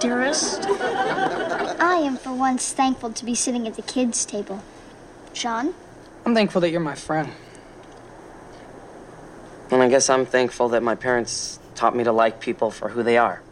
Dearest? 0.00 0.66
I 0.68 2.00
am 2.04 2.16
for 2.16 2.32
once 2.32 2.72
thankful 2.72 3.12
to 3.12 3.24
be 3.24 3.34
sitting 3.34 3.66
at 3.66 3.74
the 3.74 3.82
kids' 3.82 4.24
table. 4.24 4.62
Sean? 5.32 5.74
I'm 6.24 6.34
thankful 6.34 6.60
that 6.60 6.70
you're 6.70 6.80
my 6.80 6.94
friend. 6.94 7.32
And 9.70 9.82
I 9.82 9.88
guess 9.88 10.08
I'm 10.08 10.24
thankful 10.24 10.68
that 10.70 10.82
my 10.82 10.94
parents 10.94 11.58
taught 11.74 11.94
me 11.94 12.04
to 12.04 12.12
like 12.12 12.40
people 12.40 12.70
for 12.70 12.90
who 12.90 13.02
they 13.02 13.18
are. 13.18 13.42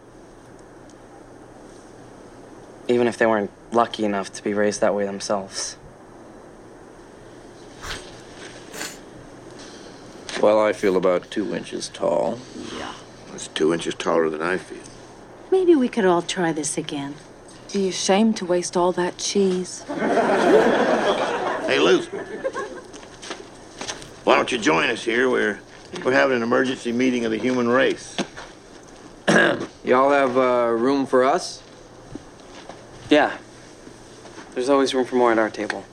Even 2.88 3.06
if 3.06 3.18
they 3.18 3.26
weren't 3.26 3.50
lucky 3.72 4.04
enough 4.04 4.32
to 4.32 4.42
be 4.42 4.54
raised 4.54 4.80
that 4.80 4.94
way 4.94 5.04
themselves. 5.04 5.76
Well, 10.40 10.60
I 10.60 10.72
feel 10.72 10.96
about 10.96 11.30
two 11.30 11.54
inches 11.54 11.88
tall. 11.88 12.38
Yeah. 12.76 12.92
That's 13.30 13.48
two 13.48 13.72
inches 13.72 13.94
taller 13.94 14.28
than 14.28 14.42
I 14.42 14.58
feel. 14.58 14.82
Maybe 15.50 15.74
we 15.74 15.88
could 15.88 16.04
all 16.04 16.22
try 16.22 16.52
this 16.52 16.76
again. 16.76 17.14
Be 17.72 17.88
ashamed 17.88 18.36
to 18.38 18.44
waste 18.44 18.76
all 18.76 18.92
that 18.92 19.18
cheese. 19.18 19.82
Hey, 21.66 21.78
Luke. 21.78 22.04
Why 24.24 24.34
don't 24.34 24.50
you 24.50 24.58
join 24.58 24.88
us 24.90 25.04
here? 25.04 25.30
We're 25.30 25.60
we're 26.04 26.12
having 26.12 26.36
an 26.36 26.42
emergency 26.42 26.92
meeting 26.92 27.24
of 27.24 27.30
the 27.30 27.38
human 27.38 27.68
race. 27.68 28.16
Y'all 29.84 30.10
have 30.10 30.36
uh, 30.36 30.68
room 30.70 31.06
for 31.06 31.24
us? 31.24 31.62
Yeah. 33.08 33.36
There's 34.54 34.68
always 34.68 34.94
room 34.94 35.04
for 35.04 35.16
more 35.16 35.32
at 35.32 35.38
our 35.38 35.50
table. 35.50 35.84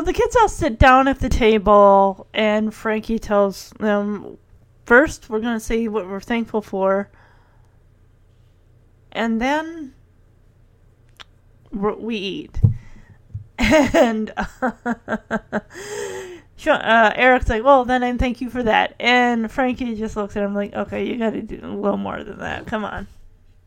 So 0.00 0.04
the 0.04 0.14
kids 0.14 0.34
all 0.34 0.48
sit 0.48 0.78
down 0.78 1.08
at 1.08 1.18
the 1.18 1.28
table, 1.28 2.26
and 2.32 2.72
Frankie 2.72 3.18
tells 3.18 3.68
them, 3.80 4.38
first, 4.86 5.28
we're 5.28 5.40
going 5.40 5.58
to 5.58 5.60
say 5.60 5.88
what 5.88 6.08
we're 6.08 6.20
thankful 6.22 6.62
for, 6.62 7.10
and 9.12 9.42
then 9.42 9.92
we 11.70 12.16
eat. 12.16 12.62
And 13.58 14.32
uh, 14.62 15.60
Eric's 16.66 17.50
like, 17.50 17.62
well, 17.62 17.84
then 17.84 18.02
I 18.02 18.16
thank 18.16 18.40
you 18.40 18.48
for 18.48 18.62
that. 18.62 18.94
And 18.98 19.52
Frankie 19.52 19.96
just 19.96 20.16
looks 20.16 20.34
at 20.34 20.42
him 20.42 20.54
like, 20.54 20.72
okay, 20.72 21.06
you 21.06 21.18
got 21.18 21.34
to 21.34 21.42
do 21.42 21.60
a 21.62 21.76
little 21.76 21.98
more 21.98 22.24
than 22.24 22.38
that. 22.38 22.66
Come 22.66 22.86
on. 22.86 23.06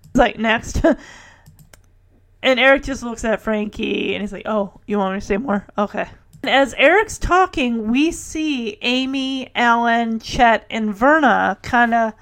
He's 0.01 0.19
like, 0.19 0.39
next. 0.39 0.84
and 2.41 2.60
Eric 2.60 2.81
just 2.81 3.03
looks 3.03 3.23
at 3.23 3.39
Frankie 3.39 4.15
and 4.15 4.23
he's 4.23 4.34
like, 4.34 4.47
oh, 4.47 4.81
you 4.88 4.97
want 4.97 5.14
me 5.14 5.19
to 5.19 5.26
say 5.27 5.38
more? 5.38 5.68
Okay. 5.77 6.07
As 6.45 6.74
Eric's 6.74 7.18
talking, 7.18 7.90
we 7.90 8.11
see 8.11 8.78
Amy, 8.82 9.49
Alan, 9.56 10.20
Chet, 10.20 10.65
and 10.70 10.94
Verna 10.94 11.57
kind 11.61 11.94
of 11.94 12.14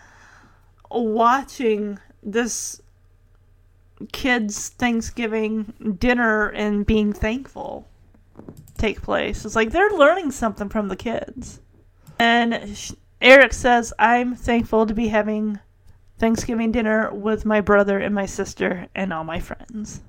watching 0.91 1.97
this 2.21 2.81
kids' 4.11 4.69
Thanksgiving 4.69 5.95
dinner 5.97 6.49
and 6.49 6.85
being 6.85 7.13
thankful 7.13 7.87
take 8.77 9.01
place. 9.01 9.45
It's 9.45 9.55
like 9.55 9.71
they're 9.71 9.91
learning 9.91 10.31
something 10.31 10.69
from 10.69 10.87
the 10.87 10.95
kids. 10.95 11.59
And 12.19 12.95
Eric 13.21 13.53
says, 13.53 13.93
I'm 13.97 14.35
thankful 14.35 14.85
to 14.85 14.93
be 14.93 15.07
having 15.07 15.59
Thanksgiving 16.19 16.71
dinner 16.71 17.11
with 17.13 17.45
my 17.45 17.61
brother 17.61 17.97
and 17.97 18.13
my 18.13 18.25
sister 18.27 18.87
and 18.93 19.11
all 19.11 19.23
my 19.23 19.39
friends. 19.39 20.01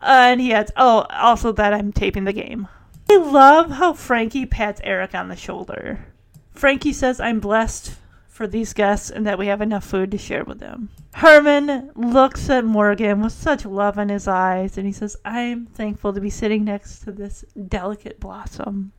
Uh, 0.00 0.32
and 0.32 0.40
he 0.40 0.52
adds, 0.54 0.72
oh, 0.76 1.06
also 1.10 1.52
that 1.52 1.74
I'm 1.74 1.92
taping 1.92 2.24
the 2.24 2.32
game. 2.32 2.68
I 3.12 3.16
love 3.16 3.72
how 3.72 3.92
Frankie 3.94 4.46
pats 4.46 4.80
Eric 4.84 5.16
on 5.16 5.26
the 5.26 5.34
shoulder. 5.34 6.06
Frankie 6.52 6.92
says, 6.92 7.18
I'm 7.18 7.40
blessed 7.40 7.96
for 8.28 8.46
these 8.46 8.72
guests 8.72 9.10
and 9.10 9.26
that 9.26 9.36
we 9.36 9.48
have 9.48 9.60
enough 9.60 9.82
food 9.82 10.12
to 10.12 10.16
share 10.16 10.44
with 10.44 10.60
them. 10.60 10.90
Herman 11.14 11.90
looks 11.96 12.48
at 12.48 12.64
Morgan 12.64 13.20
with 13.20 13.32
such 13.32 13.66
love 13.66 13.98
in 13.98 14.10
his 14.10 14.28
eyes 14.28 14.78
and 14.78 14.86
he 14.86 14.92
says, 14.92 15.16
I'm 15.24 15.66
thankful 15.66 16.12
to 16.12 16.20
be 16.20 16.30
sitting 16.30 16.62
next 16.62 17.00
to 17.00 17.10
this 17.10 17.44
delicate 17.66 18.20
blossom 18.20 18.92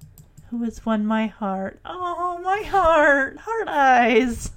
who 0.49 0.61
has 0.65 0.85
won 0.85 1.05
my 1.05 1.27
heart. 1.27 1.79
Oh, 1.85 2.37
my 2.43 2.63
heart! 2.63 3.37
Heart 3.37 3.69
eyes! 3.69 4.51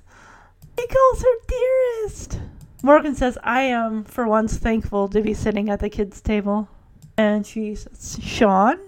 He 0.77 0.85
calls 0.89 1.23
her 1.23 1.47
dearest! 1.47 2.41
Morgan 2.83 3.15
says, 3.15 3.39
I 3.45 3.61
am, 3.61 4.03
for 4.03 4.27
once, 4.27 4.57
thankful 4.57 5.07
to 5.11 5.23
be 5.23 5.33
sitting 5.33 5.71
at 5.71 5.79
the 5.79 5.89
kids' 5.89 6.21
table. 6.21 6.69
And 7.17 7.47
she 7.47 7.77
says, 7.77 8.19
Sean? 8.21 8.81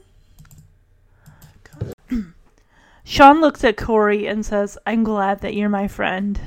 Sean 3.08 3.40
looks 3.40 3.62
at 3.62 3.76
Corey 3.76 4.26
and 4.26 4.44
says, 4.44 4.76
I'm 4.84 5.04
glad 5.04 5.40
that 5.40 5.54
you're 5.54 5.68
my 5.68 5.86
friend. 5.86 6.40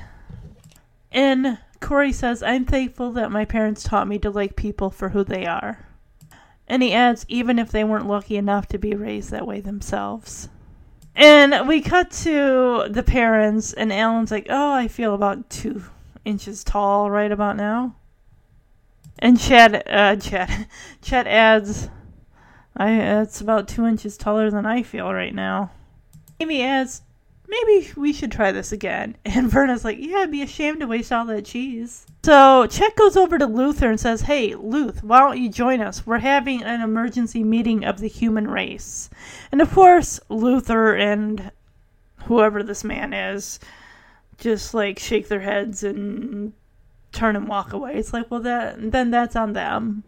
And 1.10 1.58
Corey 1.80 2.12
says, 2.12 2.44
I'm 2.44 2.66
thankful 2.66 3.14
that 3.14 3.32
my 3.32 3.46
parents 3.46 3.82
taught 3.82 4.10
me 4.10 4.20
to 4.20 4.30
like 4.30 4.58
people 4.58 4.90
for 4.90 5.08
who 5.08 5.24
they 5.24 5.46
are. 5.46 5.88
And 6.68 6.84
he 6.84 6.92
adds, 6.92 7.26
even 7.30 7.60
if 7.60 7.72
they 7.72 7.86
weren't 7.86 8.10
lucky 8.10 8.36
enough 8.36 8.68
to 8.68 8.78
be 8.78 8.94
raised 8.94 9.32
that 9.32 9.48
way 9.48 9.62
themselves. 9.62 10.50
And 11.16 11.66
we 11.66 11.80
cut 11.80 12.12
to 12.24 12.88
the 12.90 13.04
parents, 13.04 13.72
and 13.72 13.94
Alan's 13.94 14.30
like, 14.30 14.48
Oh, 14.50 14.74
I 14.74 14.90
feel 14.90 15.14
about 15.14 15.50
two 15.50 15.84
inches 16.26 16.66
tall 16.66 17.10
right 17.10 17.32
about 17.32 17.56
now. 17.56 17.96
And 19.18 19.40
Chad, 19.40 19.82
uh, 19.88 20.18
Chad, 20.18 20.68
Chad 21.02 21.26
adds, 21.26 21.88
I, 22.76 22.92
it's 23.22 23.40
about 23.40 23.70
two 23.70 23.86
inches 23.86 24.18
taller 24.18 24.52
than 24.52 24.66
I 24.66 24.84
feel 24.84 25.14
right 25.14 25.34
now. 25.34 25.72
Amy 26.40 26.62
asks, 26.64 27.02
maybe 27.48 27.92
we 27.96 28.14
should 28.14 28.32
try 28.32 28.52
this 28.52 28.72
again. 28.72 29.16
And 29.26 29.50
Verna's 29.50 29.84
like, 29.84 29.98
yeah, 30.00 30.20
I'd 30.20 30.32
be 30.32 30.42
ashamed 30.42 30.80
to 30.80 30.88
waste 30.88 31.12
all 31.12 31.26
that 31.26 31.46
cheese. 31.46 32.06
So 32.24 32.68
Chet 32.68 32.96
goes 32.96 33.18
over 33.18 33.38
to 33.38 33.46
Luther 33.46 33.90
and 33.90 34.00
says, 34.00 34.22
hey, 34.22 34.56
Luth, 34.56 35.04
why 35.04 35.20
don't 35.20 35.42
you 35.42 35.50
join 35.50 35.82
us? 35.82 36.06
We're 36.06 36.20
having 36.20 36.64
an 36.64 36.82
emergency 36.82 37.44
meeting 37.44 37.86
of 37.86 38.00
the 38.00 38.08
human 38.08 38.48
race. 38.48 39.10
And 39.52 39.62
of 39.62 39.72
course, 39.72 40.20
Luther 40.30 40.96
and 40.96 41.52
whoever 42.26 42.64
this 42.64 42.84
man 42.84 43.14
is 43.14 43.60
just 44.38 44.74
like 44.74 45.00
shake 45.00 45.28
their 45.28 45.42
heads 45.42 45.84
and 45.84 46.54
turn 47.12 47.36
and 47.36 47.48
walk 47.48 47.74
away. 47.74 47.96
It's 47.96 48.14
like, 48.14 48.30
well, 48.30 48.42
that 48.42 48.92
then 48.92 49.12
that's 49.12 49.36
on 49.36 49.54
them. 49.54 50.04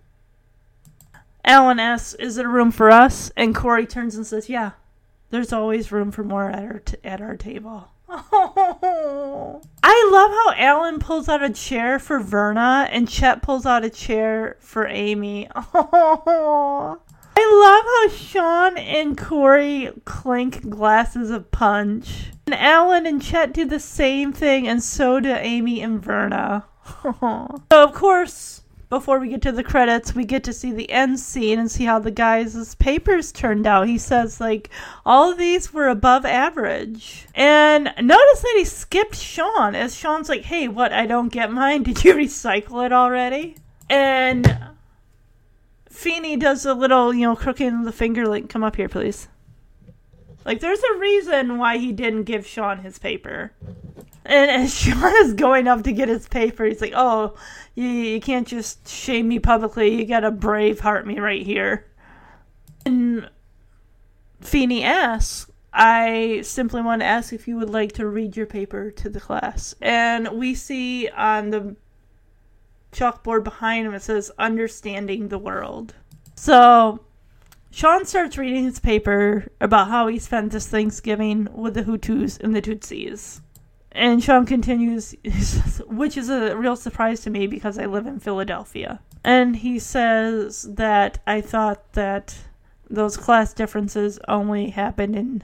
Alan 1.44 1.80
asks, 1.80 2.14
"Is 2.16 2.38
it 2.38 2.46
a 2.46 2.50
room 2.50 2.72
for 2.72 2.92
us?" 2.92 3.32
And 3.36 3.56
Corey 3.56 3.86
turns 3.88 4.16
and 4.16 4.26
says, 4.26 4.48
"Yeah, 4.48 4.72
there's 5.32 5.52
always 5.52 5.92
room 5.92 6.12
for 6.12 6.24
more 6.24 6.50
at 6.50 6.64
our 6.64 6.80
t- 6.80 6.98
at 7.04 7.22
our 7.22 7.36
table." 7.36 7.88
I 8.14 10.10
love 10.12 10.32
how 10.32 10.54
Alan 10.58 11.00
pulls 11.00 11.30
out 11.30 11.42
a 11.42 11.50
chair 11.50 11.98
for 11.98 12.20
Verna 12.20 12.88
and 12.92 13.08
Chet 13.08 13.42
pulls 13.42 13.66
out 13.66 13.86
a 13.86 13.90
chair 13.90 14.58
for 14.60 14.86
Amy. 14.86 15.48
I 17.34 17.50
love 17.64 17.86
how 17.86 18.10
Sean 18.16 18.78
and 18.78 19.18
Corey 19.18 19.92
clink 20.04 20.70
glasses 20.70 21.30
of 21.30 21.52
punch. 21.52 22.32
And 22.46 22.56
Alan 22.56 23.06
and 23.06 23.22
Chet 23.22 23.54
do 23.54 23.66
the 23.66 23.80
same 23.80 24.34
thing, 24.34 24.68
and 24.68 24.84
so 24.84 25.22
do 25.22 25.34
Amy 25.34 25.82
and 25.82 26.04
Verna. 26.04 26.66
so, 27.04 27.62
of 27.72 27.94
course, 27.94 28.61
before 28.92 29.20
we 29.20 29.30
get 29.30 29.42
to 29.42 29.54
the 29.54 29.64
credits, 29.64 30.14
we 30.14 30.26
get 30.26 30.44
to 30.44 30.52
see 30.52 30.74
the 30.74 30.92
end 30.92 31.18
scene 31.18 31.58
and 31.58 31.72
see 31.72 31.86
how 31.86 31.98
the 31.98 32.12
guys' 32.12 32.76
papers 32.76 33.32
turned 33.32 33.66
out. 33.66 33.88
He 33.88 33.98
says, 33.98 34.42
like, 34.42 34.70
all 35.06 35.32
of 35.32 35.38
these 35.38 35.72
were 35.72 35.88
above 35.88 36.26
average. 36.26 37.26
And 37.34 37.86
notice 38.02 38.42
that 38.42 38.56
he 38.58 38.66
skipped 38.66 39.16
Sean, 39.16 39.76
as 39.76 39.96
Sean's 39.96 40.28
like, 40.28 40.42
hey, 40.42 40.68
what, 40.68 40.92
I 40.92 41.06
don't 41.06 41.32
get 41.32 41.54
mine? 41.54 41.84
Did 41.84 42.04
you 42.04 42.14
recycle 42.14 42.86
it 42.86 42.92
already? 42.92 43.56
And 43.90 44.60
Feeny 45.90 46.36
does 46.36 46.66
a 46.66 46.74
little, 46.74 47.14
you 47.14 47.26
know, 47.26 47.38
crooking 47.38 47.84
the 47.84 47.94
finger, 47.94 48.28
like, 48.28 48.50
come 48.50 48.66
up 48.66 48.76
here, 48.76 48.90
please. 48.90 49.30
Like, 50.44 50.60
there's 50.60 50.84
a 50.84 51.00
reason 51.00 51.58
why 51.58 51.78
he 51.78 51.94
didn't 51.94 52.24
give 52.24 52.46
Sean 52.46 52.80
his 52.80 53.00
paper. 53.00 53.54
And 54.26 54.52
as 54.52 54.76
Sean 54.78 55.14
is 55.24 55.34
going 55.34 55.70
up 55.70 55.84
to 55.84 55.94
get 55.94 56.10
his 56.10 56.28
paper, 56.28 56.66
he's 56.66 56.82
like, 56.82 56.94
oh, 56.94 57.36
you, 57.76 57.88
you 57.88 58.22
can't 58.22 58.48
just 58.48 58.88
shame 58.88 59.28
me 59.28 59.40
publicly. 59.40 59.96
You 59.96 60.06
gotta 60.06 60.32
brave 60.32 60.80
heart 60.80 61.06
me 61.08 61.20
right 61.20 61.46
here. 61.46 61.88
And 62.86 63.30
Feeny 64.40 64.84
asks, 64.84 65.50
I 65.74 66.42
simply 66.44 66.82
want 66.82 67.02
to 67.02 67.06
ask 67.06 67.32
if 67.32 67.48
you 67.48 67.56
would 67.58 67.70
like 67.70 67.94
to 67.94 68.08
read 68.08 68.36
your 68.36 68.46
paper 68.46 68.92
to 68.92 69.10
the 69.10 69.22
class. 69.22 69.74
And 69.82 70.28
we 70.34 70.54
see 70.54 71.08
on 71.10 71.52
the 71.52 71.76
chalkboard 72.92 73.44
behind 73.44 73.88
him 73.88 73.94
it 73.94 74.02
says 74.02 74.32
understanding 74.38 75.30
the 75.30 75.38
world 75.38 75.94
so 76.36 77.00
sean 77.72 78.06
starts 78.06 78.38
reading 78.38 78.66
his 78.66 78.80
paper 78.80 79.48
about 79.62 79.88
how 79.88 80.08
he 80.08 80.20
spent 80.20 80.52
this 80.52 80.68
thanksgiving 80.68 81.48
with 81.54 81.74
the 81.74 81.84
hutus 81.84 82.40
and 82.42 82.56
the 82.56 82.62
tutsis 82.62 83.42
and 83.92 84.24
sean 84.24 84.46
continues 84.46 85.16
which 85.88 86.18
is 86.18 86.30
a 86.30 86.56
real 86.56 86.76
surprise 86.76 87.22
to 87.22 87.30
me 87.30 87.48
because 87.48 87.78
i 87.78 87.86
live 87.86 88.06
in 88.06 88.20
philadelphia 88.20 89.00
and 89.24 89.58
he 89.58 89.78
says 89.78 90.64
that 90.76 91.20
i 91.28 91.42
thought 91.42 91.94
that 91.94 92.36
those 92.90 93.18
class 93.18 93.54
differences 93.54 94.20
only 94.28 94.70
happened 94.70 95.16
in 95.16 95.44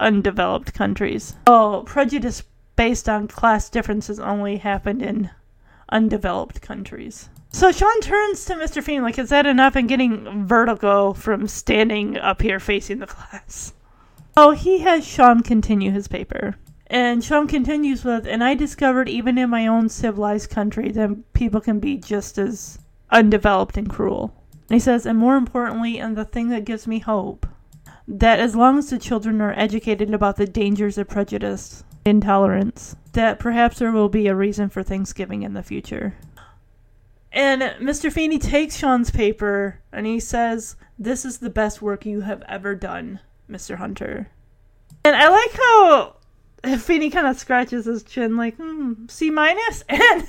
undeveloped 0.00 0.72
countries 0.74 1.34
oh 1.46 1.82
prejudice 1.86 2.42
based 2.76 3.08
on 3.08 3.26
class 3.26 3.68
differences 3.68 4.20
only 4.20 4.58
happened 4.58 5.02
in 5.02 5.28
undeveloped 5.90 6.60
countries. 6.60 7.28
So 7.50 7.72
Sean 7.72 8.00
turns 8.00 8.44
to 8.44 8.54
Mr. 8.54 8.82
Feeny 8.82 9.00
like, 9.00 9.18
is 9.18 9.30
that 9.30 9.46
enough? 9.46 9.74
And 9.74 9.88
getting 9.88 10.46
vertigo 10.46 11.12
from 11.12 11.48
standing 11.48 12.16
up 12.16 12.42
here 12.42 12.60
facing 12.60 12.98
the 12.98 13.06
class. 13.06 13.72
Oh, 14.36 14.52
he 14.52 14.78
has 14.78 15.06
Sean 15.06 15.42
continue 15.42 15.90
his 15.90 16.08
paper. 16.08 16.56
And 16.90 17.22
Sean 17.22 17.46
continues 17.46 18.04
with, 18.04 18.26
and 18.26 18.42
I 18.42 18.54
discovered 18.54 19.08
even 19.08 19.36
in 19.36 19.50
my 19.50 19.66
own 19.66 19.88
civilized 19.88 20.50
country 20.50 20.90
that 20.92 21.32
people 21.34 21.60
can 21.60 21.80
be 21.80 21.96
just 21.96 22.38
as 22.38 22.78
undeveloped 23.10 23.76
and 23.76 23.90
cruel. 23.90 24.34
And 24.70 24.76
he 24.76 24.80
says, 24.80 25.04
and 25.04 25.18
more 25.18 25.36
importantly, 25.36 25.98
and 25.98 26.16
the 26.16 26.24
thing 26.24 26.48
that 26.48 26.64
gives 26.64 26.86
me 26.86 26.98
hope, 26.98 27.46
that 28.06 28.40
as 28.40 28.56
long 28.56 28.78
as 28.78 28.88
the 28.88 28.98
children 28.98 29.40
are 29.42 29.52
educated 29.52 30.12
about 30.14 30.36
the 30.36 30.46
dangers 30.46 30.96
of 30.96 31.08
prejudice, 31.08 31.84
intolerance, 32.06 32.96
that 33.12 33.38
perhaps 33.38 33.78
there 33.78 33.92
will 33.92 34.08
be 34.08 34.26
a 34.26 34.34
reason 34.34 34.70
for 34.70 34.82
Thanksgiving 34.82 35.42
in 35.42 35.52
the 35.52 35.62
future. 35.62 36.14
And 37.32 37.62
Mr. 37.62 38.10
Feeny 38.10 38.38
takes 38.38 38.76
Sean's 38.76 39.10
paper 39.10 39.80
and 39.92 40.06
he 40.06 40.18
says, 40.20 40.76
This 40.98 41.26
is 41.26 41.38
the 41.38 41.50
best 41.50 41.82
work 41.82 42.06
you 42.06 42.22
have 42.22 42.42
ever 42.48 42.74
done, 42.74 43.20
Mr. 43.50 43.76
Hunter. 43.76 44.30
And 45.04 45.14
I 45.14 45.28
like 45.28 45.52
how 45.52 46.16
Feeny 46.78 47.10
kind 47.10 47.26
of 47.26 47.38
scratches 47.38 47.84
his 47.84 48.02
chin, 48.02 48.36
like, 48.36 48.56
hmm, 48.56 49.06
C 49.08 49.30
minus? 49.30 49.84
And 49.90 50.28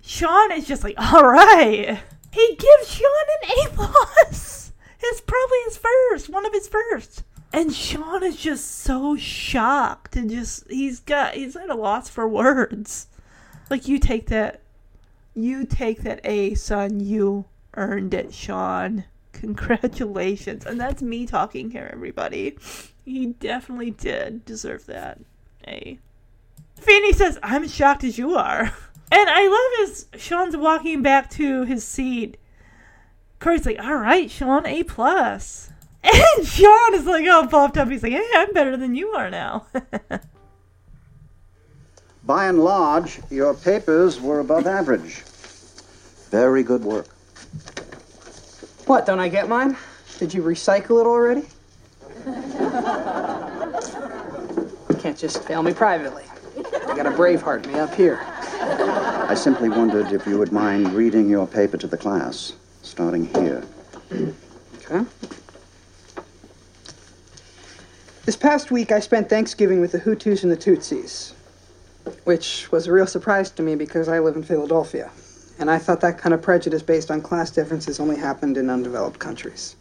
Sean 0.00 0.52
is 0.52 0.66
just 0.66 0.84
like, 0.84 0.94
All 0.98 1.24
right. 1.24 1.98
He 2.32 2.56
gives 2.56 2.90
Sean 2.90 3.10
an 3.42 3.50
A 3.50 3.68
plus. 3.70 4.72
It's 5.00 5.20
probably 5.20 5.58
his 5.66 5.76
first, 5.78 6.28
one 6.28 6.44
of 6.44 6.52
his 6.52 6.66
first. 6.66 7.22
And 7.52 7.72
Sean 7.72 8.24
is 8.24 8.36
just 8.36 8.68
so 8.80 9.16
shocked 9.16 10.16
and 10.16 10.28
just 10.28 10.68
he's 10.68 10.98
got 11.00 11.34
he's 11.34 11.54
at 11.54 11.70
a 11.70 11.74
loss 11.74 12.08
for 12.08 12.28
words. 12.28 13.06
Like 13.70 13.86
you 13.86 13.98
take 14.00 14.26
that 14.26 14.60
you 15.34 15.64
take 15.64 16.02
that 16.02 16.20
A, 16.24 16.54
son, 16.54 16.98
you 17.00 17.44
earned 17.74 18.12
it, 18.12 18.34
Sean. 18.34 19.04
Congratulations. 19.32 20.66
And 20.66 20.80
that's 20.80 21.00
me 21.00 21.26
talking 21.26 21.70
here, 21.70 21.88
everybody. 21.92 22.58
He 23.08 23.24
definitely 23.24 23.90
did 23.90 24.44
deserve 24.44 24.84
that 24.84 25.18
A. 25.66 25.98
Feeny 26.78 27.14
says, 27.14 27.38
I'm 27.42 27.64
as 27.64 27.74
shocked 27.74 28.04
as 28.04 28.18
you 28.18 28.34
are. 28.36 28.72
And 29.10 29.30
I 29.30 29.48
love 29.48 29.88
as 29.88 30.04
Sean's 30.20 30.54
walking 30.54 31.00
back 31.00 31.30
to 31.30 31.64
his 31.64 31.82
seat. 31.82 32.36
Corey's 33.38 33.64
like, 33.64 33.78
all 33.82 33.96
right, 33.96 34.30
Sean, 34.30 34.66
A 34.66 34.82
plus. 34.82 35.70
And 36.04 36.46
Sean 36.46 36.92
is 36.92 37.06
like, 37.06 37.24
oh, 37.26 37.46
puffed 37.46 37.78
up. 37.78 37.88
He's 37.88 38.02
like, 38.02 38.12
hey, 38.12 38.28
I'm 38.34 38.52
better 38.52 38.76
than 38.76 38.94
you 38.94 39.08
are 39.12 39.30
now. 39.30 39.64
By 42.24 42.48
and 42.48 42.62
large, 42.62 43.18
your 43.30 43.54
papers 43.54 44.20
were 44.20 44.40
above 44.40 44.66
average. 44.66 45.22
Very 46.28 46.62
good 46.62 46.84
work. 46.84 47.08
What, 48.84 49.06
don't 49.06 49.20
I 49.20 49.30
get 49.30 49.48
mine? 49.48 49.74
Did 50.18 50.34
you 50.34 50.42
recycle 50.42 51.00
it 51.00 51.06
already? 51.06 51.46
You 54.90 54.96
can't 55.00 55.16
just 55.16 55.42
fail 55.44 55.62
me 55.62 55.72
privately. 55.72 56.24
You 56.56 56.62
gotta 56.94 57.10
braveheart 57.10 57.66
me 57.66 57.74
up 57.74 57.94
here. 57.94 58.20
I 58.60 59.34
simply 59.34 59.68
wondered 59.68 60.12
if 60.12 60.26
you 60.26 60.38
would 60.38 60.52
mind 60.52 60.92
reading 60.92 61.28
your 61.28 61.46
paper 61.46 61.76
to 61.78 61.86
the 61.86 61.96
class, 61.96 62.54
starting 62.82 63.26
here. 63.34 63.64
Okay. 64.12 65.04
This 68.24 68.36
past 68.36 68.70
week, 68.70 68.92
I 68.92 69.00
spent 69.00 69.30
Thanksgiving 69.30 69.80
with 69.80 69.92
the 69.92 70.00
Hutus 70.00 70.42
and 70.42 70.52
the 70.52 70.56
Tutsis, 70.56 71.32
which 72.24 72.70
was 72.70 72.86
a 72.86 72.92
real 72.92 73.06
surprise 73.06 73.50
to 73.52 73.62
me 73.62 73.74
because 73.74 74.08
I 74.08 74.18
live 74.18 74.36
in 74.36 74.42
Philadelphia, 74.42 75.10
and 75.58 75.70
I 75.70 75.78
thought 75.78 76.00
that 76.02 76.18
kind 76.18 76.34
of 76.34 76.42
prejudice 76.42 76.82
based 76.82 77.10
on 77.10 77.22
class 77.22 77.50
differences 77.50 78.00
only 78.00 78.16
happened 78.16 78.58
in 78.58 78.68
undeveloped 78.68 79.18
countries. 79.18 79.76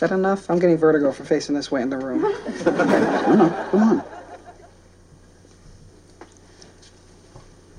Is 0.00 0.08
that 0.08 0.14
enough? 0.14 0.48
I'm 0.48 0.58
getting 0.58 0.78
vertigo 0.78 1.12
for 1.12 1.24
facing 1.24 1.54
this 1.54 1.70
way 1.70 1.82
in 1.82 1.90
the 1.90 1.98
room. 1.98 2.22
No, 2.22 3.34
no, 3.34 3.68
go 3.70 3.78
on. 3.78 4.04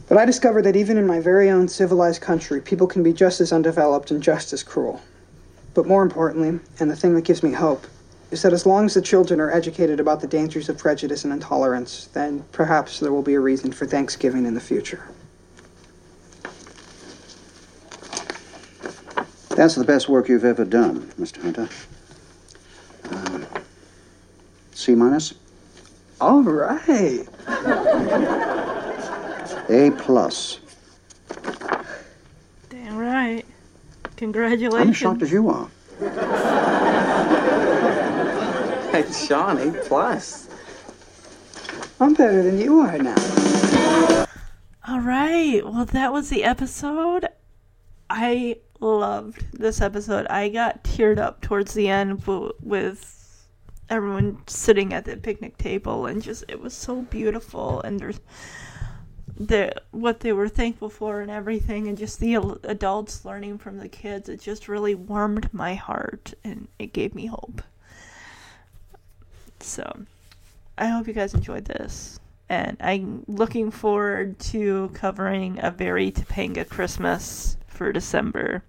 But 0.08 0.20
I 0.20 0.26
discovered 0.26 0.62
that 0.66 0.76
even 0.76 1.00
in 1.00 1.08
my 1.08 1.20
very 1.20 1.50
own 1.50 1.68
civilized 1.68 2.22
country, 2.22 2.62
people 2.62 2.86
can 2.86 3.02
be 3.02 3.12
just 3.12 3.42
as 3.42 3.52
undeveloped 3.52 4.12
and 4.12 4.22
just 4.22 4.54
as 4.54 4.62
cruel. 4.62 5.02
But 5.74 5.88
more 5.88 6.04
importantly, 6.04 6.60
and 6.80 6.92
the 6.92 6.96
thing 6.96 7.16
that 7.16 7.24
gives 7.24 7.42
me 7.42 7.54
hope, 7.54 7.88
is 8.30 8.44
that 8.44 8.54
as 8.54 8.68
long 8.68 8.86
as 8.86 8.94
the 8.94 9.02
children 9.02 9.42
are 9.42 9.50
educated 9.50 10.00
about 10.00 10.22
the 10.22 10.28
dangers 10.28 10.70
of 10.70 10.78
prejudice 10.78 11.24
and 11.24 11.34
intolerance, 11.34 12.06
then 12.14 12.46
perhaps 12.52 13.00
there 13.00 13.12
will 13.12 13.24
be 13.24 13.34
a 13.34 13.40
reason 13.40 13.72
for 13.72 13.88
Thanksgiving 13.88 14.46
in 14.46 14.54
the 14.54 14.62
future. 14.62 15.08
That's 19.56 19.74
the 19.74 19.86
best 19.86 20.08
work 20.08 20.30
you've 20.30 20.46
ever 20.46 20.66
done, 20.66 21.12
Mr. 21.20 21.42
Hunter. 21.42 21.68
Uh, 23.12 23.40
C 24.74 24.96
minus? 24.96 25.34
All 26.20 26.42
right. 26.44 27.28
A 29.70 29.92
plus. 29.98 30.60
Damn 32.70 32.98
right. 32.98 33.46
Congratulations. 34.18 34.82
I'm 34.82 34.90
as 34.90 34.98
shocked 34.98 35.22
as 35.22 35.32
you 35.32 35.50
are. 35.50 35.68
Hey, 38.92 39.10
Sean, 39.14 39.58
A 39.58 39.72
plus. 39.84 40.50
I'm 42.02 42.14
better 42.14 42.44
than 42.44 42.60
you 42.60 42.80
are 42.82 42.98
now. 42.98 43.16
All 44.86 45.00
right. 45.00 45.62
Well, 45.64 45.86
that 45.86 46.12
was 46.12 46.28
the 46.30 46.44
episode. 46.44 47.26
I 48.10 48.58
loved 48.82 49.46
this 49.54 49.80
episode. 49.80 50.28
I 50.28 50.50
got 50.50 50.84
teared 50.84 51.20
up 51.20 51.42
towards 51.42 51.74
the 51.74 51.88
end 51.88 52.24
with 52.26 53.48
everyone 53.90 54.42
sitting 54.48 54.94
at 54.94 55.06
the 55.06 55.18
picnic 55.18 55.58
table 55.58 56.06
and 56.06 56.22
just 56.22 56.46
it 56.48 56.60
was 56.60 56.74
so 56.74 57.02
beautiful 57.04 57.82
and 57.82 58.00
there's 58.00 58.22
the 59.38 59.74
what 59.92 60.22
they 60.22 60.32
were 60.32 60.48
thankful 60.48 60.90
for 60.90 61.20
and 61.20 61.30
everything 61.30 61.88
and 61.88 61.98
just 61.98 62.20
the 62.20 62.36
adults 62.64 63.26
learning 63.26 63.58
from 63.58 63.78
the 63.80 63.90
kids 63.90 64.30
it 64.30 64.40
just 64.40 64.68
really 64.68 64.96
warmed 64.96 65.54
my 65.54 65.76
heart 65.76 66.34
and 66.44 66.68
it 66.80 66.94
gave 66.94 67.14
me 67.14 67.26
hope. 67.26 67.62
So, 69.60 70.06
I 70.78 70.88
hope 70.88 71.08
you 71.08 71.14
guys 71.14 71.34
enjoyed 71.34 71.66
this. 71.66 72.20
And 72.50 72.78
I'm 72.82 73.24
looking 73.28 73.72
forward 73.72 74.40
to 74.40 74.90
covering 74.94 75.60
a 75.62 75.72
very 75.72 76.12
Topanga 76.12 76.68
Christmas 76.68 77.58
for 77.68 77.92
December. 77.92 78.64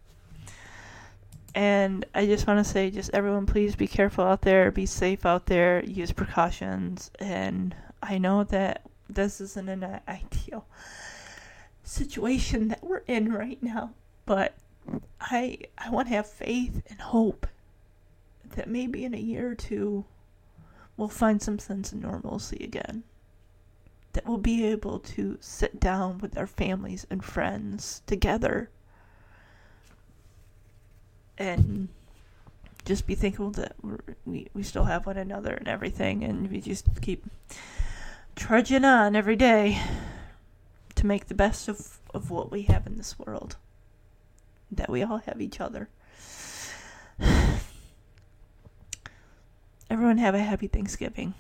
And 1.55 2.07
I 2.15 2.27
just 2.27 2.47
want 2.47 2.65
to 2.65 2.71
say, 2.71 2.91
just 2.91 3.11
everyone, 3.13 3.47
please 3.47 3.77
be 3.77 3.87
careful 3.87 4.25
out 4.25 4.43
there, 4.43 4.71
be 4.71 4.87
safe 4.87 5.27
out 5.27 5.47
there, 5.47 5.85
use 5.85 6.13
precautions. 6.13 7.11
And 7.19 7.75
I 8.03 8.19
know 8.19 8.45
that 8.45 8.83
this 9.09 9.41
isn't 9.41 9.69
an 9.69 10.01
ideal 10.09 10.67
situation 11.85 12.69
that 12.69 12.83
we're 12.83 13.03
in 13.07 13.33
right 13.33 13.63
now, 13.63 13.91
but 14.25 14.55
I 15.21 15.59
I 15.79 15.91
want 15.91 16.09
to 16.09 16.15
have 16.15 16.27
faith 16.27 16.83
and 16.89 17.01
hope 17.01 17.47
that 18.57 18.69
maybe 18.69 19.05
in 19.05 19.15
a 19.15 19.19
year 19.19 19.51
or 19.51 19.55
two 19.55 20.05
we'll 20.97 21.09
find 21.09 21.41
some 21.41 21.59
sense 21.59 21.93
of 21.93 22.01
normalcy 22.01 22.63
again. 22.63 23.05
That 24.13 24.27
we'll 24.27 24.39
be 24.39 24.65
able 24.67 24.99
to 25.01 25.39
sit 25.41 25.81
down 25.81 26.19
with 26.19 26.37
our 26.37 26.47
families 26.47 27.07
and 27.11 27.25
friends 27.25 28.03
together 28.07 28.71
and 31.39 31.65
mm-hmm. 31.65 31.85
just 32.85 33.07
be 33.07 33.15
thankful 33.15 33.51
that 33.53 33.75
we're, 33.83 33.99
we 34.25 34.49
we 34.55 34.63
still 34.63 34.85
have 34.85 35.07
one 35.07 35.17
another 35.17 35.53
and 35.55 35.69
everything, 35.69 36.25
and 36.25 36.51
we 36.51 36.61
just 36.61 36.87
keep 37.01 37.25
trudging 38.35 38.85
on 38.85 39.17
every 39.17 39.37
day 39.37 39.81
to 40.95 41.07
make 41.07 41.27
the 41.27 41.35
best 41.35 41.69
of, 41.69 41.99
of 42.15 42.31
what 42.31 42.51
we 42.51 42.63
have 42.63 42.87
in 42.87 42.97
this 42.97 43.19
world. 43.19 43.57
That 44.71 44.89
we 44.91 45.03
all 45.03 45.19
have 45.19 45.41
each 45.41 45.61
other. 45.61 45.89
Everyone 49.91 50.19
have 50.19 50.35
a 50.35 50.39
happy 50.39 50.69
Thanksgiving. 50.69 51.35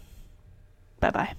Bye 1.00 1.10
bye. 1.10 1.34